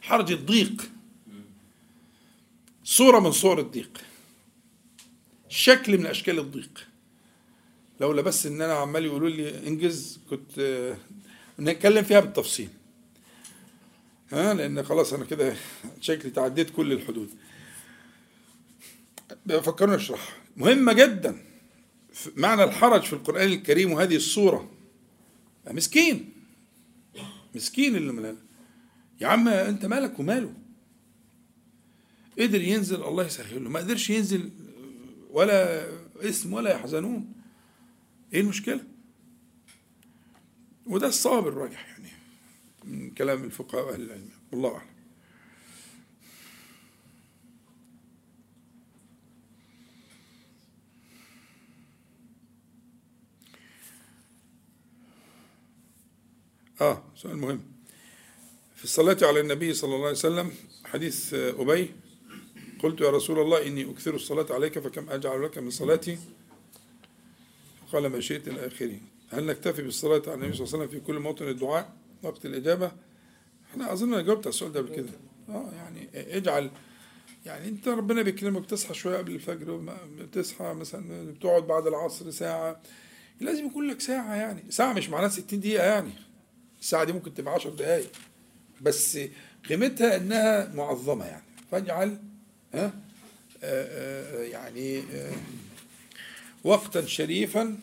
حرج 0.00 0.32
الضيق. 0.32 0.90
صورة 2.84 3.18
من 3.20 3.32
صور 3.32 3.60
الضيق. 3.60 4.00
شكل 5.48 5.98
من 5.98 6.06
أشكال 6.06 6.38
الضيق. 6.38 6.86
لولا 8.00 8.22
بس 8.22 8.46
إن 8.46 8.62
أنا 8.62 8.74
عمال 8.74 9.04
يقولوا 9.04 9.28
لي 9.28 9.68
إنجز 9.68 10.20
كنت 10.30 10.94
نتكلم 11.64 12.04
فيها 12.04 12.20
بالتفصيل. 12.20 12.68
ها 14.32 14.54
لأن 14.54 14.82
خلاص 14.82 15.12
أنا 15.12 15.24
كده 15.24 15.56
شكلي 16.00 16.30
تعديت 16.30 16.70
كل 16.70 16.92
الحدود. 16.92 17.30
بفكرني 19.46 19.94
أشرح. 19.96 20.36
مهمة 20.56 20.92
جدا 20.92 21.42
معنى 22.36 22.64
الحرج 22.64 23.02
في 23.02 23.12
القرآن 23.12 23.48
الكريم 23.48 23.92
وهذه 23.92 24.16
الصورة. 24.16 24.70
مسكين. 25.70 26.32
مسكين 27.54 27.96
اللي 27.96 28.12
ملان 28.12 28.36
يا 29.20 29.26
عم 29.26 29.48
أنت 29.48 29.86
مالك 29.86 30.18
وماله؟ 30.18 30.54
قدر 32.38 32.60
ينزل 32.60 33.04
الله 33.04 33.26
يسهل 33.26 33.64
له. 33.64 33.70
ما 33.70 33.78
قدرش 33.78 34.10
ينزل 34.10 34.50
ولا 35.30 35.88
اسم 36.20 36.52
ولا 36.52 36.70
يحزنون. 36.70 37.32
إيه 38.34 38.40
المشكلة؟ 38.40 38.80
وده 40.86 41.06
الصواب 41.06 41.48
الراجح 41.48 41.88
يعني 41.88 42.08
من 42.84 43.10
كلام 43.10 43.44
الفقهاء 43.44 43.86
وأهل 43.86 44.00
العلم. 44.02 44.30
والله 44.52 44.76
أعلم. 44.76 44.92
آه 56.80 57.02
سؤال 57.16 57.36
مهم. 57.36 57.60
في 58.76 58.84
الصلاة 58.84 59.16
على 59.22 59.40
النبي 59.40 59.74
صلى 59.74 59.94
الله 59.94 60.06
عليه 60.06 60.16
وسلم 60.16 60.52
حديث 60.84 61.34
آه، 61.34 61.50
أبي 61.50 61.90
قلت 62.82 63.00
يا 63.00 63.10
رسول 63.10 63.38
الله 63.38 63.66
إني 63.66 63.90
أكثر 63.90 64.14
الصلاة 64.14 64.46
عليك 64.50 64.78
فكم 64.78 65.10
أجعل 65.10 65.44
لك 65.44 65.58
من 65.58 65.70
صلاتي؟ 65.70 66.18
قال 67.92 68.06
ما 68.06 68.20
شئت 68.20 68.48
إلى 68.48 68.66
آخره. 68.66 69.00
هل 69.32 69.46
نكتفي 69.46 69.82
بالصلاة 69.82 70.22
على 70.26 70.34
النبي 70.34 70.52
صلى 70.56 70.66
الله 70.66 70.74
عليه 70.76 70.86
وسلم 70.86 70.88
في 70.88 71.06
كل 71.06 71.18
موطن 71.18 71.48
الدعاء 71.48 71.92
وقت 72.22 72.46
الإجابة؟ 72.46 72.92
إحنا 73.70 73.92
أظن 73.92 74.12
أنا 74.12 74.22
جاوبت 74.22 74.46
على 74.46 74.52
السؤال 74.52 74.72
ده 74.72 74.80
قبل 74.80 74.94
كده. 74.94 75.08
آه 75.48 75.72
يعني 75.72 76.08
اجعل 76.36 76.70
يعني 77.46 77.68
أنت 77.68 77.88
ربنا 77.88 78.22
بيكرمك 78.22 78.62
بتصحى 78.62 78.94
شوية 78.94 79.18
قبل 79.18 79.34
الفجر 79.34 79.96
بتصحى 80.18 80.74
مثلا 80.74 81.32
بتقعد 81.32 81.62
بعد 81.66 81.86
العصر 81.86 82.30
ساعة. 82.30 82.80
لازم 83.40 83.66
يكون 83.66 83.88
لك 83.88 84.00
ساعة 84.00 84.34
يعني. 84.34 84.62
ساعة 84.70 84.92
مش 84.92 85.08
معناها 85.08 85.28
60 85.28 85.60
دقيقة 85.60 85.84
يعني. 85.84 86.12
الساعة 86.80 87.04
دي 87.04 87.12
ممكن 87.12 87.34
تبقى 87.34 87.54
10 87.54 87.70
دقائق 87.70 88.10
بس 88.80 89.18
قيمتها 89.68 90.16
إنها 90.16 90.74
معظمة 90.74 91.24
يعني. 91.24 91.44
فاجعل 91.70 92.18
ها 92.74 92.84
آه، 92.84 92.92
آه، 93.64 94.42
يعني 94.42 94.98
آه، 94.98 95.32
وقتا 96.64 97.06
شريفا 97.06 97.78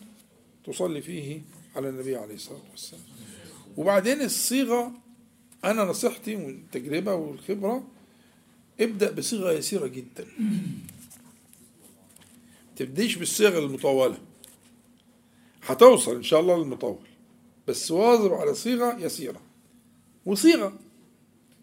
تصلي 0.65 1.01
فيه 1.01 1.41
على 1.75 1.89
النبي 1.89 2.15
عليه 2.15 2.35
الصلاة 2.35 2.61
والسلام. 2.71 3.03
وبعدين 3.77 4.21
الصيغة 4.21 4.91
أنا 5.65 5.83
نصيحتي 5.83 6.35
والتجربة 6.35 7.13
والخبرة 7.13 7.83
ابدأ 8.79 9.11
بصيغة 9.11 9.51
يسيرة 9.51 9.87
جدا. 9.87 10.27
تبديش 12.75 13.15
بالصيغة 13.15 13.59
المطولة. 13.59 14.17
هتوصل 15.63 16.15
إن 16.15 16.23
شاء 16.23 16.39
الله 16.39 16.57
للمطول. 16.57 16.99
بس 17.67 17.91
واظب 17.91 18.33
على 18.33 18.53
صيغة 18.53 18.97
يسيرة. 18.99 19.41
وصيغة 20.25 20.79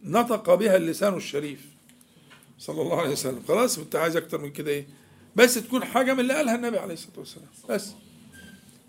نطق 0.03 0.55
بها 0.55 0.77
اللسان 0.77 1.15
الشريف. 1.15 1.67
صلى 2.59 2.83
الله 2.83 3.01
عليه 3.01 3.11
وسلم. 3.11 3.43
خلاص 3.49 3.79
انت 3.79 3.97
عايز 3.97 4.17
أكتر 4.17 4.41
من 4.41 4.53
كده 4.53 4.71
إيه؟ 4.71 4.87
بس 5.37 5.55
تكون 5.55 5.85
حاجة 5.85 6.15
من 6.15 6.21
اللي 6.21 6.35
قالها 6.35 6.55
النبي 6.55 6.79
عليه 6.79 6.95
الصلاة 6.95 7.19
والسلام. 7.19 7.49
بس. 7.69 7.93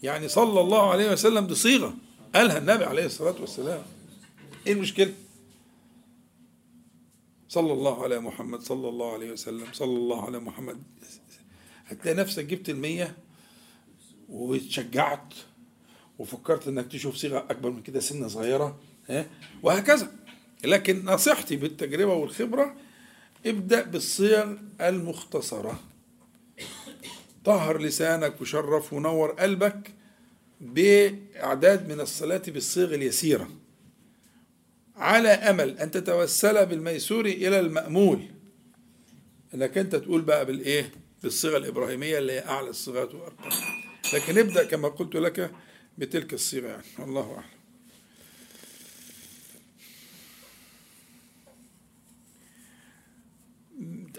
يعني 0.04 0.28
صلى 0.28 0.62
الله 0.62 0.92
عليه 0.92 1.12
وسلم 1.12 1.48
دي 1.48 1.56
صيغه 1.56 1.94
قالها 2.36 2.58
النبي 2.58 2.86
عليه 2.86 3.06
الصلاة 3.06 3.36
والسلام. 3.42 3.82
إيه 4.68 4.74
المشكلة؟ 4.74 5.14
صلى 7.50 7.74
الله 7.74 8.04
على 8.04 8.20
محمد 8.20 8.62
صلى 8.62 8.90
الله 8.90 9.14
عليه 9.14 9.32
وسلم 9.32 9.68
صلى 9.74 9.98
الله 9.98 10.26
على 10.26 10.40
محمد. 10.40 10.84
هتلاقي 11.88 12.18
نفسك 12.18 12.46
جبت 12.46 12.70
المية 12.70 13.18
واتشجعت 14.30 15.34
وفكرت 16.20 16.68
إنك 16.68 16.88
تشوف 16.92 17.16
صيغة 17.16 17.38
أكبر 17.50 17.70
من 17.70 17.82
كده 17.82 18.00
سنة 18.00 18.28
صغيرة 18.28 18.80
ها؟ 19.10 19.26
وهكذا. 19.64 20.12
لكن 20.66 21.06
نصيحتي 21.06 21.56
بالتجربة 21.56 22.14
والخبرة 22.14 22.76
ابدأ 23.46 23.82
بالصيغ 23.84 24.54
المختصرة. 24.82 25.80
طهر 27.48 27.82
لسانك 27.82 28.42
وشرف 28.42 28.94
ونور 28.94 29.32
قلبك 29.32 29.92
بإعداد 30.62 31.90
من 31.90 32.00
الصلاة 32.00 32.42
بالصيغ 32.48 32.94
اليسيرة. 32.94 33.50
على 34.96 35.30
أمل 35.30 35.78
أن 35.78 35.92
تتوسل 35.92 36.66
بالميسور 36.66 37.26
إلى 37.26 37.60
المأمول. 37.60 38.22
انك 39.54 39.78
أنت 39.78 39.96
تقول 39.96 40.22
بقى 40.22 40.46
بالإيه؟ 40.46 40.92
بالصيغة 41.24 41.58
الإبراهيمية 41.58 42.18
اللي 42.18 42.34
هي 42.34 42.46
أعلى 42.46 42.70
الصيغات 42.70 43.16
وارقى 43.16 43.50
لكن 44.14 44.38
ابدأ 44.38 44.64
كما 44.64 44.88
قلت 44.88 45.16
لك 45.16 45.52
بتلك 45.98 46.34
الصيغة 46.34 46.68
يعني. 46.68 46.84
الله 47.00 47.32
أعلم. 47.34 47.57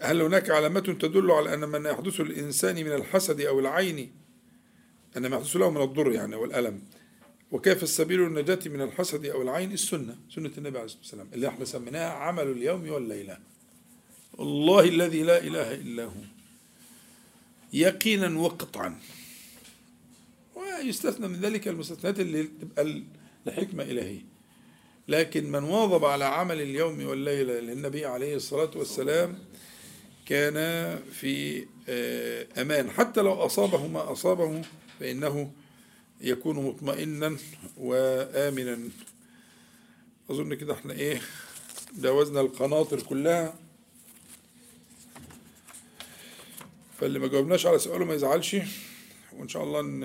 هل 0.03 0.23
هناك 0.23 0.51
علامات 0.51 0.91
تدل 0.91 1.31
على 1.31 1.55
أن 1.55 1.69
من 1.69 1.87
يحدث 1.87 2.21
الإنسان 2.21 2.75
من 2.75 2.93
الحسد 2.93 3.41
أو 3.41 3.61
العين؟ 3.61 4.13
أن 5.17 5.27
ما 5.27 5.37
يحدث 5.37 5.57
له 5.57 5.71
من 5.71 5.83
الضر 5.83 6.13
يعني 6.13 6.37
والألم. 6.37 6.83
وكيف 7.53 7.83
السبيل 7.83 8.21
للنجاة 8.21 8.59
من 8.67 8.81
الحسد 8.81 9.27
أو 9.27 9.43
العين؟ 9.43 9.73
السنة 9.73 10.17
سنة 10.35 10.51
النبي 10.59 10.79
عليه 10.79 10.85
الصلاة 10.85 11.01
والسلام 11.01 11.29
اللي 11.33 11.49
إحنا 11.49 11.65
سميناها 11.65 12.11
عمل 12.11 12.51
اليوم 12.51 12.91
والليلة. 12.91 13.39
الله 14.41 14.85
الذي 14.85 15.23
لا 15.23 15.39
إله 15.39 15.75
إلا 15.75 16.05
هو. 16.05 16.23
يقينا 17.73 18.39
وقطعا. 18.39 19.01
ويستثنى 20.55 21.29
من 21.29 21.41
ذلك 21.41 21.69
المستثنات 21.69 22.21
اللي 22.21 22.43
تبقى 22.43 23.03
لحكمة 23.47 23.83
إلهية. 23.83 24.21
لكن 25.09 25.53
من 25.53 25.65
واظب 25.65 26.05
على 26.05 26.25
عمل 26.25 26.61
اليوم 26.61 27.07
والليلة 27.07 27.61
للنبي 27.61 28.07
عليه 28.07 28.37
الصلاة 28.37 28.71
والسلام 28.77 29.39
كان 30.29 30.55
في 31.13 31.67
آه، 31.89 32.47
أمان. 32.63 32.91
حتى 32.91 33.21
لو 33.21 33.33
أصابه 33.33 33.87
ما 33.87 34.13
أصابه 34.13 34.63
فإنه 35.01 35.53
يكون 36.21 36.65
مطمئنا 36.65 37.37
وآمنا. 37.77 38.79
أظن 40.31 40.55
كده 40.55 40.75
إحنا 40.75 40.93
إيه 40.93 41.21
جاوزنا 41.99 42.41
القناطر 42.41 43.03
كلها. 43.03 43.55
فاللي 47.01 47.19
ما 47.19 47.27
جاوبناش 47.27 47.67
على 47.67 47.79
سؤاله 47.79 48.05
ما 48.05 48.15
يزعلش. 48.15 48.57
وإن 49.33 49.49
شاء 49.49 49.65
الله 49.65 49.81
إن 49.81 50.05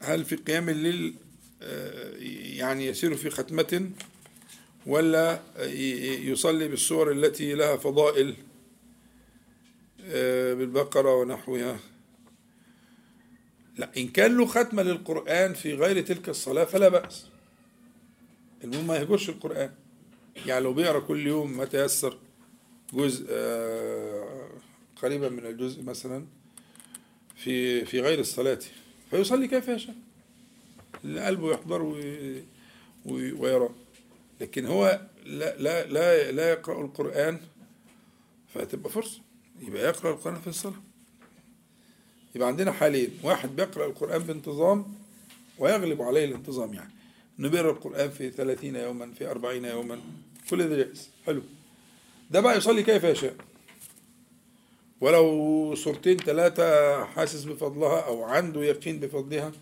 هل 0.00 0.24
في 0.24 0.36
قيام 0.36 0.68
الليل 0.68 1.14
آه، 1.62 2.01
يعني 2.62 2.86
يسير 2.86 3.14
في 3.14 3.30
ختمة 3.30 3.90
ولا 4.86 5.40
يصلي 6.30 6.68
بالسور 6.68 7.12
التي 7.12 7.54
لها 7.54 7.76
فضائل 7.76 8.36
آه، 10.04 10.54
بالبقرة 10.54 11.20
ونحوها. 11.20 11.78
لا 13.76 13.90
إن 13.96 14.08
كان 14.08 14.36
له 14.36 14.46
ختمة 14.46 14.82
للقرآن 14.82 15.54
في 15.54 15.74
غير 15.74 16.00
تلك 16.00 16.28
الصلاة 16.28 16.64
فلا 16.64 16.88
بأس. 16.88 17.26
المهم 18.64 18.86
ما 18.86 18.96
يهجرش 18.96 19.28
القرآن. 19.28 19.70
يعني 20.46 20.64
لو 20.64 20.72
بيقرأ 20.72 21.00
كل 21.00 21.26
يوم 21.26 21.56
ما 21.56 21.64
تيسر 21.64 22.18
جزء 22.92 23.26
آه، 23.30 24.50
قريبا 25.02 25.28
من 25.28 25.46
الجزء 25.46 25.82
مثلا 25.82 26.26
في 27.36 27.84
في 27.84 28.00
غير 28.00 28.20
الصلاة 28.20 28.58
فيصلي 29.10 29.48
كيف 29.48 29.68
يشاء. 29.68 29.94
اللي 31.04 31.20
قلبه 31.26 31.52
يحضر 31.52 31.82
وي- 31.82 32.44
وي- 33.06 33.32
ويرى. 33.32 33.68
لكن 34.40 34.66
هو 34.66 35.00
لا 35.24 35.56
لا 35.56 35.86
لا 35.86 36.30
لا 36.32 36.50
يقرأ 36.50 36.80
القرآن 36.84 37.40
فتبقى 38.54 38.90
فرصة. 38.90 39.20
يبقى 39.60 39.82
يقرأ 39.84 40.10
القرآن 40.10 40.40
في 40.40 40.46
الصلاة. 40.46 40.74
يبقى 42.34 42.48
عندنا 42.48 42.72
حالين. 42.72 43.10
واحد 43.22 43.56
بيقرأ 43.56 43.86
القرآن 43.86 44.22
بانتظام 44.22 44.94
ويغلب 45.58 46.02
عليه 46.02 46.24
الانتظام 46.24 46.74
يعني. 46.74 46.92
بيقرأ 47.38 47.70
القرآن 47.70 48.10
في 48.10 48.30
30 48.30 48.76
يوما 48.76 49.12
في 49.12 49.30
40 49.30 49.64
يوما. 49.64 50.00
كل 50.50 50.68
ده 50.68 50.76
جائز. 50.76 51.10
حلو. 51.26 51.42
ده 52.30 52.40
بقى 52.40 52.56
يصلي 52.56 52.82
كيف 52.82 53.04
يشاء 53.04 53.34
ولو 55.00 55.74
صورتين 55.74 56.16
ثلاثة 56.16 57.04
حاسس 57.04 57.44
بفضلها 57.44 58.00
أو 58.00 58.22
عنده 58.24 58.64
يقين 58.64 59.00
بفضلها 59.00 59.52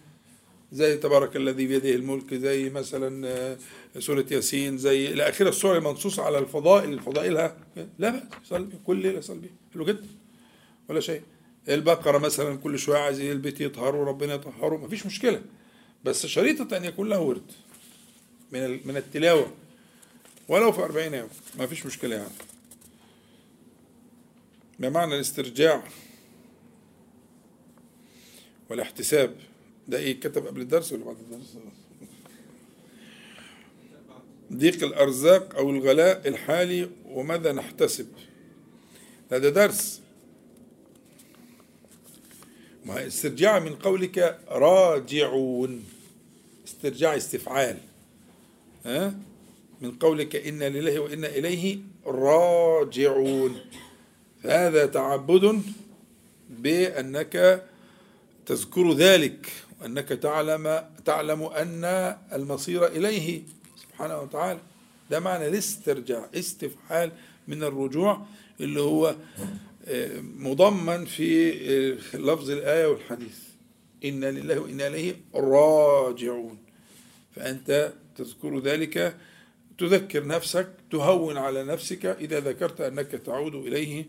زي 0.73 0.97
تبارك 0.97 1.37
الذي 1.37 1.67
بيده 1.67 1.91
الملك 1.91 2.35
زي 2.35 2.71
مثلا 2.71 3.29
آه، 3.29 3.59
سورة 3.99 4.27
ياسين 4.31 4.79
زي 4.79 5.07
إلى 5.07 5.29
آخر 5.29 5.49
السور 5.49 5.77
المنصوصة 5.77 6.23
على 6.23 6.39
الفضائل. 6.39 7.01
فضائلها 7.01 7.57
لا 7.99 8.11
بأس 8.11 8.23
يصلي. 8.45 8.69
كل 8.87 8.97
ليلة 9.03 9.19
يصلي 9.19 9.41
بيها 9.41 9.53
حلو 9.75 9.85
جدا. 9.85 10.07
ولا 10.89 11.01
شيء. 11.01 11.23
البقرة 11.69 12.19
مثلا 12.19 12.57
كل 12.57 12.79
شوية 12.79 12.99
عايز 12.99 13.21
البيت 13.21 13.61
يطهر 13.61 13.97
وربنا 13.97 14.35
يطهره 14.35 14.77
مفيش 14.77 15.07
مشكلة. 15.07 15.43
بس 16.05 16.27
شريطة 16.27 16.77
أن 16.77 16.85
يكون 16.85 17.09
له 17.09 17.21
ورد 17.21 17.53
من 18.53 18.81
من 18.87 18.97
التلاوة. 18.97 19.53
ولو 20.49 20.73
في 20.73 20.81
40 20.83 21.15
يوم 21.15 21.29
ما 21.59 21.67
فيش 21.67 21.87
مشكلة 21.87 22.17
يعني. 22.17 22.35
بمعنى 24.79 25.15
الاسترجاع 25.15 25.83
والاحتساب. 28.71 29.50
ده 29.89 29.99
إيه 29.99 30.21
كتب 30.21 30.47
قبل 30.47 30.61
الدرس 30.61 30.93
ولا 30.93 31.05
بعد 31.05 31.17
الدرس؟ 31.17 31.57
ضيق 34.53 34.85
الأرزاق 34.85 35.57
أو 35.57 35.71
الغلاء 35.71 36.29
الحالي 36.29 36.91
وماذا 37.09 37.53
نحتسب؟ 37.53 38.07
ده 39.31 39.39
درس. 39.39 40.01
ما 42.85 43.07
استرجاع 43.07 43.59
من 43.59 43.75
قولك 43.75 44.41
راجعون. 44.49 45.85
استرجاع 46.67 47.17
استفعال. 47.17 47.79
ها؟ 48.87 49.15
من 49.81 49.91
قولك 49.91 50.37
إنا 50.37 50.69
لله 50.69 50.99
وإنا 51.01 51.29
إليه 51.29 51.79
راجعون. 52.07 53.61
هذا 54.43 54.87
تعبد 54.87 55.63
بأنك 56.51 57.65
تذكر 58.47 58.93
ذلك. 58.93 59.53
وأنك 59.81 60.09
تعلم 60.09 60.85
تعلم 61.05 61.43
أن 61.43 61.85
المصير 62.33 62.87
إليه. 62.87 63.43
سبحانه 63.77 64.21
وتعالى. 64.21 64.61
ده 65.11 65.21
معنى 65.21 65.49
الاسترجاع 65.49 66.29
استفحال 66.35 67.13
من 67.49 67.63
الرجوع 67.63 68.27
اللي 68.61 68.81
هو 68.81 69.17
آه، 69.89 70.21
مضمن 70.21 71.05
في 71.05 71.51
آه، 71.53 72.17
لفظ 72.17 72.51
الآية 72.51 72.87
والحديث. 72.87 73.39
إنا 74.05 74.31
لله 74.31 74.59
وإنا 74.59 74.87
إليه 74.87 75.17
راجعون. 75.35 76.59
فأنت 77.37 77.93
تذكر 78.17 78.59
ذلك 78.59 79.17
تذكر 79.79 80.27
نفسك 80.27 80.69
تهون 80.91 81.37
على 81.37 81.65
نفسك 81.65 82.07
إذا 82.07 82.41
ذكرت 82.41 82.81
أنك 82.81 83.11
تعود 83.11 83.55
إليه. 83.55 84.05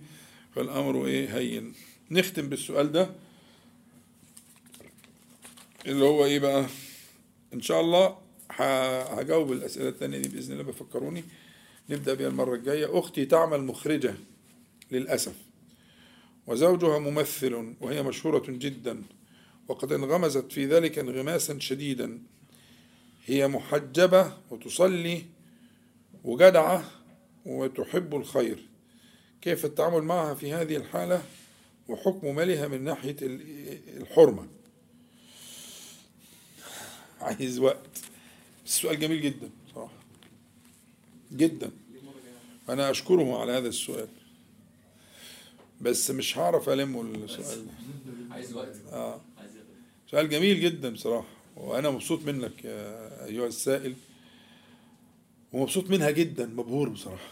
فالأمر 0.56 1.06
إيه 1.06 1.38
هين. 1.38 1.73
نختم 2.11 2.49
بالسؤال 2.49 2.91
ده. 2.91 3.10
اللي 5.88 6.06
هو 6.06 6.26
إيه 6.26 6.40
بقى؟ 6.40 6.66
إن 7.53 7.62
شاء 7.62 7.82
الله 7.82 8.18
هجاوب 9.20 9.52
الأسئلة 9.52 9.90
التانية 9.90 10.18
دي 10.18 10.30
بإذن 10.30 10.52
الله 10.53 10.64
بفكروني. 10.64 11.24
نبدأ 11.90 12.14
بها 12.14 12.28
المرة 12.28 12.56
الجاية. 12.56 12.99
أختي 12.99 13.26
تعمل 13.26 13.62
مخرجة 13.64 14.14
للأسف. 14.91 15.36
وزوجها 16.48 16.99
ممثل 16.99 17.74
وهي 17.82 18.03
مشهورة 18.03 18.44
جدا. 18.48 19.03
وقد 19.68 19.91
انغمزت 19.94 20.52
في 20.52 20.66
ذلك 20.66 20.99
انغماسا 20.99 21.60
شديدا. 21.60 22.20
هي 23.26 23.48
محجبة 23.48 24.34
وتصلي 24.52 25.24
وجدعة 26.24 26.91
وتحب 27.45 28.16
الخير. 28.16 28.68
كيف 29.41 29.66
التعامل 29.66 30.02
معها 30.02 30.34
في 30.34 30.53
هذه 30.53 30.76
الحالة؟ 30.76 31.22
وحكم 31.88 32.36
مالها 32.36 32.68
من 32.68 32.84
ناحية 32.84 33.16
ال- 33.22 33.41
الحرمة. 34.02 34.48
عايز 37.40 37.60
وقت. 37.60 37.99
السؤال 38.66 38.99
جميل 38.99 39.22
جدا 39.22 39.49
صراحة 39.76 39.94
جدا. 41.32 41.72
أنا 42.70 42.91
أشكره 42.91 43.40
على 43.40 43.52
هذا 43.52 43.68
السؤال. 43.68 44.08
بس 45.82 46.12
مش 46.12 46.38
هعرف 46.38 46.70
ألمه 46.70 47.02
السؤال 47.02 47.66
عايز 48.32 48.53
وقت. 48.53 48.76
آه. 48.91 49.22
سؤال 50.12 50.30
جميل 50.30 50.62
جدا 50.62 50.90
بصراحة. 50.90 51.28
وأنا 51.56 51.90
مبسوط 51.90 52.24
منك 52.24 52.66
يا 52.66 53.26
أيها 53.26 53.48
السائل. 53.48 53.95
ومبسوط 55.53 55.90
منها 55.90 56.12
جدا 56.12 56.45
مبهور 56.45 56.90
بصراحة. 56.90 57.30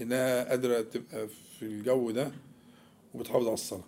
إنها 0.00 0.44
قادرة 0.44 0.80
تبقى 0.80 1.28
في 1.28 1.62
الجو 1.62 2.10
ده 2.10 2.32
وبتحافظ 3.14 3.44
على 3.44 3.54
الصلاة. 3.54 3.84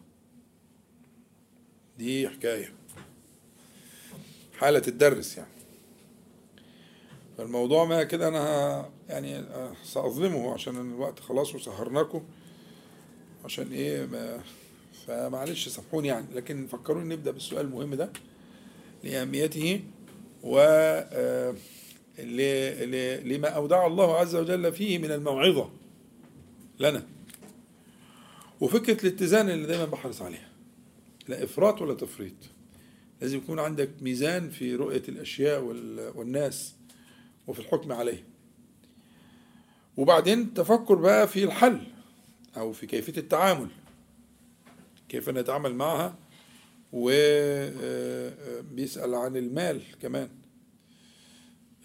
دي 1.98 2.28
حكاية. 2.28 2.72
حالة 4.62 4.78
تدرس 4.78 5.36
يعني. 5.36 5.48
فالموضوع 7.38 7.84
ما 7.84 8.02
كده 8.04 8.28
أنا 8.28 8.38
ه- 8.40 8.90
يعني 9.08 9.44
سأظلمه 9.84 10.52
عشان 10.54 10.76
الوقت 10.92 11.20
خلاص 11.20 11.54
وسهرناكم 11.54 12.22
عشان 13.44 13.72
إيه 13.72 14.06
ما 14.06 14.40
فمعلش 15.06 15.68
سامحوني 15.68 16.08
يعني 16.08 16.26
لكن 16.34 16.66
فكروني 16.66 17.14
نبدأ 17.14 17.30
بالسؤال 17.30 17.66
المهم 17.66 17.94
ده 17.94 18.12
لأهميته 19.04 19.80
و 20.42 20.58
آه، 20.58 21.54
لما 23.24 23.48
أودع 23.48 23.86
الله 23.86 24.16
عز 24.16 24.34
وجل 24.36 24.72
فيه 24.72 24.98
من 24.98 25.10
الموعظة 25.10 25.70
لنا. 26.80 27.06
وفكرة 28.60 29.06
الاتزان 29.06 29.50
اللي 29.50 29.66
دايما 29.66 29.84
بحرص 29.84 30.22
عليها 30.22 30.48
لا 31.28 31.44
إفراط 31.44 31.82
ولا 31.82 31.94
تفريط. 31.94 32.34
لازم 33.22 33.38
يكون 33.38 33.58
عندك 33.58 33.90
ميزان 34.00 34.50
في 34.50 34.74
رؤية 34.74 35.02
الأشياء 35.08 35.60
وال- 35.60 36.12
والناس 36.16 36.74
وفي 37.46 37.60
الحكم 37.60 37.92
عليه 37.92 38.24
وبعدين 39.96 40.54
تفكر 40.54 40.94
بقى 40.94 41.28
في 41.28 41.44
الحل 41.44 41.80
أو 42.56 42.72
في 42.72 42.86
كيفية 42.86 43.16
التعامل. 43.20 43.68
كيف 45.08 45.28
نتعامل 45.28 45.74
معها؟ 45.74 46.14
وبيسأل 46.92 47.94
عن 49.14 49.36
المال 49.36 49.82
كمان. 50.02 50.28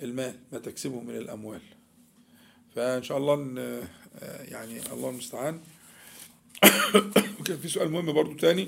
المال 0.02 0.36
ما 0.52 0.60
تكسبه 0.60 1.00
من 1.02 1.16
الأموال. 1.18 1.62
فإن 2.76 3.04
شاء 3.04 3.18
الله 3.18 3.54
آه، 3.60 3.88
يعني 4.44 4.80
الله 4.94 5.10
المستعان. 5.10 5.60
وكان 7.40 7.58
في 7.58 7.68
سؤال 7.68 7.92
مهم 7.92 8.14
برضو 8.14 8.34
تاني. 8.34 8.68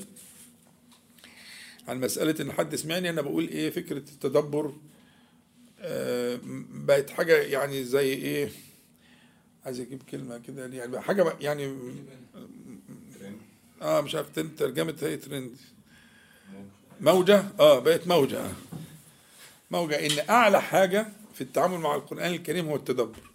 عن 1.90 2.00
مسألة 2.00 2.36
إن 2.42 2.52
حد 2.52 2.76
سمعني 2.76 3.10
أنا 3.10 3.22
بقول 3.22 3.48
إيه 3.48 3.70
فكرة 3.70 3.98
التدبر 3.98 4.74
آه، 5.82 6.40
بقت 6.72 7.10
حاجة 7.10 7.38
يعني 7.38 7.84
زي 7.84 8.14
إيه 8.14 8.50
عايز 9.66 9.80
أجيب 9.80 10.04
كلمة 10.12 10.38
كده 10.38 10.62
يعني 10.62 10.88
بقى 10.92 11.38
يعني 11.42 11.78
آه 13.82 14.02
مش 14.02 14.16
عارف 14.16 14.28
ترجمة 14.58 14.96
هي 15.02 15.18
ترند. 15.18 15.52
موجة. 17.02 17.44
آه 17.60 17.80
بقت 17.80 18.08
موجة. 18.08 18.40
آه. 18.46 18.52
موجة. 19.72 20.06
إن 20.06 20.30
أعلى 20.30 20.62
حاجة 20.62 21.08
في 21.34 21.42
التعامل 21.42 21.78
مع 21.78 21.96
القرآن 21.96 22.34
الكريم 22.34 22.68
هو 22.68 22.76
التدبر. 22.76 23.30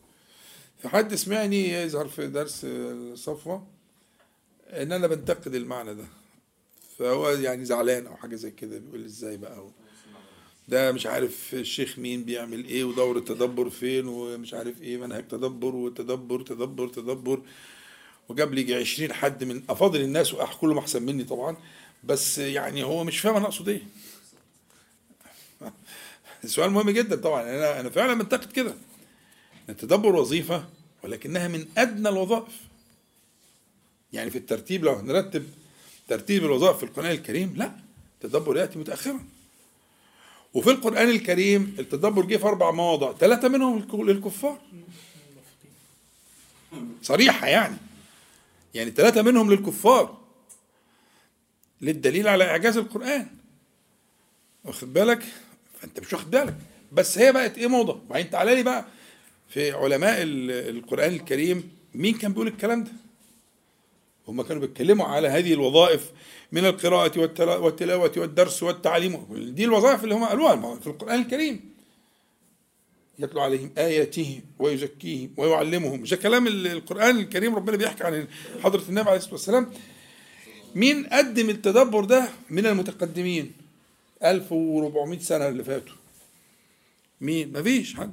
في 0.82 0.88
حد 0.88 1.14
سمعني 1.14 1.68
يظهر 1.68 2.08
في 2.08 2.26
درس 2.26 2.60
الصفوة 2.64 3.66
إن 4.70 4.92
أنا 4.92 5.06
بنتقد 5.06 5.54
المعنى 5.54 5.94
ده. 5.94 6.04
فهو 6.98 7.30
يعني 7.30 7.64
زعلان 7.64 8.06
أو 8.06 8.16
حاجة 8.16 8.34
زي 8.36 8.50
كده 8.50 8.78
بيقول 8.78 9.04
إزاي 9.04 9.36
بقى؟ 9.36 9.58
هو 9.58 9.70
ده 10.68 10.92
مش 10.92 11.06
عارف 11.06 11.54
الشيخ 11.54 11.98
مين 11.98 12.24
بيعمل 12.24 12.64
إيه 12.64 12.84
ودور 12.84 13.18
التدبر 13.18 13.70
فين 13.70 14.06
ومش 14.06 14.54
عارف 14.54 14.82
إيه 14.82 14.96
منهج 14.96 15.28
تدبر 15.28 15.74
وتدبر 15.74 16.42
تدبر 16.42 16.88
تدبر. 16.88 17.42
وجاب 18.28 18.54
لي 18.54 18.60
يجي 18.60 18.74
20 18.74 19.12
حد 19.12 19.44
من 19.44 19.62
أفاضل 19.70 20.00
الناس 20.00 20.34
وأح 20.34 20.54
كلهم 20.54 20.78
أحسن 20.78 21.02
مني 21.02 21.24
طبعا. 21.24 21.56
بس 22.04 22.38
يعني 22.38 22.82
هو 22.84 23.04
مش 23.04 23.18
فاهم 23.18 23.36
أنا 23.36 23.44
أقصد 23.44 23.68
إيه. 23.68 23.82
السؤال 26.44 26.70
مهم 26.70 26.90
جدا 26.90 27.16
طبعا. 27.16 27.42
أنا 27.42 27.80
أنا 27.80 27.90
فعلا 27.90 28.14
بنتقد 28.14 28.52
كده. 28.52 28.74
التدبر 29.68 30.16
وظيفة 30.16 30.64
ولكنها 31.02 31.48
من 31.48 31.66
أدنى 31.78 32.08
الوظائف. 32.08 32.60
يعني 34.12 34.30
في 34.30 34.38
الترتيب 34.38 34.84
لو 34.84 34.92
هنرتب 34.92 35.46
ترتيب 36.08 36.44
الوظائف 36.44 36.76
في 36.76 36.82
القرآن 36.82 37.10
الكريم؟ 37.10 37.54
لا 37.56 37.72
التدبر 38.14 38.56
يأتي 38.56 38.78
متاخرا. 38.78 39.20
وفي 40.54 40.70
القرآن 40.70 41.08
الكريم 41.10 41.76
التدبر 41.78 42.24
جه 42.24 42.36
في 42.36 42.44
أربع 42.44 42.70
مواضع 42.70 43.12
ثلاثة 43.12 43.48
منهم 43.48 43.78
للك- 43.82 43.94
للكفار. 43.94 44.58
صريحة 47.02 47.46
يعني. 47.46 47.76
يعني 48.74 48.90
ثلاثة 48.90 49.22
منهم 49.22 49.50
للكفار. 49.52 50.18
للدليل 51.80 52.28
على 52.28 52.44
إعجاز 52.44 52.76
القرآن. 52.76 53.26
واخد 54.64 54.92
بالك؟ 54.92 55.22
فأنت 55.80 56.00
مش 56.00 56.12
واخد 56.12 56.30
بالك. 56.30 56.56
بس 56.92 57.18
هي 57.18 57.32
بقت 57.32 57.58
إيه 57.58 57.66
موضة؟ 57.66 57.92
وبعدين 58.06 58.30
تعالى 58.30 58.54
لي 58.54 58.62
بقى 58.62 58.84
في 59.48 59.72
علماء 59.72 60.22
ال- 60.22 60.76
القرآن 60.76 61.12
الكريم 61.14 61.70
مين 61.94 62.14
كان 62.18 62.32
بيقول 62.32 62.46
الكلام 62.48 62.84
ده؟ 62.84 62.90
هم 64.28 64.42
كانوا 64.42 64.60
بيتكلموا 64.60 65.06
على 65.06 65.28
هذه 65.28 65.52
الوظائف 65.52 66.10
من 66.52 66.64
القراءة 66.66 67.12
والتلا- 67.18 67.40
والتلاوة 67.58 68.12
والدرس 68.16 68.62
والتعليم. 68.62 69.26
دي 69.54 69.64
الوظائف 69.64 70.04
اللي 70.04 70.14
هم 70.14 70.24
قالوها 70.24 70.76
في 70.80 70.86
القرآن 70.86 71.20
الكريم. 71.20 71.74
يتلو 73.18 73.40
عليهم 73.40 73.70
آياته 73.78 74.40
ويزكيهم 74.58 75.30
ويعلمهم. 75.36 76.00
مش 76.00 76.14
كلام 76.14 76.46
ال- 76.46 76.66
القرآن 76.66 77.18
الكريم 77.18 77.54
ربنا 77.56 77.76
بيحكي 77.76 78.04
عن 78.04 78.26
حضرة 78.62 78.82
النبي 78.88 79.08
عليه 79.08 79.18
الصلاة 79.18 79.32
والسلام. 79.34 79.70
مين 80.74 81.06
قدم 81.06 81.50
التدبر 81.50 82.04
ده؟ 82.04 82.28
من 82.50 82.66
المتقدمين. 82.66 83.52
1400 84.24 85.18
سنة 85.18 85.48
اللي 85.48 85.64
فاتوا. 85.64 85.94
مين؟ 87.20 87.52
مفيش 87.60 87.94
حد. 87.94 88.12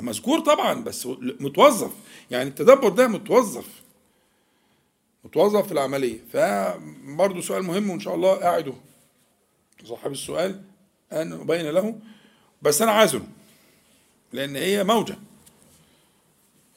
مذكور 0.00 0.40
طبعا 0.40 0.84
بس 0.84 1.06
متوظف. 1.40 1.90
يعني 2.30 2.48
التدبر 2.48 2.88
ده 2.88 3.08
متوظف. 3.08 3.66
متوظف 5.24 5.66
في 5.66 5.72
العملية. 5.72 6.18
فبرضه 6.32 7.40
سؤال 7.40 7.62
مهم 7.62 7.90
وإن 7.90 8.00
شاء 8.00 8.14
الله 8.14 8.44
أعده. 8.44 8.74
صاحب 9.84 10.12
السؤال 10.12 10.62
أن 11.12 11.32
أبين 11.32 11.70
له. 11.70 11.98
بس 12.62 12.82
أنا 12.82 12.92
عازله 12.92 13.26
لأن 14.32 14.56
هي 14.56 14.84
موجة. 14.84 15.16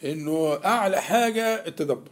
إنه 0.04 0.60
أعلى 0.66 1.02
حاجة 1.02 1.68
التدبر. 1.68 2.12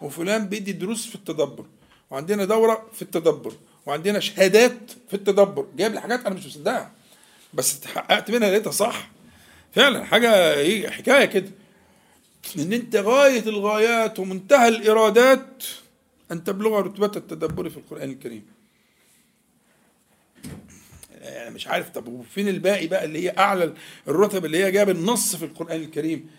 وفلان 0.00 0.48
بيدي 0.48 0.72
دروس 0.72 1.06
في 1.06 1.14
التدبر 1.14 1.66
وعندنا 2.10 2.44
دورة 2.44 2.88
في 2.92 3.02
التدبر 3.02 3.52
وعندنا 3.86 4.20
شهادات 4.20 4.90
في 5.08 5.14
التدبر. 5.14 5.66
جايب 5.76 5.92
لي 5.92 6.00
حاجات 6.00 6.26
أنا 6.26 6.34
مش 6.34 6.46
مصدقها. 6.46 6.92
بس 7.54 7.78
اتحققت 7.78 8.30
منها 8.30 8.50
لقيتها 8.50 8.70
صح. 8.70 9.10
فعلا 9.72 10.04
حاجة 10.04 10.54
إيه 10.54 10.90
حكاية 10.90 11.24
كده. 11.24 11.50
ان 12.58 12.72
انت 12.72 12.96
غاية 12.96 13.40
الغايات 13.48 14.18
ومنتهى 14.18 14.68
الإرادات 14.68 15.64
أن 16.32 16.44
تبلغ 16.44 16.80
رتبة 16.80 17.12
التدبر 17.16 17.68
في 17.70 17.76
القرآن 17.76 18.10
الكريم. 18.10 18.46
يعني 21.20 21.54
مش 21.54 21.66
عارف 21.66 21.90
طب 21.90 22.08
وفين 22.08 22.48
الباقي 22.48 22.86
بقى 22.86 23.04
اللي 23.04 23.24
هي 23.24 23.34
أعلى 23.38 23.74
الرتب 24.08 24.44
اللي 24.44 24.64
هي 24.64 24.72
جاب 24.72 24.88
النص 24.88 25.36
في 25.36 25.44
القرآن 25.44 25.80
الكريم 25.80 26.30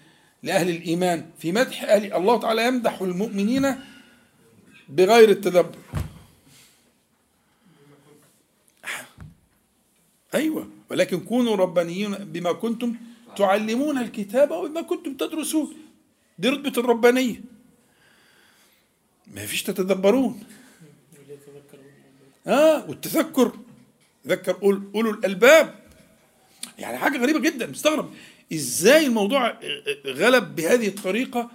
لأهل 0.44 0.70
الإيمان؟ 0.70 1.30
في 1.40 1.52
مدح 1.52 1.84
أهل 1.84 2.14
الله 2.14 2.40
تعالى 2.40 2.68
يمدح 2.68 3.02
المؤمنين 3.02 3.76
بغير 4.90 5.30
التدبر. 5.30 5.76
أيوة 10.34 10.70
ولكن 10.90 11.20
كونوا 11.20 11.56
ربانيين 11.56 12.12
بما 12.12 12.52
كنتم 12.52 12.96
تعلمون 13.38 13.98
الكتاب 13.98 14.52
وبما 14.52 14.82
كنتم 14.82 15.14
تدرسون. 15.14 15.74
دي 16.40 16.49
رتبة 16.49 16.74
الربانية. 16.82 17.41
ما 19.28 19.45
فيش 19.45 19.64
تتدبرون. 19.64 20.44
آه 22.48 22.90
والتذكر. 22.90 23.52
ذكر 24.28 24.57
أولو 24.64 25.10
الألباب. 25.11 25.76
يعني 26.80 26.98
حاجة 26.98 27.18
غريبة 27.18 27.40
جدا. 27.40 27.68
مستغرب. 27.68 28.14
إزاي 28.53 29.06
الموضوع 29.06 29.60
غلب 30.06 30.56
بهذه 30.56 30.88
الطريقة 30.88 31.52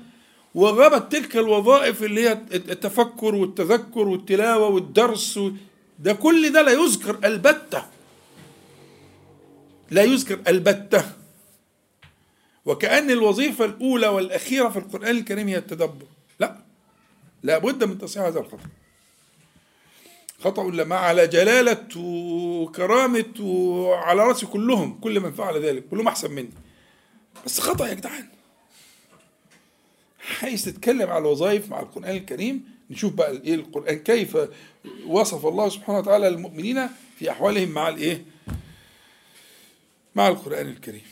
وغابت 0.55 1.13
تلك 1.13 1.37
الوظائف 1.37 2.03
اللي 2.03 2.29
هي 2.29 2.33
التفكر 2.53 3.35
والتذكر 3.35 4.09
والتلاوة 4.09 4.69
والدرس 4.69 5.41
ده 5.99 6.13
كل 6.13 6.53
ده 6.53 6.63
لا 6.63 6.73
يذكر 6.73 7.19
البتة. 7.25 7.85
لا 9.91 10.03
يذكر 10.03 10.41
البتة. 10.49 11.05
وكأن 12.67 13.11
الوظيفة 13.11 13.65
الأولى 13.65 14.07
والأخيرة 14.07 14.69
في 14.69 14.77
القرآن 14.79 15.17
الكريم 15.17 15.49
هي 15.49 15.57
التدبر. 15.57 16.07
لا. 16.41 16.59
لا 17.43 17.59
بد 17.59 17.85
من 17.85 17.99
تصحيح 17.99 18.25
هذا 18.25 18.41
الخطأ. 18.41 18.69
خطأ 20.41 20.65
لما 20.65 20.97
على 20.97 21.27
جلالة 21.27 21.87
وكرامة 21.97 23.35
وعلى 23.41 24.23
رأس 24.23 24.45
كلهم. 24.45 24.99
كل 25.01 25.21
من 25.21 25.33
فعل 25.33 25.63
ذلك. 25.65 25.89
كلهم 25.91 26.09
أحسن 26.09 26.31
مني. 26.31 26.51
بس 27.47 27.61
خطأ 27.61 27.89
يا 27.89 27.95
جدعان. 27.95 28.29
عايز 30.43 30.65
تتكلم 30.65 31.11
على 31.11 31.19
الوظائف 31.19 31.71
مع 31.71 31.81
القرآن 31.81 32.17
الكريم؟ 32.17 32.65
نشوف 32.91 33.13
بقى 33.13 33.31
إيه 33.31 33.55
القرآن 33.55 33.99
كيف 33.99 34.37
وصف 35.07 35.47
الله 35.47 35.69
سبحانه 35.69 35.99
وتعالى 35.99 36.29
المؤمنين 36.29 36.89
في 37.19 37.31
أحوالهم 37.31 37.69
مع 37.69 37.89
الإيه؟ 37.89 38.25
مع 40.15 40.29
القرآن 40.29 40.69
الكريم. 40.69 41.03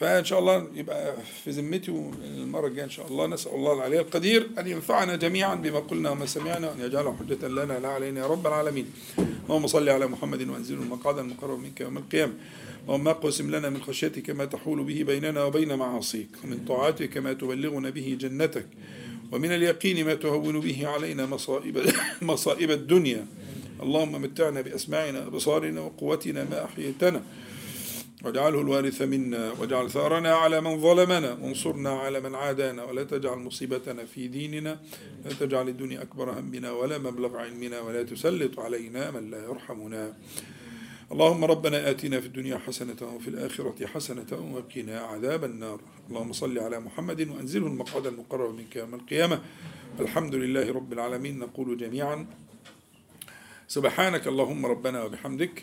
فإن 0.00 0.24
شاء 0.24 0.38
الله 0.38 0.66
يبقى 0.74 1.14
في 1.44 1.50
ذمتي 1.50 1.90
المرة 2.24 2.66
الجاية 2.66 2.84
إن 2.84 2.90
شاء 2.90 3.06
الله 3.06 3.26
نسأل 3.26 3.54
الله 3.54 3.72
العلي 3.72 4.00
القدير 4.00 4.48
أن 4.58 4.66
ينفعنا 4.66 5.16
جميعا 5.16 5.54
بما 5.54 5.78
قلنا 5.78 6.10
وما 6.10 6.26
سمعنا 6.26 6.70
وأن 6.70 6.80
يجعله 6.80 7.16
حجة 7.16 7.48
لنا 7.48 7.78
لا 7.78 7.88
علينا 7.88 8.20
يا 8.20 8.26
رب 8.26 8.46
العالمين. 8.46 8.86
اللهم 9.44 9.66
صل 9.66 9.88
على 9.88 10.06
محمد 10.06 10.48
وأنزله 10.48 10.82
المقعد 10.82 11.18
المقرب 11.18 11.58
منك 11.58 11.80
يوم 11.80 11.98
القيامة. 11.98 12.32
اللهم 12.84 13.08
اقسم 13.08 13.50
لنا 13.50 13.70
من 13.70 13.82
خشيتك 13.82 14.30
ما 14.30 14.44
تحول 14.44 14.84
به 14.84 15.02
بيننا 15.02 15.44
وبين 15.44 15.74
معاصيك 15.74 16.28
ومن 16.44 16.64
طاعتك 16.68 17.16
ما 17.16 17.32
تبلغنا 17.32 17.90
به 17.90 18.16
جنتك 18.20 18.66
ومن 19.32 19.52
اليقين 19.52 20.06
ما 20.06 20.14
تهون 20.14 20.60
به 20.60 20.86
علينا 20.88 21.26
مصائب 21.26 21.78
مصائب 22.22 22.70
الدنيا. 22.70 23.26
اللهم 23.82 24.12
متعنا 24.22 24.60
بأسماعنا 24.60 25.20
وأبصارنا 25.24 25.80
وقوتنا 25.80 26.44
ما 26.44 26.64
أحييتنا. 26.64 27.22
واجعله 28.24 28.60
الوارث 28.60 29.02
منا 29.02 29.52
واجعل 29.52 29.90
ثارنا 29.90 30.34
على 30.34 30.60
من 30.60 30.80
ظلمنا 30.80 31.32
وانصرنا 31.32 31.90
على 31.90 32.20
من 32.20 32.34
عادانا 32.34 32.84
ولا 32.84 33.04
تجعل 33.04 33.38
مصيبتنا 33.38 34.04
في 34.04 34.28
ديننا 34.28 34.80
لا 35.24 35.32
تجعل 35.40 35.68
الدنيا 35.68 36.02
أكبر 36.02 36.40
همنا 36.40 36.72
ولا 36.72 36.98
مبلغ 36.98 37.36
علمنا 37.36 37.80
ولا 37.80 38.02
تسلط 38.02 38.60
علينا 38.60 39.10
من 39.10 39.30
لا 39.30 39.44
يرحمنا. 39.44 40.16
اللهم 41.12 41.44
ربنا 41.44 41.90
آتنا 41.90 42.20
في 42.20 42.26
الدنيا 42.26 42.58
حسنة 42.58 42.96
وفي 43.02 43.28
الآخرة 43.28 43.86
حسنة 43.86 44.52
وقنا 44.54 45.00
عذاب 45.00 45.44
النار. 45.44 45.80
اللهم 46.08 46.32
صل 46.32 46.58
على 46.58 46.80
محمد 46.80 47.28
وأنزله 47.28 47.66
المقعد 47.66 48.06
المقرب 48.06 48.54
منك 48.54 48.76
يوم 48.76 48.94
القيامة. 48.94 49.40
الحمد 50.00 50.34
لله 50.34 50.72
رب 50.72 50.92
العالمين. 50.92 51.38
نقول 51.38 51.76
جميعا 51.76 52.26
سبحانك 53.68 54.26
اللهم 54.26 54.66
ربنا 54.66 55.04
وبحمدك 55.04 55.62